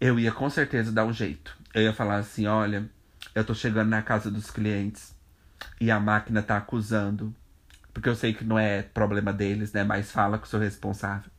eu 0.00 0.18
ia 0.18 0.32
com 0.32 0.50
certeza 0.50 0.92
dar 0.92 1.04
um 1.04 1.12
jeito. 1.12 1.56
Eu 1.74 1.82
ia 1.82 1.92
falar 1.92 2.16
assim: 2.16 2.46
olha, 2.46 2.88
eu 3.34 3.44
tô 3.44 3.54
chegando 3.54 3.88
na 3.88 4.02
casa 4.02 4.30
dos 4.30 4.50
clientes 4.50 5.14
e 5.80 5.90
a 5.90 5.98
máquina 5.98 6.42
tá 6.42 6.56
acusando. 6.56 7.34
Porque 7.94 8.08
eu 8.08 8.14
sei 8.14 8.32
que 8.34 8.44
não 8.44 8.58
é 8.58 8.82
problema 8.82 9.32
deles, 9.32 9.72
né? 9.72 9.84
Mas 9.84 10.10
fala 10.10 10.38
que 10.38 10.48
sou 10.48 10.60
responsável. 10.60 11.30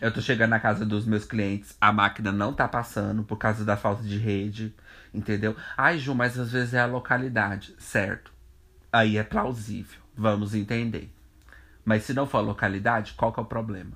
Eu 0.00 0.12
tô 0.12 0.20
chegando 0.20 0.50
na 0.50 0.60
casa 0.60 0.86
dos 0.86 1.04
meus 1.04 1.24
clientes, 1.24 1.76
a 1.80 1.92
máquina 1.92 2.32
não 2.32 2.52
tá 2.52 2.66
passando 2.66 3.22
por 3.22 3.36
causa 3.36 3.64
da 3.64 3.76
falta 3.76 4.02
de 4.02 4.16
rede, 4.16 4.74
entendeu? 5.12 5.54
Ai, 5.76 5.98
Ju, 5.98 6.14
mas 6.14 6.38
às 6.38 6.50
vezes 6.50 6.74
é 6.74 6.80
a 6.80 6.86
localidade, 6.86 7.74
certo? 7.78 8.32
Aí 8.92 9.18
é 9.18 9.22
plausível, 9.22 10.00
vamos 10.14 10.54
entender. 10.54 11.12
Mas 11.84 12.04
se 12.04 12.14
não 12.14 12.26
for 12.26 12.38
a 12.38 12.40
localidade, 12.40 13.14
qual 13.14 13.32
que 13.32 13.38
é 13.38 13.42
o 13.42 13.46
problema? 13.46 13.92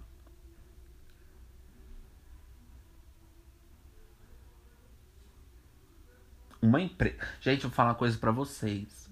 Uma 6.63 6.81
empresa. 6.81 7.17
Gente, 7.41 7.63
vou 7.63 7.71
falar 7.71 7.91
uma 7.91 7.95
coisa 7.95 8.19
para 8.19 8.31
vocês. 8.31 9.09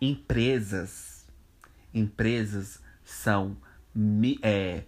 Empresas. 0.00 1.26
Empresas 1.94 2.82
são. 3.04 3.56
É, 4.42 4.82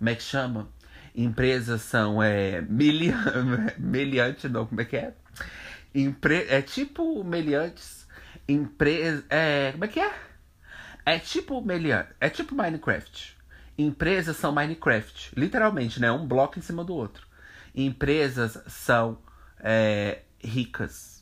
como 0.00 0.08
é 0.08 0.14
que 0.14 0.22
chama? 0.22 0.72
Empresas 1.14 1.82
são 1.82 2.22
é, 2.22 2.62
miliante, 2.62 4.48
não, 4.48 4.64
como 4.64 4.80
é 4.80 4.84
que 4.86 4.96
é? 4.96 5.12
Empre... 5.94 6.46
É 6.48 6.62
tipo 6.62 7.22
meliantes. 7.22 8.08
Empresa. 8.48 9.22
É... 9.28 9.72
Como 9.72 9.84
é 9.84 9.88
que 9.88 10.00
é? 10.00 10.10
É 11.04 11.18
tipo 11.18 11.60
meliante. 11.60 12.08
É 12.18 12.30
tipo 12.30 12.54
Minecraft. 12.54 13.36
Empresas 13.76 14.38
são 14.38 14.52
Minecraft. 14.52 15.38
Literalmente, 15.38 16.00
né? 16.00 16.10
Um 16.10 16.26
bloco 16.26 16.58
em 16.58 16.62
cima 16.62 16.82
do 16.82 16.94
outro. 16.94 17.26
Empresas 17.74 18.58
são 18.68 19.18
é, 19.58 20.22
ricas. 20.42 21.19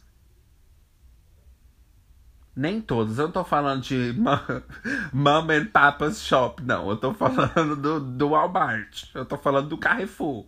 Nem 2.58 2.80
todas. 2.80 3.20
Eu 3.20 3.26
não 3.26 3.32
tô 3.32 3.44
falando 3.44 3.82
de 3.82 4.12
Mama 5.14 5.52
and 5.52 5.66
Papa's 5.66 6.20
Shop, 6.20 6.60
não. 6.60 6.90
Eu 6.90 6.96
tô 6.96 7.14
falando 7.14 7.76
do, 7.76 8.00
do 8.00 8.30
Walmart. 8.30 9.04
Eu 9.14 9.24
tô 9.24 9.38
falando 9.38 9.68
do 9.68 9.78
Carrefour. 9.78 10.44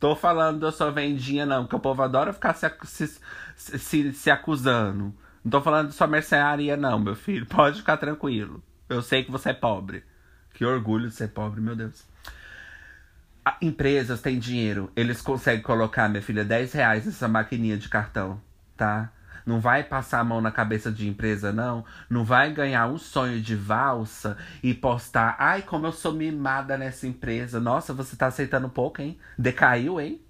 Tô 0.00 0.16
falando 0.16 0.60
da 0.60 0.72
sua 0.72 0.90
vendinha, 0.90 1.44
não, 1.44 1.66
que 1.66 1.76
o 1.76 1.78
povo 1.78 2.02
adora 2.02 2.32
ficar 2.32 2.54
se, 2.54 2.66
se, 2.84 3.78
se, 3.78 4.12
se 4.14 4.30
acusando. 4.30 5.14
Não 5.44 5.50
tô 5.50 5.60
falando 5.60 5.88
da 5.88 5.92
sua 5.92 6.06
mercearia, 6.06 6.74
não, 6.74 6.98
meu 6.98 7.14
filho. 7.14 7.44
Pode 7.44 7.80
ficar 7.80 7.98
tranquilo. 7.98 8.62
Eu 8.88 9.02
sei 9.02 9.22
que 9.22 9.30
você 9.30 9.50
é 9.50 9.54
pobre. 9.54 10.02
Que 10.54 10.64
orgulho 10.64 11.10
de 11.10 11.14
ser 11.14 11.28
pobre, 11.28 11.60
meu 11.60 11.76
Deus. 11.76 12.02
A, 13.44 13.58
empresas 13.60 14.22
têm 14.22 14.38
dinheiro. 14.38 14.90
Eles 14.96 15.20
conseguem 15.20 15.62
colocar, 15.62 16.08
minha 16.08 16.22
filha, 16.22 16.46
10 16.46 16.72
reais 16.72 17.04
nessa 17.04 17.28
maquininha 17.28 17.76
de 17.76 17.90
cartão, 17.90 18.40
tá? 18.74 19.12
Não 19.44 19.60
vai 19.60 19.82
passar 19.82 20.20
a 20.20 20.24
mão 20.24 20.40
na 20.40 20.50
cabeça 20.50 20.90
de 20.90 21.08
empresa, 21.08 21.52
não. 21.52 21.84
Não 22.08 22.24
vai 22.24 22.52
ganhar 22.52 22.86
um 22.88 22.98
sonho 22.98 23.40
de 23.40 23.54
valsa 23.54 24.36
e 24.62 24.72
postar. 24.72 25.36
Ai, 25.38 25.62
como 25.62 25.86
eu 25.86 25.92
sou 25.92 26.12
mimada 26.12 26.76
nessa 26.76 27.06
empresa. 27.06 27.60
Nossa, 27.60 27.92
você 27.92 28.16
tá 28.16 28.26
aceitando 28.26 28.68
pouco, 28.68 29.02
hein? 29.02 29.18
Decaiu, 29.38 30.00
hein? 30.00 30.20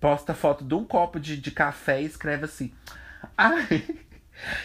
Posta 0.00 0.34
foto 0.34 0.64
de 0.64 0.74
um 0.74 0.84
copo 0.84 1.18
de, 1.18 1.36
de 1.36 1.50
café 1.50 2.02
e 2.02 2.06
escreve 2.06 2.44
assim. 2.44 2.72
Ai. 3.36 3.84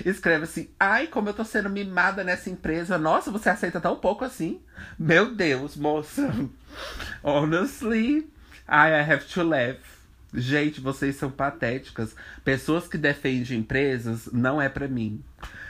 Escreve 0.04 0.46
assim: 0.46 0.70
Ai, 0.80 1.08
como 1.08 1.30
eu 1.30 1.34
tô 1.34 1.46
sendo 1.46 1.70
mimada 1.70 2.24
nessa 2.24 2.50
empresa. 2.50 2.98
Nossa, 2.98 3.32
você 3.32 3.50
aceita 3.50 3.80
tão 3.80 3.96
pouco 3.96 4.26
assim? 4.26 4.62
Meu 4.98 5.34
Deus, 5.34 5.76
moça. 5.76 6.34
Honestly, 7.24 8.28
I 8.68 9.12
have 9.12 9.26
to 9.26 9.44
laugh. 9.44 9.99
Gente, 10.34 10.80
vocês 10.80 11.16
são 11.16 11.32
patéticas. 11.32 12.16
Pessoas 12.44 12.88
que 12.88 12.98
defendem 12.98 13.60
empresas 13.60 14.30
não 14.32 14.62
é 14.62 14.70
para 14.70 14.88
mim. 14.88 15.24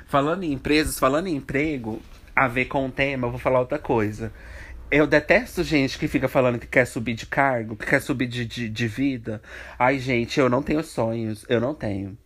Falando 0.06 0.44
em 0.44 0.54
empresas, 0.54 1.00
falando 1.00 1.28
em 1.28 1.36
emprego, 1.36 2.02
a 2.36 2.48
ver 2.48 2.66
com 2.66 2.86
o 2.86 2.92
tema, 2.92 3.28
eu 3.28 3.32
vou 3.32 3.40
falar 3.40 3.60
outra 3.60 3.80
coisa. 3.80 4.34
Eu 4.92 5.06
detesto 5.06 5.64
gente 5.64 6.00
que 6.00 6.08
fica 6.08 6.28
falando 6.28 6.58
que 6.58 6.68
quer 6.68 6.86
subir 6.86 7.14
de 7.14 7.26
cargo, 7.26 7.76
que 7.76 7.86
quer 7.86 8.02
subir 8.02 8.28
de, 8.28 8.46
de, 8.46 8.68
de 8.68 8.88
vida. 8.88 9.42
Ai, 9.78 10.00
gente, 10.00 10.40
eu 10.40 10.50
não 10.50 10.64
tenho 10.64 10.84
sonhos. 10.84 11.46
Eu 11.48 11.62
não 11.62 11.74
tenho. 11.76 12.18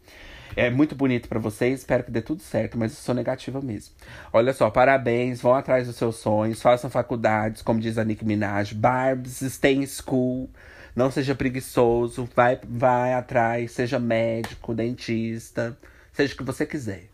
É 0.55 0.69
muito 0.69 0.95
bonito 0.95 1.27
para 1.27 1.39
vocês, 1.39 1.79
espero 1.79 2.03
que 2.03 2.11
dê 2.11 2.21
tudo 2.21 2.41
certo, 2.41 2.77
mas 2.77 2.91
eu 2.91 2.97
sou 2.99 3.15
negativa 3.15 3.59
mesmo. 3.59 3.95
Olha 4.31 4.53
só, 4.53 4.69
parabéns, 4.69 5.41
vão 5.41 5.55
atrás 5.55 5.87
dos 5.87 5.95
seus 5.95 6.17
sonhos, 6.17 6.61
façam 6.61 6.91
faculdades, 6.91 7.63
como 7.63 7.79
diz 7.79 7.97
a 7.97 8.03
Nick 8.05 8.23
Minaj. 8.23 8.73
Barbs, 8.73 9.41
stay 9.51 9.75
in 9.75 9.87
school. 9.87 10.49
Não 10.95 11.09
seja 11.09 11.33
preguiçoso, 11.33 12.29
vai, 12.35 12.59
vai 12.63 13.13
atrás, 13.13 13.71
seja 13.71 13.99
médico, 13.99 14.73
dentista, 14.73 15.77
seja 16.11 16.33
o 16.33 16.37
que 16.37 16.43
você 16.43 16.65
quiser. 16.65 17.09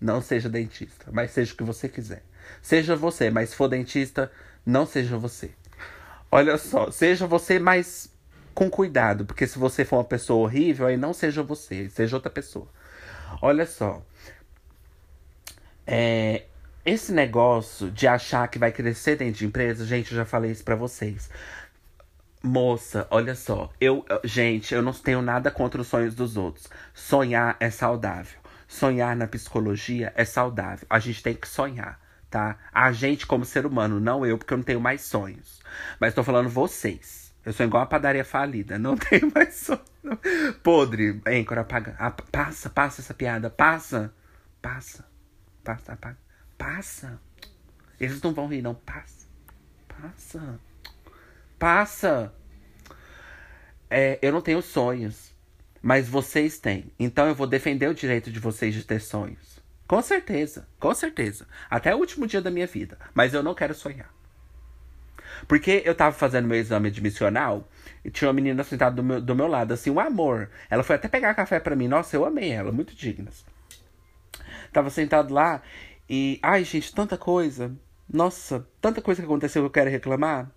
Não 0.00 0.20
seja 0.20 0.48
dentista, 0.48 1.06
mas 1.10 1.30
seja 1.30 1.54
o 1.54 1.56
que 1.56 1.62
você 1.62 1.88
quiser. 1.88 2.22
Seja 2.60 2.94
você, 2.94 3.30
mas 3.30 3.50
se 3.50 3.56
for 3.56 3.68
dentista, 3.68 4.30
não 4.66 4.84
seja 4.84 5.16
você. 5.16 5.50
Olha 6.30 6.58
só, 6.58 6.90
seja 6.90 7.26
você, 7.26 7.58
mas 7.58 8.10
com 8.54 8.68
cuidado, 8.68 9.24
porque 9.24 9.46
se 9.46 9.58
você 9.58 9.84
for 9.84 9.96
uma 9.96 10.04
pessoa 10.04 10.44
horrível, 10.44 10.86
aí 10.86 10.96
não 10.96 11.12
seja 11.12 11.42
você, 11.42 11.88
seja 11.88 12.16
outra 12.16 12.30
pessoa. 12.30 12.68
Olha 13.40 13.64
só. 13.64 14.02
É, 15.86 16.44
esse 16.84 17.12
negócio 17.12 17.90
de 17.90 18.06
achar 18.06 18.48
que 18.48 18.58
vai 18.58 18.72
crescer 18.72 19.16
dentro 19.16 19.38
de 19.38 19.46
empresa, 19.46 19.86
gente, 19.86 20.10
eu 20.10 20.16
já 20.16 20.24
falei 20.24 20.50
isso 20.50 20.64
para 20.64 20.74
vocês. 20.74 21.30
Moça, 22.42 23.06
olha 23.08 23.36
só, 23.36 23.70
eu, 23.80 24.04
gente, 24.24 24.74
eu 24.74 24.82
não 24.82 24.92
tenho 24.92 25.22
nada 25.22 25.48
contra 25.48 25.80
os 25.80 25.86
sonhos 25.86 26.12
dos 26.12 26.36
outros. 26.36 26.68
Sonhar 26.92 27.56
é 27.60 27.70
saudável. 27.70 28.40
Sonhar 28.66 29.14
na 29.14 29.28
psicologia 29.28 30.12
é 30.16 30.24
saudável. 30.24 30.84
A 30.90 30.98
gente 30.98 31.22
tem 31.22 31.34
que 31.34 31.46
sonhar, 31.46 32.00
tá? 32.28 32.58
A 32.72 32.90
gente 32.90 33.28
como 33.28 33.44
ser 33.44 33.64
humano, 33.64 34.00
não 34.00 34.26
eu, 34.26 34.36
porque 34.36 34.52
eu 34.52 34.56
não 34.58 34.64
tenho 34.64 34.80
mais 34.80 35.02
sonhos. 35.02 35.60
Mas 36.00 36.14
tô 36.14 36.24
falando 36.24 36.48
vocês. 36.48 37.32
Eu 37.46 37.52
sou 37.52 37.64
igual 37.64 37.84
a 37.84 37.86
padaria 37.86 38.24
falida, 38.24 38.76
não 38.76 38.96
tenho 38.98 39.30
mais 39.32 39.54
sonho. 39.54 39.80
Podre, 40.64 41.20
âncora, 41.24 41.60
apaga. 41.60 41.94
Passa, 42.32 42.68
passa 42.68 43.02
essa 43.02 43.14
piada, 43.14 43.50
passa. 43.50 44.12
Passa, 44.60 45.06
passa, 45.62 45.92
apaga. 45.92 46.18
Passa. 46.58 47.20
Eles 48.00 48.20
não 48.20 48.34
vão 48.34 48.48
rir, 48.48 48.62
não. 48.62 48.74
Passa, 48.74 49.28
passa. 49.86 50.58
Passa. 51.62 52.34
É, 53.88 54.18
eu 54.20 54.32
não 54.32 54.40
tenho 54.40 54.60
sonhos, 54.60 55.32
mas 55.80 56.08
vocês 56.08 56.58
têm. 56.58 56.92
Então 56.98 57.28
eu 57.28 57.36
vou 57.36 57.46
defender 57.46 57.86
o 57.86 57.94
direito 57.94 58.32
de 58.32 58.40
vocês 58.40 58.74
de 58.74 58.82
ter 58.82 59.00
sonhos. 59.00 59.60
Com 59.86 60.02
certeza, 60.02 60.66
com 60.80 60.92
certeza. 60.92 61.46
Até 61.70 61.94
o 61.94 61.98
último 61.98 62.26
dia 62.26 62.42
da 62.42 62.50
minha 62.50 62.66
vida. 62.66 62.98
Mas 63.14 63.32
eu 63.32 63.44
não 63.44 63.54
quero 63.54 63.74
sonhar. 63.74 64.12
Porque 65.46 65.84
eu 65.84 65.94
tava 65.94 66.10
fazendo 66.10 66.48
meu 66.48 66.58
exame 66.58 66.88
admissional 66.88 67.68
e 68.04 68.10
tinha 68.10 68.26
uma 68.26 68.34
menina 68.34 68.64
sentada 68.64 68.96
do 68.96 69.04
meu, 69.04 69.20
do 69.20 69.36
meu 69.36 69.46
lado, 69.46 69.72
assim, 69.72 69.88
um 69.88 70.00
amor. 70.00 70.50
Ela 70.68 70.82
foi 70.82 70.96
até 70.96 71.06
pegar 71.06 71.32
café 71.32 71.60
para 71.60 71.76
mim. 71.76 71.86
Nossa, 71.86 72.16
eu 72.16 72.24
amei 72.24 72.50
ela, 72.50 72.72
muito 72.72 72.92
dignas. 72.92 73.44
Tava 74.72 74.90
sentado 74.90 75.32
lá 75.32 75.62
e. 76.10 76.40
Ai, 76.42 76.64
gente, 76.64 76.92
tanta 76.92 77.16
coisa. 77.16 77.70
Nossa, 78.12 78.66
tanta 78.80 79.00
coisa 79.00 79.22
que 79.22 79.26
aconteceu 79.26 79.62
que 79.62 79.66
eu 79.66 79.70
quero 79.70 79.90
reclamar. 79.90 80.50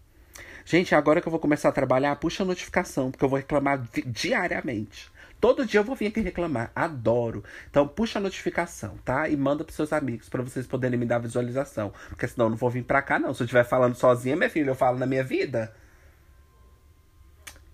Gente, 0.66 0.96
agora 0.96 1.22
que 1.22 1.28
eu 1.28 1.32
vou 1.32 1.40
começar 1.40 1.70
a 1.70 1.72
trabalhar, 1.72 2.16
puxa 2.16 2.42
a 2.42 2.46
notificação, 2.46 3.12
porque 3.12 3.24
eu 3.24 3.30
vou 3.30 3.38
reclamar 3.38 3.88
diariamente. 4.08 5.12
Todo 5.40 5.64
dia 5.64 5.80
eu 5.80 5.84
vou 5.84 5.96
vir 5.96 6.08
aqui 6.08 6.22
reclamar. 6.22 6.72
Adoro. 6.76 7.44
Então 7.70 7.88
puxa 7.88 8.18
a 8.18 8.22
notificação, 8.22 8.98
tá? 9.06 9.30
E 9.30 9.38
manda 9.38 9.64
pros 9.64 9.76
seus 9.76 9.94
amigos 9.94 10.28
para 10.28 10.42
vocês 10.42 10.66
poderem 10.66 10.98
me 10.98 11.06
dar 11.06 11.20
visualização. 11.20 11.94
Porque 12.10 12.28
senão 12.28 12.48
eu 12.48 12.50
não 12.50 12.58
vou 12.58 12.72
vir 12.72 12.84
pra 12.84 13.02
cá, 13.04 13.20
não. 13.20 13.32
Se 13.32 13.44
eu 13.44 13.46
estiver 13.46 13.64
falando 13.64 13.94
sozinha, 13.96 14.36
minha 14.36 14.50
filha, 14.50 14.72
eu 14.72 14.76
falo 14.76 14.98
na 14.98 15.06
minha 15.06 15.24
vida. 15.24 15.72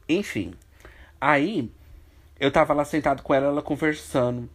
Enfim. 0.09 0.53
Aí, 1.19 1.71
eu 2.39 2.51
tava 2.51 2.73
lá 2.73 2.83
sentado 2.83 3.23
com 3.23 3.33
ela, 3.33 3.47
ela 3.47 3.61
conversando. 3.61 4.49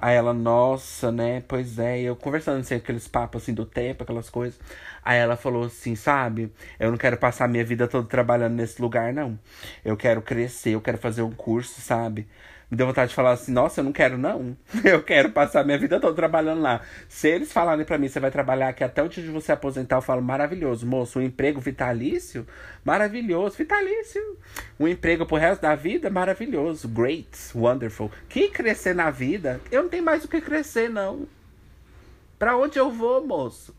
Aí 0.00 0.14
ela, 0.16 0.32
nossa, 0.32 1.12
né? 1.12 1.42
Pois 1.42 1.78
é, 1.78 2.00
eu 2.00 2.16
conversando 2.16 2.60
assim, 2.60 2.74
aqueles 2.74 3.06
papos 3.06 3.42
assim 3.42 3.52
do 3.54 3.66
tempo, 3.66 4.02
aquelas 4.02 4.30
coisas. 4.30 4.58
Aí 5.04 5.18
ela 5.18 5.36
falou 5.36 5.64
assim, 5.64 5.94
sabe? 5.94 6.52
Eu 6.78 6.90
não 6.90 6.98
quero 6.98 7.16
passar 7.18 7.48
minha 7.48 7.64
vida 7.64 7.86
toda 7.88 8.08
trabalhando 8.08 8.54
nesse 8.54 8.80
lugar, 8.80 9.12
não. 9.12 9.38
Eu 9.84 9.96
quero 9.96 10.22
crescer, 10.22 10.70
eu 10.70 10.80
quero 10.80 10.98
fazer 10.98 11.22
um 11.22 11.32
curso, 11.32 11.80
sabe? 11.80 12.26
Me 12.70 12.76
deu 12.76 12.86
vontade 12.86 13.08
de 13.08 13.16
falar 13.16 13.32
assim, 13.32 13.50
nossa, 13.50 13.80
eu 13.80 13.84
não 13.84 13.92
quero, 13.92 14.16
não. 14.16 14.56
Eu 14.84 15.02
quero 15.02 15.32
passar 15.32 15.64
minha 15.64 15.76
vida 15.76 15.98
toda 15.98 16.14
trabalhando 16.14 16.62
lá. 16.62 16.82
Se 17.08 17.26
eles 17.28 17.52
falarem 17.52 17.84
para 17.84 17.98
mim, 17.98 18.06
você 18.06 18.20
vai 18.20 18.30
trabalhar 18.30 18.68
aqui 18.68 18.84
até 18.84 19.02
o 19.02 19.08
dia 19.08 19.24
de 19.24 19.28
você 19.28 19.50
aposentar, 19.50 19.96
eu 19.96 20.02
falo, 20.02 20.22
maravilhoso, 20.22 20.86
moço, 20.86 21.18
um 21.18 21.22
emprego 21.22 21.60
vitalício? 21.60 22.46
Maravilhoso, 22.84 23.56
vitalício. 23.56 24.22
Um 24.78 24.86
emprego 24.86 25.26
pro 25.26 25.36
resto 25.36 25.62
da 25.62 25.74
vida? 25.74 26.08
Maravilhoso. 26.10 26.86
Great, 26.86 27.28
wonderful. 27.56 28.08
Que 28.28 28.48
crescer 28.48 28.94
na 28.94 29.10
vida? 29.10 29.60
Eu 29.72 29.82
não 29.82 29.90
tenho 29.90 30.04
mais 30.04 30.24
o 30.24 30.28
que 30.28 30.40
crescer, 30.40 30.88
não. 30.88 31.26
Pra 32.38 32.56
onde 32.56 32.78
eu 32.78 32.88
vou, 32.92 33.26
moço? 33.26 33.74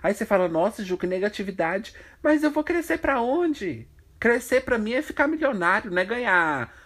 Aí 0.00 0.14
você 0.14 0.24
fala, 0.24 0.46
nossa, 0.46 0.84
Ju, 0.84 0.96
que 0.96 1.08
negatividade. 1.08 1.92
Mas 2.22 2.44
eu 2.44 2.52
vou 2.52 2.62
crescer 2.62 2.98
para 2.98 3.20
onde? 3.20 3.88
Crescer 4.20 4.60
para 4.60 4.78
mim 4.78 4.92
é 4.92 5.02
ficar 5.02 5.26
milionário, 5.26 5.90
não 5.90 6.00
é 6.00 6.04
ganhar 6.04 6.83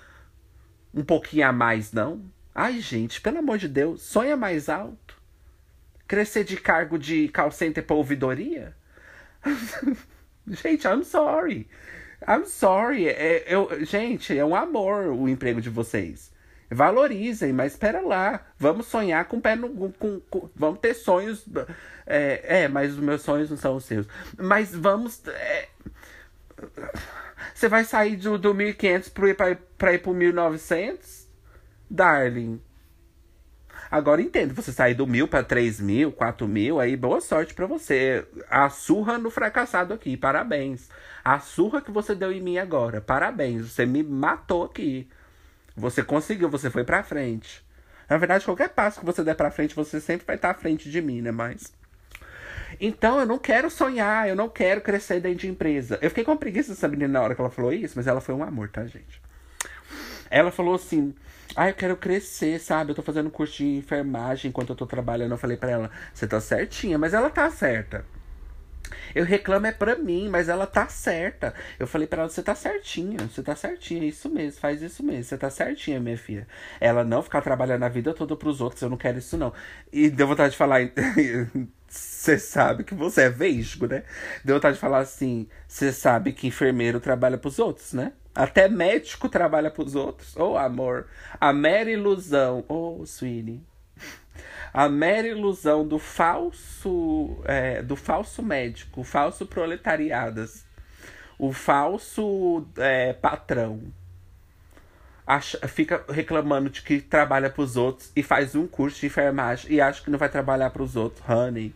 um 0.98 1.04
pouquinho 1.04 1.46
a 1.46 1.52
mais, 1.52 1.92
não. 1.92 2.20
Ai, 2.52 2.80
gente, 2.80 3.20
pelo 3.20 3.38
amor 3.38 3.56
de 3.56 3.68
Deus, 3.68 4.02
sonha 4.02 4.36
mais 4.36 4.68
alto. 4.68 5.16
Crescer 6.08 6.42
de 6.42 6.56
cargo 6.56 6.98
de 6.98 7.28
call 7.28 7.52
center 7.52 7.84
pra 7.84 7.94
ouvidoria? 7.94 8.74
gente, 10.48 10.88
I'm 10.88 11.04
sorry. 11.04 11.68
I'm 12.26 12.46
sorry. 12.46 13.08
É, 13.08 13.44
eu, 13.46 13.84
gente, 13.84 14.36
é 14.36 14.44
um 14.44 14.56
amor 14.56 15.06
o 15.06 15.28
emprego 15.28 15.60
de 15.60 15.70
vocês. 15.70 16.32
Valorizem, 16.68 17.52
mas 17.52 17.72
espera 17.72 18.00
lá. 18.00 18.44
Vamos 18.58 18.86
sonhar 18.86 19.24
com 19.26 19.40
pé 19.40 19.54
no. 19.54 19.92
Com, 19.92 20.20
com, 20.20 20.50
vamos 20.56 20.80
ter 20.80 20.94
sonhos. 20.94 21.44
É, 22.04 22.62
é, 22.62 22.68
mas 22.68 22.94
os 22.94 22.98
meus 22.98 23.22
sonhos 23.22 23.50
não 23.50 23.56
são 23.56 23.76
os 23.76 23.84
seus. 23.84 24.06
Mas 24.36 24.74
vamos. 24.74 25.22
É, 25.28 25.68
você 27.54 27.68
vai 27.68 27.84
sair 27.84 28.16
do, 28.16 28.38
do 28.38 28.54
1500 28.54 29.08
pra 29.08 29.28
ir, 29.28 29.34
pra, 29.34 29.56
pra 29.76 29.92
ir 29.94 29.98
pro 29.98 30.14
1900? 30.14 31.28
Darling. 31.90 32.60
Agora 33.90 34.20
entendo, 34.20 34.54
você 34.54 34.70
sair 34.70 34.94
do 34.94 35.06
mil 35.06 35.26
para 35.26 35.42
três 35.42 35.80
mil, 35.80 36.12
quatro 36.12 36.46
mil, 36.46 36.78
aí 36.78 36.94
boa 36.94 37.20
sorte 37.20 37.54
para 37.54 37.66
você. 37.66 38.26
A 38.50 38.68
surra 38.68 39.16
no 39.16 39.30
fracassado 39.30 39.94
aqui, 39.94 40.16
parabéns. 40.16 40.90
A 41.24 41.40
surra 41.40 41.80
que 41.80 41.90
você 41.90 42.14
deu 42.14 42.30
em 42.30 42.40
mim 42.40 42.58
agora, 42.58 43.00
parabéns. 43.00 43.70
Você 43.70 43.86
me 43.86 44.02
matou 44.02 44.64
aqui. 44.64 45.08
Você 45.74 46.02
conseguiu, 46.02 46.50
você 46.50 46.68
foi 46.68 46.84
pra 46.84 47.02
frente. 47.02 47.64
Na 48.08 48.18
verdade, 48.18 48.44
qualquer 48.44 48.68
passo 48.70 49.00
que 49.00 49.06
você 49.06 49.22
der 49.22 49.34
pra 49.34 49.50
frente, 49.50 49.74
você 49.74 50.00
sempre 50.00 50.26
vai 50.26 50.36
estar 50.36 50.50
à 50.50 50.54
frente 50.54 50.90
de 50.90 51.00
mim, 51.00 51.22
né? 51.22 51.30
Mas. 51.30 51.72
Então, 52.80 53.20
eu 53.20 53.26
não 53.26 53.38
quero 53.38 53.70
sonhar, 53.70 54.28
eu 54.28 54.36
não 54.36 54.48
quero 54.48 54.80
crescer 54.80 55.20
dentro 55.20 55.38
de 55.38 55.48
empresa. 55.48 55.98
Eu 56.02 56.10
fiquei 56.10 56.24
com 56.24 56.36
preguiça 56.36 56.72
dessa 56.72 56.88
menina 56.88 57.12
na 57.12 57.22
hora 57.22 57.34
que 57.34 57.40
ela 57.40 57.50
falou 57.50 57.72
isso, 57.72 57.94
mas 57.96 58.06
ela 58.06 58.20
foi 58.20 58.34
um 58.34 58.42
amor, 58.42 58.68
tá, 58.68 58.84
gente? 58.84 59.20
Ela 60.30 60.50
falou 60.50 60.74
assim: 60.74 61.14
Ah, 61.56 61.68
eu 61.68 61.74
quero 61.74 61.96
crescer, 61.96 62.60
sabe? 62.60 62.90
Eu 62.90 62.94
tô 62.94 63.02
fazendo 63.02 63.30
curso 63.30 63.58
de 63.58 63.76
enfermagem 63.76 64.50
enquanto 64.50 64.70
eu 64.70 64.76
tô 64.76 64.86
trabalhando. 64.86 65.32
Eu 65.32 65.38
falei 65.38 65.56
pra 65.56 65.70
ela: 65.70 65.90
Você 66.12 66.26
tá 66.26 66.40
certinha, 66.40 66.98
mas 66.98 67.14
ela 67.14 67.30
tá 67.30 67.50
certa. 67.50 68.04
Eu 69.14 69.24
reclamo 69.24 69.66
é 69.66 69.72
pra 69.72 69.96
mim, 69.96 70.28
mas 70.28 70.48
ela 70.48 70.66
tá 70.66 70.88
certa. 70.88 71.54
Eu 71.78 71.86
falei 71.86 72.06
pra 72.06 72.22
ela, 72.22 72.30
você 72.30 72.42
tá 72.42 72.54
certinha, 72.54 73.18
você 73.18 73.42
tá 73.42 73.54
certinha, 73.54 74.04
isso 74.04 74.28
mesmo, 74.28 74.60
faz 74.60 74.82
isso 74.82 75.02
mesmo, 75.02 75.24
você 75.24 75.38
tá 75.38 75.50
certinha, 75.50 76.00
minha 76.00 76.16
filha. 76.16 76.46
Ela 76.80 77.04
não 77.04 77.22
ficar 77.22 77.42
trabalhando 77.42 77.82
a 77.84 77.88
vida 77.88 78.14
toda 78.14 78.36
pros 78.36 78.60
outros, 78.60 78.82
eu 78.82 78.90
não 78.90 78.96
quero 78.96 79.18
isso 79.18 79.36
não. 79.36 79.52
E 79.92 80.08
deu 80.10 80.26
vontade 80.26 80.52
de 80.52 80.56
falar, 80.56 80.80
você 81.88 82.38
sabe 82.38 82.84
que 82.84 82.94
você 82.94 83.22
é 83.22 83.30
vesgo, 83.30 83.86
né? 83.86 84.04
Deu 84.44 84.56
vontade 84.56 84.74
de 84.74 84.80
falar 84.80 84.98
assim, 84.98 85.48
você 85.66 85.92
sabe 85.92 86.32
que 86.32 86.46
enfermeiro 86.46 87.00
trabalha 87.00 87.38
pros 87.38 87.58
outros, 87.58 87.92
né? 87.92 88.12
Até 88.34 88.68
médico 88.68 89.28
trabalha 89.28 89.70
pros 89.70 89.94
outros. 89.94 90.36
Oh, 90.36 90.56
amor. 90.56 91.06
A 91.40 91.52
mera 91.52 91.90
ilusão. 91.90 92.64
Oh, 92.68 93.04
Sweeney 93.04 93.62
a 94.72 94.88
mera 94.88 95.26
ilusão 95.26 95.86
do 95.86 95.98
falso 95.98 97.38
é, 97.44 97.82
do 97.82 97.96
falso 97.96 98.42
médico, 98.42 99.00
o 99.00 99.04
falso 99.04 99.46
proletariadas, 99.46 100.64
o 101.38 101.52
falso 101.52 102.66
é, 102.76 103.12
patrão. 103.12 103.80
Acha, 105.28 105.58
fica 105.68 106.02
reclamando 106.08 106.70
de 106.70 106.80
que 106.80 107.02
trabalha 107.02 107.50
para 107.50 107.60
os 107.60 107.76
outros 107.76 108.10
e 108.16 108.22
faz 108.22 108.54
um 108.54 108.66
curso 108.66 108.98
de 108.98 109.08
enfermagem 109.08 109.70
e 109.70 109.78
acha 109.78 110.02
que 110.02 110.10
não 110.10 110.18
vai 110.18 110.30
trabalhar 110.30 110.70
para 110.70 110.82
os 110.82 110.96
outros. 110.96 111.22
Honey, 111.28 111.74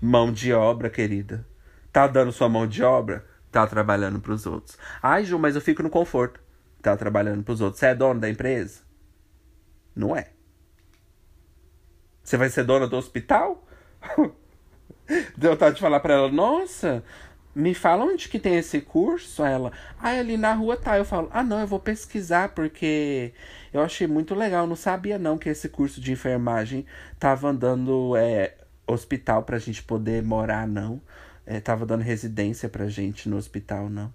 mão 0.00 0.32
de 0.32 0.54
obra, 0.54 0.88
querida. 0.88 1.46
Tá 1.92 2.06
dando 2.06 2.32
sua 2.32 2.48
mão 2.48 2.66
de 2.66 2.82
obra? 2.82 3.26
Tá 3.52 3.66
trabalhando 3.66 4.20
para 4.20 4.32
os 4.32 4.46
outros. 4.46 4.78
Ai, 5.02 5.22
Ju, 5.22 5.38
mas 5.38 5.54
eu 5.54 5.60
fico 5.60 5.82
no 5.82 5.90
conforto. 5.90 6.40
Tá 6.80 6.96
trabalhando 6.96 7.42
para 7.44 7.52
os 7.52 7.60
outros. 7.60 7.78
Você 7.78 7.88
é 7.88 7.94
dono 7.94 8.20
da 8.20 8.30
empresa? 8.30 8.80
Não 9.94 10.16
é. 10.16 10.30
Você 12.24 12.38
vai 12.38 12.48
ser 12.48 12.64
dona 12.64 12.88
do 12.88 12.96
hospital? 12.96 13.66
Deu 15.36 15.50
vontade 15.50 15.74
de 15.74 15.82
falar 15.82 16.00
pra 16.00 16.14
ela, 16.14 16.32
nossa, 16.32 17.04
me 17.56 17.72
fala 17.72 18.04
onde 18.04 18.28
que 18.28 18.38
tem 18.38 18.56
esse 18.56 18.82
curso? 18.82 19.42
Ela, 19.42 19.72
ah, 19.98 20.10
ali 20.10 20.36
na 20.36 20.52
rua 20.52 20.76
tá. 20.76 20.98
Eu 20.98 21.06
falo, 21.06 21.30
ah, 21.32 21.42
não, 21.42 21.58
eu 21.58 21.66
vou 21.66 21.80
pesquisar 21.80 22.50
porque 22.50 23.32
eu 23.72 23.80
achei 23.80 24.06
muito 24.06 24.34
legal. 24.34 24.66
Não 24.66 24.76
sabia 24.76 25.18
não 25.18 25.38
que 25.38 25.48
esse 25.48 25.68
curso 25.70 25.98
de 25.98 26.12
enfermagem 26.12 26.84
tava 27.18 27.54
dando 27.54 28.14
é, 28.14 28.54
hospital 28.86 29.42
pra 29.42 29.58
gente 29.58 29.82
poder 29.82 30.22
morar, 30.22 30.66
não. 30.68 31.00
É, 31.46 31.58
tava 31.58 31.86
dando 31.86 32.02
residência 32.02 32.68
pra 32.68 32.88
gente 32.88 33.28
no 33.28 33.36
hospital, 33.38 33.88
não. 33.88 34.12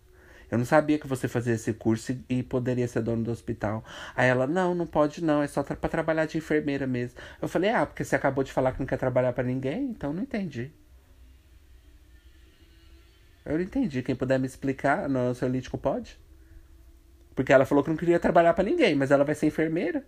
Eu 0.51 0.57
não 0.57 0.65
sabia 0.65 0.99
que 0.99 1.07
você 1.07 1.27
fazia 1.27 1.53
esse 1.55 1.73
curso 1.73 2.15
e 2.29 2.43
poderia 2.43 2.87
ser 2.87 3.01
dono 3.01 3.23
do 3.23 3.31
hospital. 3.31 3.83
Aí 4.15 4.27
ela, 4.29 4.45
não, 4.45 4.75
não 4.75 4.85
pode 4.85 5.23
não, 5.23 5.41
é 5.41 5.47
só 5.47 5.63
tra 5.63 5.75
pra 5.75 5.89
trabalhar 5.89 6.25
de 6.25 6.37
enfermeira 6.37 6.85
mesmo. 6.85 7.17
Eu 7.41 7.47
falei, 7.47 7.71
ah, 7.71 7.85
porque 7.87 8.03
você 8.03 8.15
acabou 8.15 8.43
de 8.43 8.51
falar 8.51 8.73
que 8.73 8.79
não 8.79 8.85
quer 8.85 8.97
trabalhar 8.97 9.33
para 9.33 9.45
ninguém, 9.45 9.85
então 9.85 10.13
não 10.13 10.21
entendi. 10.23 10.71
Eu 13.45 13.55
não 13.55 13.61
entendi. 13.61 14.01
Quem 14.03 14.15
puder 14.15 14.39
me 14.39 14.45
explicar, 14.45 15.09
no 15.09 15.19
ansiolítico 15.19 15.77
pode? 15.77 16.19
Porque 17.35 17.51
ela 17.51 17.65
falou 17.65 17.83
que 17.83 17.89
não 17.89 17.97
queria 17.97 18.19
trabalhar 18.19 18.53
para 18.53 18.63
ninguém, 18.63 18.95
mas 18.95 19.11
ela 19.11 19.23
vai 19.23 19.35
ser 19.35 19.47
enfermeira. 19.47 20.05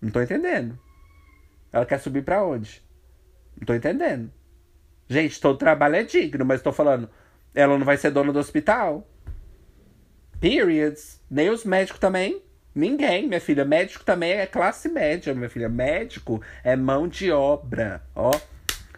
Não 0.00 0.10
tô 0.10 0.20
entendendo. 0.20 0.78
Ela 1.72 1.86
quer 1.86 1.98
subir 1.98 2.24
para 2.24 2.44
onde? 2.44 2.82
Não 3.56 3.66
tô 3.66 3.74
entendendo. 3.74 4.30
Gente, 5.08 5.40
todo 5.40 5.58
trabalho 5.58 5.96
é 5.96 6.04
digno, 6.04 6.44
mas 6.44 6.62
tô 6.62 6.72
falando, 6.72 7.10
ela 7.54 7.76
não 7.76 7.84
vai 7.84 7.96
ser 7.96 8.10
dona 8.10 8.32
do 8.32 8.38
hospital. 8.38 9.06
Periods. 10.40 11.20
Nem 11.30 11.50
os 11.50 11.64
médicos 11.64 12.00
também. 12.00 12.42
Ninguém, 12.74 13.26
minha 13.26 13.40
filha. 13.40 13.64
Médico 13.64 14.04
também 14.04 14.32
é 14.32 14.46
classe 14.46 14.88
média, 14.88 15.34
minha 15.34 15.50
filha. 15.50 15.68
Médico 15.68 16.40
é 16.62 16.76
mão 16.76 17.08
de 17.08 17.30
obra, 17.30 18.02
ó. 18.14 18.30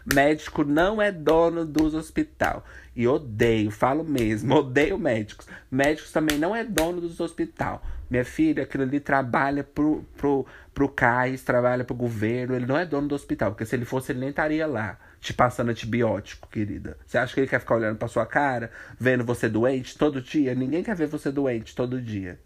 Médico 0.05 0.63
não 0.63 1.01
é 1.01 1.11
dono 1.11 1.65
dos 1.65 1.93
hospital. 1.93 2.63
E 2.95 3.07
odeio, 3.07 3.71
falo 3.71 4.03
mesmo, 4.03 4.53
odeio 4.55 4.97
médicos. 4.97 5.47
Médicos 5.69 6.11
também 6.11 6.37
não 6.37 6.55
é 6.55 6.63
dono 6.63 7.01
dos 7.01 7.19
hospital. 7.19 7.83
Minha 8.09 8.23
filha, 8.23 8.63
aquilo 8.63 8.83
ali 8.83 8.99
trabalha 8.99 9.63
pro, 9.63 10.05
pro, 10.15 10.45
pro 10.73 10.89
CAIS, 10.89 11.43
trabalha 11.43 11.83
pro 11.83 11.95
governo. 11.95 12.55
Ele 12.55 12.65
não 12.65 12.77
é 12.77 12.85
dono 12.85 13.07
do 13.07 13.15
hospital, 13.15 13.51
porque 13.51 13.65
se 13.65 13.75
ele 13.75 13.85
fosse, 13.85 14.11
ele 14.11 14.19
nem 14.19 14.29
estaria 14.29 14.67
lá 14.67 14.99
te 15.19 15.33
passando 15.33 15.69
antibiótico, 15.69 16.49
querida. 16.49 16.97
Você 17.05 17.17
acha 17.17 17.33
que 17.33 17.39
ele 17.39 17.47
quer 17.47 17.59
ficar 17.59 17.75
olhando 17.75 17.97
pra 17.97 18.09
sua 18.09 18.25
cara, 18.25 18.69
vendo 18.99 19.23
você 19.23 19.47
doente 19.47 19.97
todo 19.97 20.21
dia? 20.21 20.53
Ninguém 20.53 20.83
quer 20.83 20.95
ver 20.95 21.07
você 21.07 21.31
doente 21.31 21.73
todo 21.73 22.01
dia. 22.01 22.37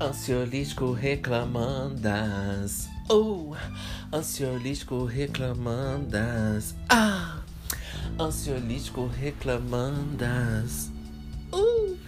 Ansiolítico 0.00 0.92
reclamandas. 0.92 2.88
Uh, 3.10 3.56
ansiolítico 4.12 5.04
reclamandas. 5.04 6.76
Ah, 6.88 7.42
ansiolítico 8.16 9.08
reclamandas. 9.08 10.92
Uh, 11.52 11.98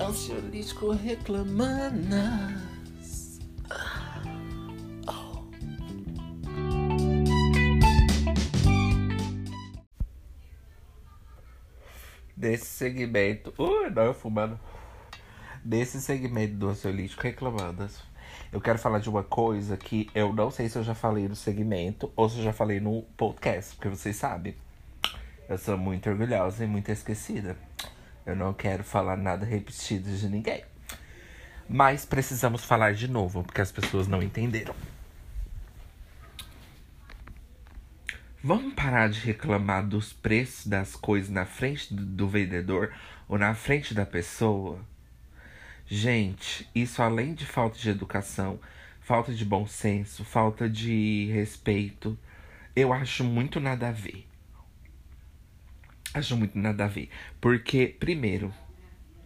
ansiolítico 0.00 0.90
reclamanas. 0.90 2.58
Oh. 5.06 5.44
Desse 12.36 12.66
segmento. 12.66 13.54
Uh, 13.56 13.88
não, 13.94 14.06
eu 14.06 14.14
fumando. 14.14 14.58
Desse 15.64 16.00
segmento 16.00 16.54
do 16.54 16.68
ansiolítico 16.68 17.22
reclamanas. 17.22 18.02
Eu 18.52 18.60
quero 18.60 18.78
falar 18.78 18.98
de 18.98 19.08
uma 19.08 19.22
coisa 19.22 19.76
que 19.76 20.08
eu 20.14 20.32
não 20.32 20.50
sei 20.50 20.68
se 20.68 20.78
eu 20.78 20.82
já 20.82 20.94
falei 20.94 21.28
no 21.28 21.36
segmento 21.36 22.10
ou 22.16 22.28
se 22.28 22.38
eu 22.38 22.44
já 22.44 22.52
falei 22.52 22.80
no 22.80 23.02
podcast, 23.16 23.74
porque 23.74 23.88
vocês 23.88 24.16
sabem. 24.16 24.54
Eu 25.48 25.58
sou 25.58 25.76
muito 25.76 26.08
orgulhosa 26.08 26.64
e 26.64 26.66
muito 26.66 26.90
esquecida. 26.90 27.56
Eu 28.24 28.36
não 28.36 28.52
quero 28.52 28.84
falar 28.84 29.16
nada 29.16 29.44
repetido 29.44 30.10
de 30.10 30.28
ninguém. 30.28 30.64
Mas 31.68 32.04
precisamos 32.04 32.64
falar 32.64 32.94
de 32.94 33.08
novo, 33.08 33.42
porque 33.42 33.60
as 33.60 33.72
pessoas 33.72 34.06
não 34.06 34.22
entenderam. 34.22 34.74
Vamos 38.42 38.72
parar 38.74 39.08
de 39.08 39.20
reclamar 39.20 39.86
dos 39.86 40.12
preços 40.12 40.66
das 40.66 40.94
coisas 40.94 41.28
na 41.28 41.44
frente 41.44 41.92
do 41.92 42.28
vendedor 42.28 42.94
ou 43.28 43.36
na 43.36 43.54
frente 43.54 43.92
da 43.92 44.06
pessoa? 44.06 44.78
Gente, 45.90 46.68
isso 46.74 47.00
além 47.00 47.32
de 47.32 47.46
falta 47.46 47.78
de 47.78 47.88
educação, 47.88 48.60
falta 49.00 49.32
de 49.32 49.42
bom 49.42 49.66
senso, 49.66 50.22
falta 50.22 50.68
de 50.68 51.30
respeito, 51.32 52.18
eu 52.76 52.92
acho 52.92 53.24
muito 53.24 53.58
nada 53.58 53.88
a 53.88 53.92
ver. 53.92 54.28
Acho 56.12 56.36
muito 56.36 56.58
nada 56.58 56.84
a 56.84 56.88
ver. 56.88 57.08
Porque, 57.40 57.96
primeiro, 57.98 58.52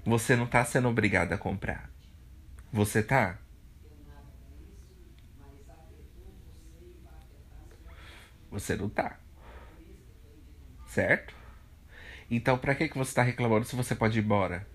você 0.04 0.36
não 0.36 0.46
tá 0.46 0.64
sendo 0.64 0.88
obrigado 0.88 1.32
a 1.32 1.38
comprar. 1.38 1.90
Você 2.72 3.02
tá? 3.02 3.38
Você 8.52 8.76
não 8.76 8.88
tá. 8.88 9.18
Certo? 10.86 11.34
Então, 12.30 12.56
pra 12.56 12.76
que, 12.76 12.88
que 12.88 12.96
você 12.98 13.12
tá 13.12 13.22
reclamando 13.22 13.64
se 13.64 13.74
você 13.74 13.96
pode 13.96 14.20
ir 14.20 14.22
embora? 14.22 14.71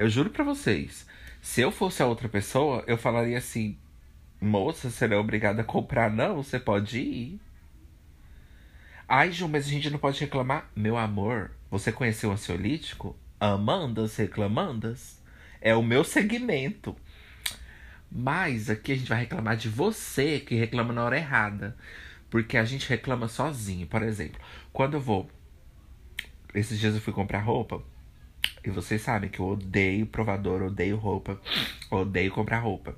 Eu 0.00 0.08
juro 0.08 0.30
pra 0.30 0.42
vocês, 0.42 1.06
se 1.42 1.60
eu 1.60 1.70
fosse 1.70 2.02
a 2.02 2.06
outra 2.06 2.26
pessoa, 2.26 2.82
eu 2.86 2.96
falaria 2.96 3.36
assim: 3.36 3.76
moça, 4.40 4.88
você 4.88 5.04
é 5.04 5.14
obrigada 5.14 5.60
a 5.60 5.64
comprar, 5.64 6.10
não, 6.10 6.42
você 6.42 6.58
pode 6.58 6.98
ir. 6.98 7.40
Ai, 9.06 9.30
Ju, 9.30 9.46
mas 9.46 9.66
a 9.66 9.68
gente 9.68 9.90
não 9.90 9.98
pode 9.98 10.18
reclamar. 10.18 10.70
Meu 10.74 10.96
amor, 10.96 11.50
você 11.70 11.92
conheceu 11.92 12.30
o 12.30 12.32
ansiolítico? 12.32 13.14
Amandas 13.38 14.16
reclamandas? 14.16 15.20
É 15.60 15.74
o 15.74 15.82
meu 15.82 16.02
segmento. 16.02 16.96
Mas 18.10 18.70
aqui 18.70 18.92
a 18.92 18.96
gente 18.96 19.08
vai 19.10 19.20
reclamar 19.20 19.58
de 19.58 19.68
você 19.68 20.40
que 20.40 20.54
reclama 20.54 20.94
na 20.94 21.04
hora 21.04 21.18
errada. 21.18 21.76
Porque 22.30 22.56
a 22.56 22.64
gente 22.64 22.88
reclama 22.88 23.28
sozinho. 23.28 23.86
Por 23.86 24.02
exemplo, 24.02 24.40
quando 24.72 24.94
eu 24.94 25.00
vou. 25.00 25.30
Esses 26.54 26.78
dias 26.80 26.94
eu 26.94 27.02
fui 27.02 27.12
comprar 27.12 27.40
roupa. 27.40 27.84
E 28.64 28.70
vocês 28.70 29.00
sabem 29.00 29.30
que 29.30 29.40
eu 29.40 29.48
odeio 29.48 30.06
provador, 30.06 30.62
odeio 30.62 30.96
roupa, 30.96 31.40
odeio 31.90 32.30
comprar 32.30 32.58
roupa. 32.58 32.94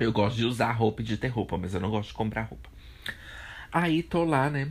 Eu 0.00 0.12
gosto 0.12 0.36
de 0.36 0.44
usar 0.44 0.72
roupa 0.72 1.02
e 1.02 1.04
de 1.04 1.16
ter 1.16 1.28
roupa, 1.28 1.58
mas 1.58 1.74
eu 1.74 1.80
não 1.80 1.90
gosto 1.90 2.08
de 2.08 2.14
comprar 2.14 2.42
roupa. 2.42 2.68
Aí 3.72 4.02
tô 4.02 4.24
lá, 4.24 4.48
né? 4.48 4.70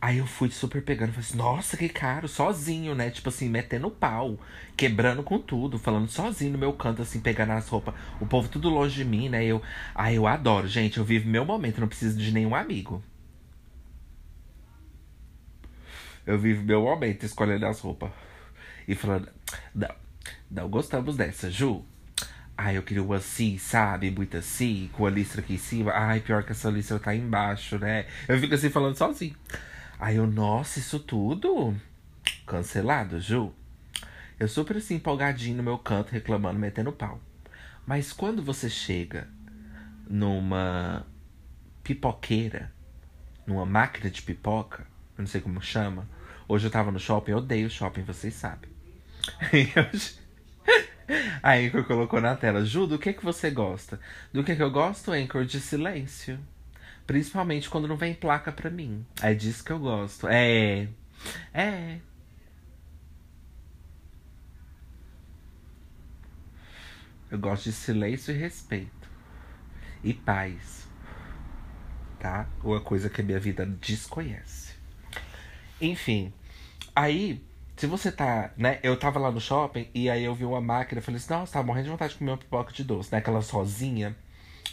Aí 0.00 0.18
eu 0.18 0.26
fui 0.26 0.50
super 0.50 0.82
pegando, 0.82 1.12
falei 1.12 1.26
assim, 1.26 1.36
nossa, 1.38 1.76
que 1.76 1.88
caro, 1.88 2.28
sozinho, 2.28 2.94
né? 2.94 3.10
Tipo 3.10 3.30
assim, 3.30 3.48
metendo 3.48 3.90
pau, 3.90 4.38
quebrando 4.76 5.22
com 5.22 5.38
tudo, 5.38 5.78
falando 5.78 6.08
sozinho 6.08 6.52
no 6.52 6.58
meu 6.58 6.72
canto, 6.74 7.02
assim, 7.02 7.20
pegando 7.20 7.52
as 7.52 7.68
roupas. 7.68 7.94
O 8.20 8.26
povo 8.26 8.48
tudo 8.48 8.68
longe 8.68 8.94
de 8.96 9.04
mim, 9.04 9.28
né? 9.28 9.44
Eu, 9.44 9.62
aí 9.94 10.16
eu 10.16 10.26
adoro, 10.26 10.68
gente, 10.68 10.98
eu 10.98 11.04
vivo 11.04 11.28
meu 11.28 11.44
momento, 11.44 11.80
não 11.80 11.88
preciso 11.88 12.18
de 12.18 12.32
nenhum 12.32 12.54
amigo. 12.54 13.02
Eu 16.26 16.38
vivo 16.38 16.62
meu 16.62 16.82
momento 16.82 17.24
escolhendo 17.24 17.66
as 17.66 17.80
roupas. 17.80 18.10
E 18.86 18.94
falando, 18.94 19.28
não, 19.74 19.94
não 20.50 20.68
gostamos 20.68 21.16
dessa, 21.16 21.50
Ju. 21.50 21.84
Ai, 22.56 22.76
eu 22.76 22.82
queria 22.82 23.02
uma 23.02 23.16
assim, 23.16 23.58
sabe? 23.58 24.10
Muito 24.10 24.36
assim, 24.36 24.88
com 24.92 25.06
a 25.06 25.10
listra 25.10 25.40
aqui 25.40 25.54
em 25.54 25.58
cima. 25.58 25.92
Ai, 25.92 26.20
pior 26.20 26.44
que 26.44 26.52
essa 26.52 26.70
listra 26.70 26.98
tá 26.98 27.14
embaixo, 27.14 27.78
né? 27.78 28.06
Eu 28.28 28.38
fico 28.38 28.54
assim 28.54 28.70
falando 28.70 28.96
sozinho. 28.96 29.34
Aí 29.98 30.16
eu, 30.16 30.26
nossa, 30.26 30.78
isso 30.78 31.00
tudo? 31.00 31.74
Cancelado, 32.46 33.20
Ju. 33.20 33.52
Eu 34.38 34.48
super 34.48 34.76
assim, 34.76 34.96
empolgadinho 34.96 35.56
no 35.56 35.62
meu 35.62 35.78
canto, 35.78 36.12
reclamando, 36.12 36.58
metendo 36.58 36.92
pau. 36.92 37.20
Mas 37.86 38.12
quando 38.12 38.42
você 38.42 38.70
chega 38.70 39.28
numa 40.08 41.06
pipoqueira, 41.82 42.72
numa 43.46 43.66
máquina 43.66 44.10
de 44.10 44.22
pipoca, 44.22 44.86
eu 45.16 45.22
não 45.22 45.26
sei 45.26 45.40
como 45.40 45.60
chama. 45.60 46.08
Hoje 46.46 46.66
eu 46.66 46.70
tava 46.70 46.90
no 46.90 46.98
shopping, 46.98 47.32
eu 47.32 47.38
odeio 47.38 47.70
shopping, 47.70 48.02
vocês 48.02 48.34
sabem. 48.34 48.73
A 51.42 51.54
Anchor 51.56 51.84
colocou 51.84 52.20
na 52.20 52.34
tela, 52.34 52.64
Ju, 52.64 52.86
do 52.86 52.98
que 52.98 53.12
que 53.12 53.24
você 53.24 53.50
gosta? 53.50 54.00
Do 54.32 54.42
que 54.42 54.56
que 54.56 54.62
eu 54.62 54.70
gosto, 54.70 55.12
Anchor? 55.12 55.44
De 55.44 55.60
silêncio. 55.60 56.38
Principalmente 57.06 57.68
quando 57.68 57.86
não 57.86 57.96
vem 57.96 58.14
placa 58.14 58.50
pra 58.50 58.70
mim. 58.70 59.04
É 59.20 59.34
disso 59.34 59.62
que 59.62 59.70
eu 59.70 59.78
gosto. 59.78 60.26
É. 60.26 60.88
É. 61.52 61.98
Eu 67.30 67.38
gosto 67.38 67.64
de 67.64 67.72
silêncio 67.72 68.34
e 68.34 68.38
respeito. 68.38 69.08
E 70.02 70.14
paz. 70.14 70.88
Tá? 72.18 72.48
Uma 72.62 72.80
coisa 72.80 73.10
que 73.10 73.20
a 73.20 73.24
minha 73.24 73.40
vida 73.40 73.66
desconhece. 73.66 74.74
Enfim. 75.80 76.32
Aí, 76.96 77.44
se 77.76 77.86
você 77.86 78.12
tá, 78.12 78.50
né? 78.56 78.78
Eu 78.82 78.96
tava 78.96 79.18
lá 79.18 79.30
no 79.30 79.40
shopping 79.40 79.88
e 79.94 80.08
aí 80.08 80.24
eu 80.24 80.34
vi 80.34 80.44
uma 80.44 80.60
máquina. 80.60 81.00
Falei 81.00 81.18
assim, 81.18 81.32
nossa, 81.32 81.52
tava 81.54 81.66
morrendo 81.66 81.84
de 81.84 81.90
vontade 81.90 82.12
de 82.12 82.18
comer 82.18 82.30
uma 82.30 82.38
pipoca 82.38 82.72
de 82.72 82.84
doce, 82.84 83.10
né? 83.10 83.18
Aquela 83.18 83.42
sozinha. 83.42 84.16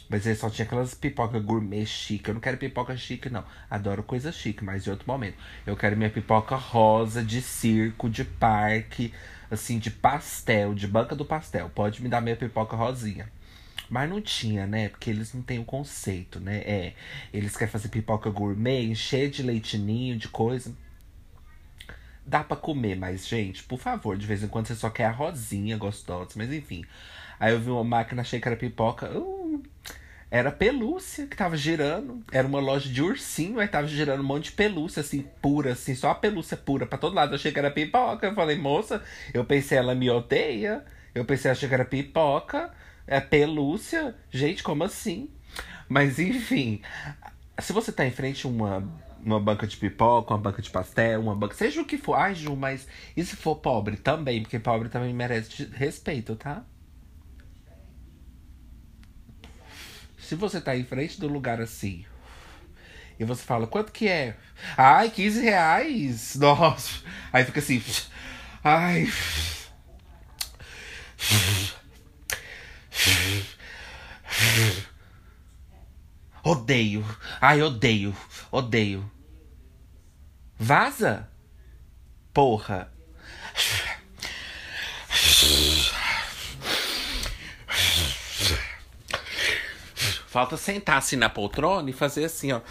Mas 0.08 0.26
ele 0.26 0.36
só 0.36 0.49
tinha 0.49 0.66
aquelas 0.66 0.93
pipoca 0.93 1.39
gourmet 1.39 1.86
chique. 1.86 2.30
Eu 2.30 2.36
não 2.36 2.41
quero 2.41 2.58
pipoca 2.58 2.95
chique, 2.95 3.30
não. 3.30 3.43
Adoro 3.70 4.04
coisa 4.04 4.32
chique, 4.32 4.64
mas 4.64 4.84
de 4.84 4.91
outro 4.91 5.08
momento. 5.08 5.38
Eu 5.66 5.76
quero 5.76 5.97
minha 5.97 6.10
pipoca 6.10 6.56
rosa, 6.56 7.24
de 7.24 7.41
circo, 7.41 8.10
de 8.10 8.24
parque, 8.26 9.14
assim, 9.49 9.80
de 9.80 9.89
pastel, 9.89 10.74
de 10.74 10.88
banca 10.88 11.16
do 11.16 11.26
pastel. 11.26 11.70
Pode 11.74 12.04
me 12.04 12.10
dar 12.10 12.22
minha 12.22 12.36
pipoca 12.36 12.76
rosinha. 12.76 13.32
Mas 13.89 14.10
não 14.10 14.22
tinha, 14.22 14.68
né? 14.68 14.89
Porque 14.89 15.10
eles 15.10 15.34
não 15.34 15.41
têm 15.41 15.60
o 15.60 15.62
um 15.62 15.66
conceito, 15.66 16.39
né? 16.39 16.58
É, 16.60 16.93
eles 17.34 17.58
querem 17.58 17.72
fazer 17.72 17.89
pipoca 17.89 18.30
gourmet, 18.30 18.86
encher 18.86 19.30
de 19.30 19.41
leitinho, 19.41 20.18
de 20.18 20.28
coisa. 20.28 20.74
Dá 22.26 22.44
pra 22.44 22.56
comer, 22.56 22.96
mas, 22.96 23.28
gente, 23.28 23.64
por 23.64 23.80
favor, 23.80 24.18
de 24.18 24.26
vez 24.28 24.44
em 24.44 24.48
quando 24.48 24.68
você 24.68 24.76
só 24.76 24.90
quer 24.90 25.06
a 25.06 25.12
rosinha 25.12 25.78
gostosa. 25.78 26.32
Mas 26.36 26.52
enfim. 26.54 26.84
Aí 27.40 27.54
eu 27.54 27.60
vi 27.60 27.70
uma 27.72 27.84
máquina, 27.84 28.22
achei 28.22 28.40
que 28.40 28.48
era 28.48 28.56
pipoca. 28.56 29.10
Uh, 29.10 29.64
era 30.30 30.52
pelúcia 30.52 31.28
que 31.28 31.36
tava 31.36 31.58
girando. 31.58 32.24
Era 32.32 32.48
uma 32.48 32.60
loja 32.60 32.88
de 32.88 33.02
ursinho, 33.02 33.60
aí 33.60 33.68
tava 33.68 33.88
girando 33.88 34.22
um 34.22 34.26
monte 34.26 34.46
de 34.46 34.52
pelúcia, 34.54 35.02
assim, 35.02 35.26
pura, 35.42 35.74
assim, 35.74 35.96
só 35.96 36.12
a 36.12 36.16
pelúcia 36.16 36.56
pura 36.56 36.86
pra 36.86 36.98
todo 36.98 37.16
lado. 37.16 37.36
Achei 37.36 37.52
que 37.52 37.60
era 37.60 37.72
pipoca. 37.72 38.28
Eu 38.28 38.36
falei, 38.36 38.58
moça, 38.58 39.04
eu 39.34 39.44
pensei, 39.44 39.78
ela 39.78 39.96
me 39.96 40.10
odeia. 40.10 40.86
Eu 41.14 41.26
pensei, 41.26 41.52
achei 41.52 41.68
que 41.68 41.74
era 41.74 41.84
pipoca. 41.84 42.72
É 43.06 43.20
pelúcia. 43.20 44.16
Gente, 44.30 44.64
como 44.64 44.84
assim? 44.84 45.30
Mas 45.90 46.20
enfim, 46.20 46.82
se 47.60 47.74
você 47.74 47.92
tá 47.92 48.06
em 48.06 48.12
frente 48.12 48.46
a 48.46 48.50
uma, 48.50 48.82
uma 49.24 49.40
banca 49.40 49.68
de 49.68 49.78
pipoca, 49.78 50.34
uma 50.34 50.40
banca 50.40 50.62
de 50.62 50.70
pastel, 50.70 51.22
uma 51.22 51.36
banca. 51.36 51.56
Seja 51.56 51.82
o 51.82 51.86
que 51.86 51.98
for. 51.98 52.16
Ai, 52.16 52.36
Ju, 52.36 52.56
mas 52.56 52.88
e 53.16 53.24
se 53.24 53.36
for 53.36 53.56
pobre 53.56 53.98
também? 53.98 54.42
Porque 54.42 54.60
pobre 54.60 54.90
também 54.90 55.14
merece 55.14 55.66
respeito, 55.74 56.36
tá? 56.36 56.64
Se 60.18 60.36
você 60.36 60.62
tá 60.62 60.76
em 60.76 60.84
frente 60.84 61.20
do 61.20 61.28
lugar 61.28 61.60
assim 61.60 62.06
e 63.20 63.24
você 63.24 63.44
fala, 63.44 63.68
quanto 63.68 63.92
que 63.92 64.08
é? 64.08 64.36
Ai, 64.76 65.10
15 65.10 65.42
reais! 65.42 66.36
Nossa! 66.42 67.04
Aí 67.32 67.46
fica 67.46 67.60
assim. 67.60 67.84
Ai. 68.64 69.08
Odeio. 76.44 77.06
Ai, 77.39 77.62
odeio. 77.62 78.16
Odeio. 78.52 79.10
Vaza? 80.58 81.30
Porra. 82.34 82.92
Falta 90.28 90.56
sentar 90.56 90.98
assim 90.98 91.18
na 91.18 91.30
poltrona 91.30 91.89
e 91.89 91.94
fazer 91.94 92.26
assim, 92.26 92.54
ó. 92.54 92.62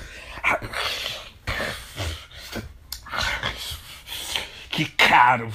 Que 4.71 4.87
caro! 4.87 5.53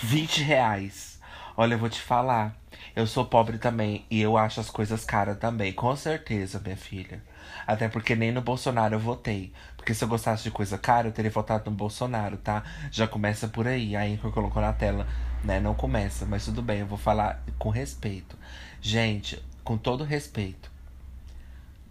20 0.00 0.42
reais. 0.42 1.18
Olha, 1.56 1.74
eu 1.74 1.78
vou 1.78 1.88
te 1.88 2.00
falar. 2.00 2.54
Eu 2.98 3.06
sou 3.06 3.24
pobre 3.24 3.58
também 3.58 4.04
e 4.10 4.20
eu 4.20 4.36
acho 4.36 4.58
as 4.58 4.68
coisas 4.70 5.04
caras 5.04 5.38
também. 5.38 5.72
Com 5.72 5.94
certeza, 5.94 6.58
minha 6.58 6.76
filha. 6.76 7.22
Até 7.64 7.88
porque 7.88 8.16
nem 8.16 8.32
no 8.32 8.42
Bolsonaro 8.42 8.96
eu 8.96 8.98
votei. 8.98 9.52
Porque 9.76 9.94
se 9.94 10.02
eu 10.02 10.08
gostasse 10.08 10.42
de 10.42 10.50
coisa 10.50 10.76
cara, 10.76 11.06
eu 11.06 11.12
teria 11.12 11.30
votado 11.30 11.70
no 11.70 11.76
Bolsonaro, 11.76 12.36
tá? 12.38 12.64
Já 12.90 13.06
começa 13.06 13.46
por 13.46 13.68
aí. 13.68 13.92
Que 14.20 14.24
eu 14.24 14.32
colocou 14.32 14.60
na 14.60 14.72
tela, 14.72 15.06
né? 15.44 15.60
Não 15.60 15.76
começa, 15.76 16.26
mas 16.26 16.44
tudo 16.44 16.60
bem, 16.60 16.80
eu 16.80 16.88
vou 16.88 16.98
falar 16.98 17.40
com 17.56 17.70
respeito. 17.70 18.36
Gente, 18.80 19.40
com 19.62 19.78
todo 19.78 20.02
respeito. 20.02 20.68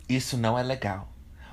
Isso 0.09 0.35
não 0.35 0.59
é 0.59 0.61
legal. 0.61 1.07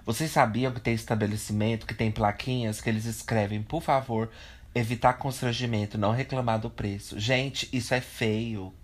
Vocês 0.05 0.32
sabiam 0.32 0.72
que 0.72 0.80
tem 0.80 0.94
estabelecimento 0.94 1.86
que 1.86 1.94
tem 1.94 2.11
plaquinhas 2.11 2.80
que 2.80 2.88
eles 2.88 3.05
escrevem, 3.05 3.62
por 3.62 3.80
favor, 3.80 4.28
evitar 4.74 5.12
constrangimento, 5.12 5.96
não 5.96 6.11
reclamar 6.11 6.59
do 6.59 6.68
preço. 6.68 7.20
Gente, 7.20 7.68
isso 7.72 7.94
é 7.94 8.00
feio. 8.00 8.74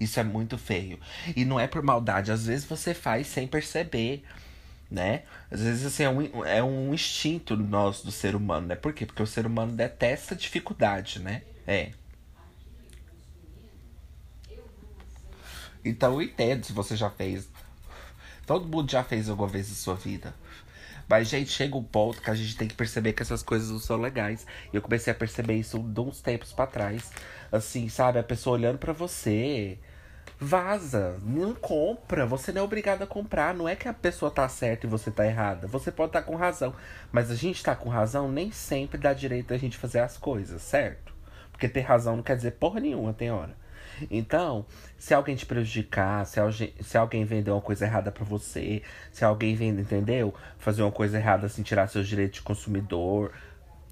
Isso 0.00 0.20
é 0.20 0.24
muito 0.24 0.56
feio. 0.56 0.98
E 1.36 1.44
não 1.44 1.58
é 1.58 1.66
por 1.66 1.82
maldade, 1.82 2.30
às 2.30 2.46
vezes 2.46 2.64
você 2.64 2.94
faz 2.94 3.26
sem 3.26 3.46
perceber, 3.46 4.24
né? 4.90 5.22
Às 5.50 5.60
vezes 5.60 5.86
assim, 5.86 6.04
é 6.04 6.10
um, 6.10 6.44
é 6.44 6.62
um 6.62 6.94
instinto 6.94 7.56
nosso 7.56 8.04
do 8.04 8.12
ser 8.12 8.34
humano, 8.36 8.68
né? 8.68 8.76
Por 8.76 8.92
quê? 8.92 9.04
Porque 9.06 9.22
o 9.22 9.26
ser 9.26 9.46
humano 9.46 9.72
detesta 9.72 10.36
dificuldade, 10.36 11.18
né? 11.20 11.42
É. 11.66 11.92
Então 15.84 16.14
eu 16.14 16.22
entendo 16.22 16.64
se 16.64 16.72
você 16.72 16.96
já 16.96 17.10
fez. 17.10 17.48
Todo 18.46 18.68
mundo 18.68 18.90
já 18.90 19.04
fez 19.04 19.28
alguma 19.28 19.48
vez 19.48 19.68
na 19.68 19.74
sua 19.74 19.94
vida. 19.94 20.34
Mas, 21.08 21.28
gente, 21.28 21.50
chega 21.50 21.76
um 21.76 21.82
ponto 21.82 22.20
que 22.20 22.30
a 22.30 22.34
gente 22.34 22.54
tem 22.56 22.68
que 22.68 22.74
perceber 22.74 23.14
que 23.14 23.22
essas 23.22 23.42
coisas 23.42 23.70
não 23.70 23.78
são 23.78 23.96
legais. 23.96 24.46
E 24.72 24.76
eu 24.76 24.82
comecei 24.82 25.10
a 25.10 25.16
perceber 25.16 25.54
isso 25.54 25.78
de 25.78 26.00
uns 26.00 26.20
tempos 26.20 26.52
para 26.52 26.66
trás. 26.66 27.10
Assim, 27.50 27.88
sabe? 27.88 28.18
A 28.18 28.22
pessoa 28.22 28.54
olhando 28.58 28.78
para 28.78 28.92
você. 28.92 29.78
Vaza, 30.40 31.18
não 31.22 31.52
compra. 31.52 32.24
Você 32.24 32.52
não 32.52 32.62
é 32.62 32.64
obrigado 32.64 33.02
a 33.02 33.06
comprar. 33.06 33.54
Não 33.54 33.68
é 33.68 33.74
que 33.74 33.88
a 33.88 33.92
pessoa 33.92 34.30
tá 34.30 34.48
certa 34.48 34.86
e 34.86 34.90
você 34.90 35.10
tá 35.10 35.26
errada. 35.26 35.66
Você 35.66 35.90
pode 35.90 36.10
estar 36.10 36.20
tá 36.20 36.26
com 36.26 36.36
razão. 36.36 36.74
Mas 37.10 37.30
a 37.30 37.34
gente 37.34 37.62
tá 37.62 37.74
com 37.74 37.88
razão 37.88 38.30
nem 38.30 38.52
sempre 38.52 38.98
dá 38.98 39.12
direito 39.12 39.52
a 39.52 39.58
gente 39.58 39.76
fazer 39.76 40.00
as 40.00 40.16
coisas, 40.16 40.62
certo? 40.62 41.12
Porque 41.50 41.68
ter 41.68 41.80
razão 41.80 42.16
não 42.16 42.22
quer 42.22 42.36
dizer 42.36 42.52
porra 42.52 42.78
nenhuma, 42.78 43.12
tem 43.12 43.32
hora. 43.32 43.56
Então, 44.08 44.64
se 44.96 45.12
alguém 45.12 45.34
te 45.34 45.44
prejudicar, 45.44 46.24
se, 46.24 46.38
alguém, 46.38 46.72
se 46.80 46.96
alguém 46.96 47.24
vender 47.24 47.50
uma 47.50 47.60
coisa 47.60 47.84
errada 47.84 48.12
para 48.12 48.24
você, 48.24 48.82
se 49.10 49.24
alguém 49.24 49.56
vende, 49.56 49.80
entendeu? 49.80 50.32
Fazer 50.58 50.82
uma 50.82 50.92
coisa 50.92 51.18
errada 51.18 51.46
assim, 51.46 51.64
tirar 51.64 51.88
seus 51.88 52.06
direitos 52.06 52.38
de 52.38 52.42
consumidor. 52.42 53.32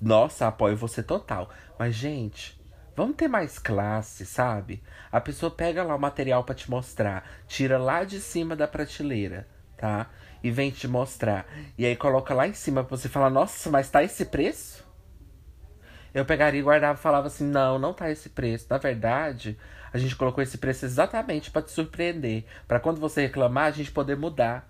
Nossa, 0.01 0.47
apoio 0.47 0.77
você 0.77 1.03
total. 1.03 1.51
Mas, 1.77 1.97
gente, 1.97 2.57
vamos 2.97 3.17
ter 3.17 3.29
mais 3.29 3.59
classe, 3.59 4.25
sabe? 4.25 4.83
A 5.13 5.21
pessoa 5.21 5.51
pega 5.51 5.85
lá 5.85 5.95
o 5.95 6.01
material 6.01 6.43
para 6.43 6.55
te 6.55 6.71
mostrar, 6.71 7.29
tira 7.47 7.79
lá 7.79 8.03
de 8.03 8.19
cima 8.19 8.57
da 8.57 8.67
prateleira, 8.67 9.47
tá? 9.77 10.09
E 10.43 10.51
vem 10.51 10.71
te 10.71 10.89
mostrar. 10.89 11.47
E 11.77 11.85
aí 11.85 11.95
coloca 11.95 12.33
lá 12.35 12.49
em 12.49 12.55
cima 12.55 12.83
pra 12.83 12.97
você 12.97 13.09
falar, 13.09 13.31
nossa, 13.31 13.71
mas 13.71 13.91
tá 13.91 14.03
esse 14.03 14.25
preço? 14.25 14.87
Eu 16.17 16.25
pegaria 16.25 16.61
e 16.61 16.63
guardava 16.63 16.99
e 16.99 17.03
falava 17.03 17.27
assim: 17.27 17.45
não, 17.45 17.79
não 17.79 17.93
tá 17.93 18.11
esse 18.11 18.31
preço. 18.31 18.67
Na 18.71 18.79
verdade, 18.79 19.59
a 19.93 19.99
gente 19.99 20.17
colocou 20.17 20.43
esse 20.43 20.57
preço 20.57 20.87
exatamente 20.87 21.51
para 21.51 21.61
te 21.61 21.71
surpreender. 21.71 22.47
para 22.67 22.81
quando 22.81 22.99
você 22.99 23.21
reclamar, 23.21 23.67
a 23.67 23.71
gente 23.71 23.93
poder 23.93 24.17
mudar. 24.17 24.67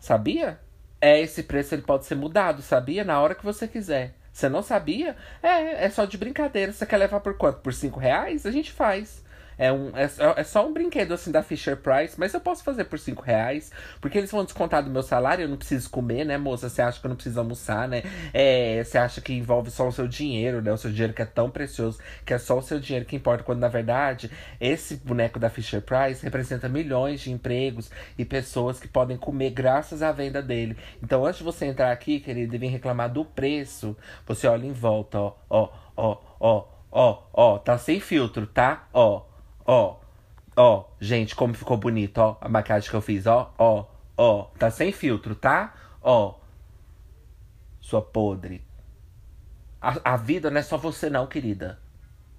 Sabia? 0.00 0.58
É, 1.00 1.20
esse 1.20 1.44
preço 1.44 1.76
ele 1.76 1.82
pode 1.82 2.06
ser 2.06 2.16
mudado, 2.16 2.60
sabia? 2.60 3.04
Na 3.04 3.20
hora 3.20 3.36
que 3.36 3.44
você 3.44 3.68
quiser. 3.68 4.16
Você 4.32 4.48
não 4.48 4.62
sabia? 4.62 5.16
É, 5.42 5.84
é 5.84 5.90
só 5.90 6.04
de 6.04 6.16
brincadeira. 6.16 6.72
Você 6.72 6.86
quer 6.86 6.96
levar 6.96 7.20
por 7.20 7.36
quanto? 7.36 7.60
Por 7.60 7.72
cinco 7.74 8.00
reais? 8.00 8.46
A 8.46 8.50
gente 8.50 8.72
faz. 8.72 9.21
É, 9.62 9.72
um, 9.72 9.96
é, 9.96 10.10
é 10.40 10.42
só 10.42 10.66
um 10.66 10.72
brinquedo 10.72 11.14
assim 11.14 11.30
da 11.30 11.40
Fisher 11.40 11.76
Price, 11.76 12.18
mas 12.18 12.34
eu 12.34 12.40
posso 12.40 12.64
fazer 12.64 12.82
por 12.82 12.98
5 12.98 13.22
reais. 13.22 13.70
Porque 14.00 14.18
eles 14.18 14.28
vão 14.28 14.42
descontar 14.42 14.82
do 14.82 14.90
meu 14.90 15.04
salário, 15.04 15.44
eu 15.44 15.48
não 15.48 15.56
preciso 15.56 15.88
comer, 15.88 16.24
né, 16.24 16.36
moça? 16.36 16.68
Você 16.68 16.82
acha 16.82 16.98
que 16.98 17.06
eu 17.06 17.10
não 17.10 17.14
preciso 17.14 17.38
almoçar, 17.38 17.86
né? 17.86 18.02
É, 18.34 18.82
você 18.82 18.98
acha 18.98 19.20
que 19.20 19.32
envolve 19.32 19.70
só 19.70 19.86
o 19.86 19.92
seu 19.92 20.08
dinheiro, 20.08 20.60
né? 20.60 20.72
O 20.72 20.76
seu 20.76 20.90
dinheiro 20.90 21.12
que 21.12 21.22
é 21.22 21.24
tão 21.24 21.48
precioso, 21.48 22.00
que 22.26 22.34
é 22.34 22.38
só 22.38 22.58
o 22.58 22.62
seu 22.62 22.80
dinheiro 22.80 23.06
que 23.06 23.14
importa, 23.14 23.44
quando 23.44 23.60
na 23.60 23.68
verdade 23.68 24.32
esse 24.60 24.96
boneco 24.96 25.38
da 25.38 25.48
Fisher 25.48 25.80
Price 25.80 26.24
representa 26.24 26.68
milhões 26.68 27.20
de 27.20 27.30
empregos 27.30 27.88
e 28.18 28.24
pessoas 28.24 28.80
que 28.80 28.88
podem 28.88 29.16
comer 29.16 29.50
graças 29.50 30.02
à 30.02 30.10
venda 30.10 30.42
dele. 30.42 30.76
Então, 31.00 31.24
antes 31.24 31.38
de 31.38 31.44
você 31.44 31.66
entrar 31.66 31.92
aqui, 31.92 32.18
querido, 32.18 32.52
e 32.56 32.58
vir 32.58 32.66
reclamar 32.66 33.12
do 33.12 33.24
preço, 33.24 33.96
você 34.26 34.48
olha 34.48 34.66
em 34.66 34.72
volta, 34.72 35.20
ó, 35.20 35.34
ó, 35.48 35.68
ó, 35.96 36.18
ó, 36.40 36.68
ó, 36.90 37.22
ó, 37.32 37.58
tá 37.58 37.78
sem 37.78 38.00
filtro, 38.00 38.44
tá? 38.44 38.88
Ó. 38.92 39.30
Ó, 39.64 40.00
ó, 40.56 40.84
gente, 41.00 41.34
como 41.34 41.54
ficou 41.54 41.76
bonito, 41.76 42.18
ó, 42.18 42.36
a 42.40 42.48
maquiagem 42.48 42.90
que 42.90 42.96
eu 42.96 43.00
fiz, 43.00 43.26
ó, 43.26 43.54
ó, 43.58 43.86
ó, 44.16 44.44
tá 44.58 44.70
sem 44.70 44.92
filtro, 44.92 45.34
tá? 45.34 45.74
Ó, 46.00 46.34
sua 47.80 48.02
podre. 48.02 48.64
A, 49.80 50.14
a 50.14 50.16
vida 50.16 50.50
não 50.50 50.58
é 50.58 50.62
só 50.62 50.76
você 50.76 51.10
não, 51.10 51.26
querida. 51.26 51.80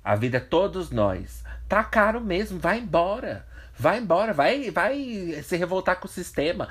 A 0.04 0.16
vida 0.16 0.38
é 0.38 0.42
todos 0.42 0.92
nós. 0.92 1.44
Tá 1.68 1.84
caro 1.84 2.20
mesmo, 2.20 2.60
vai 2.60 2.80
embora. 2.80 3.46
Vai 3.76 3.98
embora, 4.00 4.34
vai, 4.34 4.70
vai 4.70 5.42
se 5.44 5.58
revoltar 5.58 6.00
com 6.00 6.06
o 6.06 6.10
sistema. 6.10 6.68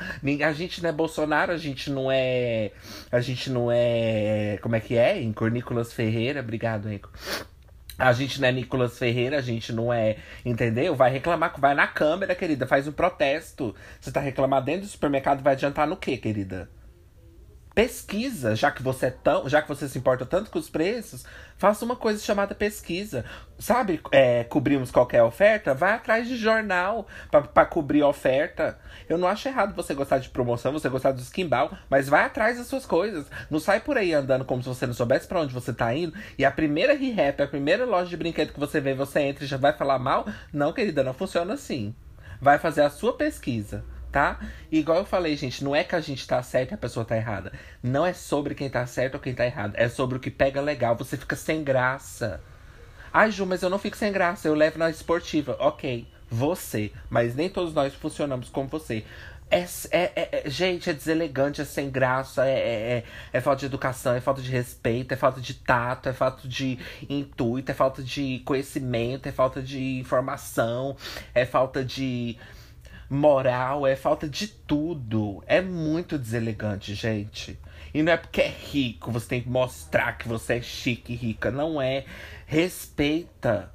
A 0.47 0.53
gente 0.53 0.83
não 0.83 0.91
é 0.91 0.93
Bolsonaro, 0.93 1.53
a 1.53 1.57
gente 1.57 1.91
não 1.91 2.11
é. 2.13 2.71
A 3.11 3.21
gente 3.21 3.51
não 3.51 3.69
é. 3.73 4.59
Como 4.63 4.77
é 4.77 4.81
que 4.81 4.97
é? 4.97 5.21
Em 5.21 5.33
Cornícolas 5.33 5.93
Ferreira. 5.93 6.41
Obrigado, 6.41 6.89
Henrico. 6.89 7.11
A 7.99 8.13
gente 8.13 8.41
não 8.41 8.49
é 8.49 8.53
Nicolas 8.53 8.99
Ferreira, 8.99 9.39
a 9.39 9.43
gente 9.43 9.73
não 9.73 9.93
é. 9.93 10.17
Entendeu? 10.45 10.95
Vai 10.95 11.11
reclamar, 11.11 11.55
vai 11.59 11.75
na 11.75 11.87
câmera, 11.87 12.35
querida, 12.35 12.67
faz 12.67 12.89
um 12.89 12.93
protesto. 12.93 13.75
Você 14.01 14.11
tá 14.11 14.21
reclamando 14.21 14.67
dentro 14.67 14.83
do 14.83 14.89
supermercado, 14.89 15.43
vai 15.43 15.53
adiantar 15.55 15.87
no 15.87 15.97
quê, 15.97 16.17
querida? 16.17 16.69
Pesquisa, 17.75 18.55
já 18.55 18.71
que 18.71 18.83
você 18.83 19.07
é 19.07 19.11
tão, 19.11 19.49
já 19.49 19.63
que 19.63 19.69
você 19.69 19.89
se 19.89 19.99
importa 19.99 20.27
tanto 20.27 20.51
com 20.51 20.59
os 20.59 20.69
preços, 20.69 21.25
faça 21.57 21.85
uma 21.85 21.97
coisa 21.97 22.23
chamada 22.23 22.55
pesquisa. 22.55 23.25
Sabe, 23.59 24.01
é, 24.11 24.45
cobrimos 24.45 24.91
qualquer 24.91 25.23
oferta? 25.23 25.73
Vai 25.73 25.93
atrás 25.95 26.29
de 26.29 26.37
jornal 26.37 27.07
para 27.31 27.65
cobrir 27.65 28.03
oferta. 28.03 28.79
Eu 29.09 29.17
não 29.17 29.29
acho 29.29 29.49
errado 29.49 29.75
você 29.75 29.95
gostar 29.95 30.19
de 30.19 30.29
promoção, 30.29 30.73
você 30.73 30.89
gostar 30.89 31.13
do 31.13 31.21
esquimbal, 31.21 31.73
mas 31.89 32.09
vai 32.09 32.25
atrás 32.25 32.59
das 32.59 32.67
suas 32.67 32.85
coisas. 32.85 33.27
Não 33.51 33.61
sai 33.61 33.81
por 33.81 33.97
aí 33.97 34.13
andando 34.13 34.45
como 34.45 34.63
se 34.63 34.69
você 34.69 34.87
não 34.87 34.95
soubesse 34.95 35.27
para 35.27 35.41
onde 35.41 35.55
você 35.55 35.73
tá 35.73 35.95
indo. 35.95 36.13
E 36.39 36.45
a 36.45 36.51
primeira 36.51 36.95
re-rap, 36.95 37.41
a 37.41 37.47
primeira 37.47 37.85
loja 37.85 38.11
de 38.11 38.17
brinquedo 38.17 38.53
que 38.53 38.61
você 38.61 38.81
vê, 38.81 38.95
você 38.95 39.21
entra 39.21 39.45
e 39.45 39.49
já 39.49 39.57
vai 39.57 39.73
falar 39.73 39.99
mal? 39.99 40.27
Não, 40.53 40.73
querida, 40.73 41.03
não 41.03 41.15
funciona 41.15 41.55
assim. 41.55 41.95
Vai 42.41 42.59
fazer 42.59 42.83
a 42.83 42.91
sua 42.91 43.17
pesquisa 43.17 43.85
tá? 44.13 44.39
E 44.71 44.79
igual 44.79 44.99
eu 44.99 45.05
falei, 45.07 45.35
gente, 45.35 45.65
não 45.65 45.75
é 45.75 45.83
que 45.83 45.97
a 45.97 46.01
gente 46.01 46.27
tá 46.27 46.41
certo 46.43 46.73
e 46.73 46.75
a 46.75 46.79
pessoa 46.79 47.05
tá 47.05 47.17
errada. 47.17 47.51
Não 47.83 48.05
é 48.05 48.13
sobre 48.13 48.55
quem 48.55 48.69
tá 48.69 48.87
certo 48.87 49.15
ou 49.15 49.21
quem 49.21 49.35
tá 49.35 49.47
errado. 49.47 49.73
É 49.75 49.89
sobre 49.89 50.19
o 50.19 50.21
que 50.21 50.31
pega 50.31 50.61
legal. 50.61 50.95
Você 50.97 51.17
fica 51.17 51.35
sem 51.35 51.65
graça. 51.65 52.41
Ai, 53.11 53.33
Ju, 53.33 53.47
mas 53.47 53.63
eu 53.63 53.71
não 53.71 53.79
fico 53.79 53.97
sem 53.97 54.13
graça. 54.13 54.47
Eu 54.47 54.55
levo 54.55 54.79
na 54.79 54.91
esportiva. 54.91 55.57
Ok, 55.59 56.07
você. 56.31 56.93
Mas 57.09 57.35
nem 57.35 57.49
todos 57.49 57.73
nós 57.73 57.95
funcionamos 57.95 58.51
como 58.51 58.69
você. 58.69 59.03
É, 59.51 59.67
é, 59.91 60.13
é, 60.17 60.29
é, 60.47 60.51
gente, 60.51 60.89
é 60.89 60.95
deselegante, 60.95 61.61
é 61.61 61.65
sem 61.67 61.91
graça, 61.91 62.47
é, 62.47 62.53
é, 62.53 62.93
é, 62.99 63.05
é 63.35 63.41
falta 63.43 63.61
de 63.61 63.67
educação, 63.67 64.15
é 64.15 64.21
falta 64.21 64.41
de 64.41 64.51
respeito, 64.51 65.13
é 65.13 65.17
falta 65.17 65.43
de 65.43 65.53
tato, 65.53 66.09
é 66.09 66.15
falta 66.15 66.49
de 66.49 66.79
intuito, 67.07 67.71
é 67.71 67.75
falta 67.75 68.03
de 68.03 68.39
conhecimento, 68.47 69.29
é 69.29 69.33
falta 69.33 69.61
de 69.61 69.99
informação, 69.99 70.97
é 71.35 71.45
falta 71.45 71.85
de 71.85 72.39
moral, 73.13 73.87
é 73.87 73.95
falta 73.95 74.29
de 74.29 74.49
tudo. 74.49 75.43
É 75.47 75.61
muito 75.61 76.19
deselegante, 76.19 76.95
gente. 76.95 77.59
E 77.95 78.03
não 78.03 78.13
é 78.13 78.17
porque 78.17 78.41
é 78.41 78.49
rico, 78.49 79.11
você 79.11 79.29
tem 79.29 79.43
que 79.43 79.49
mostrar 79.49 80.17
que 80.17 80.27
você 80.27 80.55
é 80.55 80.63
chique 80.63 81.13
e 81.13 81.17
rica. 81.17 81.51
Não 81.51 81.81
é. 81.81 82.05
Respeita. 82.47 83.73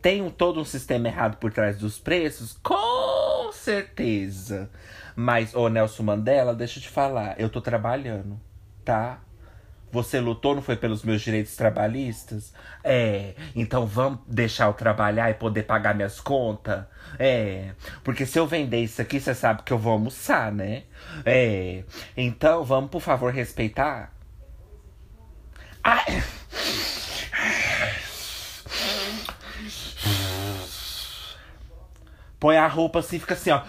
Tem 0.00 0.28
todo 0.30 0.60
um 0.60 0.64
sistema 0.64 1.06
errado 1.06 1.36
por 1.36 1.52
trás 1.52 1.78
dos 1.78 1.98
preços? 1.98 2.58
Com 2.62 3.52
certeza. 3.52 4.70
Mas, 5.14 5.54
ô 5.54 5.68
Nelson 5.68 6.02
Mandela, 6.02 6.54
deixa 6.54 6.78
eu 6.78 6.82
te 6.82 6.88
falar. 6.88 7.38
Eu 7.38 7.48
tô 7.48 7.60
trabalhando, 7.60 8.40
tá? 8.84 9.20
Você 9.92 10.18
lutou, 10.18 10.54
não 10.54 10.62
foi 10.62 10.74
pelos 10.74 11.02
meus 11.04 11.20
direitos 11.20 11.54
trabalhistas? 11.54 12.54
É, 12.82 13.34
então 13.54 13.86
vamos 13.86 14.20
deixar 14.26 14.64
eu 14.64 14.72
trabalhar 14.72 15.30
e 15.30 15.34
poder 15.34 15.64
pagar 15.64 15.94
minhas 15.94 16.18
contas? 16.18 16.84
É, 17.18 17.72
porque 18.02 18.24
se 18.24 18.38
eu 18.38 18.46
vender 18.46 18.82
isso 18.82 19.02
aqui, 19.02 19.20
você 19.20 19.34
sabe 19.34 19.62
que 19.62 19.70
eu 19.70 19.76
vou 19.76 19.92
almoçar, 19.92 20.50
né? 20.50 20.84
É, 21.26 21.84
então 22.16 22.64
vamos, 22.64 22.90
por 22.90 23.02
favor, 23.02 23.30
respeitar? 23.30 24.14
Ai. 25.84 26.22
Põe 32.40 32.56
a 32.56 32.66
roupa 32.66 33.00
assim, 33.00 33.18
fica 33.18 33.34
assim, 33.34 33.50
ó. 33.50 33.60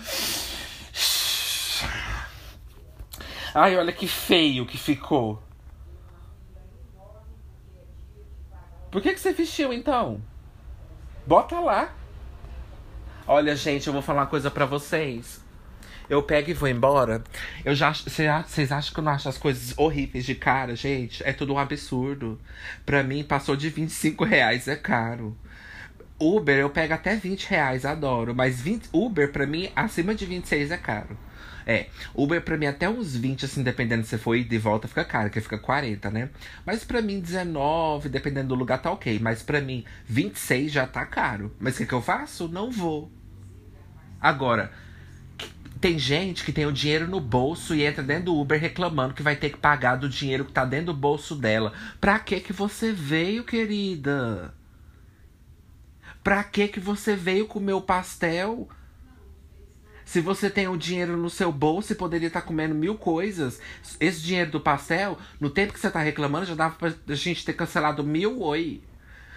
Ai, 3.53 3.75
olha 3.75 3.91
que 3.91 4.07
feio 4.07 4.65
que 4.65 4.77
ficou. 4.77 5.42
Por 8.93 9.01
que, 9.01 9.11
que 9.11 9.19
você 9.19 9.33
vestiu 9.33 9.73
então? 9.73 10.21
Bota 11.25 11.59
lá. 11.59 11.91
Olha, 13.25 13.55
gente, 13.55 13.87
eu 13.87 13.93
vou 13.93 14.03
falar 14.03 14.21
uma 14.21 14.27
coisa 14.27 14.51
para 14.51 14.67
vocês. 14.67 15.41
Eu 16.07 16.21
pego 16.21 16.51
e 16.51 16.53
vou 16.53 16.69
embora. 16.69 17.23
Eu 17.65 17.73
já 17.73 17.91
vocês 17.91 18.71
acham 18.71 18.93
que 18.93 18.99
eu 18.99 19.03
não 19.03 19.11
acho 19.11 19.27
as 19.27 19.39
coisas 19.39 19.75
horríveis 19.79 20.23
de 20.25 20.35
cara, 20.35 20.75
gente? 20.75 21.23
É 21.23 21.33
tudo 21.33 21.55
um 21.55 21.57
absurdo. 21.57 22.39
Pra 22.85 23.01
mim, 23.01 23.23
passou 23.23 23.55
de 23.55 23.67
25 23.67 24.23
reais, 24.25 24.67
é 24.67 24.75
caro. 24.75 25.35
Uber 26.19 26.59
eu 26.59 26.69
pego 26.69 26.93
até 26.93 27.15
20 27.15 27.45
reais, 27.45 27.85
adoro. 27.85 28.35
Mas 28.35 28.61
20, 28.61 28.89
Uber, 28.93 29.31
pra 29.31 29.47
mim, 29.47 29.71
acima 29.75 30.13
de 30.13 30.27
26 30.27 30.69
é 30.69 30.77
caro. 30.77 31.17
É, 31.65 31.87
Uber 32.13 32.41
pra 32.41 32.57
mim 32.57 32.65
até 32.65 32.89
uns 32.89 33.15
20, 33.15 33.45
assim, 33.45 33.63
dependendo 33.63 34.05
se 34.05 34.17
for 34.17 34.35
ir 34.35 34.43
de 34.43 34.57
volta, 34.57 34.87
fica 34.87 35.05
caro, 35.05 35.29
que 35.29 35.39
fica 35.39 35.57
40, 35.57 36.09
né? 36.11 36.29
Mas 36.65 36.83
pra 36.83 37.01
mim 37.01 37.19
19, 37.19 38.09
dependendo 38.09 38.49
do 38.49 38.55
lugar, 38.55 38.81
tá 38.81 38.91
ok. 38.91 39.19
Mas 39.19 39.41
pra 39.41 39.61
mim 39.61 39.85
26 40.05 40.71
já 40.71 40.85
tá 40.87 41.05
caro. 41.05 41.55
Mas 41.59 41.75
o 41.75 41.77
que, 41.79 41.85
que 41.85 41.93
eu 41.93 42.01
faço? 42.01 42.47
Não 42.47 42.71
vou. 42.71 43.11
Agora, 44.19 44.71
tem 45.83 45.99
gente 45.99 46.45
que 46.45 46.53
tem 46.53 46.65
o 46.65 46.71
dinheiro 46.71 47.09
no 47.09 47.19
bolso 47.19 47.75
e 47.75 47.83
entra 47.83 48.01
dentro 48.01 48.25
do 48.25 48.39
Uber 48.39 48.57
reclamando 48.57 49.13
que 49.13 49.21
vai 49.21 49.35
ter 49.35 49.49
que 49.49 49.57
pagar 49.57 49.97
do 49.97 50.07
dinheiro 50.07 50.45
que 50.45 50.53
tá 50.53 50.63
dentro 50.63 50.87
do 50.87 50.93
bolso 50.93 51.35
dela. 51.35 51.73
Pra 51.99 52.19
que 52.19 52.39
que 52.39 52.53
você 52.53 52.93
veio, 52.93 53.43
querida? 53.43 54.53
Pra 56.23 56.41
que 56.41 56.69
que 56.69 56.79
você 56.79 57.17
veio 57.17 57.47
comer 57.47 57.73
o 57.73 57.81
pastel? 57.81 58.69
Se 60.05 60.21
você 60.21 60.49
tem 60.49 60.67
o 60.67 60.77
dinheiro 60.77 61.17
no 61.17 61.29
seu 61.29 61.51
bolso 61.51 61.93
e 61.93 61.95
poderia 61.95 62.27
estar 62.27 62.41
comendo 62.41 62.75
mil 62.75 62.95
coisas, 62.95 63.59
esse 63.99 64.21
dinheiro 64.21 64.51
do 64.51 64.59
pastel, 64.59 65.17
no 65.39 65.49
tempo 65.49 65.73
que 65.73 65.79
você 65.79 65.87
está 65.87 65.99
reclamando, 65.99 66.45
já 66.45 66.55
dava 66.55 66.75
pra 66.75 67.15
gente 67.15 67.45
ter 67.45 67.53
cancelado 67.53 68.03
mil 68.03 68.41
oi. 68.41 68.81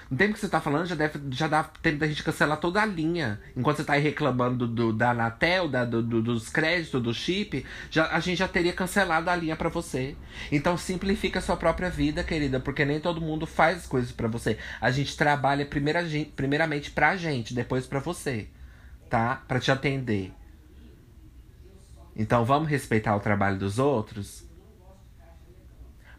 No 0.08 0.16
tempo 0.16 0.34
que 0.34 0.38
você 0.38 0.46
está 0.46 0.60
falando, 0.60 0.86
já, 0.86 0.94
deve, 0.94 1.18
já 1.30 1.48
dá 1.48 1.64
tempo 1.64 1.98
da 1.98 2.06
gente 2.06 2.22
cancelar 2.22 2.58
toda 2.58 2.80
a 2.80 2.86
linha. 2.86 3.40
Enquanto 3.56 3.76
você 3.76 3.82
está 3.82 3.94
aí 3.94 4.02
reclamando 4.02 4.66
do, 4.66 4.72
do, 4.72 4.92
da 4.92 5.10
Anatel, 5.10 5.68
da, 5.68 5.84
do, 5.84 6.00
do, 6.00 6.22
dos 6.22 6.48
créditos, 6.48 7.02
do 7.02 7.12
chip, 7.12 7.66
já, 7.90 8.08
a 8.12 8.20
gente 8.20 8.38
já 8.38 8.46
teria 8.46 8.72
cancelado 8.72 9.28
a 9.28 9.34
linha 9.34 9.56
para 9.56 9.68
você. 9.68 10.16
Então 10.52 10.76
simplifica 10.76 11.40
a 11.40 11.42
sua 11.42 11.56
própria 11.56 11.90
vida, 11.90 12.22
querida, 12.22 12.60
porque 12.60 12.84
nem 12.84 13.00
todo 13.00 13.20
mundo 13.20 13.46
faz 13.46 13.78
as 13.78 13.86
coisas 13.86 14.12
para 14.12 14.28
você. 14.28 14.58
A 14.80 14.92
gente 14.92 15.16
trabalha 15.16 15.66
primeira, 15.66 16.04
primeiramente 16.36 16.92
pra 16.92 17.16
gente, 17.16 17.52
depois 17.52 17.84
para 17.84 17.98
você, 17.98 18.46
tá? 19.10 19.42
Para 19.48 19.58
te 19.58 19.72
atender. 19.72 20.32
Então 22.16 22.44
vamos 22.44 22.68
respeitar 22.68 23.14
o 23.14 23.20
trabalho 23.20 23.58
dos 23.58 23.78
outros? 23.78 24.44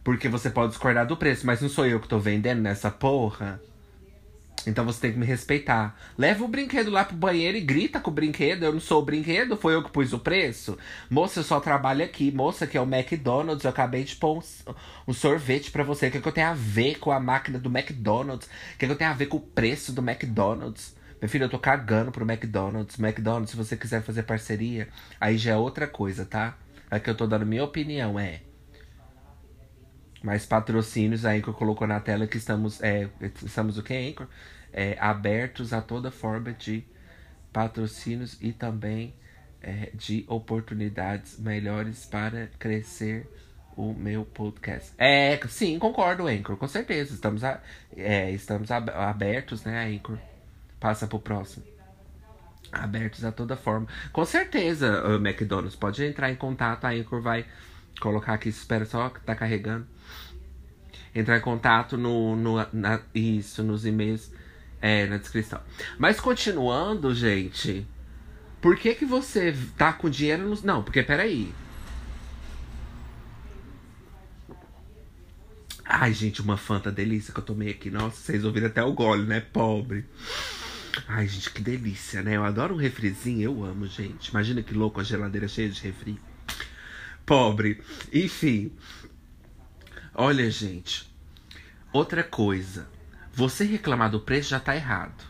Porque 0.03 0.29
você 0.29 0.49
pode 0.49 0.69
discordar 0.69 1.05
do 1.05 1.17
preço, 1.17 1.45
mas 1.45 1.61
não 1.61 1.67
sou 1.67 1.85
eu 1.85 1.99
que 1.99 2.07
tô 2.07 2.19
vendendo 2.19 2.61
nessa 2.61 2.89
porra. 2.89 3.59
Então 4.65 4.85
você 4.85 5.01
tem 5.01 5.13
que 5.13 5.19
me 5.19 5.25
respeitar. 5.25 5.97
Leva 6.17 6.43
o 6.43 6.47
brinquedo 6.47 6.91
lá 6.91 7.05
pro 7.05 7.15
banheiro 7.15 7.57
e 7.57 7.61
grita 7.61 7.99
com 7.99 8.11
o 8.11 8.13
brinquedo. 8.13 8.63
Eu 8.63 8.73
não 8.73 8.79
sou 8.79 9.01
o 9.01 9.05
brinquedo, 9.05 9.55
foi 9.55 9.73
eu 9.73 9.83
que 9.83 9.91
pus 9.91 10.13
o 10.13 10.19
preço. 10.19 10.77
Moça, 11.09 11.39
eu 11.39 11.43
só 11.43 11.59
trabalho 11.59 12.03
aqui. 12.03 12.31
Moça, 12.31 12.67
que 12.67 12.77
é 12.77 12.81
o 12.81 12.83
McDonald's. 12.83 13.63
Eu 13.63 13.69
acabei 13.69 14.03
de 14.03 14.15
pôr 14.15 14.37
um, 14.37 14.73
um 15.07 15.13
sorvete 15.13 15.71
para 15.71 15.83
você. 15.83 16.07
O 16.07 16.11
que, 16.11 16.17
é 16.17 16.21
que 16.21 16.27
eu 16.27 16.33
tenho 16.33 16.47
a 16.47 16.53
ver 16.53 16.99
com 16.99 17.11
a 17.11 17.19
máquina 17.19 17.57
do 17.57 17.69
McDonald's? 17.69 18.47
O 18.47 18.77
que, 18.77 18.85
é 18.85 18.87
que 18.87 18.93
eu 18.93 18.97
tenho 18.97 19.09
a 19.09 19.13
ver 19.13 19.27
com 19.27 19.37
o 19.37 19.41
preço 19.41 19.93
do 19.93 20.01
McDonald's? 20.01 20.95
Meu 21.19 21.27
filho, 21.27 21.45
eu 21.45 21.49
tô 21.49 21.57
cagando 21.57 22.11
pro 22.11 22.29
McDonald's. 22.29 22.99
McDonald's, 22.99 23.49
se 23.49 23.57
você 23.57 23.75
quiser 23.75 24.03
fazer 24.03 24.23
parceria, 24.23 24.87
aí 25.19 25.37
já 25.37 25.53
é 25.53 25.55
outra 25.55 25.87
coisa, 25.87 26.25
tá? 26.25 26.57
É 26.91 26.99
que 26.99 27.09
eu 27.09 27.15
tô 27.15 27.25
dando 27.25 27.45
minha 27.45 27.63
opinião, 27.63 28.19
é. 28.19 28.41
Mais 30.23 30.45
patrocínios, 30.45 31.25
a 31.25 31.31
Anchor 31.31 31.53
colocou 31.53 31.87
na 31.87 31.99
tela 31.99 32.27
que 32.27 32.37
estamos. 32.37 32.81
É, 32.81 33.09
estamos 33.43 33.77
o 33.77 33.83
que, 33.83 33.93
Anchor? 33.93 34.27
É, 34.71 34.95
abertos 34.99 35.73
a 35.73 35.81
toda 35.81 36.11
forma 36.11 36.53
de 36.53 36.83
patrocínios 37.51 38.37
e 38.41 38.51
também 38.51 39.15
é, 39.61 39.89
de 39.93 40.23
oportunidades 40.27 41.39
melhores 41.39 42.05
para 42.05 42.47
crescer 42.59 43.27
o 43.75 43.93
meu 43.93 44.25
podcast. 44.25 44.93
É, 44.97 45.39
sim, 45.47 45.79
concordo, 45.79 46.27
Anchor, 46.27 46.57
com 46.57 46.67
certeza. 46.67 47.13
Estamos, 47.13 47.43
a, 47.43 47.61
é, 47.95 48.31
estamos 48.31 48.69
abertos, 48.71 49.63
né, 49.63 49.85
Anchor? 49.85 50.19
Passa 50.79 51.07
pro 51.07 51.19
próximo. 51.19 51.65
Abertos 52.71 53.23
a 53.23 53.31
toda 53.31 53.55
forma. 53.55 53.87
Com 54.11 54.25
certeza, 54.25 55.03
o 55.07 55.15
McDonald's 55.15 55.75
pode 55.75 56.03
entrar 56.03 56.31
em 56.31 56.35
contato, 56.35 56.85
a 56.85 56.89
Anchor 56.91 57.21
vai 57.21 57.45
colocar 57.99 58.33
aqui, 58.33 58.49
espera 58.49 58.85
só 58.85 59.09
que 59.09 59.21
tá 59.21 59.35
carregando. 59.35 59.87
Entrar 61.15 61.37
em 61.37 61.41
contato 61.41 61.97
no, 61.97 62.35
no 62.35 62.57
na, 62.73 62.99
isso, 63.15 63.63
nos 63.63 63.85
e-mails, 63.85 64.31
é, 64.81 65.07
na 65.07 65.17
descrição. 65.17 65.59
Mas 65.97 66.19
continuando, 66.19 67.13
gente, 67.15 67.87
por 68.61 68.75
que 68.75 68.93
que 68.93 69.05
você 69.05 69.55
tá 69.77 69.93
com 69.93 70.09
dinheiro 70.09 70.47
no... 70.47 70.61
Não, 70.63 70.83
porque 70.83 71.01
peraí. 71.01 71.51
Ai, 75.85 76.13
gente, 76.13 76.41
uma 76.41 76.57
Fanta 76.57 76.91
delícia 76.91 77.33
que 77.33 77.39
eu 77.39 77.45
tomei 77.45 77.69
aqui. 77.69 77.89
Nossa, 77.89 78.17
vocês 78.17 78.43
ouviram 78.43 78.67
até 78.67 78.83
o 78.83 78.91
gole, 78.91 79.25
né? 79.25 79.39
Pobre. 79.39 80.05
Ai, 81.07 81.27
gente, 81.27 81.51
que 81.51 81.61
delícia, 81.61 82.23
né? 82.23 82.35
Eu 82.35 82.43
adoro 82.43 82.73
um 82.73 82.77
refrizinho, 82.77 83.41
eu 83.41 83.63
amo, 83.63 83.85
gente. 83.87 84.29
Imagina 84.29 84.63
que 84.63 84.73
louco 84.73 84.99
a 84.99 85.03
geladeira 85.03 85.47
cheia 85.47 85.69
de 85.69 85.81
refri. 85.81 86.19
Pobre. 87.25 87.81
Enfim. 88.11 88.71
Olha, 90.13 90.49
gente. 90.49 91.07
Outra 91.91 92.23
coisa. 92.23 92.87
Você 93.33 93.63
reclamar 93.63 94.09
do 94.09 94.19
preço 94.19 94.49
já 94.49 94.59
tá 94.59 94.75
errado. 94.75 95.23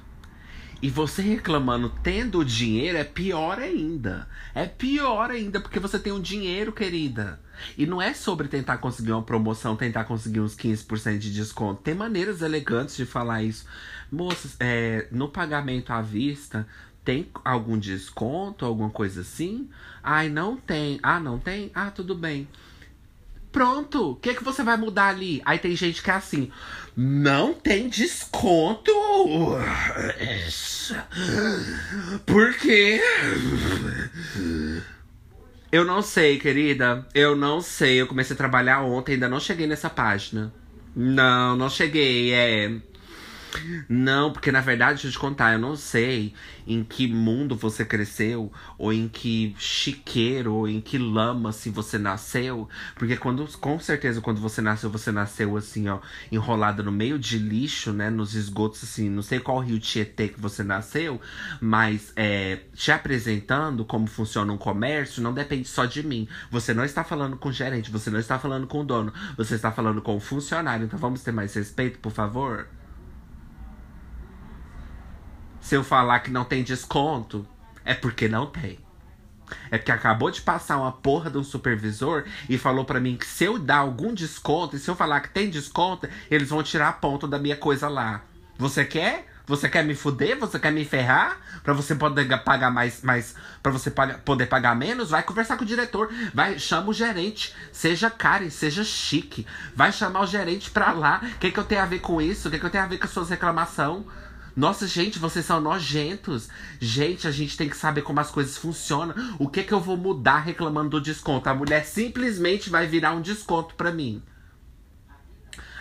E 0.82 0.90
você 0.90 1.22
reclamando 1.22 1.90
tendo 2.04 2.40
o 2.40 2.46
dinheiro 2.46 2.98
é 2.98 3.04
pior 3.04 3.60
ainda. 3.60 4.28
É 4.54 4.66
pior 4.66 5.32
ainda, 5.32 5.60
porque 5.60 5.80
você 5.80 5.98
tem 5.98 6.14
o 6.14 6.18
um 6.18 6.22
dinheiro, 6.22 6.72
querida. 6.72 7.40
E 7.78 7.86
não 7.86 8.02
é 8.02 8.14
sobre 8.14 8.48
tentar 8.48 8.78
conseguir 8.78 9.12
uma 9.12 9.22
promoção, 9.22 9.76
tentar 9.76 10.04
conseguir 10.04 10.40
uns 10.40 10.56
15% 10.56 11.18
de 11.18 11.34
desconto. 11.34 11.82
Tem 11.82 11.94
maneiras 11.94 12.42
elegantes 12.42 12.96
de 12.96 13.06
falar 13.06 13.44
isso. 13.44 13.66
Moças, 14.12 14.56
é, 14.60 15.08
no 15.12 15.30
pagamento 15.30 15.92
à 15.92 16.02
vista, 16.02 16.68
tem 17.04 17.30
algum 17.44 17.78
desconto, 17.78 18.66
alguma 18.66 18.90
coisa 18.90 19.22
assim? 19.22 19.70
Ai, 20.04 20.30
não 20.30 20.58
tem. 20.58 21.00
Ah, 21.02 21.20
não 21.20 21.40
tem? 21.40 21.72
Ah, 21.74 21.92
tudo 21.92 22.14
bem. 22.14 22.48
Pronto, 23.52 24.12
o 24.12 24.16
que, 24.16 24.36
que 24.36 24.44
você 24.44 24.62
vai 24.62 24.78
mudar 24.78 25.08
ali? 25.08 25.42
Aí 25.46 25.58
tem 25.58 25.76
gente 25.76 26.04
que 26.04 26.12
é 26.12 26.14
assim, 26.14 26.52
não 26.96 27.54
tem 27.54 27.90
desconto. 27.90 28.92
Por 32.26 32.54
quê? 32.56 33.02
Eu 35.72 35.84
não 35.86 36.02
sei, 36.02 36.40
querida. 36.40 37.06
Eu 37.14 37.36
não 37.36 37.62
sei. 37.62 38.00
Eu 38.02 38.08
comecei 38.08 38.34
a 38.34 38.38
trabalhar 38.38 38.82
ontem, 38.84 39.14
ainda 39.14 39.28
não 39.30 39.40
cheguei 39.40 39.68
nessa 39.68 39.90
página. 39.90 40.54
Não, 40.96 41.56
não 41.56 41.70
cheguei. 41.70 42.34
É. 42.34 42.72
Não, 43.88 44.32
porque 44.32 44.52
na 44.52 44.62
verdade, 44.62 44.94
deixa 44.94 45.08
eu 45.08 45.12
te 45.12 45.20
contar, 45.20 45.54
eu 45.54 45.60
não 45.60 45.76
sei 45.76 46.34
em 46.66 46.84
que 46.84 47.08
mundo 47.08 47.56
você 47.56 47.86
cresceu, 47.86 48.52
ou 48.78 48.92
em 48.92 49.08
que 49.08 49.56
chiqueiro, 49.58 50.54
ou 50.54 50.68
em 50.68 50.82
que 50.82 50.98
lama 50.98 51.52
se 51.52 51.70
você 51.70 51.98
nasceu. 51.98 52.68
Porque 52.96 53.16
quando, 53.16 53.48
com 53.60 53.80
certeza, 53.80 54.22
quando 54.22 54.42
você 54.42 54.62
nasceu, 54.62 54.90
você 54.90 55.12
nasceu 55.12 55.56
assim, 55.56 55.88
ó, 55.88 56.00
enrolada 56.32 56.84
no 56.84 56.92
meio 56.92 57.18
de 57.18 57.38
lixo, 57.38 57.94
né? 57.94 58.10
Nos 58.10 58.36
esgotos, 58.36 58.84
assim, 58.84 59.10
não 59.10 59.22
sei 59.22 59.40
qual 59.40 59.60
rio 59.60 59.80
Tietê 59.80 60.28
que 60.28 60.40
você 60.40 60.64
nasceu, 60.64 61.22
mas 61.62 62.12
é, 62.16 62.60
te 62.74 62.92
apresentando 62.92 63.86
como 63.86 64.08
funciona 64.08 64.52
um 64.52 64.58
comércio 64.58 65.22
não 65.22 65.34
depende 65.34 65.68
só 65.68 65.86
de 65.86 66.04
mim. 66.06 66.28
Você 66.52 66.74
não 66.74 66.84
está 66.84 67.04
falando 67.04 67.38
com 67.38 67.50
o 67.50 67.54
gerente, 67.54 67.92
você 67.92 68.10
não 68.10 68.20
está 68.20 68.38
falando 68.40 68.68
com 68.68 68.82
o 68.82 68.84
dono, 68.84 69.14
você 69.38 69.56
está 69.56 69.72
falando 69.72 70.02
com 70.02 70.16
o 70.16 70.20
funcionário. 70.20 70.86
Então 70.86 71.00
vamos 71.00 71.22
ter 71.22 71.32
mais 71.32 71.54
respeito, 71.54 72.00
por 72.00 72.12
favor? 72.12 72.68
Se 75.68 75.76
eu 75.76 75.84
falar 75.84 76.22
que 76.22 76.32
não 76.32 76.46
tem 76.46 76.64
desconto, 76.64 77.46
é 77.84 77.94
porque 77.94 78.30
não 78.30 78.46
tem. 78.46 78.80
É 79.70 79.78
porque 79.78 79.92
acabou 79.92 80.32
de 80.32 80.40
passar 80.40 80.78
uma 80.78 80.94
porra 80.94 81.30
de 81.30 81.38
um 81.38 81.44
supervisor 81.44 82.24
e 82.48 82.58
falou 82.58 82.86
para 82.86 83.02
mim 83.02 83.18
que 83.18 83.26
se 83.26 83.44
eu 83.44 83.60
dar 83.60 83.80
algum 83.80 84.14
desconto, 84.14 84.78
e 84.78 84.80
se 84.80 84.90
eu 84.90 84.96
falar 84.96 85.20
que 85.20 85.30
tem 85.30 85.50
desconto, 85.50 86.08
eles 86.32 86.52
vão 86.52 86.64
tirar 86.64 86.88
a 86.88 86.94
ponta 86.94 87.28
da 87.28 87.38
minha 87.38 87.58
coisa 87.58 87.90
lá. 87.90 88.22
Você 88.58 88.86
quer? 88.86 89.28
Você 89.46 89.68
quer 89.68 89.84
me 89.84 89.94
fuder? 89.94 90.40
Você 90.40 90.58
quer 90.58 90.72
me 90.72 90.86
ferrar? 90.86 91.38
Pra 91.62 91.74
você 91.74 91.94
poder 91.96 92.26
pagar 92.46 92.72
mais, 92.72 93.02
mais 93.02 93.36
para 93.62 93.74
você 93.74 93.92
poder 93.92 94.46
pagar 94.46 94.74
menos? 94.74 95.10
Vai 95.10 95.22
conversar 95.22 95.58
com 95.58 95.66
o 95.66 95.68
diretor. 95.68 96.10
Vai, 96.34 96.58
chama 96.60 96.92
o 96.92 96.94
gerente. 96.94 97.54
Seja 97.74 98.10
Karen, 98.10 98.50
seja 98.50 98.86
chique. 98.86 99.46
Vai 99.76 99.92
chamar 99.92 100.22
o 100.22 100.28
gerente 100.28 100.72
pra 100.72 100.94
lá. 100.94 101.20
O 101.22 101.40
que, 101.40 101.52
que 101.52 101.60
eu 101.60 101.66
tenho 101.66 101.82
a 101.82 101.86
ver 101.86 102.00
com 102.00 102.22
isso? 102.22 102.48
O 102.48 102.52
que, 102.52 102.58
que 102.58 102.66
eu 102.66 102.70
tenho 102.70 102.86
a 102.86 102.88
ver 102.88 102.98
com 102.98 103.06
as 103.06 103.12
suas 103.12 103.30
reclamações? 103.30 104.06
Nossa, 104.58 104.88
gente, 104.88 105.20
vocês 105.20 105.46
são 105.46 105.62
nojentos. 105.62 106.50
Gente, 106.80 107.28
a 107.28 107.32
gente 107.32 107.56
tem 107.56 107.70
que 107.70 107.78
saber 107.78 108.02
como 108.02 108.20
as 108.20 108.32
coisas 108.32 108.58
funcionam. 108.58 109.14
O 109.38 109.48
que 109.48 109.62
que 109.62 109.72
eu 109.72 109.80
vou 109.80 109.96
mudar 109.96 110.40
reclamando 110.40 110.90
do 110.90 111.02
desconto? 111.02 111.48
A 111.48 111.54
mulher 111.54 111.86
simplesmente 111.86 112.68
vai 112.68 112.88
virar 112.88 113.14
um 113.14 113.22
desconto 113.22 113.76
para 113.76 113.92
mim. 113.92 114.24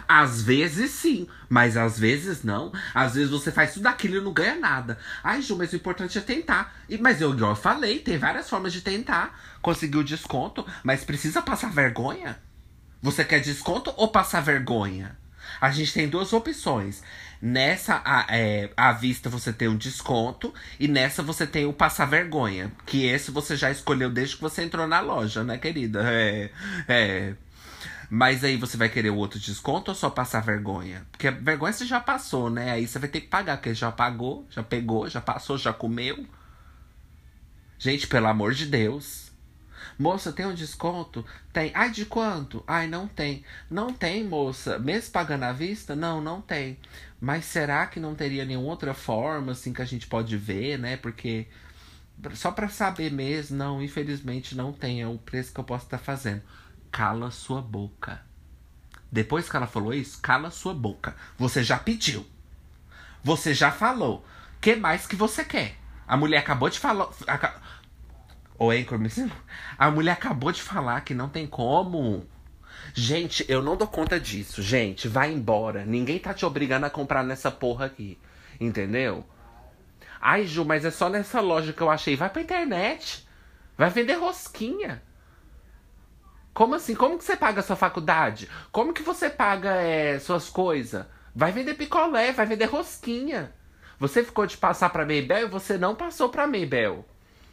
Às 0.06 0.42
vezes 0.42 0.90
sim, 0.90 1.26
mas 1.48 1.74
às 1.74 1.98
vezes 1.98 2.44
não. 2.44 2.70
Às 2.92 3.14
vezes 3.14 3.30
você 3.30 3.50
faz 3.50 3.72
tudo 3.72 3.86
aquilo 3.86 4.18
e 4.18 4.20
não 4.20 4.34
ganha 4.34 4.56
nada. 4.56 4.98
Ai, 5.24 5.40
Ju, 5.40 5.56
mas 5.56 5.72
o 5.72 5.76
importante 5.76 6.18
é 6.18 6.20
tentar. 6.20 6.76
E, 6.86 6.98
mas 6.98 7.22
eu, 7.22 7.34
eu 7.34 7.56
falei, 7.56 8.00
tem 8.00 8.18
várias 8.18 8.46
formas 8.46 8.74
de 8.74 8.82
tentar 8.82 9.40
conseguir 9.62 9.96
o 9.96 10.04
desconto, 10.04 10.66
mas 10.84 11.02
precisa 11.02 11.40
passar 11.40 11.72
vergonha? 11.72 12.38
Você 13.00 13.24
quer 13.24 13.40
desconto 13.40 13.90
ou 13.96 14.08
passar 14.08 14.42
vergonha? 14.42 15.16
A 15.60 15.70
gente 15.70 15.92
tem 15.92 16.08
duas 16.08 16.32
opções. 16.32 17.02
Nessa 17.40 18.00
a, 18.04 18.26
é, 18.30 18.70
à 18.76 18.92
vista 18.92 19.28
você 19.28 19.52
tem 19.52 19.68
um 19.68 19.76
desconto 19.76 20.52
e 20.80 20.88
nessa 20.88 21.22
você 21.22 21.46
tem 21.46 21.66
o 21.66 21.72
passar 21.72 22.06
vergonha. 22.06 22.72
Que 22.86 23.06
esse 23.06 23.30
você 23.30 23.56
já 23.56 23.70
escolheu 23.70 24.10
desde 24.10 24.36
que 24.36 24.42
você 24.42 24.62
entrou 24.62 24.86
na 24.86 25.00
loja, 25.00 25.44
né, 25.44 25.58
querida? 25.58 26.02
É. 26.04 26.50
É. 26.88 27.34
Mas 28.08 28.44
aí 28.44 28.56
você 28.56 28.76
vai 28.76 28.88
querer 28.88 29.10
o 29.10 29.16
outro 29.16 29.38
desconto 29.38 29.90
ou 29.90 29.94
só 29.94 30.08
passar 30.08 30.40
vergonha? 30.40 31.04
Porque 31.10 31.30
vergonha 31.30 31.72
você 31.72 31.84
já 31.84 32.00
passou, 32.00 32.48
né? 32.48 32.70
Aí 32.70 32.86
você 32.86 32.98
vai 32.98 33.08
ter 33.08 33.20
que 33.20 33.28
pagar, 33.28 33.56
porque 33.56 33.74
já 33.74 33.90
pagou, 33.90 34.46
já 34.48 34.62
pegou, 34.62 35.08
já 35.08 35.20
passou, 35.20 35.58
já 35.58 35.72
comeu. 35.72 36.24
Gente, 37.78 38.06
pelo 38.06 38.28
amor 38.28 38.54
de 38.54 38.66
Deus. 38.66 39.26
Moça, 39.98 40.32
tem 40.32 40.46
um 40.46 40.54
desconto? 40.54 41.24
Tem. 41.52 41.70
Ai, 41.74 41.90
de 41.90 42.04
quanto? 42.04 42.62
Ai, 42.66 42.86
não 42.86 43.08
tem. 43.08 43.44
Não 43.70 43.92
tem, 43.92 44.24
moça. 44.24 44.78
Mesmo 44.78 45.12
pagando 45.12 45.44
à 45.44 45.52
vista? 45.52 45.96
Não, 45.96 46.20
não 46.20 46.40
tem. 46.40 46.78
Mas 47.20 47.44
será 47.46 47.86
que 47.86 47.98
não 47.98 48.14
teria 48.14 48.44
nenhuma 48.44 48.68
outra 48.68 48.92
forma, 48.92 49.52
assim, 49.52 49.72
que 49.72 49.82
a 49.82 49.86
gente 49.86 50.06
pode 50.06 50.36
ver, 50.36 50.78
né? 50.78 50.96
Porque. 50.96 51.46
Só 52.34 52.50
para 52.50 52.68
saber 52.68 53.12
mesmo, 53.12 53.56
não, 53.56 53.82
infelizmente 53.82 54.54
não 54.54 54.72
tem. 54.72 55.02
É 55.02 55.06
o 55.06 55.18
preço 55.18 55.52
que 55.52 55.60
eu 55.60 55.64
posso 55.64 55.84
estar 55.84 55.98
tá 55.98 56.04
fazendo. 56.04 56.42
Cala 56.90 57.30
sua 57.30 57.60
boca. 57.60 58.20
Depois 59.10 59.48
que 59.48 59.56
ela 59.56 59.66
falou 59.66 59.94
isso, 59.94 60.20
cala 60.20 60.50
sua 60.50 60.74
boca. 60.74 61.14
Você 61.38 61.62
já 61.62 61.78
pediu. 61.78 62.26
Você 63.22 63.54
já 63.54 63.70
falou. 63.70 64.24
que 64.60 64.76
mais 64.76 65.06
que 65.06 65.16
você 65.16 65.44
quer? 65.44 65.76
A 66.06 66.16
mulher 66.16 66.38
acabou 66.38 66.68
de 66.68 66.78
falar. 66.78 67.08
Ô, 68.58 68.70
Anchor, 68.70 68.98
me... 68.98 69.08
a 69.76 69.90
mulher 69.90 70.12
acabou 70.12 70.52
de 70.52 70.62
falar 70.62 71.00
que 71.02 71.14
não 71.14 71.28
tem 71.28 71.46
como. 71.46 72.26
Gente, 72.98 73.44
eu 73.46 73.62
não 73.62 73.76
dou 73.76 73.86
conta 73.86 74.18
disso. 74.18 74.62
Gente, 74.62 75.06
vai 75.06 75.30
embora. 75.30 75.84
Ninguém 75.84 76.18
tá 76.18 76.32
te 76.32 76.46
obrigando 76.46 76.86
a 76.86 76.90
comprar 76.90 77.22
nessa 77.22 77.50
porra 77.50 77.84
aqui. 77.84 78.18
Entendeu? 78.58 79.22
Ai, 80.18 80.46
Ju, 80.46 80.64
mas 80.64 80.82
é 80.82 80.90
só 80.90 81.10
nessa 81.10 81.42
loja 81.42 81.74
que 81.74 81.82
eu 81.82 81.90
achei. 81.90 82.16
Vai 82.16 82.30
pra 82.30 82.40
internet. 82.40 83.28
Vai 83.76 83.90
vender 83.90 84.14
rosquinha. 84.14 85.02
Como 86.54 86.74
assim? 86.74 86.94
Como 86.94 87.18
que 87.18 87.24
você 87.24 87.36
paga 87.36 87.60
a 87.60 87.62
sua 87.62 87.76
faculdade? 87.76 88.48
Como 88.72 88.94
que 88.94 89.02
você 89.02 89.28
paga 89.28 89.74
é, 89.74 90.18
suas 90.18 90.48
coisas? 90.48 91.04
Vai 91.34 91.52
vender 91.52 91.74
picolé, 91.74 92.32
vai 92.32 92.46
vender 92.46 92.64
rosquinha. 92.64 93.52
Você 94.00 94.24
ficou 94.24 94.46
de 94.46 94.56
passar 94.56 94.88
pra 94.88 95.04
Maybell 95.04 95.48
e 95.48 95.50
você 95.50 95.76
não 95.76 95.94
passou 95.94 96.30
pra 96.30 96.46
Maybell. 96.46 97.04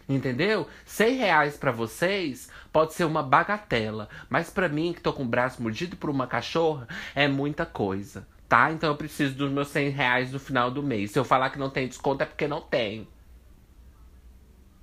Entendeu? 0.07 0.69
100 0.85 1.17
reais 1.17 1.57
para 1.57 1.71
vocês 1.73 2.49
pode 2.73 2.93
ser 2.93 3.05
uma 3.05 3.21
bagatela, 3.21 4.09
mas 4.27 4.49
para 4.49 4.67
mim, 4.67 4.91
que 4.91 4.99
tô 4.99 5.13
com 5.13 5.23
o 5.23 5.27
braço 5.27 5.61
mordido 5.61 5.95
por 5.95 6.09
uma 6.09 6.25
cachorra, 6.25 6.87
é 7.13 7.27
muita 7.27 7.65
coisa. 7.65 8.27
Tá? 8.49 8.71
Então 8.71 8.89
eu 8.89 8.97
preciso 8.97 9.35
dos 9.35 9.51
meus 9.51 9.69
100 9.69 9.89
reais 9.89 10.31
no 10.31 10.39
final 10.39 10.69
do 10.69 10.83
mês. 10.83 11.11
Se 11.11 11.19
eu 11.19 11.23
falar 11.23 11.51
que 11.51 11.59
não 11.59 11.69
tem 11.69 11.87
desconto 11.87 12.23
é 12.23 12.25
porque 12.25 12.47
não 12.47 12.61
tem. 12.61 13.07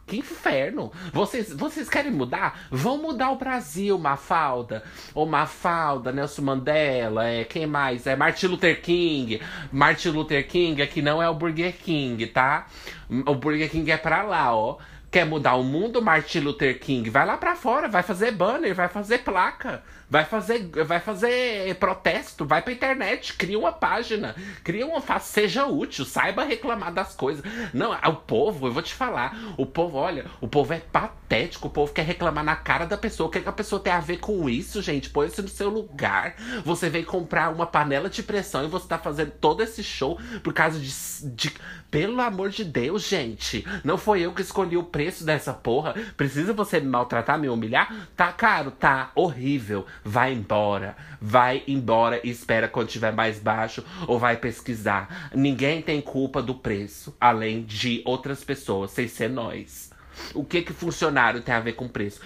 Que 0.07 0.19
inferno! 0.19 0.91
Vocês, 1.13 1.53
vocês 1.53 1.89
querem 1.89 2.11
mudar? 2.11 2.63
Vão 2.69 2.99
mudar 2.99 3.31
o 3.31 3.37
Brasil, 3.37 3.97
Mafalda. 3.97 4.83
Ou 5.15 5.25
Mafalda, 5.25 6.11
Nelson 6.11 6.43
Mandela, 6.43 7.29
é, 7.29 7.45
quem 7.45 7.65
mais? 7.65 8.09
É 8.09 8.17
Martin 8.17 8.47
Luther 8.47 8.83
King. 8.83 9.41
Martin 9.71 10.09
Luther 10.09 10.49
King 10.49 10.83
aqui 10.83 11.01
não 11.01 11.23
é 11.23 11.29
o 11.29 11.35
Burger 11.35 11.77
King, 11.77 12.27
tá? 12.27 12.67
O 13.09 13.37
Burger 13.37 13.71
King 13.71 13.89
é 13.93 13.97
pra 13.97 14.23
lá, 14.23 14.53
ó. 14.53 14.79
Quer 15.11 15.27
mudar 15.27 15.57
o 15.57 15.65
mundo, 15.65 16.01
Martin 16.01 16.39
Luther 16.39 16.79
King? 16.79 17.11
Vai 17.11 17.27
lá 17.27 17.37
para 17.37 17.57
fora, 17.57 17.89
vai 17.89 18.03
fazer 18.03 18.31
banner, 18.31 18.73
vai 18.73 18.87
fazer 18.87 19.19
placa, 19.19 19.83
vai 20.09 20.25
fazer, 20.25 20.71
vai 20.85 21.01
fazer 21.01 21.75
protesto, 21.77 22.45
vai 22.45 22.63
pra 22.63 22.73
internet, 22.73 23.35
cria 23.35 23.59
uma 23.59 23.73
página, 23.73 24.37
cria 24.63 24.87
uma, 24.87 25.01
seja 25.19 25.67
útil, 25.67 26.05
saiba 26.05 26.45
reclamar 26.45 26.93
das 26.93 27.17
coisas. 27.17 27.45
Não, 27.75 27.93
o 27.93 28.15
povo, 28.15 28.69
eu 28.69 28.73
vou 28.73 28.83
te 28.83 28.95
falar, 28.95 29.37
o 29.57 29.67
povo, 29.67 29.97
olha, 29.97 30.27
o 30.41 30.47
povo 30.47 30.73
é 30.73 30.79
patético, 30.79 31.67
o 31.67 31.71
povo 31.71 31.93
quer 31.93 32.05
reclamar 32.05 32.45
na 32.45 32.55
cara 32.55 32.85
da 32.85 32.97
pessoa. 32.97 33.29
O 33.29 33.31
que, 33.33 33.39
é 33.39 33.41
que 33.41 33.49
a 33.49 33.53
pessoa 33.53 33.83
tem 33.83 33.93
a 33.93 34.01
ver 34.01 34.19
com 34.19 34.49
isso, 34.49 34.81
gente? 34.81 35.11
Põe 35.11 35.27
isso 35.27 35.43
no 35.43 35.49
seu 35.49 35.71
lugar. 35.71 36.37
Você 36.65 36.89
vem 36.89 37.03
comprar 37.03 37.51
uma 37.51 37.67
panela 37.67 38.09
de 38.09 38.23
pressão 38.23 38.65
e 38.65 38.69
você 38.69 38.87
tá 38.87 38.99
fazendo 38.99 39.33
todo 39.41 39.61
esse 39.61 39.83
show 39.83 40.21
por 40.43 40.53
causa 40.53 40.79
de, 40.79 40.93
de 41.35 41.53
pelo 41.91 42.21
amor 42.21 42.51
de 42.51 42.65
Deus, 42.65 43.07
gente. 43.07 43.67
Não 43.83 43.99
foi 43.99 44.21
eu 44.21 44.33
que 44.33 44.43
escolhi 44.43 44.77
o 44.77 44.85
preço 45.01 45.25
dessa 45.25 45.55
porra. 45.55 45.95
Precisa 46.15 46.53
você 46.53 46.79
me 46.79 46.87
maltratar, 46.87 47.39
me 47.39 47.49
humilhar? 47.49 48.09
Tá 48.15 48.31
caro? 48.31 48.71
Tá 48.71 49.11
horrível. 49.15 49.87
Vai 50.05 50.35
embora. 50.35 50.95
Vai 51.19 51.63
embora 51.67 52.21
e 52.23 52.29
espera 52.29 52.69
quando 52.69 52.89
tiver 52.89 53.11
mais 53.11 53.39
baixo 53.39 53.83
ou 54.07 54.19
vai 54.19 54.37
pesquisar. 54.37 55.31
Ninguém 55.35 55.81
tem 55.81 56.03
culpa 56.03 56.43
do 56.43 56.55
preço, 56.55 57.17
além 57.19 57.63
de 57.63 58.03
outras 58.05 58.45
pessoas, 58.45 58.91
sem 58.91 59.09
ser 59.09 59.31
nós. 59.31 59.91
O 60.35 60.45
que 60.45 60.61
que 60.61 60.75
funcionário 60.75 61.41
tem 61.41 61.55
a 61.55 61.61
ver 61.61 61.73
com 61.73 61.89
preço? 61.89 62.21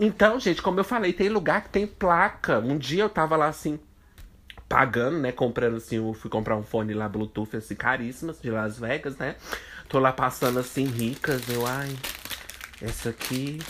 Então, 0.00 0.40
gente, 0.40 0.62
como 0.62 0.80
eu 0.80 0.84
falei, 0.84 1.12
tem 1.12 1.28
lugar 1.28 1.64
que 1.64 1.68
tem 1.68 1.86
placa. 1.86 2.60
Um 2.60 2.78
dia 2.78 3.02
eu 3.02 3.10
tava 3.10 3.36
lá 3.36 3.48
assim, 3.48 3.78
pagando, 4.66 5.18
né? 5.18 5.32
Comprando 5.32 5.76
assim, 5.76 5.96
eu 5.96 6.14
fui 6.14 6.30
comprar 6.30 6.56
um 6.56 6.62
fone 6.62 6.94
lá 6.94 7.10
Bluetooth, 7.10 7.56
assim, 7.58 7.74
caríssimas, 7.74 8.40
de 8.40 8.50
Las 8.50 8.78
Vegas, 8.78 9.18
né? 9.18 9.36
Tô 9.88 9.98
lá 9.98 10.12
passando 10.12 10.58
assim, 10.58 10.84
ricas, 10.84 11.48
eu, 11.48 11.66
ai, 11.66 11.96
essa 12.82 13.10
aqui, 13.10 13.60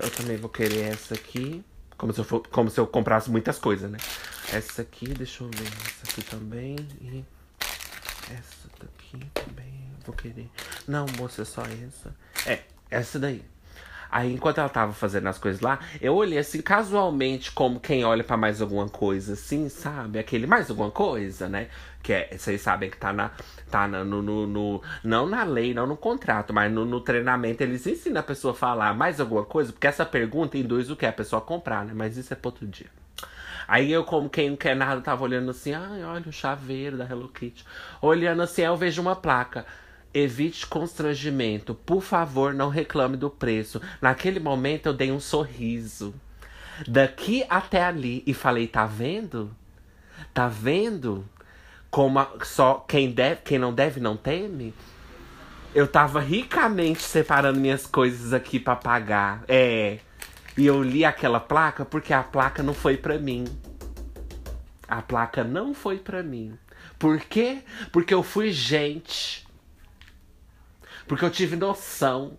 eu 0.00 0.10
também 0.10 0.36
vou 0.36 0.48
querer 0.48 0.92
essa 0.92 1.14
aqui. 1.14 1.64
Como 1.98 2.12
se 2.12 2.20
eu, 2.20 2.24
for, 2.24 2.42
como 2.48 2.70
se 2.70 2.80
eu 2.80 2.86
comprasse 2.86 3.30
muitas 3.30 3.58
coisas, 3.58 3.90
né? 3.90 3.98
Essa 4.52 4.82
aqui, 4.82 5.06
deixa 5.08 5.44
eu 5.44 5.50
ver, 5.50 5.66
essa 5.66 6.10
aqui 6.10 6.22
também. 6.22 6.76
E 7.02 7.24
essa 8.30 8.68
daqui 8.80 9.30
também, 9.34 9.90
vou 10.06 10.14
querer. 10.14 10.48
Não, 10.88 11.04
moça, 11.18 11.42
é 11.42 11.44
só 11.44 11.62
essa. 11.62 12.14
É, 12.46 12.62
essa 12.90 13.18
daí. 13.18 13.44
Aí, 14.10 14.32
enquanto 14.34 14.58
ela 14.58 14.68
tava 14.68 14.92
fazendo 14.92 15.28
as 15.28 15.38
coisas 15.38 15.60
lá, 15.60 15.78
eu 16.00 16.14
olhei 16.14 16.38
assim, 16.38 16.60
casualmente, 16.60 17.52
como 17.52 17.78
quem 17.78 18.04
olha 18.04 18.24
para 18.24 18.36
mais 18.36 18.60
alguma 18.60 18.88
coisa, 18.88 19.34
assim, 19.34 19.68
sabe? 19.68 20.18
Aquele 20.18 20.46
mais 20.46 20.68
alguma 20.68 20.90
coisa, 20.90 21.48
né? 21.48 21.68
Que 22.02 22.12
é, 22.14 22.36
vocês 22.36 22.60
sabem 22.60 22.90
que 22.90 22.96
tá 22.96 23.12
na. 23.12 23.30
Tá 23.70 23.86
na, 23.86 24.02
no, 24.02 24.20
no, 24.20 24.46
no, 24.46 24.82
Não 25.04 25.26
na 25.26 25.44
lei, 25.44 25.72
não 25.72 25.86
no 25.86 25.96
contrato, 25.96 26.52
mas 26.52 26.72
no, 26.72 26.84
no, 26.84 27.00
treinamento 27.00 27.62
eles 27.62 27.86
ensinam 27.86 28.20
a 28.20 28.24
pessoa 28.24 28.52
a 28.52 28.56
falar 28.56 28.94
mais 28.94 29.20
alguma 29.20 29.44
coisa, 29.44 29.72
porque 29.72 29.86
essa 29.86 30.04
pergunta 30.04 30.58
induz 30.58 30.90
o 30.90 30.96
que? 30.96 31.06
A 31.06 31.12
pessoa 31.12 31.40
comprar, 31.40 31.84
né? 31.84 31.92
Mas 31.94 32.16
isso 32.16 32.32
é 32.32 32.36
para 32.36 32.48
outro 32.48 32.66
dia. 32.66 32.88
Aí 33.68 33.92
eu, 33.92 34.02
como 34.02 34.28
quem 34.28 34.50
não 34.50 34.56
quer 34.56 34.74
nada, 34.74 35.00
tava 35.00 35.22
olhando 35.22 35.52
assim, 35.52 35.72
ai, 35.72 36.02
olha 36.02 36.28
o 36.28 36.32
chaveiro 36.32 36.96
da 36.96 37.04
Hello 37.04 37.28
Kitty. 37.28 37.64
Olhando 38.02 38.42
assim, 38.42 38.62
aí 38.62 38.68
eu 38.68 38.76
vejo 38.76 39.00
uma 39.00 39.14
placa. 39.14 39.64
Evite 40.12 40.66
constrangimento. 40.66 41.74
Por 41.74 42.02
favor, 42.02 42.52
não 42.52 42.68
reclame 42.68 43.16
do 43.16 43.30
preço. 43.30 43.80
Naquele 44.00 44.40
momento 44.40 44.86
eu 44.86 44.92
dei 44.92 45.12
um 45.12 45.20
sorriso. 45.20 46.14
Daqui 46.86 47.44
até 47.48 47.84
ali 47.84 48.22
e 48.26 48.34
falei: 48.34 48.66
tá 48.66 48.86
vendo? 48.86 49.54
Tá 50.32 50.48
vendo? 50.48 51.24
Como 51.90 52.18
a, 52.18 52.30
só 52.42 52.84
quem 52.88 53.10
deve, 53.10 53.42
quem 53.42 53.58
não 53.58 53.72
deve 53.72 54.00
não 54.00 54.16
teme? 54.16 54.74
Eu 55.74 55.86
tava 55.86 56.20
ricamente 56.20 57.02
separando 57.02 57.60
minhas 57.60 57.86
coisas 57.86 58.32
aqui 58.32 58.58
para 58.58 58.76
pagar. 58.76 59.44
É. 59.48 59.98
E 60.56 60.66
eu 60.66 60.82
li 60.82 61.04
aquela 61.04 61.38
placa 61.38 61.84
porque 61.84 62.12
a 62.12 62.22
placa 62.22 62.62
não 62.62 62.74
foi 62.74 62.96
para 62.96 63.18
mim. 63.18 63.44
A 64.88 65.00
placa 65.00 65.44
não 65.44 65.72
foi 65.72 65.98
para 65.98 66.22
mim. 66.22 66.58
Por 66.98 67.20
quê? 67.20 67.62
Porque 67.92 68.12
eu 68.12 68.22
fui 68.22 68.52
gente. 68.52 69.46
Porque 71.10 71.24
eu 71.24 71.30
tive 71.30 71.56
noção. 71.56 72.38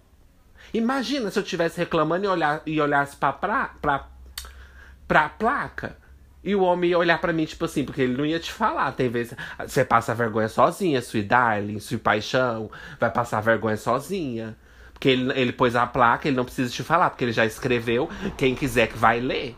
Imagina 0.74 1.30
se 1.30 1.38
eu 1.38 1.44
estivesse 1.44 1.78
reclamando 1.78 2.24
e, 2.24 2.28
olhar, 2.30 2.62
e 2.66 2.80
olhasse 2.80 3.18
pra, 3.18 3.34
pra, 3.34 3.76
pra, 3.82 4.08
pra 5.06 5.28
placa. 5.28 5.98
E 6.42 6.56
o 6.56 6.62
homem 6.62 6.92
ia 6.92 6.98
olhar 6.98 7.20
para 7.20 7.34
mim, 7.34 7.44
tipo 7.44 7.66
assim, 7.66 7.84
porque 7.84 8.02
ele 8.02 8.16
não 8.16 8.26
ia 8.26 8.40
te 8.40 8.50
falar. 8.50 8.94
Tem 8.94 9.10
vezes 9.10 9.36
você 9.60 9.84
passa 9.84 10.16
vergonha 10.16 10.48
sozinha, 10.48 11.02
sua 11.02 11.22
darling, 11.22 11.82
sua 11.82 12.00
paixão, 12.00 12.72
vai 12.98 13.12
passar 13.12 13.42
vergonha 13.42 13.76
sozinha. 13.76 14.56
Porque 14.94 15.10
ele, 15.10 15.38
ele 15.38 15.52
pôs 15.52 15.76
a 15.76 15.86
placa, 15.86 16.30
ele 16.30 16.38
não 16.38 16.46
precisa 16.46 16.72
te 16.72 16.82
falar, 16.82 17.10
porque 17.10 17.26
ele 17.26 17.34
já 17.34 17.46
escreveu. 17.46 18.10
Quem 18.38 18.56
quiser 18.56 18.88
que 18.88 18.98
vai 18.98 19.20
ler. 19.20 19.58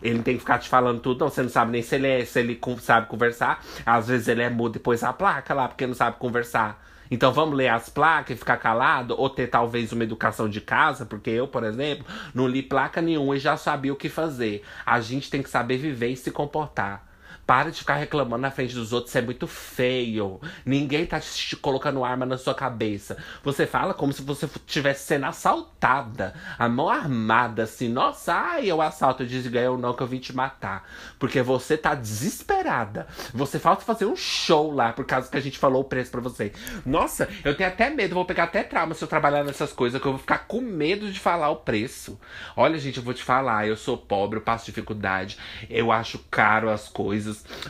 Ele 0.00 0.14
não 0.14 0.22
tem 0.22 0.36
que 0.36 0.40
ficar 0.40 0.58
te 0.58 0.70
falando 0.70 0.98
tudo, 0.98 1.20
não. 1.20 1.28
Você 1.28 1.42
não 1.42 1.50
sabe 1.50 1.72
nem 1.72 1.82
se 1.82 1.94
ele, 1.94 2.08
é, 2.08 2.24
se 2.24 2.40
ele 2.40 2.58
sabe 2.80 3.06
conversar. 3.06 3.62
Às 3.84 4.08
vezes 4.08 4.28
ele 4.28 4.40
é 4.40 4.48
mudo 4.48 4.76
e 4.76 4.80
pôs 4.80 5.04
a 5.04 5.12
placa 5.12 5.52
lá, 5.52 5.68
porque 5.68 5.86
não 5.86 5.94
sabe 5.94 6.16
conversar. 6.16 6.82
Então 7.12 7.30
vamos 7.30 7.54
ler 7.54 7.68
as 7.68 7.90
placas 7.90 8.34
e 8.34 8.38
ficar 8.38 8.56
calado? 8.56 9.14
Ou 9.18 9.28
ter 9.28 9.46
talvez 9.46 9.92
uma 9.92 10.02
educação 10.02 10.48
de 10.48 10.62
casa? 10.62 11.04
Porque 11.04 11.28
eu, 11.28 11.46
por 11.46 11.62
exemplo, 11.62 12.06
não 12.34 12.48
li 12.48 12.62
placa 12.62 13.02
nenhuma 13.02 13.36
e 13.36 13.38
já 13.38 13.54
sabia 13.54 13.92
o 13.92 13.96
que 13.96 14.08
fazer. 14.08 14.64
A 14.86 14.98
gente 14.98 15.28
tem 15.28 15.42
que 15.42 15.50
saber 15.50 15.76
viver 15.76 16.08
e 16.08 16.16
se 16.16 16.30
comportar. 16.30 17.11
Para 17.46 17.70
de 17.70 17.78
ficar 17.78 17.96
reclamando 17.96 18.42
na 18.42 18.50
frente 18.50 18.74
dos 18.74 18.92
outros, 18.92 19.10
isso 19.10 19.18
é 19.18 19.22
muito 19.22 19.46
feio. 19.46 20.40
Ninguém 20.64 21.04
tá 21.04 21.20
te 21.20 21.56
colocando 21.56 22.04
arma 22.04 22.24
na 22.24 22.38
sua 22.38 22.54
cabeça. 22.54 23.16
Você 23.42 23.66
fala 23.66 23.92
como 23.92 24.12
se 24.12 24.22
você 24.22 24.46
estivesse 24.46 25.06
sendo 25.06 25.26
assaltada. 25.26 26.34
A 26.58 26.68
mão 26.68 26.88
armada, 26.88 27.64
assim. 27.64 27.88
Nossa, 27.88 28.32
ai, 28.32 28.66
eu 28.66 28.80
assalto. 28.80 29.26
Digo, 29.26 29.56
eu 29.56 29.76
não, 29.76 29.92
que 29.92 30.02
eu 30.02 30.06
vim 30.06 30.18
te 30.18 30.34
matar. 30.34 30.88
Porque 31.18 31.42
você 31.42 31.76
tá 31.76 31.94
desesperada. 31.94 33.06
Você 33.34 33.58
falta 33.58 33.84
fazer 33.84 34.06
um 34.06 34.16
show 34.16 34.72
lá, 34.72 34.92
por 34.92 35.04
causa 35.04 35.30
que 35.30 35.36
a 35.36 35.40
gente 35.40 35.58
falou 35.58 35.82
o 35.82 35.84
preço 35.84 36.10
pra 36.10 36.20
você. 36.20 36.52
Nossa, 36.86 37.28
eu 37.44 37.56
tenho 37.56 37.68
até 37.68 37.90
medo, 37.90 38.14
vou 38.14 38.24
pegar 38.24 38.44
até 38.44 38.62
trauma 38.62 38.94
se 38.94 39.02
eu 39.02 39.08
trabalhar 39.08 39.44
nessas 39.44 39.72
coisas, 39.72 40.00
que 40.00 40.06
eu 40.06 40.12
vou 40.12 40.20
ficar 40.20 40.46
com 40.46 40.60
medo 40.60 41.10
de 41.10 41.18
falar 41.18 41.50
o 41.50 41.56
preço. 41.56 42.18
Olha, 42.56 42.78
gente, 42.78 42.98
eu 42.98 43.02
vou 43.02 43.14
te 43.14 43.22
falar, 43.22 43.66
eu 43.66 43.76
sou 43.76 43.96
pobre, 43.96 44.38
eu 44.38 44.42
passo 44.42 44.66
dificuldade, 44.66 45.38
eu 45.68 45.90
acho 45.90 46.18
caro 46.30 46.70
as 46.70 46.88
coisas 46.88 47.21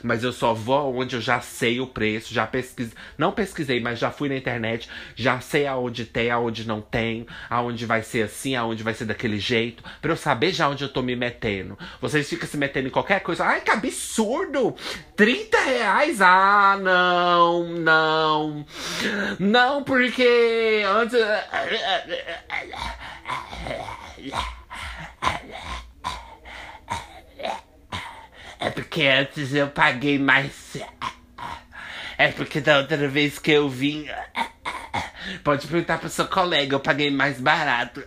mas 0.03 0.22
eu 0.22 0.32
só 0.32 0.55
vou 0.55 0.96
onde 0.96 1.16
eu 1.16 1.20
já 1.20 1.40
sei 1.40 1.80
o 1.80 1.86
preço, 1.86 2.32
já 2.32 2.47
pesquisei, 2.47 2.94
não 3.16 3.32
pesquisei, 3.32 3.81
mas 3.81 3.98
já 3.98 4.10
fui 4.10 4.28
na 4.28 4.36
internet, 4.36 4.89
já 5.14 5.40
sei 5.40 5.66
aonde 5.66 6.05
tem, 6.05 6.31
aonde 6.31 6.66
não 6.66 6.81
tem, 6.81 7.27
aonde 7.48 7.86
vai 7.86 8.02
ser 8.02 8.22
assim, 8.22 8.55
aonde 8.55 8.82
vai 8.82 8.94
ser 8.94 9.05
daquele 9.05 9.39
jeito, 9.39 9.82
para 10.01 10.12
eu 10.12 10.16
saber 10.16 10.52
já 10.52 10.68
onde 10.68 10.85
eu 10.85 10.89
tô 10.89 11.02
me 11.02 11.16
metendo. 11.16 11.78
Vocês 12.01 12.28
ficam 12.28 12.48
se 12.48 12.56
metendo 12.56 12.89
em 12.89 12.93
qualquer 12.93 13.20
coisa, 13.20 13.44
ai 13.44 13.60
que 13.60 13.70
absurdo! 13.70 14.74
30 15.16 15.60
reais? 15.60 16.20
Ah, 16.20 16.78
não, 16.81 17.68
não, 17.68 18.66
não, 19.39 19.85
porque 19.85 20.82
antes. 20.86 21.20
É 28.62 28.70
porque 28.70 29.02
antes 29.02 29.52
eu 29.52 29.66
paguei 29.66 30.20
mais. 30.20 30.76
É 32.16 32.28
porque 32.28 32.60
da 32.60 32.78
outra 32.78 33.09
vez 33.09 33.36
que 33.36 33.51
eu 33.51 33.68
vim. 33.68 34.06
Pode 35.43 35.66
perguntar 35.66 35.98
pro 35.98 36.09
seu 36.09 36.28
colega, 36.28 36.76
eu 36.76 36.80
paguei 36.80 37.10
mais 37.10 37.40
barato. 37.40 38.05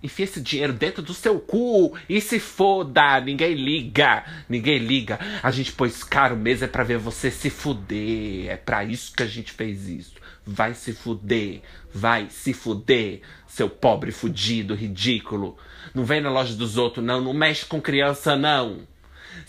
Enfia 0.00 0.24
esse 0.24 0.40
dinheiro 0.40 0.72
dentro 0.72 1.02
do 1.02 1.12
seu 1.12 1.40
cu 1.40 1.98
e 2.08 2.20
se 2.20 2.38
foda. 2.38 3.20
Ninguém 3.20 3.54
liga. 3.54 4.24
Ninguém 4.48 4.78
liga. 4.78 5.18
A 5.42 5.50
gente 5.50 5.72
pôs 5.72 6.04
caro 6.04 6.36
mesmo 6.36 6.66
é 6.66 6.68
pra 6.68 6.84
ver 6.84 6.98
você 6.98 7.28
se 7.28 7.50
fuder. 7.50 8.50
É 8.50 8.56
pra 8.56 8.84
isso 8.84 9.12
que 9.12 9.24
a 9.24 9.26
gente 9.26 9.50
fez 9.50 9.88
isso. 9.88 10.14
Vai 10.46 10.74
se 10.74 10.92
fuder. 10.92 11.60
Vai 11.92 12.28
se 12.30 12.52
fuder. 12.52 13.22
Seu 13.48 13.68
pobre 13.68 14.12
fudido, 14.12 14.76
ridículo. 14.76 15.58
Não 15.92 16.04
vem 16.04 16.20
na 16.20 16.30
loja 16.30 16.54
dos 16.54 16.76
outros, 16.76 17.04
não. 17.04 17.20
Não 17.20 17.34
mexe 17.34 17.66
com 17.66 17.80
criança, 17.80 18.36
não. 18.36 18.91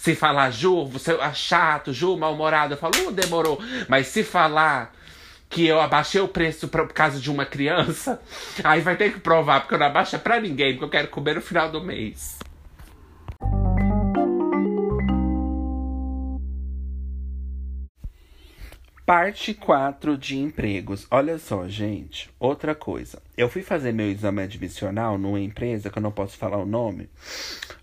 Se 0.03 0.15
falar, 0.15 0.51
Ju, 0.51 0.85
você 0.85 1.13
é 1.13 1.33
chato, 1.33 1.93
Ju, 1.93 2.17
mal-humorado, 2.17 2.73
eu 2.73 2.77
falo, 2.77 2.93
uh, 3.07 3.09
demorou. 3.09 3.57
Mas 3.87 4.07
se 4.07 4.21
falar 4.21 4.93
que 5.49 5.65
eu 5.65 5.79
abaixei 5.79 6.19
o 6.19 6.27
preço 6.27 6.67
por 6.67 6.91
causa 6.91 7.21
de 7.21 7.31
uma 7.31 7.45
criança, 7.45 8.21
aí 8.65 8.81
vai 8.81 8.97
ter 8.97 9.13
que 9.13 9.21
provar, 9.21 9.61
porque 9.61 9.75
eu 9.75 9.79
não 9.79 9.85
abaixo 9.85 10.19
pra 10.19 10.41
ninguém, 10.41 10.73
porque 10.73 10.83
eu 10.83 10.89
quero 10.89 11.07
comer 11.07 11.35
no 11.35 11.41
final 11.41 11.71
do 11.71 11.81
mês. 11.81 12.37
Parte 19.05 19.53
4 19.53 20.17
de 20.17 20.37
empregos. 20.37 21.07
Olha 21.09 21.39
só, 21.39 21.65
gente. 21.65 22.29
Outra 22.37 22.75
coisa. 22.75 23.21
Eu 23.37 23.47
fui 23.47 23.61
fazer 23.61 23.93
meu 23.93 24.11
exame 24.11 24.41
admissional 24.41 25.17
numa 25.17 25.39
empresa 25.39 25.89
que 25.89 25.97
eu 25.97 26.03
não 26.03 26.11
posso 26.11 26.35
falar 26.35 26.57
o 26.57 26.65
nome, 26.65 27.09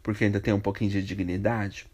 porque 0.02 0.24
ainda 0.24 0.38
tem 0.38 0.52
um 0.52 0.60
pouquinho 0.60 0.90
de 0.90 1.02
dignidade. 1.02 1.88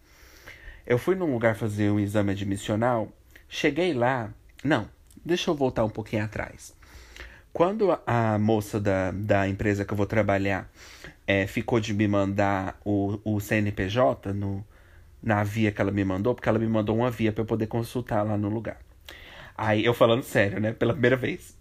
Eu 0.86 0.98
fui 0.98 1.16
num 1.16 1.32
lugar 1.32 1.56
fazer 1.56 1.90
um 1.90 1.98
exame 1.98 2.30
admissional. 2.30 3.12
Cheguei 3.48 3.92
lá. 3.92 4.30
Não, 4.62 4.88
deixa 5.24 5.50
eu 5.50 5.54
voltar 5.54 5.84
um 5.84 5.90
pouquinho 5.90 6.24
atrás. 6.24 6.74
Quando 7.52 7.98
a 8.06 8.38
moça 8.38 8.78
da, 8.78 9.10
da 9.10 9.48
empresa 9.48 9.84
que 9.84 9.92
eu 9.92 9.96
vou 9.96 10.06
trabalhar 10.06 10.70
é, 11.26 11.46
ficou 11.46 11.80
de 11.80 11.92
me 11.92 12.06
mandar 12.06 12.78
o, 12.84 13.18
o 13.24 13.40
CNPJ 13.40 14.32
no, 14.32 14.64
na 15.20 15.42
via 15.42 15.72
que 15.72 15.80
ela 15.80 15.90
me 15.90 16.04
mandou, 16.04 16.34
porque 16.34 16.48
ela 16.48 16.58
me 16.58 16.68
mandou 16.68 16.96
uma 16.96 17.10
via 17.10 17.32
para 17.32 17.42
eu 17.42 17.46
poder 17.46 17.66
consultar 17.66 18.22
lá 18.22 18.36
no 18.36 18.48
lugar. 18.48 18.78
Aí, 19.56 19.84
eu 19.84 19.94
falando 19.94 20.22
sério, 20.22 20.60
né? 20.60 20.72
Pela 20.72 20.92
primeira 20.92 21.16
vez. 21.16 21.56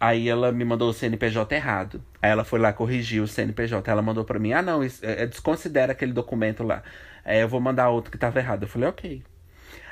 Aí 0.00 0.28
ela 0.28 0.52
me 0.52 0.64
mandou 0.64 0.90
o 0.90 0.92
CNPJ 0.92 1.54
errado. 1.54 2.02
Aí 2.20 2.30
ela 2.30 2.44
foi 2.44 2.58
lá 2.58 2.72
corrigir 2.72 3.22
o 3.22 3.26
CNPJ. 3.26 3.90
Ela 3.90 4.02
mandou 4.02 4.24
para 4.24 4.38
mim: 4.38 4.52
ah, 4.52 4.62
não, 4.62 4.84
isso, 4.84 5.04
é, 5.04 5.26
desconsidera 5.26 5.92
aquele 5.92 6.12
documento 6.12 6.62
lá. 6.62 6.82
Aí 7.28 7.40
eu 7.40 7.48
vou 7.48 7.60
mandar 7.60 7.90
outro 7.90 8.10
que 8.10 8.18
tava 8.18 8.38
errado. 8.38 8.62
Eu 8.62 8.68
falei: 8.68 8.88
ok. 8.88 9.22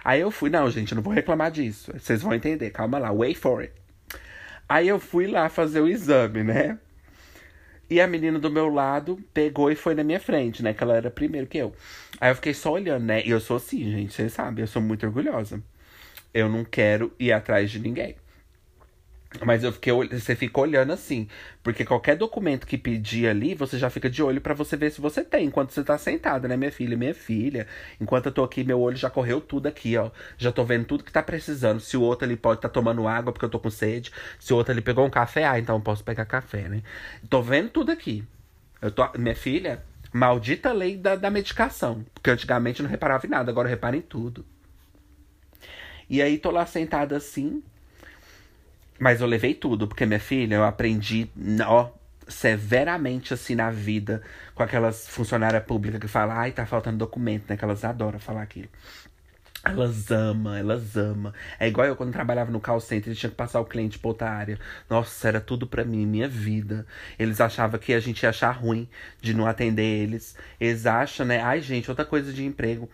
Aí 0.04 0.20
eu 0.20 0.30
fui: 0.30 0.50
não, 0.50 0.70
gente, 0.70 0.92
eu 0.92 0.96
não 0.96 1.02
vou 1.02 1.12
reclamar 1.12 1.50
disso. 1.50 1.92
Vocês 1.92 2.22
vão 2.22 2.34
entender, 2.34 2.70
calma 2.70 2.98
lá, 2.98 3.12
wait 3.12 3.36
for 3.36 3.60
it. 3.60 3.72
Aí 4.68 4.88
eu 4.88 4.98
fui 4.98 5.26
lá 5.26 5.48
fazer 5.48 5.80
o 5.80 5.88
exame, 5.88 6.42
né? 6.42 6.78
E 7.88 8.00
a 8.00 8.06
menina 8.06 8.38
do 8.38 8.50
meu 8.50 8.68
lado 8.68 9.16
pegou 9.32 9.70
e 9.70 9.76
foi 9.76 9.94
na 9.94 10.02
minha 10.02 10.18
frente, 10.18 10.62
né? 10.62 10.74
Que 10.74 10.82
ela 10.82 10.96
era 10.96 11.10
primeiro 11.10 11.46
que 11.46 11.58
eu. 11.58 11.72
Aí 12.20 12.30
eu 12.30 12.34
fiquei 12.34 12.52
só 12.52 12.72
olhando, 12.72 13.04
né? 13.04 13.24
E 13.24 13.30
eu 13.30 13.40
sou 13.40 13.58
assim, 13.58 13.78
gente, 13.92 14.12
vocês 14.12 14.32
sabem, 14.32 14.62
eu 14.62 14.66
sou 14.66 14.82
muito 14.82 15.06
orgulhosa 15.06 15.62
eu 16.36 16.50
não 16.50 16.64
quero 16.64 17.14
ir 17.18 17.32
atrás 17.32 17.70
de 17.70 17.78
ninguém. 17.78 18.14
Mas 19.44 19.64
eu 19.64 19.72
fiquei, 19.72 19.92
você 19.92 20.34
fica 20.34 20.60
olhando 20.60 20.92
assim, 20.92 21.28
porque 21.62 21.84
qualquer 21.84 22.16
documento 22.16 22.66
que 22.66 22.78
pedir 22.78 23.28
ali, 23.28 23.54
você 23.54 23.78
já 23.78 23.90
fica 23.90 24.08
de 24.08 24.22
olho 24.22 24.40
para 24.40 24.54
você 24.54 24.76
ver 24.76 24.90
se 24.90 25.00
você 25.00 25.24
tem, 25.24 25.46
enquanto 25.46 25.70
você 25.70 25.82
tá 25.82 25.98
sentada, 25.98 26.48
né, 26.48 26.56
minha 26.56 26.72
filha, 26.72 26.96
minha 26.96 27.14
filha. 27.14 27.66
Enquanto 28.00 28.26
eu 28.26 28.32
tô 28.32 28.44
aqui, 28.44 28.64
meu 28.64 28.80
olho 28.80 28.96
já 28.96 29.10
correu 29.10 29.40
tudo 29.40 29.66
aqui, 29.66 29.96
ó. 29.96 30.10
Já 30.38 30.52
tô 30.52 30.64
vendo 30.64 30.84
tudo 30.84 31.04
que 31.04 31.12
tá 31.12 31.22
precisando. 31.22 31.80
Se 31.80 31.96
o 31.96 32.02
outro 32.02 32.24
ali 32.24 32.36
pode 32.36 32.60
tá 32.60 32.68
tomando 32.68 33.06
água 33.08 33.32
porque 33.32 33.44
eu 33.44 33.50
tô 33.50 33.58
com 33.58 33.70
sede, 33.70 34.12
se 34.38 34.52
o 34.52 34.56
outro 34.56 34.72
ali 34.72 34.80
pegou 34.80 35.04
um 35.04 35.10
café, 35.10 35.44
ah, 35.44 35.58
então 35.58 35.76
eu 35.76 35.80
posso 35.80 36.04
pegar 36.04 36.24
café, 36.24 36.68
né? 36.68 36.82
Tô 37.28 37.42
vendo 37.42 37.70
tudo 37.70 37.90
aqui. 37.92 38.24
Eu 38.80 38.90
tô, 38.90 39.08
minha 39.18 39.34
filha, 39.34 39.82
maldita 40.12 40.72
lei 40.72 40.96
da, 40.96 41.16
da 41.16 41.30
medicação, 41.30 42.04
porque 42.14 42.30
antigamente 42.30 42.80
eu 42.80 42.84
não 42.84 42.90
reparava 42.90 43.26
em 43.26 43.30
nada, 43.30 43.50
agora 43.50 43.68
eu 43.68 43.70
reparo 43.70 43.96
em 43.96 44.02
tudo. 44.02 44.44
E 46.08 46.22
aí 46.22 46.38
tô 46.38 46.50
lá 46.50 46.64
sentada 46.66 47.16
assim. 47.16 47.62
Mas 48.98 49.20
eu 49.20 49.26
levei 49.26 49.54
tudo, 49.54 49.86
porque 49.86 50.06
minha 50.06 50.20
filha, 50.20 50.56
eu 50.56 50.64
aprendi, 50.64 51.30
ó, 51.66 51.90
severamente 52.28 53.32
assim 53.34 53.54
na 53.54 53.70
vida 53.70 54.22
com 54.54 54.62
aquelas 54.62 55.08
funcionárias 55.08 55.62
públicas 55.64 56.00
que 56.00 56.08
falam, 56.08 56.36
ai, 56.36 56.52
tá 56.52 56.66
faltando 56.66 56.98
documento, 56.98 57.44
né? 57.48 57.56
Que 57.56 57.64
elas 57.64 57.84
adoram 57.84 58.18
falar 58.18 58.42
aquilo. 58.42 58.68
Elas 59.64 60.10
amam, 60.12 60.54
elas 60.54 60.96
amam. 60.96 61.32
É 61.58 61.66
igual 61.66 61.86
eu 61.88 61.96
quando 61.96 62.12
trabalhava 62.12 62.52
no 62.52 62.60
call 62.60 62.80
center, 62.80 63.14
tinha 63.14 63.30
que 63.30 63.36
passar 63.36 63.60
o 63.60 63.64
cliente 63.64 63.98
pra 63.98 64.08
outra 64.08 64.30
área. 64.30 64.60
Nossa, 64.88 65.26
era 65.26 65.40
tudo 65.40 65.66
pra 65.66 65.84
mim, 65.84 66.06
minha 66.06 66.28
vida. 66.28 66.86
Eles 67.18 67.40
achavam 67.40 67.78
que 67.80 67.92
a 67.92 67.98
gente 67.98 68.22
ia 68.22 68.30
achar 68.30 68.52
ruim 68.52 68.88
de 69.20 69.34
não 69.34 69.44
atender 69.44 69.82
eles. 69.82 70.36
Eles 70.60 70.86
acham, 70.86 71.26
né? 71.26 71.40
Ai, 71.42 71.60
gente, 71.60 71.90
outra 71.90 72.04
coisa 72.04 72.32
de 72.32 72.44
emprego. 72.44 72.88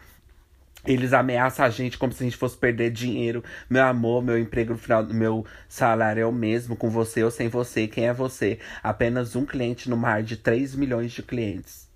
Eles 0.84 1.12
ameaçam 1.12 1.64
a 1.64 1.70
gente 1.70 1.96
como 1.96 2.12
se 2.12 2.22
a 2.22 2.26
gente 2.26 2.36
fosse 2.36 2.56
perder 2.56 2.90
dinheiro. 2.90 3.44
Meu 3.70 3.84
amor, 3.84 4.22
meu 4.22 4.38
emprego 4.38 4.72
no 4.72 4.78
final 4.78 5.04
do 5.04 5.14
meu 5.14 5.46
salário 5.68 6.22
é 6.22 6.26
o 6.26 6.32
mesmo, 6.32 6.74
com 6.74 6.90
você 6.90 7.22
ou 7.22 7.30
sem 7.30 7.48
você. 7.48 7.86
Quem 7.86 8.08
é 8.08 8.12
você? 8.12 8.58
Apenas 8.82 9.36
um 9.36 9.46
cliente 9.46 9.88
no 9.88 9.96
mar 9.96 10.22
de 10.22 10.36
3 10.36 10.74
milhões 10.74 11.12
de 11.12 11.22
clientes. 11.22 11.88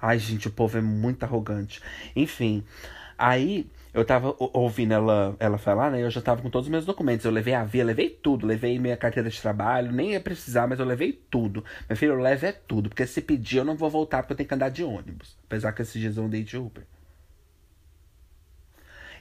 Ai, 0.00 0.18
gente, 0.18 0.46
o 0.46 0.50
povo 0.50 0.76
é 0.76 0.80
muito 0.80 1.24
arrogante. 1.24 1.80
Enfim, 2.14 2.62
aí 3.16 3.66
eu 3.94 4.04
tava 4.04 4.36
ouvindo 4.38 4.92
ela, 4.92 5.34
ela 5.40 5.56
falar, 5.56 5.90
né? 5.90 6.02
Eu 6.02 6.10
já 6.10 6.20
tava 6.20 6.42
com 6.42 6.50
todos 6.50 6.66
os 6.66 6.70
meus 6.70 6.84
documentos. 6.84 7.24
Eu 7.24 7.32
levei 7.32 7.54
a 7.54 7.64
via, 7.64 7.82
levei 7.82 8.10
tudo. 8.10 8.46
Levei 8.46 8.78
minha 8.78 8.96
carteira 8.96 9.30
de 9.30 9.40
trabalho, 9.40 9.90
nem 9.90 10.12
ia 10.12 10.20
precisar, 10.20 10.66
mas 10.68 10.78
eu 10.78 10.84
levei 10.84 11.12
tudo. 11.30 11.64
Meu 11.88 11.96
filho, 11.96 12.12
eu 12.12 12.20
levo 12.20 12.44
é 12.44 12.52
tudo. 12.52 12.90
Porque 12.90 13.06
se 13.06 13.22
pedir, 13.22 13.56
eu 13.56 13.64
não 13.64 13.74
vou 13.74 13.88
voltar 13.88 14.22
porque 14.22 14.34
eu 14.34 14.36
tenho 14.36 14.48
que 14.48 14.54
andar 14.54 14.68
de 14.68 14.84
ônibus. 14.84 15.36
Apesar 15.46 15.72
que 15.72 15.80
esses 15.80 15.98
dias 15.98 16.16
eu 16.18 16.24
andei 16.24 16.44
de 16.44 16.58
Uber. 16.58 16.84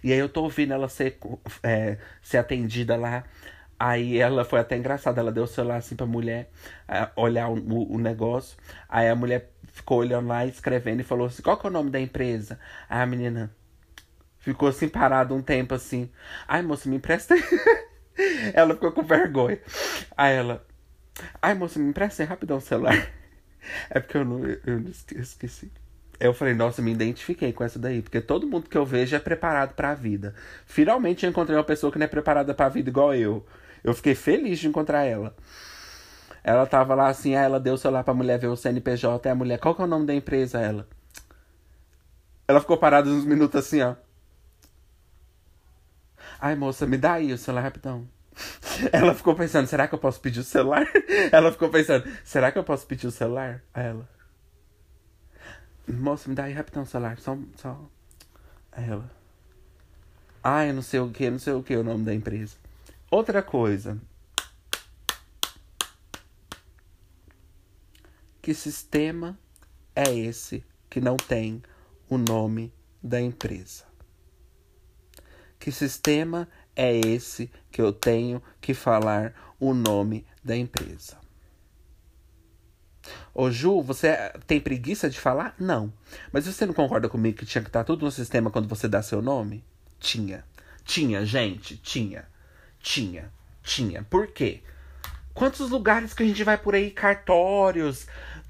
E 0.03 0.11
aí 0.14 0.19
eu 0.19 0.30
tô 0.30 0.44
ouvindo 0.44 0.74
ela 0.74 0.90
ser, 0.90 1.18
é, 1.64 1.98
ser 2.22 2.38
atendida 2.38 2.95
lá. 2.95 3.24
Aí 3.80 4.18
ela 4.18 4.44
foi 4.44 4.60
até 4.60 4.76
engraçada, 4.76 5.22
ela 5.22 5.32
deu 5.32 5.44
o 5.44 5.48
celular 5.48 5.78
assim 5.78 5.95
pra 5.95 6.06
mulher 6.06 6.49
é, 6.88 7.10
olhar 7.15 7.49
o, 7.49 7.94
o, 7.94 7.99
negócio. 7.99 8.57
Aí 8.90 9.07
a 9.07 9.15
mulher 9.15 9.52
ficou 9.68 9.99
olhando 9.99 10.28
lá, 10.28 10.45
escrevendo 10.45 11.02
e 11.02 11.03
falou 11.03 11.28
assim: 11.28 11.44
qual 11.44 11.57
que 11.57 11.68
é 11.68 11.69
o 11.69 11.74
nome 11.74 11.91
da 11.91 11.99
empresa? 11.99 12.60
Aí 12.90 13.02
a 13.02 13.06
menina 13.06 13.52
ficou 14.40 14.69
assim 14.69 14.90
parada 14.90 15.34
um 15.34 15.41
tempo 15.41 15.76
assim. 15.76 16.10
Ai, 16.48 16.64
moça, 16.64 16.90
me 16.90 16.95
empresta. 16.98 17.36
ela 18.53 18.74
ficou 18.74 18.91
com 18.91 19.03
vergonha. 19.03 19.60
Aí 20.18 20.36
ela. 20.36 20.65
Ai, 21.41 21.53
moça, 21.53 21.80
me 21.80 21.90
empresta 21.90 22.24
aí 22.24 22.30
rapidão 22.30 22.57
o 22.57 22.61
celular. 22.61 22.94
É 23.90 23.99
porque 23.99 24.15
eu 24.15 24.24
não, 24.24 24.45
eu 24.45 24.80
esqueci 25.19 25.69
eu 26.19 26.34
falei, 26.34 26.53
nossa, 26.53 26.81
me 26.81 26.91
identifiquei 26.91 27.53
com 27.53 27.64
essa 27.64 27.77
daí, 27.77 28.02
porque 28.02 28.19
todo 28.19 28.48
mundo 28.48 28.69
que 28.69 28.77
eu 28.77 28.85
vejo 28.85 29.15
é 29.15 29.19
preparado 29.19 29.73
para 29.76 29.91
a 29.91 29.95
vida. 29.95 30.34
Finalmente 30.65 31.26
eu 31.26 31.30
encontrei 31.30 31.57
uma 31.57 31.64
pessoa 31.64 31.91
que 31.91 31.99
não 31.99 32.06
é 32.06 32.07
preparada 32.07 32.53
para 32.53 32.65
a 32.65 32.69
vida 32.69 32.89
igual 32.89 33.14
eu. 33.14 33.45
Eu 33.84 33.94
fiquei 33.94 34.15
feliz 34.15 34.60
de 34.60 34.68
encontrar 34.68 35.03
ela. 35.06 35.35
Ela 36.44 36.65
tava 36.65 36.95
lá 36.95 37.07
assim, 37.10 37.35
aí 37.35 37.45
ela 37.45 37.60
deu 37.60 37.76
o 37.76 37.77
celular 37.77 38.03
pra 38.03 38.14
mulher 38.14 38.39
ver 38.39 38.48
o 38.48 38.56
CNPJ, 38.56 39.27
e 39.27 39.31
a 39.31 39.35
mulher, 39.35 39.60
qual 39.60 39.76
que 39.76 39.81
é 39.81 39.85
o 39.85 39.88
nome 39.88 40.06
da 40.06 40.14
empresa? 40.14 40.60
Ela. 40.60 40.88
Ela 42.48 42.61
ficou 42.61 42.77
parada 42.77 43.10
uns 43.10 43.26
minutos 43.26 43.60
assim, 43.60 43.81
ó. 43.81 43.95
Ai, 46.39 46.56
moça, 46.56 46.85
me 46.88 46.98
dá 46.98 47.14
aí 47.14 47.34
o 47.34 47.38
celular 47.38 47.64
rapidão. 47.64 48.07
Ela 48.94 49.14
ficou 49.14 49.35
pensando, 49.35 49.68
será 49.68 49.88
que 49.88 49.95
eu 49.95 49.99
posso 49.99 50.22
pedir 50.22 50.39
o 50.39 50.44
celular? 50.44 50.85
Ela 51.31 51.52
ficou 51.52 51.69
pensando, 51.69 52.07
será 52.23 52.52
que 52.52 52.57
eu 52.57 52.64
posso 52.64 52.85
pedir 52.85 53.07
o 53.07 53.11
celular? 53.11 53.61
A 53.73 53.81
ela. 53.81 54.16
Moça, 55.88 56.28
me 56.28 56.36
dá 56.36 56.44
aí 56.44 56.54
rapidão 56.54 56.84
o 56.84 56.86
celular. 56.86 57.18
Só. 57.20 57.38
só... 57.56 57.80
Ela. 58.72 59.10
Ai, 60.44 60.72
não 60.72 60.82
sei 60.82 61.00
o 61.00 61.10
que, 61.10 61.30
não 61.30 61.40
sei 61.40 61.54
o 61.54 61.64
que 61.64 61.76
o 61.76 61.84
nome 61.84 62.04
da 62.04 62.14
empresa. 62.14 62.58
Outra 63.10 63.42
coisa. 63.42 64.00
Que 68.42 68.54
sistema 68.54 69.38
é 69.96 70.14
esse 70.14 70.64
que 70.90 71.02
não 71.02 71.18
tem 71.18 71.62
o 72.10 72.18
nome 72.18 72.74
da 73.02 73.20
empresa? 73.20 73.86
Que 75.60 75.72
sistema 75.72 76.48
é 76.76 76.96
esse 76.98 77.52
que 77.72 77.82
eu 77.82 77.92
tenho 77.92 78.42
que 78.62 78.74
falar 78.74 79.34
o 79.60 79.74
nome 79.74 80.26
da 80.44 80.56
empresa? 80.56 81.27
Ô 83.40 83.52
Ju, 83.52 83.84
você 83.84 84.32
tem 84.48 84.60
preguiça 84.60 85.08
de 85.08 85.20
falar? 85.20 85.54
Não. 85.60 85.94
Mas 86.32 86.48
você 86.48 86.66
não 86.66 86.74
concorda 86.74 87.08
comigo 87.08 87.38
que 87.38 87.46
tinha 87.46 87.62
que 87.62 87.70
estar 87.70 87.84
tudo 87.84 88.04
no 88.04 88.12
sistema 88.12 88.50
quando 88.50 88.68
você 88.68 88.88
dá 88.88 89.00
seu 89.04 89.22
nome? 89.22 89.64
Tinha. 90.00 90.44
Tinha, 90.84 91.24
gente, 91.24 91.78
tinha. 91.78 92.26
Tinha. 92.80 93.32
Tinha. 93.62 94.02
Por 94.02 94.26
quê? 94.26 94.62
Quantos 95.36 95.70
lugares 95.70 96.16
que 96.16 96.24
a 96.24 96.26
gente 96.26 96.44
vai 96.44 96.58
por 96.58 96.74
aí, 96.74 96.90
cartórios, 96.90 98.08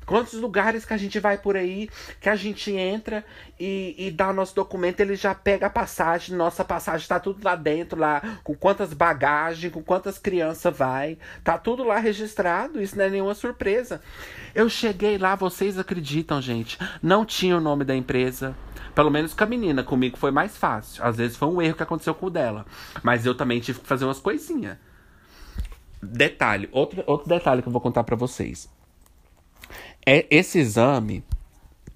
Quantos 0.07 0.35
lugares 0.35 0.85
que 0.85 0.93
a 0.93 0.97
gente 0.97 1.19
vai 1.19 1.37
por 1.37 1.57
aí, 1.57 1.89
que 2.21 2.29
a 2.29 2.35
gente 2.37 2.71
entra 2.71 3.25
e, 3.59 3.93
e 3.97 4.09
dá 4.09 4.29
o 4.29 4.33
nosso 4.33 4.55
documento, 4.55 5.01
ele 5.01 5.17
já 5.17 5.35
pega 5.35 5.67
a 5.67 5.69
passagem, 5.69 6.33
nossa 6.33 6.63
passagem 6.63 7.05
tá 7.05 7.19
tudo 7.19 7.43
lá 7.43 7.57
dentro, 7.57 7.99
lá, 7.99 8.21
com 8.41 8.55
quantas 8.55 8.93
bagagens, 8.93 9.73
com 9.73 9.83
quantas 9.83 10.17
crianças 10.17 10.75
vai. 10.77 11.17
Tá 11.43 11.57
tudo 11.57 11.83
lá 11.83 11.99
registrado, 11.99 12.81
isso 12.81 12.97
não 12.97 13.03
é 13.03 13.09
nenhuma 13.09 13.35
surpresa. 13.35 14.01
Eu 14.55 14.69
cheguei 14.69 15.17
lá, 15.17 15.35
vocês 15.35 15.77
acreditam, 15.77 16.41
gente? 16.41 16.79
Não 17.03 17.25
tinha 17.25 17.57
o 17.57 17.61
nome 17.61 17.83
da 17.83 17.93
empresa. 17.93 18.55
Pelo 18.95 19.11
menos 19.11 19.33
com 19.33 19.43
a 19.43 19.47
menina, 19.47 19.83
comigo 19.83 20.15
foi 20.15 20.31
mais 20.31 20.55
fácil. 20.55 21.03
Às 21.03 21.17
vezes 21.17 21.35
foi 21.35 21.49
um 21.49 21.61
erro 21.61 21.75
que 21.75 21.83
aconteceu 21.83 22.15
com 22.15 22.27
o 22.27 22.29
dela. 22.29 22.65
Mas 23.03 23.25
eu 23.25 23.35
também 23.35 23.59
tive 23.59 23.81
que 23.81 23.87
fazer 23.87 24.05
umas 24.05 24.19
coisinhas. 24.19 24.77
Detalhe, 26.01 26.69
outro, 26.71 27.03
outro 27.05 27.27
detalhe 27.27 27.61
que 27.61 27.67
eu 27.67 27.73
vou 27.73 27.81
contar 27.81 28.05
para 28.05 28.15
vocês. 28.15 28.69
É, 30.09 30.25
esse 30.31 30.57
exame 30.57 31.21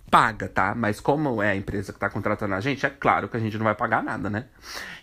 paga, 0.10 0.50
tá? 0.50 0.76
Mas 0.76 1.00
como 1.00 1.42
é 1.42 1.52
a 1.52 1.56
empresa 1.56 1.94
que 1.94 1.96
está 1.96 2.10
contratando 2.10 2.54
a 2.54 2.60
gente, 2.60 2.86
é 2.86 2.90
claro 2.90 3.30
que 3.30 3.38
a 3.38 3.40
gente 3.40 3.58
não 3.58 3.64
vai 3.64 3.74
pagar 3.74 4.04
nada, 4.04 4.30
né? 4.30 4.48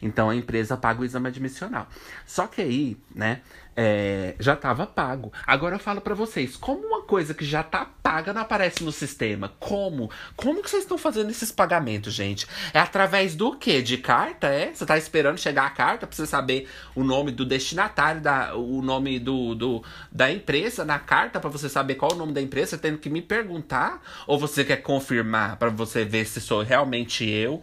Então 0.02 0.28
a 0.28 0.36
empresa 0.36 0.76
paga 0.76 1.00
o 1.00 1.04
exame 1.06 1.28
admissional. 1.28 1.88
Só 2.26 2.46
que 2.46 2.60
aí, 2.60 2.98
né, 3.14 3.40
é, 3.80 4.34
já 4.40 4.54
estava 4.54 4.84
pago. 4.88 5.32
Agora 5.46 5.76
eu 5.76 5.78
falo 5.78 6.00
para 6.00 6.12
vocês, 6.12 6.56
como 6.56 6.84
uma 6.84 7.02
coisa 7.02 7.32
que 7.32 7.44
já 7.44 7.62
tá 7.62 7.88
paga 8.02 8.32
não 8.32 8.42
aparece 8.42 8.82
no 8.82 8.90
sistema? 8.90 9.52
Como? 9.60 10.10
Como 10.34 10.60
que 10.64 10.68
vocês 10.68 10.82
estão 10.82 10.98
fazendo 10.98 11.30
esses 11.30 11.52
pagamentos, 11.52 12.12
gente? 12.12 12.44
É 12.74 12.80
através 12.80 13.36
do 13.36 13.56
quê? 13.56 13.80
De 13.80 13.96
carta, 13.96 14.48
é? 14.48 14.74
Você 14.74 14.84
tá 14.84 14.98
esperando 14.98 15.38
chegar 15.38 15.64
a 15.64 15.70
carta 15.70 16.08
pra 16.08 16.16
você 16.16 16.26
saber 16.26 16.68
o 16.92 17.04
nome 17.04 17.30
do 17.30 17.44
destinatário, 17.44 18.20
da, 18.20 18.56
o 18.56 18.82
nome 18.82 19.20
do, 19.20 19.54
do 19.54 19.84
da 20.10 20.28
empresa 20.28 20.84
na 20.84 20.98
carta 20.98 21.38
para 21.38 21.48
você 21.48 21.68
saber 21.68 21.94
qual 21.94 22.10
é 22.10 22.14
o 22.14 22.18
nome 22.18 22.32
da 22.32 22.42
empresa, 22.42 22.76
tendo 22.76 22.98
que 22.98 23.08
me 23.08 23.22
perguntar? 23.22 24.02
Ou 24.26 24.40
você 24.40 24.64
quer 24.64 24.78
confirmar 24.78 25.56
para 25.56 25.70
você 25.70 26.04
ver 26.04 26.26
se 26.26 26.40
sou 26.40 26.64
realmente 26.64 27.24
eu? 27.30 27.62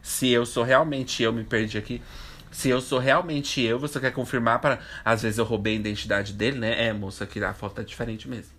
Se 0.00 0.28
eu 0.28 0.46
sou 0.46 0.62
realmente 0.62 1.20
eu, 1.20 1.32
me 1.32 1.42
perdi 1.42 1.76
aqui. 1.76 2.00
Se 2.50 2.68
eu 2.68 2.80
sou 2.80 2.98
realmente 2.98 3.60
eu, 3.60 3.78
você 3.78 4.00
quer 4.00 4.12
confirmar 4.12 4.60
para. 4.60 4.80
Às 5.04 5.22
vezes 5.22 5.38
eu 5.38 5.44
roubei 5.44 5.74
a 5.74 5.80
identidade 5.80 6.32
dele, 6.32 6.58
né? 6.58 6.86
É, 6.86 6.92
moça, 6.92 7.26
que 7.26 7.42
a 7.42 7.54
foto 7.54 7.76
tá 7.76 7.82
diferente 7.82 8.28
mesmo. 8.28 8.52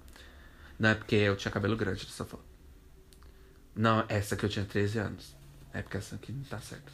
Não 0.78 0.90
é 0.90 0.96
porque 0.96 1.16
eu 1.16 1.36
tinha 1.36 1.52
cabelo 1.52 1.76
grande 1.76 2.06
nessa 2.06 2.24
foto. 2.24 2.44
Não, 3.76 4.06
essa 4.08 4.36
que 4.36 4.46
eu 4.46 4.50
tinha 4.50 4.66
13 4.66 5.00
anos. 5.00 5.36
É 5.74 5.82
porque 5.82 5.98
essa 5.98 6.16
aqui 6.16 6.32
não 6.32 6.44
tá 6.44 6.60
certa. 6.60 6.92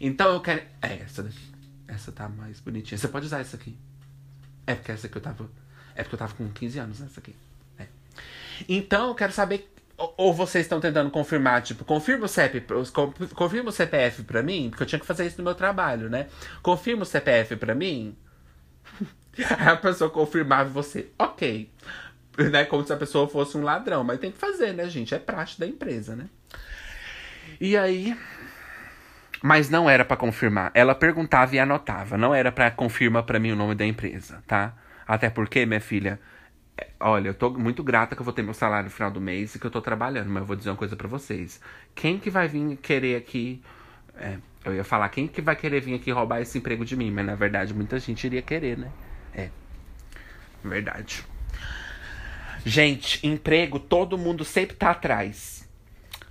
Então 0.00 0.32
eu 0.32 0.40
quero. 0.40 0.60
É, 0.82 1.00
essa 1.00 1.22
daqui. 1.22 1.52
Essa 1.86 2.12
tá 2.12 2.28
mais 2.28 2.60
bonitinha. 2.60 2.98
Você 2.98 3.08
pode 3.08 3.26
usar 3.26 3.40
essa 3.40 3.56
aqui. 3.56 3.76
É 4.66 4.74
porque 4.74 4.92
essa 4.92 5.08
que 5.08 5.16
eu 5.16 5.22
tava. 5.22 5.50
É 5.94 6.02
porque 6.02 6.14
eu 6.14 6.18
tava 6.18 6.34
com 6.34 6.48
15 6.50 6.78
anos 6.78 7.00
nessa 7.00 7.20
aqui. 7.20 7.34
É. 7.78 7.86
Então 8.68 9.08
eu 9.08 9.14
quero 9.14 9.32
saber 9.32 9.72
ou 9.98 10.32
vocês 10.32 10.64
estão 10.64 10.80
tentando 10.80 11.10
confirmar, 11.10 11.60
tipo, 11.60 11.84
confirma 11.84 12.26
o 12.26 12.28
CEP, 12.28 12.64
confirma 13.34 13.70
o 13.70 13.72
CPF 13.72 14.22
pra 14.22 14.42
mim, 14.42 14.68
porque 14.70 14.84
eu 14.84 14.86
tinha 14.86 14.98
que 15.00 15.06
fazer 15.06 15.26
isso 15.26 15.38
no 15.38 15.44
meu 15.44 15.56
trabalho, 15.56 16.08
né? 16.08 16.28
Confirma 16.62 17.02
o 17.02 17.06
CPF 17.06 17.56
pra 17.56 17.74
mim. 17.74 18.16
Aí 19.58 19.68
a 19.68 19.76
pessoa 19.76 20.08
confirmava 20.08 20.70
você, 20.70 21.10
ok. 21.18 21.70
Né? 22.38 22.64
Como 22.64 22.86
se 22.86 22.92
a 22.92 22.96
pessoa 22.96 23.28
fosse 23.28 23.56
um 23.58 23.62
ladrão, 23.62 24.04
mas 24.04 24.20
tem 24.20 24.30
que 24.30 24.38
fazer, 24.38 24.72
né, 24.72 24.88
gente? 24.88 25.12
É 25.14 25.18
prática 25.18 25.64
da 25.64 25.70
empresa, 25.70 26.14
né? 26.14 26.26
E 27.60 27.76
aí. 27.76 28.16
Mas 29.42 29.68
não 29.68 29.90
era 29.90 30.04
para 30.04 30.16
confirmar. 30.16 30.70
Ela 30.74 30.94
perguntava 30.94 31.54
e 31.54 31.58
anotava. 31.58 32.16
Não 32.16 32.32
era 32.32 32.52
para 32.52 32.70
confirmar 32.70 33.24
para 33.24 33.40
mim 33.40 33.52
o 33.52 33.56
nome 33.56 33.74
da 33.74 33.84
empresa, 33.84 34.42
tá? 34.46 34.74
Até 35.06 35.30
porque, 35.30 35.66
minha 35.66 35.80
filha, 35.80 36.20
Olha, 37.00 37.28
eu 37.28 37.34
tô 37.34 37.50
muito 37.50 37.82
grata 37.82 38.16
que 38.16 38.20
eu 38.20 38.24
vou 38.24 38.34
ter 38.34 38.42
meu 38.42 38.54
salário 38.54 38.86
no 38.86 38.90
final 38.90 39.10
do 39.10 39.20
mês 39.20 39.54
e 39.54 39.58
que 39.58 39.66
eu 39.66 39.70
tô 39.70 39.80
trabalhando, 39.80 40.28
mas 40.28 40.42
eu 40.42 40.46
vou 40.46 40.56
dizer 40.56 40.70
uma 40.70 40.76
coisa 40.76 40.96
para 40.96 41.06
vocês. 41.06 41.60
Quem 41.94 42.18
que 42.18 42.30
vai 42.30 42.48
vir 42.48 42.76
querer 42.76 43.16
aqui. 43.16 43.62
É, 44.16 44.36
eu 44.64 44.74
ia 44.74 44.84
falar, 44.84 45.08
quem 45.10 45.28
que 45.28 45.40
vai 45.40 45.54
querer 45.54 45.80
vir 45.80 45.94
aqui 45.94 46.10
roubar 46.10 46.40
esse 46.40 46.58
emprego 46.58 46.84
de 46.84 46.96
mim? 46.96 47.10
Mas 47.10 47.24
na 47.24 47.34
verdade 47.36 47.72
muita 47.72 47.98
gente 47.98 48.26
iria 48.26 48.42
querer, 48.42 48.76
né? 48.76 48.90
É. 49.32 49.50
Verdade. 50.64 51.24
Gente, 52.64 53.24
emprego, 53.26 53.78
todo 53.78 54.18
mundo 54.18 54.44
sempre 54.44 54.76
tá 54.76 54.90
atrás. 54.90 55.68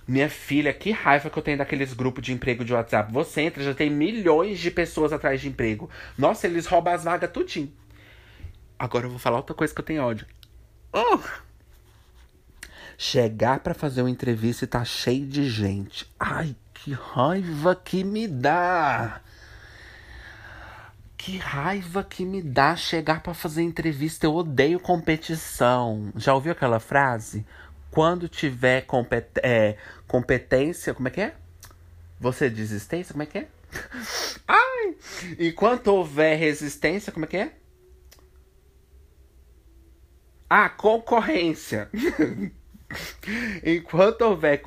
Minha 0.06 0.28
filha, 0.30 0.72
que 0.72 0.90
raiva 0.90 1.28
que 1.28 1.38
eu 1.38 1.42
tenho 1.42 1.58
daqueles 1.58 1.92
grupos 1.92 2.22
de 2.22 2.32
emprego 2.32 2.64
de 2.64 2.72
WhatsApp. 2.72 3.12
Você 3.12 3.42
entra, 3.42 3.62
já 3.62 3.74
tem 3.74 3.90
milhões 3.90 4.58
de 4.58 4.70
pessoas 4.70 5.12
atrás 5.12 5.40
de 5.40 5.48
emprego. 5.48 5.90
Nossa, 6.16 6.46
eles 6.46 6.66
roubam 6.66 6.94
as 6.94 7.04
vagas 7.04 7.30
tudinho. 7.30 7.72
Agora 8.78 9.06
eu 9.06 9.10
vou 9.10 9.18
falar 9.18 9.38
outra 9.38 9.54
coisa 9.54 9.74
que 9.74 9.80
eu 9.80 9.84
tenho 9.84 10.02
ódio. 10.02 10.26
Oh! 10.92 11.20
Chegar 12.96 13.60
para 13.60 13.74
fazer 13.74 14.02
uma 14.02 14.10
entrevista 14.10 14.64
e 14.64 14.68
tá 14.68 14.84
cheio 14.84 15.26
de 15.26 15.48
gente. 15.48 16.10
Ai, 16.18 16.56
que 16.74 16.92
raiva 16.92 17.76
que 17.76 18.02
me 18.02 18.26
dá! 18.26 19.20
Que 21.16 21.36
raiva 21.36 22.02
que 22.02 22.24
me 22.24 22.40
dá 22.40 22.74
chegar 22.74 23.22
para 23.22 23.34
fazer 23.34 23.62
entrevista. 23.62 24.26
Eu 24.26 24.34
odeio 24.34 24.80
competição. 24.80 26.12
Já 26.16 26.32
ouviu 26.32 26.52
aquela 26.52 26.80
frase? 26.80 27.44
Quando 27.90 28.28
tiver 28.28 28.82
compet 28.82 29.28
é, 29.42 29.76
competência, 30.06 30.94
como 30.94 31.08
é 31.08 31.10
que 31.10 31.20
é? 31.20 31.34
Você 32.20 32.48
desistência, 32.48 33.12
como 33.12 33.22
é 33.22 33.26
que 33.26 33.38
é? 33.38 33.48
Ai! 34.46 34.96
Enquanto 35.38 35.88
houver 35.88 36.38
resistência, 36.38 37.12
como 37.12 37.24
é 37.24 37.28
que 37.28 37.36
é? 37.36 37.52
A 40.48 40.68
concorrência. 40.68 41.90
Enquanto 43.62 44.22
houver 44.22 44.62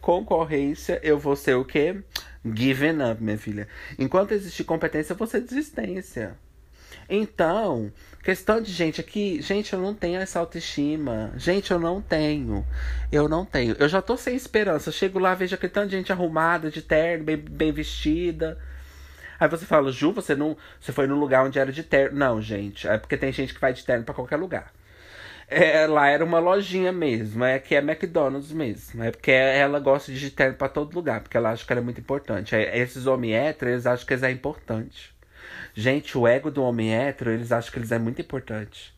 concorrência, 0.00 0.98
eu 1.02 1.18
vou 1.18 1.36
ser 1.36 1.54
o 1.54 1.64
quê? 1.64 2.02
Given 2.44 3.10
up, 3.10 3.22
minha 3.22 3.36
filha. 3.36 3.68
Enquanto 3.98 4.32
existir 4.32 4.64
competência, 4.64 5.12
eu 5.12 5.16
vou 5.16 5.26
ser 5.26 5.42
desistência. 5.42 6.36
Então, 7.10 7.92
questão 8.22 8.60
de 8.60 8.72
gente 8.72 9.00
aqui, 9.00 9.40
gente, 9.42 9.72
eu 9.72 9.80
não 9.80 9.94
tenho 9.94 10.20
essa 10.20 10.38
autoestima. 10.38 11.32
Gente, 11.36 11.70
eu 11.70 11.78
não 11.78 12.00
tenho. 12.00 12.66
Eu 13.12 13.28
não 13.28 13.44
tenho. 13.44 13.76
Eu 13.78 13.88
já 13.88 14.00
tô 14.00 14.16
sem 14.16 14.34
esperança. 14.34 14.88
Eu 14.88 14.92
chego 14.94 15.18
lá, 15.18 15.34
vejo 15.34 15.54
aquele 15.54 15.72
tanto 15.72 15.90
de 15.90 15.96
gente 15.96 16.12
arrumada, 16.12 16.70
de 16.70 16.80
terno, 16.80 17.24
bem, 17.24 17.36
bem 17.36 17.72
vestida. 17.72 18.58
Aí 19.38 19.48
você 19.48 19.64
fala, 19.64 19.92
Ju, 19.92 20.12
você 20.12 20.34
não. 20.34 20.56
Você 20.80 20.92
foi 20.92 21.06
num 21.06 21.18
lugar 21.18 21.44
onde 21.44 21.58
era 21.58 21.72
de 21.72 21.82
terno. 21.82 22.18
Não, 22.18 22.40
gente. 22.40 22.88
É 22.88 22.98
porque 22.98 23.16
tem 23.16 23.32
gente 23.32 23.54
que 23.54 23.60
vai 23.60 23.72
de 23.72 23.84
terno 23.84 24.04
para 24.04 24.14
qualquer 24.14 24.36
lugar. 24.36 24.72
É, 25.50 25.86
lá 25.86 26.08
era 26.08 26.22
uma 26.22 26.38
lojinha 26.38 26.92
mesmo, 26.92 27.42
é 27.42 27.58
que 27.58 27.74
é 27.74 27.78
McDonald's 27.78 28.52
mesmo. 28.52 29.02
É 29.02 29.10
porque 29.10 29.30
ela 29.30 29.80
gosta 29.80 30.12
de 30.12 30.30
terno 30.30 30.54
pra 30.54 30.68
todo 30.68 30.94
lugar, 30.94 31.22
porque 31.22 31.36
ela 31.36 31.50
acha 31.50 31.64
que 31.64 31.72
ela 31.72 31.80
é 31.80 31.84
muito 31.84 32.00
importante. 32.00 32.54
É, 32.54 32.78
esses 32.78 33.06
homens 33.06 33.34
héteros, 33.34 33.72
eles 33.72 33.86
acham 33.86 34.06
que 34.06 34.12
eles 34.12 34.22
é 34.22 34.30
importante. 34.30 35.14
Gente, 35.74 36.18
o 36.18 36.26
ego 36.26 36.50
do 36.50 36.62
homem 36.62 36.94
hétero, 36.94 37.30
eles 37.30 37.50
acham 37.50 37.72
que 37.72 37.78
eles 37.78 37.92
é 37.92 37.98
muito 37.98 38.20
importante. 38.20 38.92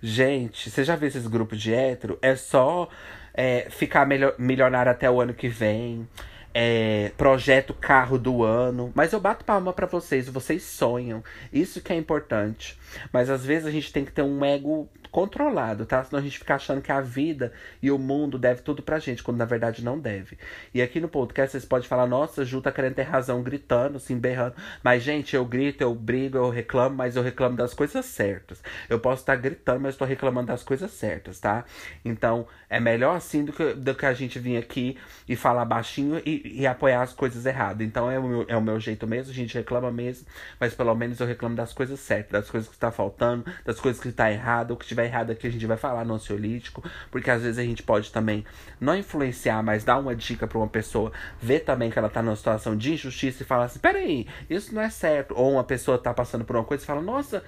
Gente, 0.00 0.70
você 0.70 0.84
já 0.84 0.94
viu 0.94 1.08
esses 1.08 1.26
grupos 1.26 1.60
de 1.60 1.74
hétero? 1.74 2.18
É 2.22 2.36
só 2.36 2.88
é, 3.34 3.66
ficar 3.70 4.06
milionário 4.38 4.92
até 4.92 5.10
o 5.10 5.20
ano 5.20 5.34
que 5.34 5.48
vem. 5.48 6.06
É, 6.54 7.12
projeto 7.18 7.74
carro 7.74 8.18
do 8.18 8.42
ano. 8.42 8.92
Mas 8.94 9.12
eu 9.12 9.20
bato 9.20 9.44
palma 9.44 9.72
para 9.72 9.86
vocês, 9.86 10.28
vocês 10.28 10.62
sonham. 10.62 11.22
Isso 11.52 11.82
que 11.82 11.92
é 11.92 11.96
importante. 11.96 12.78
Mas 13.12 13.28
às 13.28 13.44
vezes 13.44 13.66
a 13.66 13.70
gente 13.70 13.92
tem 13.92 14.04
que 14.04 14.12
ter 14.12 14.22
um 14.22 14.44
ego 14.44 14.88
controlado, 15.16 15.86
tá? 15.86 16.04
Senão 16.04 16.20
a 16.20 16.22
gente 16.22 16.38
fica 16.38 16.56
achando 16.56 16.82
que 16.82 16.92
a 16.92 17.00
vida 17.00 17.50
e 17.80 17.90
o 17.90 17.98
mundo 17.98 18.38
deve 18.38 18.60
tudo 18.60 18.82
pra 18.82 18.98
gente, 18.98 19.22
quando 19.22 19.38
na 19.38 19.46
verdade 19.46 19.82
não 19.82 19.98
deve. 19.98 20.36
E 20.74 20.82
aqui 20.82 21.00
no 21.00 21.08
podcast 21.08 21.52
vocês 21.52 21.64
podem 21.64 21.88
falar, 21.88 22.06
nossa, 22.06 22.44
Ju 22.44 22.60
tá 22.60 22.70
querendo 22.70 22.96
ter 22.96 23.04
razão, 23.04 23.42
gritando, 23.42 23.96
assim, 23.96 24.18
berrando. 24.18 24.54
Mas, 24.84 25.02
gente, 25.02 25.34
eu 25.34 25.42
grito, 25.46 25.80
eu 25.80 25.94
brigo, 25.94 26.36
eu 26.36 26.50
reclamo, 26.50 26.96
mas 26.96 27.16
eu 27.16 27.22
reclamo 27.22 27.56
das 27.56 27.72
coisas 27.72 28.04
certas. 28.04 28.62
Eu 28.90 29.00
posso 29.00 29.22
estar 29.22 29.36
gritando, 29.36 29.80
mas 29.80 29.94
estou 29.94 30.06
reclamando 30.06 30.48
das 30.48 30.62
coisas 30.62 30.90
certas, 30.90 31.40
tá? 31.40 31.64
Então, 32.04 32.46
é 32.68 32.78
melhor 32.78 33.16
assim 33.16 33.42
do 33.42 33.54
que, 33.54 33.72
do 33.72 33.94
que 33.94 34.04
a 34.04 34.12
gente 34.12 34.38
vir 34.38 34.58
aqui 34.58 34.98
e 35.26 35.34
falar 35.34 35.64
baixinho 35.64 36.20
e, 36.26 36.60
e 36.60 36.66
apoiar 36.66 37.00
as 37.00 37.14
coisas 37.14 37.46
erradas. 37.46 37.86
Então, 37.86 38.10
é 38.10 38.18
o, 38.18 38.22
meu, 38.22 38.44
é 38.48 38.56
o 38.56 38.60
meu 38.60 38.78
jeito 38.78 39.06
mesmo, 39.06 39.32
a 39.32 39.34
gente 39.34 39.54
reclama 39.54 39.90
mesmo, 39.90 40.26
mas 40.60 40.74
pelo 40.74 40.94
menos 40.94 41.18
eu 41.20 41.26
reclamo 41.26 41.56
das 41.56 41.72
coisas 41.72 41.98
certas, 42.00 42.32
das 42.32 42.50
coisas 42.50 42.68
que 42.68 42.74
está 42.74 42.90
faltando, 42.90 43.50
das 43.64 43.80
coisas 43.80 44.02
que 44.02 44.08
está 44.08 44.30
errado, 44.30 44.72
ou 44.72 44.76
que 44.76 44.84
tiver 44.84 45.05
errado 45.06 45.30
aqui 45.30 45.46
a 45.46 45.50
gente 45.50 45.66
vai 45.66 45.76
falar 45.76 46.04
no 46.04 46.14
ansiolítico, 46.14 46.82
porque 47.10 47.30
às 47.30 47.42
vezes 47.42 47.58
a 47.58 47.62
gente 47.62 47.82
pode 47.82 48.12
também 48.12 48.44
não 48.80 48.96
influenciar, 48.96 49.62
mas 49.62 49.84
dar 49.84 49.98
uma 49.98 50.14
dica 50.14 50.46
para 50.46 50.58
uma 50.58 50.68
pessoa, 50.68 51.12
ver 51.40 51.60
também 51.60 51.90
que 51.90 51.98
ela 51.98 52.08
tá 52.08 52.22
numa 52.22 52.36
situação 52.36 52.76
de 52.76 52.92
injustiça 52.92 53.42
e 53.42 53.46
falar 53.46 53.64
assim: 53.64 53.78
peraí, 53.78 54.26
isso 54.50 54.74
não 54.74 54.82
é 54.82 54.90
certo. 54.90 55.34
Ou 55.36 55.52
uma 55.52 55.64
pessoa 55.64 55.98
tá 55.98 56.12
passando 56.12 56.44
por 56.44 56.56
uma 56.56 56.64
coisa 56.64 56.82
e 56.82 56.86
fala: 56.86 57.02
nossa. 57.02 57.42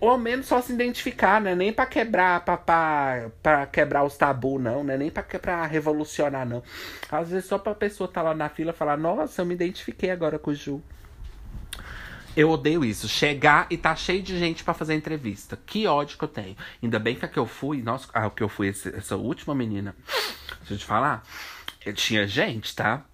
Ou 0.00 0.08
ao 0.08 0.16
menos 0.16 0.46
só 0.46 0.62
se 0.62 0.72
identificar, 0.72 1.42
né? 1.42 1.54
Nem 1.54 1.74
para 1.74 1.84
quebrar, 1.84 2.42
pra, 2.42 3.66
quebrar 3.70 4.02
os 4.02 4.16
tabus, 4.16 4.58
não, 4.58 4.82
né? 4.82 4.96
Nem 4.96 5.10
pra 5.10 5.66
revolucionar, 5.66 6.48
não. 6.48 6.62
Às 7.10 7.28
vezes 7.28 7.44
só 7.44 7.58
pra 7.58 7.74
pessoa 7.74 8.08
estar 8.08 8.22
tá 8.22 8.28
lá 8.30 8.34
na 8.34 8.48
fila 8.48 8.72
falar, 8.72 8.96
nossa, 8.96 9.42
eu 9.42 9.46
me 9.46 9.52
identifiquei 9.52 10.10
agora 10.10 10.38
com 10.38 10.52
o 10.52 10.54
Ju. 10.54 10.82
Eu 12.36 12.50
odeio 12.50 12.84
isso. 12.84 13.08
Chegar 13.08 13.66
e 13.70 13.76
tá 13.76 13.94
cheio 13.96 14.22
de 14.22 14.38
gente 14.38 14.62
para 14.62 14.74
fazer 14.74 14.94
entrevista. 14.94 15.58
Que 15.66 15.86
ódio 15.86 16.16
que 16.16 16.24
eu 16.24 16.28
tenho. 16.28 16.56
Ainda 16.82 16.98
bem 16.98 17.16
que 17.16 17.24
a 17.24 17.28
que 17.28 17.38
eu 17.38 17.46
fui, 17.46 17.82
nossa, 17.82 18.08
a 18.12 18.30
que 18.30 18.42
eu 18.42 18.48
fui, 18.48 18.68
essa, 18.68 18.88
essa 18.90 19.16
última 19.16 19.54
menina. 19.54 19.94
Deixa 20.58 20.74
eu 20.74 20.78
te 20.78 20.84
falar. 20.84 21.24
Eu 21.84 21.92
tinha 21.92 22.26
gente, 22.26 22.74
tá? 22.74 23.04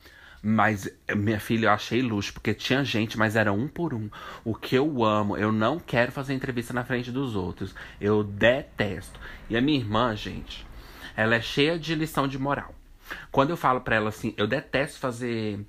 Mas, 0.43 0.89
minha 1.17 1.41
filha, 1.41 1.67
eu 1.67 1.71
achei 1.71 2.01
luxo, 2.03 2.33
porque 2.33 2.55
tinha 2.55 2.85
gente, 2.85 3.19
mas 3.19 3.35
era 3.35 3.53
um 3.53 3.67
por 3.67 3.95
um. 3.95 4.09
O 4.45 4.55
que 4.55 4.77
eu 4.77 5.03
amo, 5.03 5.37
eu 5.37 5.51
não 5.51 5.79
quero 5.79 6.13
fazer 6.13 6.35
entrevista 6.35 6.73
na 6.73 6.85
frente 6.85 7.11
dos 7.11 7.35
outros. 7.35 7.75
Eu 8.01 8.23
detesto. 8.23 9.19
E 9.49 9.57
a 9.57 9.61
minha 9.61 9.79
irmã, 9.79 10.15
gente, 10.15 10.67
ela 11.17 11.35
é 11.35 11.41
cheia 11.41 11.79
de 11.79 11.95
lição 11.95 12.29
de 12.29 12.39
moral. 12.39 12.75
Quando 13.31 13.51
eu 13.51 13.57
falo 13.57 13.81
pra 13.81 13.97
ela 13.97 14.09
assim, 14.11 14.35
eu 14.37 14.47
detesto 14.47 14.99
fazer 14.99 15.61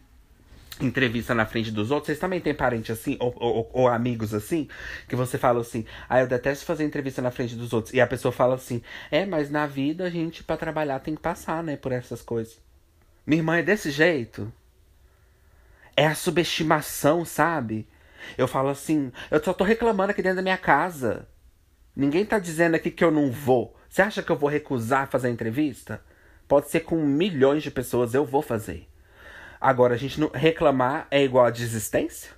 entrevista 0.80 1.34
na 1.34 1.46
frente 1.46 1.72
dos 1.72 1.92
outros, 1.92 2.08
vocês 2.08 2.20
também 2.20 2.40
têm 2.40 2.54
parente 2.54 2.92
assim, 2.92 3.18
ou, 3.20 3.34
ou, 3.38 3.70
ou, 3.74 3.88
amigos 3.88 4.34
assim, 4.34 4.68
que 5.08 5.16
você 5.16 5.38
fala 5.38 5.62
assim, 5.62 5.86
ah, 6.10 6.20
eu 6.20 6.28
detesto 6.28 6.66
fazer 6.66 6.84
entrevista 6.84 7.22
na 7.22 7.32
frente 7.32 7.56
dos 7.56 7.74
outros. 7.74 7.94
E 7.94 8.02
a 8.02 8.08
pessoa 8.08 8.32
fala 8.32 8.56
assim, 8.56 8.82
é, 9.12 9.26
mas 9.26 9.50
na 9.50 9.66
vida 9.66 10.06
a 10.06 10.10
gente, 10.10 10.44
para 10.44 10.58
trabalhar, 10.58 11.00
tem 11.00 11.16
que 11.16 11.22
passar, 11.22 11.64
né, 11.64 11.76
por 11.76 11.92
essas 11.92 12.22
coisas. 12.22 12.58
Minha 13.26 13.40
irmã 13.40 13.58
é 13.58 13.64
desse 13.64 13.92
jeito. 13.92 14.52
É 15.96 16.06
a 16.06 16.16
subestimação, 16.16 17.26
sabe? 17.26 17.88
Eu 18.38 18.48
falo 18.48 18.70
assim, 18.70 19.12
eu 19.32 19.44
só 19.44 19.54
tô 19.54 19.64
reclamando 19.64 20.12
aqui 20.12 20.22
dentro 20.22 20.38
da 20.38 20.42
minha 20.42 20.58
casa. 20.58 21.28
Ninguém 21.96 22.26
tá 22.26 22.40
dizendo 22.40 22.76
aqui 22.76 22.92
que 22.92 23.04
eu 23.04 23.12
não 23.12 23.32
vou. 23.32 23.76
Você 23.90 24.02
acha 24.02 24.22
que 24.22 24.32
eu 24.32 24.38
vou 24.38 24.50
recusar 24.50 25.10
fazer 25.10 25.28
a 25.28 25.32
entrevista? 25.32 26.02
Pode 26.48 26.70
ser 26.70 26.82
com 26.82 26.96
milhões 27.04 27.64
de 27.64 27.72
pessoas, 27.72 28.14
eu 28.14 28.26
vou 28.26 28.42
fazer. 28.42 28.88
Agora, 29.60 29.96
a 29.96 29.98
gente 29.98 30.20
não 30.20 30.30
reclamar 30.30 31.08
é 31.10 31.24
igual 31.24 31.46
a 31.46 31.52
desistência? 31.52 32.32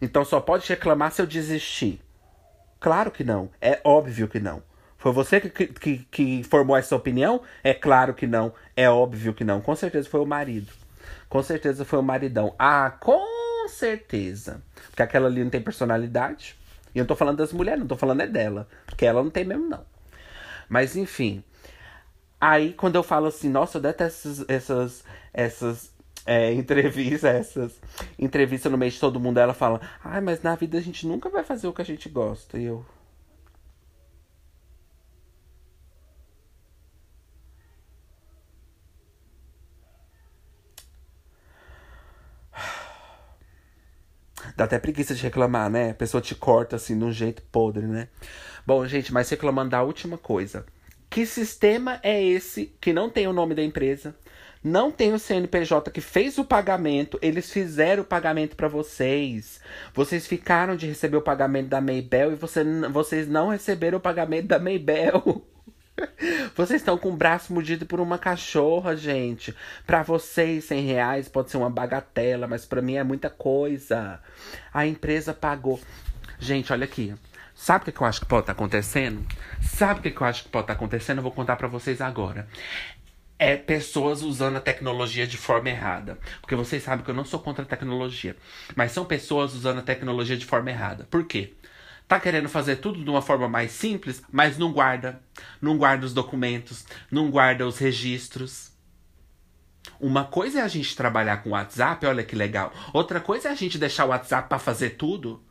Então 0.00 0.24
só 0.24 0.40
pode 0.40 0.68
reclamar 0.68 1.12
se 1.12 1.22
eu 1.22 1.26
desistir. 1.26 2.00
Claro 2.78 3.10
que 3.10 3.24
não. 3.24 3.50
É 3.60 3.80
óbvio 3.82 4.28
que 4.28 4.38
não. 4.38 4.62
Foi 4.98 5.12
você 5.12 5.40
que, 5.40 5.66
que, 5.66 5.98
que 6.10 6.42
formou 6.44 6.76
essa 6.76 6.96
opinião? 6.96 7.42
É 7.62 7.74
claro 7.74 8.14
que 8.14 8.26
não. 8.26 8.54
É 8.76 8.88
óbvio 8.88 9.34
que 9.34 9.44
não. 9.44 9.60
Com 9.60 9.74
certeza 9.74 10.08
foi 10.08 10.20
o 10.20 10.26
marido. 10.26 10.72
Com 11.28 11.42
certeza 11.42 11.84
foi 11.84 11.98
o 11.98 12.02
maridão. 12.02 12.54
Ah, 12.58 12.90
com 13.00 13.68
certeza. 13.68 14.62
Porque 14.90 15.02
aquela 15.02 15.26
ali 15.26 15.42
não 15.42 15.50
tem 15.50 15.60
personalidade. 15.60 16.56
E 16.94 16.98
eu 16.98 17.02
não 17.02 17.06
tô 17.08 17.16
falando 17.16 17.38
das 17.38 17.52
mulheres, 17.52 17.80
não 17.80 17.86
tô 17.86 17.96
falando 17.96 18.20
é 18.20 18.26
dela. 18.26 18.68
Porque 18.86 19.04
ela 19.04 19.22
não 19.22 19.30
tem 19.30 19.44
mesmo, 19.44 19.66
não. 19.66 19.84
Mas 20.68 20.96
enfim. 20.96 21.42
Aí 22.40 22.72
quando 22.72 22.96
eu 22.96 23.02
falo 23.02 23.26
assim, 23.26 23.48
nossa, 23.48 23.78
eu 23.78 23.82
detesto 23.82 24.28
essas, 24.28 24.44
essas, 24.48 25.04
essas 25.32 25.93
é, 26.26 26.52
entrevistas, 26.54 27.24
essas 27.24 27.80
entrevistas 28.18 28.70
no 28.70 28.78
meio 28.78 28.90
de 28.92 29.00
todo 29.00 29.20
mundo, 29.20 29.38
ela 29.38 29.54
fala, 29.54 29.80
ai, 30.02 30.20
mas 30.20 30.42
na 30.42 30.54
vida 30.56 30.78
a 30.78 30.80
gente 30.80 31.06
nunca 31.06 31.28
vai 31.28 31.44
fazer 31.44 31.66
o 31.68 31.72
que 31.72 31.82
a 31.82 31.84
gente 31.84 32.08
gosta. 32.08 32.58
E 32.58 32.64
eu. 32.64 32.84
Dá 44.56 44.64
até 44.64 44.78
preguiça 44.78 45.14
de 45.14 45.22
reclamar, 45.22 45.70
né? 45.70 45.90
A 45.90 45.94
pessoa 45.94 46.20
te 46.20 46.34
corta 46.34 46.76
assim 46.76 46.98
de 46.98 47.04
um 47.04 47.12
jeito 47.12 47.42
podre, 47.50 47.86
né? 47.86 48.08
Bom, 48.66 48.86
gente, 48.86 49.12
mas 49.12 49.28
reclamando 49.30 49.70
da 49.70 49.82
última 49.82 50.18
coisa. 50.18 50.64
Que 51.10 51.26
sistema 51.26 52.00
é 52.02 52.22
esse 52.22 52.66
que 52.80 52.92
não 52.92 53.08
tem 53.10 53.26
o 53.28 53.32
nome 53.32 53.54
da 53.54 53.62
empresa? 53.62 54.14
Não 54.64 54.90
tem 54.90 55.12
o 55.12 55.18
CNPJ 55.18 55.90
que 55.90 56.00
fez 56.00 56.38
o 56.38 56.44
pagamento, 56.44 57.18
eles 57.20 57.52
fizeram 57.52 58.02
o 58.02 58.06
pagamento 58.06 58.56
para 58.56 58.66
vocês. 58.66 59.60
Vocês 59.92 60.26
ficaram 60.26 60.74
de 60.74 60.86
receber 60.86 61.18
o 61.18 61.22
pagamento 61.22 61.68
da 61.68 61.82
Maybell 61.82 62.32
e 62.32 62.34
você, 62.34 62.64
vocês 62.90 63.28
não 63.28 63.48
receberam 63.48 63.98
o 63.98 64.00
pagamento 64.00 64.46
da 64.46 64.58
Maybell. 64.58 65.46
Vocês 66.56 66.80
estão 66.80 66.98
com 66.98 67.10
o 67.10 67.16
braço 67.16 67.52
mordido 67.52 67.86
por 67.86 68.00
uma 68.00 68.18
cachorra, 68.18 68.96
gente. 68.96 69.54
Para 69.86 70.02
vocês, 70.02 70.64
100 70.64 70.86
reais 70.86 71.28
pode 71.28 71.52
ser 71.52 71.56
uma 71.56 71.70
bagatela, 71.70 72.48
mas 72.48 72.64
para 72.64 72.82
mim 72.82 72.94
é 72.96 73.04
muita 73.04 73.30
coisa. 73.30 74.20
A 74.72 74.84
empresa 74.84 75.32
pagou. 75.32 75.80
Gente, 76.36 76.72
olha 76.72 76.84
aqui. 76.84 77.14
Sabe 77.54 77.88
o 77.88 77.92
que 77.92 78.00
eu 78.00 78.06
acho 78.06 78.20
que 78.20 78.26
pode 78.26 78.42
estar 78.42 78.54
tá 78.54 78.58
acontecendo? 78.58 79.24
Sabe 79.62 80.00
o 80.00 80.02
que 80.12 80.20
eu 80.20 80.26
acho 80.26 80.42
que 80.42 80.48
pode 80.48 80.64
estar 80.64 80.74
tá 80.74 80.76
acontecendo? 80.76 81.18
Eu 81.18 81.22
vou 81.22 81.30
contar 81.30 81.54
para 81.54 81.68
vocês 81.68 82.00
agora. 82.00 82.48
É 83.38 83.56
pessoas 83.56 84.22
usando 84.22 84.56
a 84.56 84.60
tecnologia 84.60 85.26
de 85.26 85.36
forma 85.36 85.68
errada. 85.68 86.18
Porque 86.40 86.54
vocês 86.54 86.82
sabem 86.82 87.04
que 87.04 87.10
eu 87.10 87.14
não 87.14 87.24
sou 87.24 87.40
contra 87.40 87.64
a 87.64 87.68
tecnologia. 87.68 88.36
Mas 88.76 88.92
são 88.92 89.04
pessoas 89.04 89.54
usando 89.54 89.78
a 89.78 89.82
tecnologia 89.82 90.36
de 90.36 90.46
forma 90.46 90.70
errada. 90.70 91.04
Por 91.10 91.24
quê? 91.24 91.54
Tá 92.06 92.20
querendo 92.20 92.48
fazer 92.48 92.76
tudo 92.76 93.02
de 93.02 93.10
uma 93.10 93.22
forma 93.22 93.48
mais 93.48 93.72
simples, 93.72 94.22
mas 94.30 94.58
não 94.58 94.72
guarda. 94.72 95.20
Não 95.60 95.78
guarda 95.78 96.06
os 96.06 96.14
documentos, 96.14 96.84
não 97.10 97.30
guarda 97.30 97.66
os 97.66 97.78
registros. 97.78 98.72
Uma 99.98 100.24
coisa 100.24 100.60
é 100.60 100.62
a 100.62 100.68
gente 100.68 100.96
trabalhar 100.96 101.38
com 101.38 101.50
o 101.50 101.52
WhatsApp, 101.52 102.04
olha 102.06 102.22
que 102.22 102.36
legal. 102.36 102.72
Outra 102.92 103.20
coisa 103.20 103.48
é 103.48 103.52
a 103.52 103.54
gente 103.54 103.78
deixar 103.78 104.04
o 104.04 104.08
WhatsApp 104.08 104.48
para 104.48 104.58
fazer 104.58 104.90
tudo. 104.90 105.42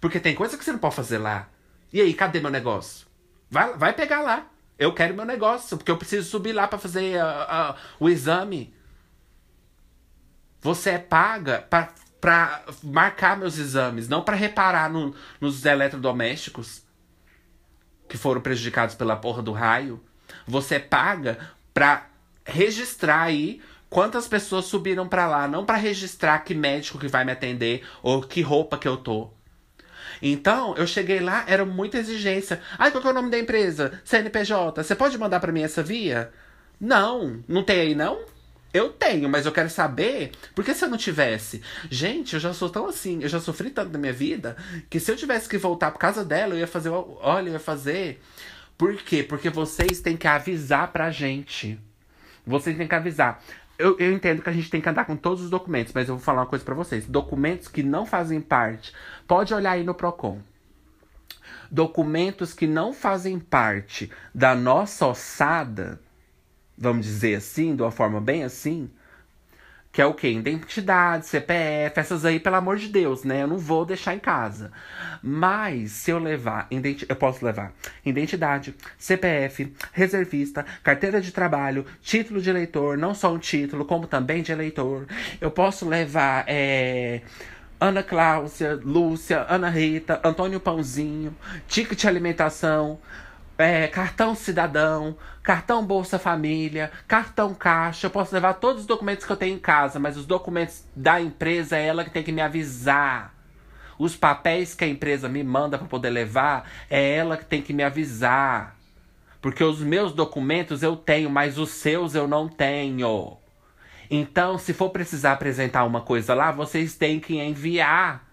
Porque 0.00 0.20
tem 0.20 0.34
coisa 0.34 0.58
que 0.58 0.64
você 0.64 0.72
não 0.72 0.78
pode 0.78 0.96
fazer 0.96 1.18
lá. 1.18 1.48
E 1.92 2.00
aí, 2.00 2.12
cadê 2.12 2.40
meu 2.40 2.50
negócio? 2.50 3.06
Vai, 3.50 3.76
vai 3.76 3.92
pegar 3.92 4.20
lá. 4.20 4.46
Eu 4.78 4.92
quero 4.92 5.14
meu 5.14 5.24
negócio, 5.24 5.76
porque 5.76 5.90
eu 5.90 5.96
preciso 5.96 6.28
subir 6.28 6.52
lá 6.52 6.66
para 6.66 6.78
fazer 6.78 7.16
uh, 7.16 7.72
uh, 7.72 7.76
o 8.00 8.08
exame. 8.08 8.74
Você 10.60 10.90
é 10.90 10.98
paga 10.98 11.66
para 12.20 12.64
marcar 12.82 13.36
meus 13.36 13.58
exames, 13.58 14.08
não 14.08 14.22
para 14.22 14.34
reparar 14.34 14.90
no, 14.90 15.14
nos 15.40 15.64
eletrodomésticos 15.64 16.82
que 18.08 18.16
foram 18.16 18.40
prejudicados 18.40 18.94
pela 18.94 19.16
porra 19.16 19.42
do 19.42 19.52
raio. 19.52 20.02
Você 20.46 20.80
paga 20.80 21.38
para 21.72 22.06
registrar 22.46 23.22
aí 23.22 23.60
quantas 23.90 24.26
pessoas 24.26 24.64
subiram 24.64 25.06
para 25.06 25.26
lá, 25.26 25.46
não 25.46 25.64
para 25.64 25.76
registrar 25.76 26.38
que 26.40 26.54
médico 26.54 26.98
que 26.98 27.08
vai 27.08 27.24
me 27.24 27.32
atender 27.32 27.86
ou 28.02 28.22
que 28.22 28.40
roupa 28.40 28.78
que 28.78 28.88
eu 28.88 28.96
tô. 28.96 29.33
Então, 30.22 30.74
eu 30.76 30.86
cheguei 30.86 31.20
lá, 31.20 31.44
era 31.46 31.64
muita 31.64 31.98
exigência. 31.98 32.60
Ai, 32.78 32.90
qual 32.90 33.04
é 33.04 33.08
o 33.08 33.12
nome 33.12 33.30
da 33.30 33.38
empresa? 33.38 34.00
CNPJ. 34.04 34.82
Você 34.82 34.94
pode 34.94 35.18
mandar 35.18 35.40
para 35.40 35.52
mim 35.52 35.62
essa 35.62 35.82
via? 35.82 36.30
Não, 36.80 37.42
não 37.48 37.62
tem 37.62 37.80
aí 37.80 37.94
não? 37.94 38.18
Eu 38.72 38.90
tenho, 38.90 39.28
mas 39.28 39.46
eu 39.46 39.52
quero 39.52 39.70
saber. 39.70 40.32
Porque 40.52 40.74
se 40.74 40.84
eu 40.84 40.88
não 40.88 40.98
tivesse? 40.98 41.62
Gente, 41.88 42.34
eu 42.34 42.40
já 42.40 42.52
sou 42.52 42.68
tão 42.68 42.86
assim, 42.86 43.22
eu 43.22 43.28
já 43.28 43.38
sofri 43.38 43.70
tanto 43.70 43.92
na 43.92 43.98
minha 43.98 44.12
vida, 44.12 44.56
que 44.90 44.98
se 44.98 45.12
eu 45.12 45.16
tivesse 45.16 45.48
que 45.48 45.56
voltar 45.56 45.92
por 45.92 46.00
causa 46.00 46.24
dela, 46.24 46.54
eu 46.54 46.58
ia 46.58 46.66
fazer. 46.66 46.88
Olha, 46.90 47.48
eu 47.48 47.52
ia 47.52 47.60
fazer. 47.60 48.20
Por 48.76 48.96
quê? 48.96 49.22
Porque 49.22 49.48
vocês 49.48 50.00
têm 50.00 50.16
que 50.16 50.26
avisar 50.26 50.90
pra 50.90 51.12
gente. 51.12 51.78
Vocês 52.44 52.76
têm 52.76 52.88
que 52.88 52.94
avisar. 52.94 53.40
Eu, 53.78 53.98
eu 53.98 54.12
entendo 54.12 54.42
que 54.42 54.48
a 54.48 54.52
gente 54.52 54.70
tem 54.70 54.80
que 54.80 54.88
andar 54.88 55.04
com 55.04 55.16
todos 55.16 55.42
os 55.42 55.50
documentos, 55.50 55.92
mas 55.92 56.08
eu 56.08 56.16
vou 56.16 56.24
falar 56.24 56.42
uma 56.42 56.46
coisa 56.46 56.64
para 56.64 56.74
vocês. 56.74 57.06
Documentos 57.06 57.68
que 57.68 57.82
não 57.82 58.06
fazem 58.06 58.40
parte. 58.40 58.92
Pode 59.26 59.52
olhar 59.52 59.72
aí 59.72 59.82
no 59.82 59.94
PROCON. 59.94 60.38
Documentos 61.70 62.52
que 62.52 62.66
não 62.66 62.92
fazem 62.92 63.38
parte 63.38 64.10
da 64.32 64.54
nossa 64.54 65.06
ossada 65.06 66.00
vamos 66.76 67.06
dizer 67.06 67.36
assim, 67.36 67.74
de 67.74 67.82
uma 67.82 67.90
forma 67.90 68.20
bem 68.20 68.44
assim, 68.44 68.90
que 69.94 70.02
é 70.02 70.06
o 70.06 70.12
quê? 70.12 70.32
Identidade, 70.32 71.24
CPF, 71.24 72.00
essas 72.00 72.24
aí, 72.24 72.40
pelo 72.40 72.56
amor 72.56 72.78
de 72.78 72.88
Deus, 72.88 73.22
né? 73.22 73.44
Eu 73.44 73.46
não 73.46 73.56
vou 73.56 73.86
deixar 73.86 74.12
em 74.12 74.18
casa. 74.18 74.72
Mas 75.22 75.92
se 75.92 76.10
eu 76.10 76.18
levar, 76.18 76.66
eu 77.08 77.14
posso 77.14 77.44
levar 77.44 77.72
identidade, 78.04 78.74
CPF, 78.98 79.72
reservista, 79.92 80.66
carteira 80.82 81.20
de 81.20 81.30
trabalho, 81.30 81.86
título 82.02 82.42
de 82.42 82.50
eleitor, 82.50 82.98
não 82.98 83.14
só 83.14 83.32
um 83.32 83.38
título, 83.38 83.84
como 83.84 84.08
também 84.08 84.42
de 84.42 84.50
eleitor. 84.50 85.06
Eu 85.40 85.52
posso 85.52 85.88
levar 85.88 86.44
é, 86.48 87.20
Ana 87.80 88.02
Cláudia, 88.02 88.74
Lúcia, 88.82 89.46
Ana 89.48 89.70
Rita, 89.70 90.20
Antônio 90.24 90.58
Pãozinho, 90.58 91.32
ticket 91.68 92.00
de 92.00 92.08
alimentação, 92.08 92.98
é, 93.56 93.86
cartão 93.88 94.34
cidadão, 94.34 95.16
cartão 95.42 95.84
Bolsa 95.84 96.18
Família, 96.18 96.90
cartão 97.06 97.54
Caixa. 97.54 98.06
Eu 98.06 98.10
posso 98.10 98.34
levar 98.34 98.54
todos 98.54 98.82
os 98.82 98.86
documentos 98.86 99.24
que 99.24 99.32
eu 99.32 99.36
tenho 99.36 99.56
em 99.56 99.60
casa, 99.60 99.98
mas 99.98 100.16
os 100.16 100.26
documentos 100.26 100.84
da 100.94 101.20
empresa 101.20 101.76
é 101.76 101.86
ela 101.86 102.04
que 102.04 102.10
tem 102.10 102.22
que 102.22 102.32
me 102.32 102.40
avisar. 102.40 103.34
Os 103.98 104.16
papéis 104.16 104.74
que 104.74 104.84
a 104.84 104.88
empresa 104.88 105.28
me 105.28 105.44
manda 105.44 105.78
para 105.78 105.86
poder 105.86 106.10
levar 106.10 106.68
é 106.90 107.16
ela 107.16 107.36
que 107.36 107.44
tem 107.44 107.62
que 107.62 107.72
me 107.72 107.82
avisar. 107.82 108.76
Porque 109.40 109.62
os 109.62 109.80
meus 109.80 110.12
documentos 110.12 110.82
eu 110.82 110.96
tenho, 110.96 111.30
mas 111.30 111.58
os 111.58 111.70
seus 111.70 112.14
eu 112.14 112.26
não 112.26 112.48
tenho. 112.48 113.36
Então, 114.10 114.58
se 114.58 114.72
for 114.72 114.90
precisar 114.90 115.32
apresentar 115.32 115.84
uma 115.84 116.00
coisa 116.00 116.34
lá, 116.34 116.50
vocês 116.50 116.96
têm 116.96 117.20
que 117.20 117.38
enviar. 117.38 118.28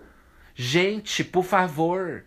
Gente, 0.55 1.23
por 1.23 1.43
favor. 1.43 2.23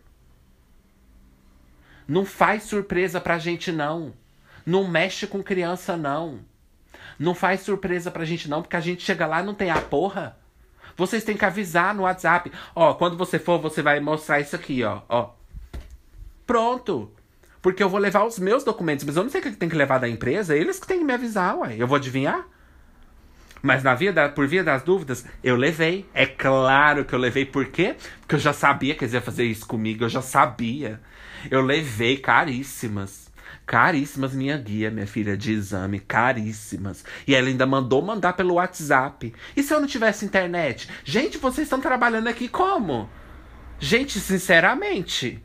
Não 2.06 2.24
faz 2.24 2.64
surpresa 2.64 3.20
pra 3.20 3.38
gente, 3.38 3.72
não. 3.72 4.12
Não 4.64 4.88
mexe 4.88 5.26
com 5.26 5.42
criança, 5.42 5.96
não. 5.96 6.40
Não 7.18 7.34
faz 7.34 7.60
surpresa 7.60 8.10
pra 8.10 8.24
gente, 8.24 8.48
não, 8.48 8.62
porque 8.62 8.76
a 8.76 8.80
gente 8.80 9.02
chega 9.02 9.26
lá 9.26 9.40
e 9.40 9.44
não 9.44 9.54
tem 9.54 9.70
a 9.70 9.80
porra. 9.80 10.36
Vocês 10.96 11.24
têm 11.24 11.36
que 11.36 11.44
avisar 11.44 11.94
no 11.94 12.02
WhatsApp. 12.02 12.52
Ó, 12.74 12.94
quando 12.94 13.16
você 13.16 13.38
for, 13.38 13.60
você 13.60 13.82
vai 13.82 14.00
mostrar 14.00 14.40
isso 14.40 14.54
aqui, 14.54 14.82
ó. 14.84 15.02
ó. 15.08 15.30
Pronto. 16.46 17.12
Porque 17.60 17.82
eu 17.82 17.88
vou 17.88 17.98
levar 17.98 18.24
os 18.24 18.38
meus 18.38 18.62
documentos, 18.62 19.04
mas 19.04 19.16
eu 19.16 19.22
não 19.22 19.30
sei 19.30 19.40
o 19.40 19.44
que 19.44 19.52
tem 19.52 19.68
que 19.68 19.76
levar 19.76 19.98
da 19.98 20.08
empresa, 20.08 20.54
eles 20.56 20.78
que 20.78 20.86
têm 20.86 20.98
que 20.98 21.04
me 21.04 21.14
avisar, 21.14 21.56
ué. 21.58 21.76
Eu 21.78 21.86
vou 21.86 21.96
adivinhar? 21.96 22.46
Mas 23.62 23.82
na 23.82 23.94
via 23.94 24.12
da, 24.12 24.28
por 24.28 24.46
via 24.46 24.62
das 24.62 24.82
dúvidas, 24.82 25.24
eu 25.42 25.56
levei. 25.56 26.06
É 26.12 26.26
claro 26.26 27.06
que 27.06 27.14
eu 27.14 27.18
levei. 27.18 27.46
Por 27.46 27.64
quê? 27.66 27.96
Porque 28.20 28.34
eu 28.34 28.38
já 28.38 28.52
sabia 28.52 28.94
que 28.94 29.04
eles 29.04 29.14
iam 29.14 29.22
fazer 29.22 29.44
isso 29.44 29.66
comigo. 29.66 30.04
Eu 30.04 30.08
já 30.10 30.20
sabia. 30.20 31.00
Eu 31.50 31.60
levei 31.60 32.16
caríssimas. 32.16 33.32
Caríssimas 33.66 34.34
minha 34.34 34.56
guia, 34.58 34.90
minha 34.90 35.06
filha, 35.06 35.36
de 35.36 35.52
exame. 35.52 36.00
Caríssimas. 36.00 37.04
E 37.26 37.34
ela 37.34 37.48
ainda 37.48 37.66
mandou 37.66 38.02
mandar 38.02 38.34
pelo 38.34 38.54
WhatsApp. 38.54 39.32
E 39.56 39.62
se 39.62 39.72
eu 39.72 39.80
não 39.80 39.86
tivesse 39.86 40.24
internet? 40.24 40.88
Gente, 41.04 41.38
vocês 41.38 41.66
estão 41.66 41.80
trabalhando 41.80 42.28
aqui 42.28 42.48
como? 42.48 43.08
Gente, 43.78 44.20
sinceramente. 44.20 45.42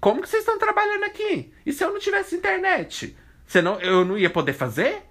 Como 0.00 0.22
que 0.22 0.28
vocês 0.28 0.42
estão 0.42 0.58
trabalhando 0.58 1.04
aqui? 1.04 1.52
E 1.64 1.72
se 1.72 1.84
eu 1.84 1.92
não 1.92 2.00
tivesse 2.00 2.34
internet? 2.34 3.16
Você 3.46 3.60
não, 3.60 3.78
eu 3.80 4.04
não 4.04 4.16
ia 4.16 4.30
poder 4.30 4.54
fazer? 4.54 5.02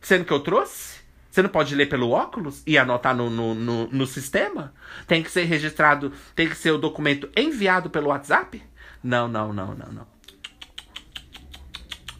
Sendo 0.00 0.24
que 0.24 0.32
eu 0.32 0.40
trouxe? 0.40 0.98
Você 1.30 1.42
não 1.42 1.50
pode 1.50 1.74
ler 1.74 1.88
pelo 1.88 2.10
óculos 2.10 2.62
e 2.66 2.78
anotar 2.78 3.14
no, 3.14 3.28
no, 3.28 3.54
no, 3.54 3.86
no 3.88 4.06
sistema? 4.06 4.72
Tem 5.06 5.22
que 5.22 5.30
ser 5.30 5.44
registrado, 5.44 6.12
tem 6.34 6.48
que 6.48 6.56
ser 6.56 6.70
o 6.70 6.78
documento 6.78 7.28
enviado 7.36 7.90
pelo 7.90 8.08
WhatsApp? 8.08 8.62
Não, 9.02 9.28
não, 9.28 9.52
não, 9.52 9.74
não, 9.74 9.92
não. 9.92 10.06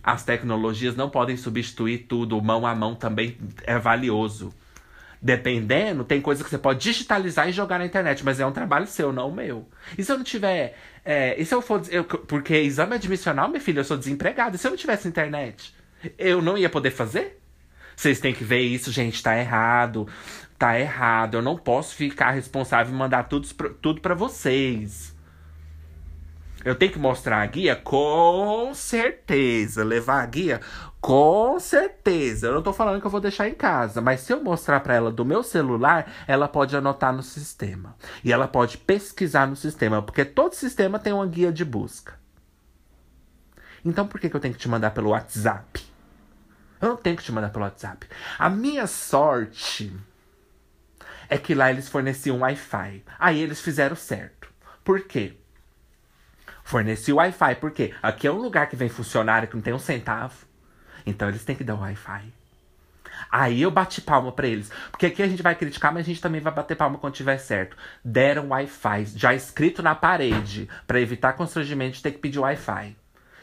As 0.03 0.25
tecnologias 0.25 0.97
não 0.97 1.11
podem 1.11 1.37
substituir 1.37 2.07
tudo, 2.09 2.41
mão 2.41 2.67
a 2.67 2.75
mão 2.75 2.95
também 2.95 3.37
é 3.65 3.79
valioso. 3.79 4.55
Dependendo, 5.21 6.05
tem 6.05 6.21
coisa 6.21 6.45
que 6.45 6.49
você 6.49 6.57
pode 6.57 6.81
digitalizar 6.81 7.49
e 7.49 7.53
jogar 7.53 7.79
na 7.79 7.85
internet, 7.85 8.25
mas 8.25 8.39
é 8.39 8.47
um 8.47 8.53
trabalho 8.53 8.87
seu, 8.87 9.13
não 9.13 9.31
o 9.31 9.35
meu. 9.35 9.69
E 9.99 10.05
se 10.05 10.13
eu 10.13 10.17
não 10.17 10.25
tiver. 10.25 10.79
É, 11.05 11.39
e 11.39 11.45
se 11.45 11.53
eu 11.55 11.61
for. 11.61 11.83
Eu, 11.91 12.05
porque 12.05 12.57
exame 12.57 12.95
admissional, 12.95 13.49
minha 13.49 13.61
filha, 13.61 13.81
eu 13.81 13.85
sou 13.85 13.99
desempregado. 13.99 14.55
E 14.55 14.59
se 14.59 14.67
eu 14.67 14.71
não 14.71 14.79
tivesse 14.79 15.09
internet? 15.09 15.75
Eu 16.17 16.41
não 16.41 16.57
ia 16.57 16.71
poder 16.71 16.93
fazer? 16.93 17.41
Vocês 17.97 18.21
têm 18.21 18.33
que 18.33 18.45
ver 18.45 18.61
isso, 18.61 18.93
gente, 18.93 19.21
tá 19.21 19.37
errado. 19.37 20.07
Tá 20.57 20.79
errado. 20.79 21.35
Eu 21.35 21.43
não 21.43 21.57
posso 21.57 21.97
ficar 21.97 22.31
responsável 22.31 22.95
e 22.95 22.97
mandar 22.97 23.25
tudo, 23.25 23.49
tudo 23.83 24.01
para 24.01 24.15
vocês. 24.15 25.18
Eu 26.65 26.75
tenho 26.75 26.93
que 26.93 26.99
mostrar 26.99 27.41
a 27.41 27.47
guia? 27.47 27.77
Com 27.77 28.75
certeza. 28.75 29.85
Levar 29.85 30.23
a 30.23 30.27
guia? 30.27 30.61
Com 31.01 31.59
certeza. 31.61 32.49
Eu 32.49 32.55
não 32.55 32.63
tô 32.63 32.73
falando 32.73 33.01
que 33.01 33.07
eu 33.07 33.11
vou 33.11 33.21
deixar 33.21 33.49
em 33.49 33.55
casa, 33.55 34.01
mas 34.01 34.21
se 34.21 34.33
eu 34.33 34.43
mostrar 34.43 34.81
para 34.81 34.95
ela 34.95 35.13
do 35.13 35.25
meu 35.25 35.43
celular, 35.43 36.13
ela 36.27 36.49
pode 36.49 36.77
anotar 36.77 37.13
no 37.13 37.23
sistema. 37.23 37.97
E 38.25 38.33
ela 38.33 38.49
pode 38.49 38.77
pesquisar 38.79 39.47
no 39.47 39.55
sistema, 39.55 40.03
porque 40.03 40.25
todo 40.25 40.55
sistema 40.55 40.99
tem 40.99 41.13
uma 41.13 41.27
guia 41.27 41.53
de 41.53 41.65
busca. 41.65 42.19
Então 43.85 44.07
por 44.07 44.21
que, 44.21 44.29
que 44.29 44.37
eu 44.37 44.41
tenho 44.41 44.55
que 44.55 44.61
te 44.61 44.69
mandar 44.69 44.91
pelo 44.91 45.11
WhatsApp? 45.11 45.87
Eu 46.81 46.91
não 46.91 46.97
tenho 46.97 47.17
que 47.17 47.23
te 47.23 47.33
mandar 47.33 47.51
pelo 47.51 47.65
WhatsApp. 47.65 48.07
A 48.39 48.51
minha 48.51 48.87
sorte 48.87 49.93
é 51.29 51.39
que 51.39 51.55
lá 51.55 51.71
eles 51.71 51.89
forneciam 51.89 52.41
Wi-Fi. 52.41 53.05
Aí 53.19 53.41
eles 53.41 53.61
fizeram 53.61 53.97
certo. 53.97 54.49
Por 54.85 55.03
quê? 55.03 55.38
Forneci 56.69 57.15
Wi-Fi, 57.15 57.55
porque 57.55 57.95
aqui 58.03 58.27
é 58.27 58.31
um 58.31 58.37
lugar 58.37 58.69
que 58.69 58.77
vem 58.77 58.91
funcionário 58.91 59.49
que 59.49 59.55
não 59.55 59.63
tem 59.63 59.73
um 59.73 59.79
centavo. 59.79 60.45
Então 61.07 61.27
eles 61.27 61.43
têm 61.43 61.57
que 61.57 61.65
dar 61.65 61.77
Wi-Fi. 61.77 62.31
Aí 63.33 63.63
eu 63.63 63.71
bati 63.71 64.03
palma 64.03 64.31
para 64.31 64.47
eles. 64.47 64.71
Porque 64.91 65.07
aqui 65.07 65.23
a 65.23 65.27
gente 65.27 65.43
vai 65.43 65.55
criticar, 65.55 65.95
mas 65.95 66.05
a 66.05 66.07
gente 66.07 66.21
também 66.21 66.43
vai 66.43 66.53
bater 66.53 66.77
palma 66.77 66.99
quando 66.99 67.15
tiver 67.15 67.39
certo. 67.39 67.75
Deram 68.05 68.49
Wi-Fi 68.51 69.07
já 69.17 69.33
escrito 69.33 69.83
na 69.83 69.95
parede, 69.95 70.69
para 70.87 71.01
evitar 71.01 71.33
constrangimento 71.33 71.97
de 71.97 72.03
ter 72.03 72.13
que 72.13 72.19
pedir 72.19 72.39
Wi-Fi 72.39 72.95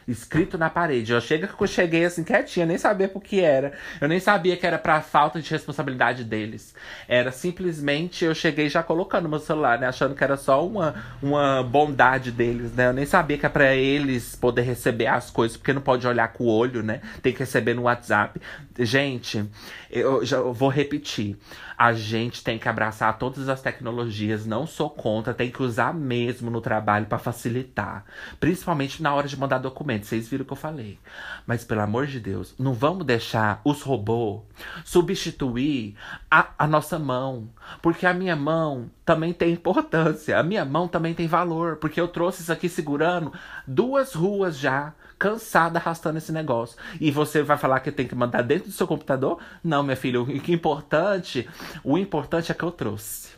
escrito 0.06 0.56
na 0.56 0.70
parede. 0.70 1.12
Eu 1.12 1.20
chego 1.20 1.46
que 1.46 1.62
eu 1.62 1.66
cheguei 1.66 2.04
assim 2.04 2.22
quietinha, 2.22 2.66
nem 2.66 2.78
sabia 2.78 3.08
por 3.08 3.22
que 3.22 3.40
era. 3.40 3.72
Eu 4.00 4.08
nem 4.08 4.20
sabia 4.20 4.56
que 4.56 4.66
era 4.66 4.78
pra 4.78 5.00
falta 5.00 5.40
de 5.40 5.50
responsabilidade 5.50 6.24
deles. 6.24 6.74
Era 7.08 7.32
simplesmente 7.32 8.24
eu 8.24 8.34
cheguei 8.34 8.68
já 8.68 8.82
colocando 8.82 9.28
meu 9.28 9.38
celular, 9.38 9.78
né? 9.78 9.86
Achando 9.86 10.14
que 10.14 10.22
era 10.22 10.36
só 10.36 10.66
uma, 10.66 10.94
uma 11.22 11.62
bondade 11.62 12.30
deles, 12.30 12.72
né? 12.72 12.88
Eu 12.88 12.92
nem 12.92 13.06
sabia 13.06 13.38
que 13.38 13.46
é 13.46 13.48
pra 13.48 13.74
eles 13.74 14.36
poder 14.36 14.62
receber 14.62 15.06
as 15.06 15.30
coisas, 15.30 15.56
porque 15.56 15.72
não 15.72 15.82
pode 15.82 16.06
olhar 16.06 16.28
com 16.32 16.44
o 16.44 16.48
olho, 16.48 16.82
né? 16.82 17.00
Tem 17.22 17.32
que 17.32 17.40
receber 17.40 17.74
no 17.74 17.82
WhatsApp. 17.82 18.40
Gente, 18.78 19.44
eu 19.90 20.24
já 20.24 20.36
eu 20.36 20.52
vou 20.52 20.68
repetir. 20.68 21.36
A 21.76 21.92
gente 21.92 22.42
tem 22.42 22.58
que 22.58 22.68
abraçar 22.68 23.18
todas 23.18 23.48
as 23.48 23.60
tecnologias, 23.60 24.46
não 24.46 24.66
sou 24.66 24.88
contra, 24.88 25.34
tem 25.34 25.50
que 25.50 25.62
usar 25.62 25.92
mesmo 25.92 26.50
no 26.50 26.60
trabalho 26.60 27.06
para 27.06 27.18
facilitar. 27.18 28.04
Principalmente 28.40 29.02
na 29.02 29.14
hora 29.14 29.28
de 29.28 29.38
mandar 29.38 29.58
documentos. 29.58 30.08
Vocês 30.08 30.28
viram 30.28 30.42
o 30.42 30.46
que 30.46 30.52
eu 30.52 30.56
falei. 30.56 30.98
Mas 31.46 31.64
pelo 31.64 31.82
amor 31.82 32.06
de 32.06 32.18
Deus, 32.18 32.54
não 32.58 32.72
vamos 32.72 33.04
deixar 33.04 33.60
os 33.64 33.82
robôs 33.82 34.40
substituir 34.84 35.94
a, 36.30 36.48
a 36.58 36.66
nossa 36.66 36.98
mão. 36.98 37.48
Porque 37.82 38.06
a 38.06 38.14
minha 38.14 38.36
mão 38.36 38.90
também 39.04 39.32
tem 39.32 39.52
importância. 39.52 40.38
A 40.38 40.42
minha 40.42 40.64
mão 40.64 40.88
também 40.88 41.14
tem 41.14 41.26
valor. 41.26 41.76
Porque 41.76 42.00
eu 42.00 42.08
trouxe 42.08 42.42
isso 42.42 42.52
aqui 42.52 42.68
segurando 42.68 43.32
duas 43.66 44.14
ruas 44.14 44.58
já 44.58 44.94
cansada 45.18 45.78
arrastando 45.78 46.18
esse 46.18 46.32
negócio. 46.32 46.76
E 47.00 47.10
você 47.10 47.42
vai 47.42 47.56
falar 47.56 47.80
que 47.80 47.90
tem 47.90 48.06
que 48.06 48.14
mandar 48.14 48.42
dentro 48.42 48.68
do 48.68 48.74
seu 48.74 48.86
computador? 48.86 49.38
Não, 49.62 49.82
minha 49.82 49.96
filha, 49.96 50.20
o 50.20 50.26
que 50.26 50.52
é 50.52 50.54
importante, 50.54 51.48
o 51.82 51.96
importante 51.98 52.52
é 52.52 52.54
que 52.54 52.62
eu 52.62 52.70
trouxe. 52.70 53.30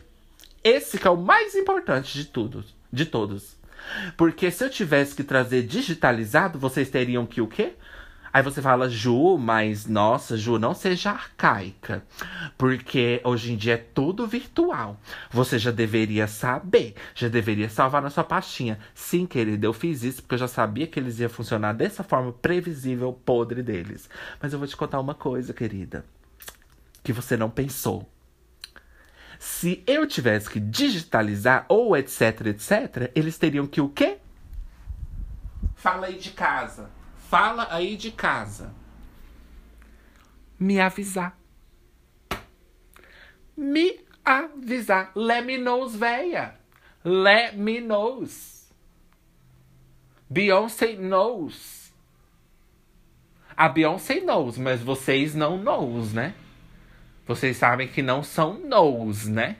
Esse 0.63 0.97
que 0.97 1.07
é 1.07 1.11
o 1.11 1.17
mais 1.17 1.55
importante 1.55 2.13
de 2.13 2.25
tudo, 2.25 2.63
de 2.91 3.05
todos. 3.05 3.57
Porque 4.17 4.51
se 4.51 4.63
eu 4.63 4.69
tivesse 4.69 5.15
que 5.15 5.23
trazer 5.23 5.63
digitalizado, 5.63 6.59
vocês 6.59 6.89
teriam 6.89 7.25
que 7.25 7.41
o 7.41 7.47
quê? 7.47 7.73
Aí 8.31 8.43
você 8.43 8.61
fala, 8.61 8.89
Ju, 8.89 9.37
mas 9.37 9.85
nossa, 9.87 10.37
Ju, 10.37 10.59
não 10.59 10.73
seja 10.73 11.11
arcaica. 11.11 12.03
Porque 12.57 13.21
hoje 13.23 13.53
em 13.53 13.57
dia 13.57 13.73
é 13.73 13.77
tudo 13.77 14.27
virtual. 14.27 14.99
Você 15.31 15.57
já 15.57 15.71
deveria 15.71 16.27
saber, 16.27 16.95
já 17.15 17.27
deveria 17.27 17.69
salvar 17.69 18.01
na 18.01 18.09
sua 18.09 18.23
pastinha. 18.23 18.79
Sim, 18.93 19.25
querida, 19.25 19.65
eu 19.65 19.73
fiz 19.73 20.03
isso 20.03 20.21
porque 20.21 20.35
eu 20.35 20.39
já 20.39 20.47
sabia 20.47 20.85
que 20.87 20.99
eles 20.99 21.19
iam 21.19 21.29
funcionar 21.29 21.73
dessa 21.73 22.03
forma 22.03 22.31
previsível, 22.31 23.13
podre 23.13 23.63
deles. 23.63 24.09
Mas 24.41 24.53
eu 24.53 24.59
vou 24.59 24.67
te 24.67 24.77
contar 24.77 24.99
uma 24.99 25.15
coisa, 25.15 25.53
querida, 25.53 26.05
que 27.03 27.11
você 27.11 27.35
não 27.35 27.49
pensou. 27.49 28.07
Se 29.39 29.81
eu 29.87 30.05
tivesse 30.05 30.49
que 30.49 30.59
digitalizar 30.59 31.65
ou 31.69 31.95
etc, 31.95 32.47
etc, 32.47 33.11
eles 33.15 33.37
teriam 33.37 33.65
que 33.65 33.79
o 33.79 33.87
quê? 33.87 34.17
Fala 35.75 36.07
aí 36.07 36.17
de 36.17 36.31
casa 36.31 36.98
fala 37.29 37.67
aí 37.69 37.95
de 37.95 38.09
casa. 38.09 38.73
Me 40.59 40.79
avisar. 40.79 41.37
Me 43.55 43.99
avisar. 44.25 45.11
Let 45.15 45.45
me 45.45 45.57
knows, 45.57 45.95
véia. 45.95 46.55
Let 47.05 47.55
me 47.55 47.79
knows. 47.79 48.67
Beyoncé 50.27 50.95
knows. 50.95 51.93
A 53.55 53.69
Beyoncé 53.69 54.21
knows, 54.21 54.57
mas 54.57 54.81
vocês 54.81 55.35
não 55.35 55.57
knows, 55.57 56.13
né? 56.13 56.33
Vocês 57.27 57.57
sabem 57.57 57.87
que 57.87 58.01
não 58.01 58.23
são 58.23 58.55
knows, 58.59 59.27
né? 59.27 59.57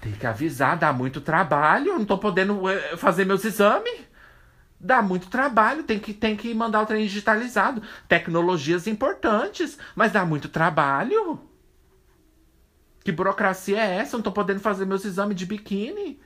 Tem 0.00 0.12
que 0.12 0.26
avisar, 0.26 0.76
dá 0.76 0.92
muito 0.92 1.20
trabalho. 1.22 1.98
Não 1.98 2.04
tô 2.04 2.18
podendo 2.18 2.68
eh, 2.68 2.96
fazer 2.98 3.24
meus 3.24 3.44
exames. 3.44 4.11
Dá 4.84 5.00
muito 5.00 5.28
trabalho, 5.28 5.84
tem 5.84 6.00
que, 6.00 6.12
tem 6.12 6.36
que 6.36 6.52
mandar 6.52 6.82
o 6.82 6.86
trem 6.86 7.06
digitalizado. 7.06 7.80
Tecnologias 8.08 8.88
importantes, 8.88 9.78
mas 9.94 10.10
dá 10.10 10.24
muito 10.24 10.48
trabalho. 10.48 11.40
Que 13.04 13.12
burocracia 13.12 13.78
é 13.78 13.98
essa? 13.98 14.16
Eu 14.16 14.18
não 14.18 14.24
tô 14.24 14.32
podendo 14.32 14.58
fazer 14.58 14.84
meus 14.84 15.04
exames 15.04 15.36
de 15.36 15.46
biquíni. 15.46 16.20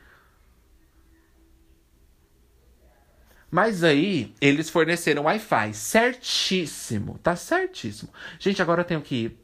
Mas 3.51 3.85
aí, 3.85 4.35
eles 4.41 4.71
forneceram 4.71 5.25
Wi-Fi. 5.25 5.75
Certíssimo. 5.75 7.19
Tá 7.19 7.37
certíssimo. 7.37 8.11
Gente, 8.39 8.63
agora 8.63 8.81
eu 8.81 8.87
tenho 8.87 9.03
que 9.03 9.15
ir. 9.17 9.41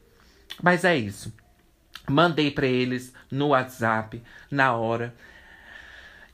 Mas 0.63 0.85
é 0.85 0.97
isso. 0.97 1.35
Mandei 2.09 2.51
para 2.51 2.67
eles 2.67 3.13
no 3.31 3.49
WhatsApp, 3.49 4.23
na 4.51 4.75
hora. 4.75 5.15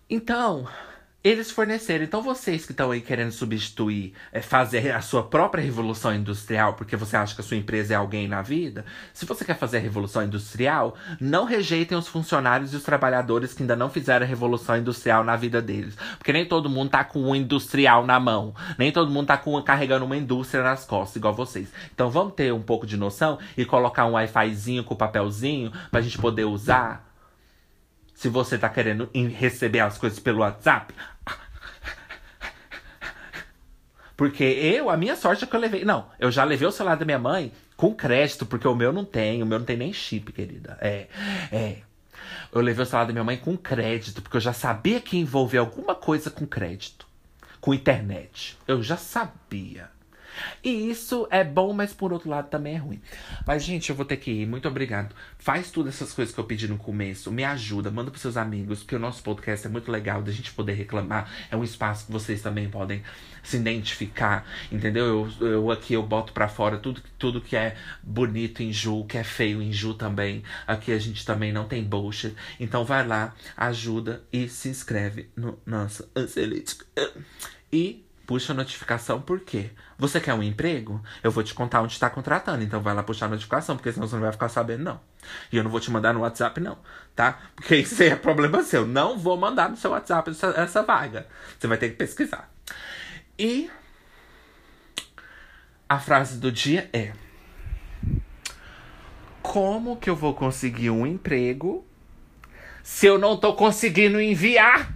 Então, 0.08 0.66
eles 1.22 1.50
forneceram. 1.50 2.04
Então, 2.04 2.22
vocês 2.22 2.64
que 2.64 2.70
estão 2.70 2.92
aí 2.92 3.00
querendo 3.00 3.32
substituir, 3.32 4.14
é, 4.32 4.40
fazer 4.40 4.92
a 4.92 5.00
sua 5.00 5.22
própria 5.22 5.62
revolução 5.62 6.14
industrial, 6.14 6.74
porque 6.74 6.96
você 6.96 7.16
acha 7.16 7.34
que 7.34 7.40
a 7.40 7.44
sua 7.44 7.56
empresa 7.56 7.94
é 7.94 7.96
alguém 7.96 8.28
na 8.28 8.40
vida, 8.40 8.84
se 9.12 9.26
você 9.26 9.44
quer 9.44 9.58
fazer 9.58 9.78
a 9.78 9.80
revolução 9.80 10.22
industrial, 10.22 10.94
não 11.20 11.44
rejeitem 11.44 11.98
os 11.98 12.06
funcionários 12.06 12.72
e 12.72 12.76
os 12.76 12.84
trabalhadores 12.84 13.52
que 13.52 13.62
ainda 13.62 13.74
não 13.74 13.90
fizeram 13.90 14.24
a 14.24 14.28
revolução 14.28 14.76
industrial 14.76 15.24
na 15.24 15.34
vida 15.34 15.60
deles. 15.60 15.96
Porque 16.18 16.32
nem 16.32 16.46
todo 16.46 16.70
mundo 16.70 16.90
tá 16.90 17.02
com 17.02 17.20
um 17.20 17.34
industrial 17.34 18.06
na 18.06 18.20
mão. 18.20 18.54
Nem 18.78 18.92
todo 18.92 19.10
mundo 19.10 19.26
tá 19.26 19.36
com, 19.36 19.60
carregando 19.60 20.04
uma 20.04 20.16
indústria 20.16 20.62
nas 20.62 20.84
costas, 20.84 21.16
igual 21.16 21.34
vocês. 21.34 21.68
Então, 21.92 22.10
vamos 22.10 22.34
ter 22.34 22.52
um 22.52 22.62
pouco 22.62 22.86
de 22.86 22.96
noção 22.96 23.38
e 23.56 23.64
colocar 23.64 24.06
um 24.06 24.12
Wi-Fizinho 24.12 24.84
com 24.84 24.94
papelzinho 24.94 25.72
pra 25.90 26.00
gente 26.00 26.16
poder 26.18 26.44
usar 26.44 27.07
se 28.18 28.28
você 28.28 28.58
tá 28.58 28.68
querendo 28.68 29.08
receber 29.38 29.78
as 29.78 29.96
coisas 29.96 30.18
pelo 30.18 30.40
WhatsApp. 30.40 30.92
Porque 34.16 34.42
eu, 34.42 34.90
a 34.90 34.96
minha 34.96 35.14
sorte 35.14 35.44
é 35.44 35.46
que 35.46 35.54
eu 35.54 35.60
levei. 35.60 35.84
Não, 35.84 36.10
eu 36.18 36.28
já 36.28 36.42
levei 36.42 36.66
o 36.66 36.72
celular 36.72 36.96
da 36.96 37.04
minha 37.04 37.20
mãe 37.20 37.52
com 37.76 37.94
crédito, 37.94 38.44
porque 38.44 38.66
o 38.66 38.74
meu 38.74 38.92
não 38.92 39.04
tem, 39.04 39.40
o 39.40 39.46
meu 39.46 39.60
não 39.60 39.64
tem 39.64 39.76
nem 39.76 39.92
chip, 39.92 40.32
querida. 40.32 40.76
É, 40.80 41.06
é. 41.52 41.76
Eu 42.52 42.60
levei 42.60 42.82
o 42.82 42.86
celular 42.86 43.06
da 43.06 43.12
minha 43.12 43.22
mãe 43.22 43.36
com 43.36 43.56
crédito, 43.56 44.20
porque 44.20 44.38
eu 44.38 44.40
já 44.40 44.52
sabia 44.52 45.00
que 45.00 45.16
envolvia 45.16 45.60
alguma 45.60 45.94
coisa 45.94 46.28
com 46.28 46.44
crédito. 46.44 47.06
Com 47.60 47.72
internet. 47.72 48.58
Eu 48.66 48.82
já 48.82 48.96
sabia. 48.96 49.90
E 50.62 50.90
isso 50.90 51.26
é 51.30 51.44
bom, 51.44 51.72
mas 51.72 51.92
por 51.92 52.12
outro 52.12 52.28
lado 52.28 52.48
também 52.48 52.74
é 52.74 52.78
ruim. 52.78 53.00
Mas, 53.46 53.64
gente, 53.64 53.90
eu 53.90 53.96
vou 53.96 54.04
ter 54.04 54.16
que 54.16 54.30
ir. 54.30 54.46
Muito 54.46 54.68
obrigado. 54.68 55.14
Faz 55.38 55.70
todas 55.70 55.94
essas 55.94 56.12
coisas 56.12 56.34
que 56.34 56.40
eu 56.40 56.44
pedi 56.44 56.68
no 56.68 56.76
começo. 56.76 57.30
Me 57.30 57.44
ajuda, 57.44 57.90
manda 57.90 58.10
pros 58.10 58.22
seus 58.22 58.36
amigos, 58.36 58.80
porque 58.80 58.96
o 58.96 58.98
nosso 58.98 59.22
podcast 59.22 59.66
é 59.66 59.70
muito 59.70 59.90
legal 59.90 60.22
da 60.22 60.32
gente 60.32 60.52
poder 60.52 60.74
reclamar. 60.74 61.30
É 61.50 61.56
um 61.56 61.64
espaço 61.64 62.06
que 62.06 62.12
vocês 62.12 62.42
também 62.42 62.68
podem 62.68 63.02
se 63.42 63.56
identificar, 63.56 64.46
entendeu? 64.70 65.30
Eu, 65.40 65.48
eu 65.48 65.70
aqui 65.70 65.94
eu 65.94 66.02
boto 66.02 66.32
para 66.32 66.48
fora 66.48 66.76
tudo, 66.76 67.02
tudo 67.18 67.40
que 67.40 67.56
é 67.56 67.76
bonito 68.02 68.62
em 68.62 68.72
Ju, 68.72 69.04
que 69.04 69.16
é 69.16 69.24
feio 69.24 69.62
em 69.62 69.72
Ju 69.72 69.94
também. 69.94 70.42
Aqui 70.66 70.92
a 70.92 70.98
gente 70.98 71.24
também 71.24 71.52
não 71.52 71.66
tem 71.66 71.82
bullshit. 71.82 72.34
Então 72.60 72.84
vai 72.84 73.06
lá, 73.06 73.34
ajuda 73.56 74.22
e 74.32 74.48
se 74.48 74.68
inscreve 74.68 75.30
no 75.36 75.58
nosso 75.64 76.08
Ancelítico. 76.14 76.84
E 77.72 78.04
Puxa 78.28 78.52
a 78.52 78.54
notificação 78.54 79.22
por 79.22 79.40
quê? 79.40 79.70
Você 79.96 80.20
quer 80.20 80.34
um 80.34 80.42
emprego? 80.42 81.02
Eu 81.22 81.30
vou 81.30 81.42
te 81.42 81.54
contar 81.54 81.80
onde 81.80 81.94
está 81.94 82.10
contratando, 82.10 82.62
então 82.62 82.78
vai 82.78 82.94
lá 82.94 83.02
puxar 83.02 83.24
a 83.24 83.30
notificação, 83.30 83.74
porque 83.74 83.90
senão 83.90 84.06
você 84.06 84.16
não 84.16 84.22
vai 84.22 84.32
ficar 84.32 84.50
sabendo, 84.50 84.84
não. 84.84 85.00
E 85.50 85.56
eu 85.56 85.64
não 85.64 85.70
vou 85.70 85.80
te 85.80 85.90
mandar 85.90 86.12
no 86.12 86.20
WhatsApp, 86.20 86.60
não, 86.60 86.76
tá? 87.16 87.38
Porque 87.56 87.74
isso 87.80 88.02
é 88.02 88.14
problema 88.14 88.62
seu. 88.62 88.86
Não 88.86 89.18
vou 89.18 89.34
mandar 89.38 89.70
no 89.70 89.78
seu 89.78 89.92
WhatsApp 89.92 90.30
essa, 90.30 90.48
essa 90.48 90.82
vaga. 90.82 91.26
Você 91.58 91.66
vai 91.66 91.78
ter 91.78 91.88
que 91.88 91.96
pesquisar. 91.96 92.52
E 93.38 93.70
a 95.88 95.98
frase 95.98 96.36
do 96.36 96.52
dia 96.52 96.90
é: 96.92 97.14
Como 99.40 99.96
que 99.96 100.10
eu 100.10 100.14
vou 100.14 100.34
conseguir 100.34 100.90
um 100.90 101.06
emprego 101.06 101.82
se 102.82 103.06
eu 103.06 103.18
não 103.18 103.38
tô 103.38 103.54
conseguindo 103.54 104.20
enviar? 104.20 104.92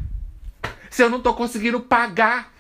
Se 0.91 1.03
eu 1.03 1.09
não 1.09 1.23
tô 1.23 1.33
conseguindo 1.33 1.81
pagar? 1.81 2.52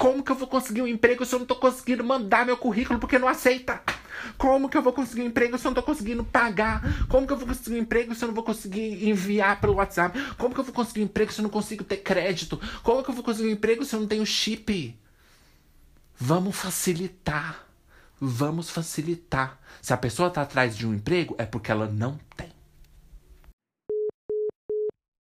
Como 0.00 0.22
que 0.22 0.32
eu 0.32 0.36
vou 0.36 0.48
conseguir 0.48 0.80
um 0.80 0.86
emprego 0.86 1.26
se 1.26 1.34
eu 1.34 1.40
não 1.40 1.44
tô 1.44 1.54
conseguindo 1.56 2.02
mandar 2.02 2.46
meu 2.46 2.56
currículo 2.56 2.98
porque 2.98 3.18
não 3.18 3.28
aceita? 3.28 3.82
Como 4.38 4.66
que 4.66 4.74
eu 4.78 4.80
vou 4.80 4.94
conseguir 4.94 5.20
um 5.20 5.26
emprego 5.26 5.58
se 5.58 5.66
eu 5.66 5.68
não 5.68 5.74
tô 5.74 5.82
conseguindo 5.82 6.24
pagar? 6.24 6.80
Como 7.06 7.26
que 7.26 7.32
eu 7.34 7.36
vou 7.36 7.46
conseguir 7.46 7.76
um 7.76 7.82
emprego 7.82 8.14
se 8.14 8.24
eu 8.24 8.28
não 8.28 8.34
vou 8.34 8.42
conseguir 8.42 9.06
enviar 9.06 9.60
pelo 9.60 9.74
WhatsApp? 9.74 10.18
Como 10.38 10.54
que 10.54 10.60
eu 10.60 10.64
vou 10.64 10.72
conseguir 10.72 11.00
um 11.00 11.04
emprego 11.04 11.30
se 11.30 11.38
eu 11.38 11.42
não 11.42 11.50
consigo 11.50 11.84
ter 11.84 11.98
crédito? 11.98 12.58
Como 12.82 13.04
que 13.04 13.10
eu 13.10 13.14
vou 13.14 13.22
conseguir 13.22 13.50
um 13.50 13.52
emprego 13.52 13.84
se 13.84 13.94
eu 13.94 14.00
não 14.00 14.06
tenho 14.06 14.24
chip? 14.24 14.98
Vamos 16.16 16.56
facilitar. 16.56 17.66
Vamos 18.18 18.70
facilitar. 18.70 19.60
Se 19.82 19.92
a 19.92 19.98
pessoa 19.98 20.30
tá 20.30 20.40
atrás 20.40 20.78
de 20.78 20.86
um 20.86 20.94
emprego, 20.94 21.34
é 21.36 21.44
porque 21.44 21.70
ela 21.70 21.86
não 21.86 22.18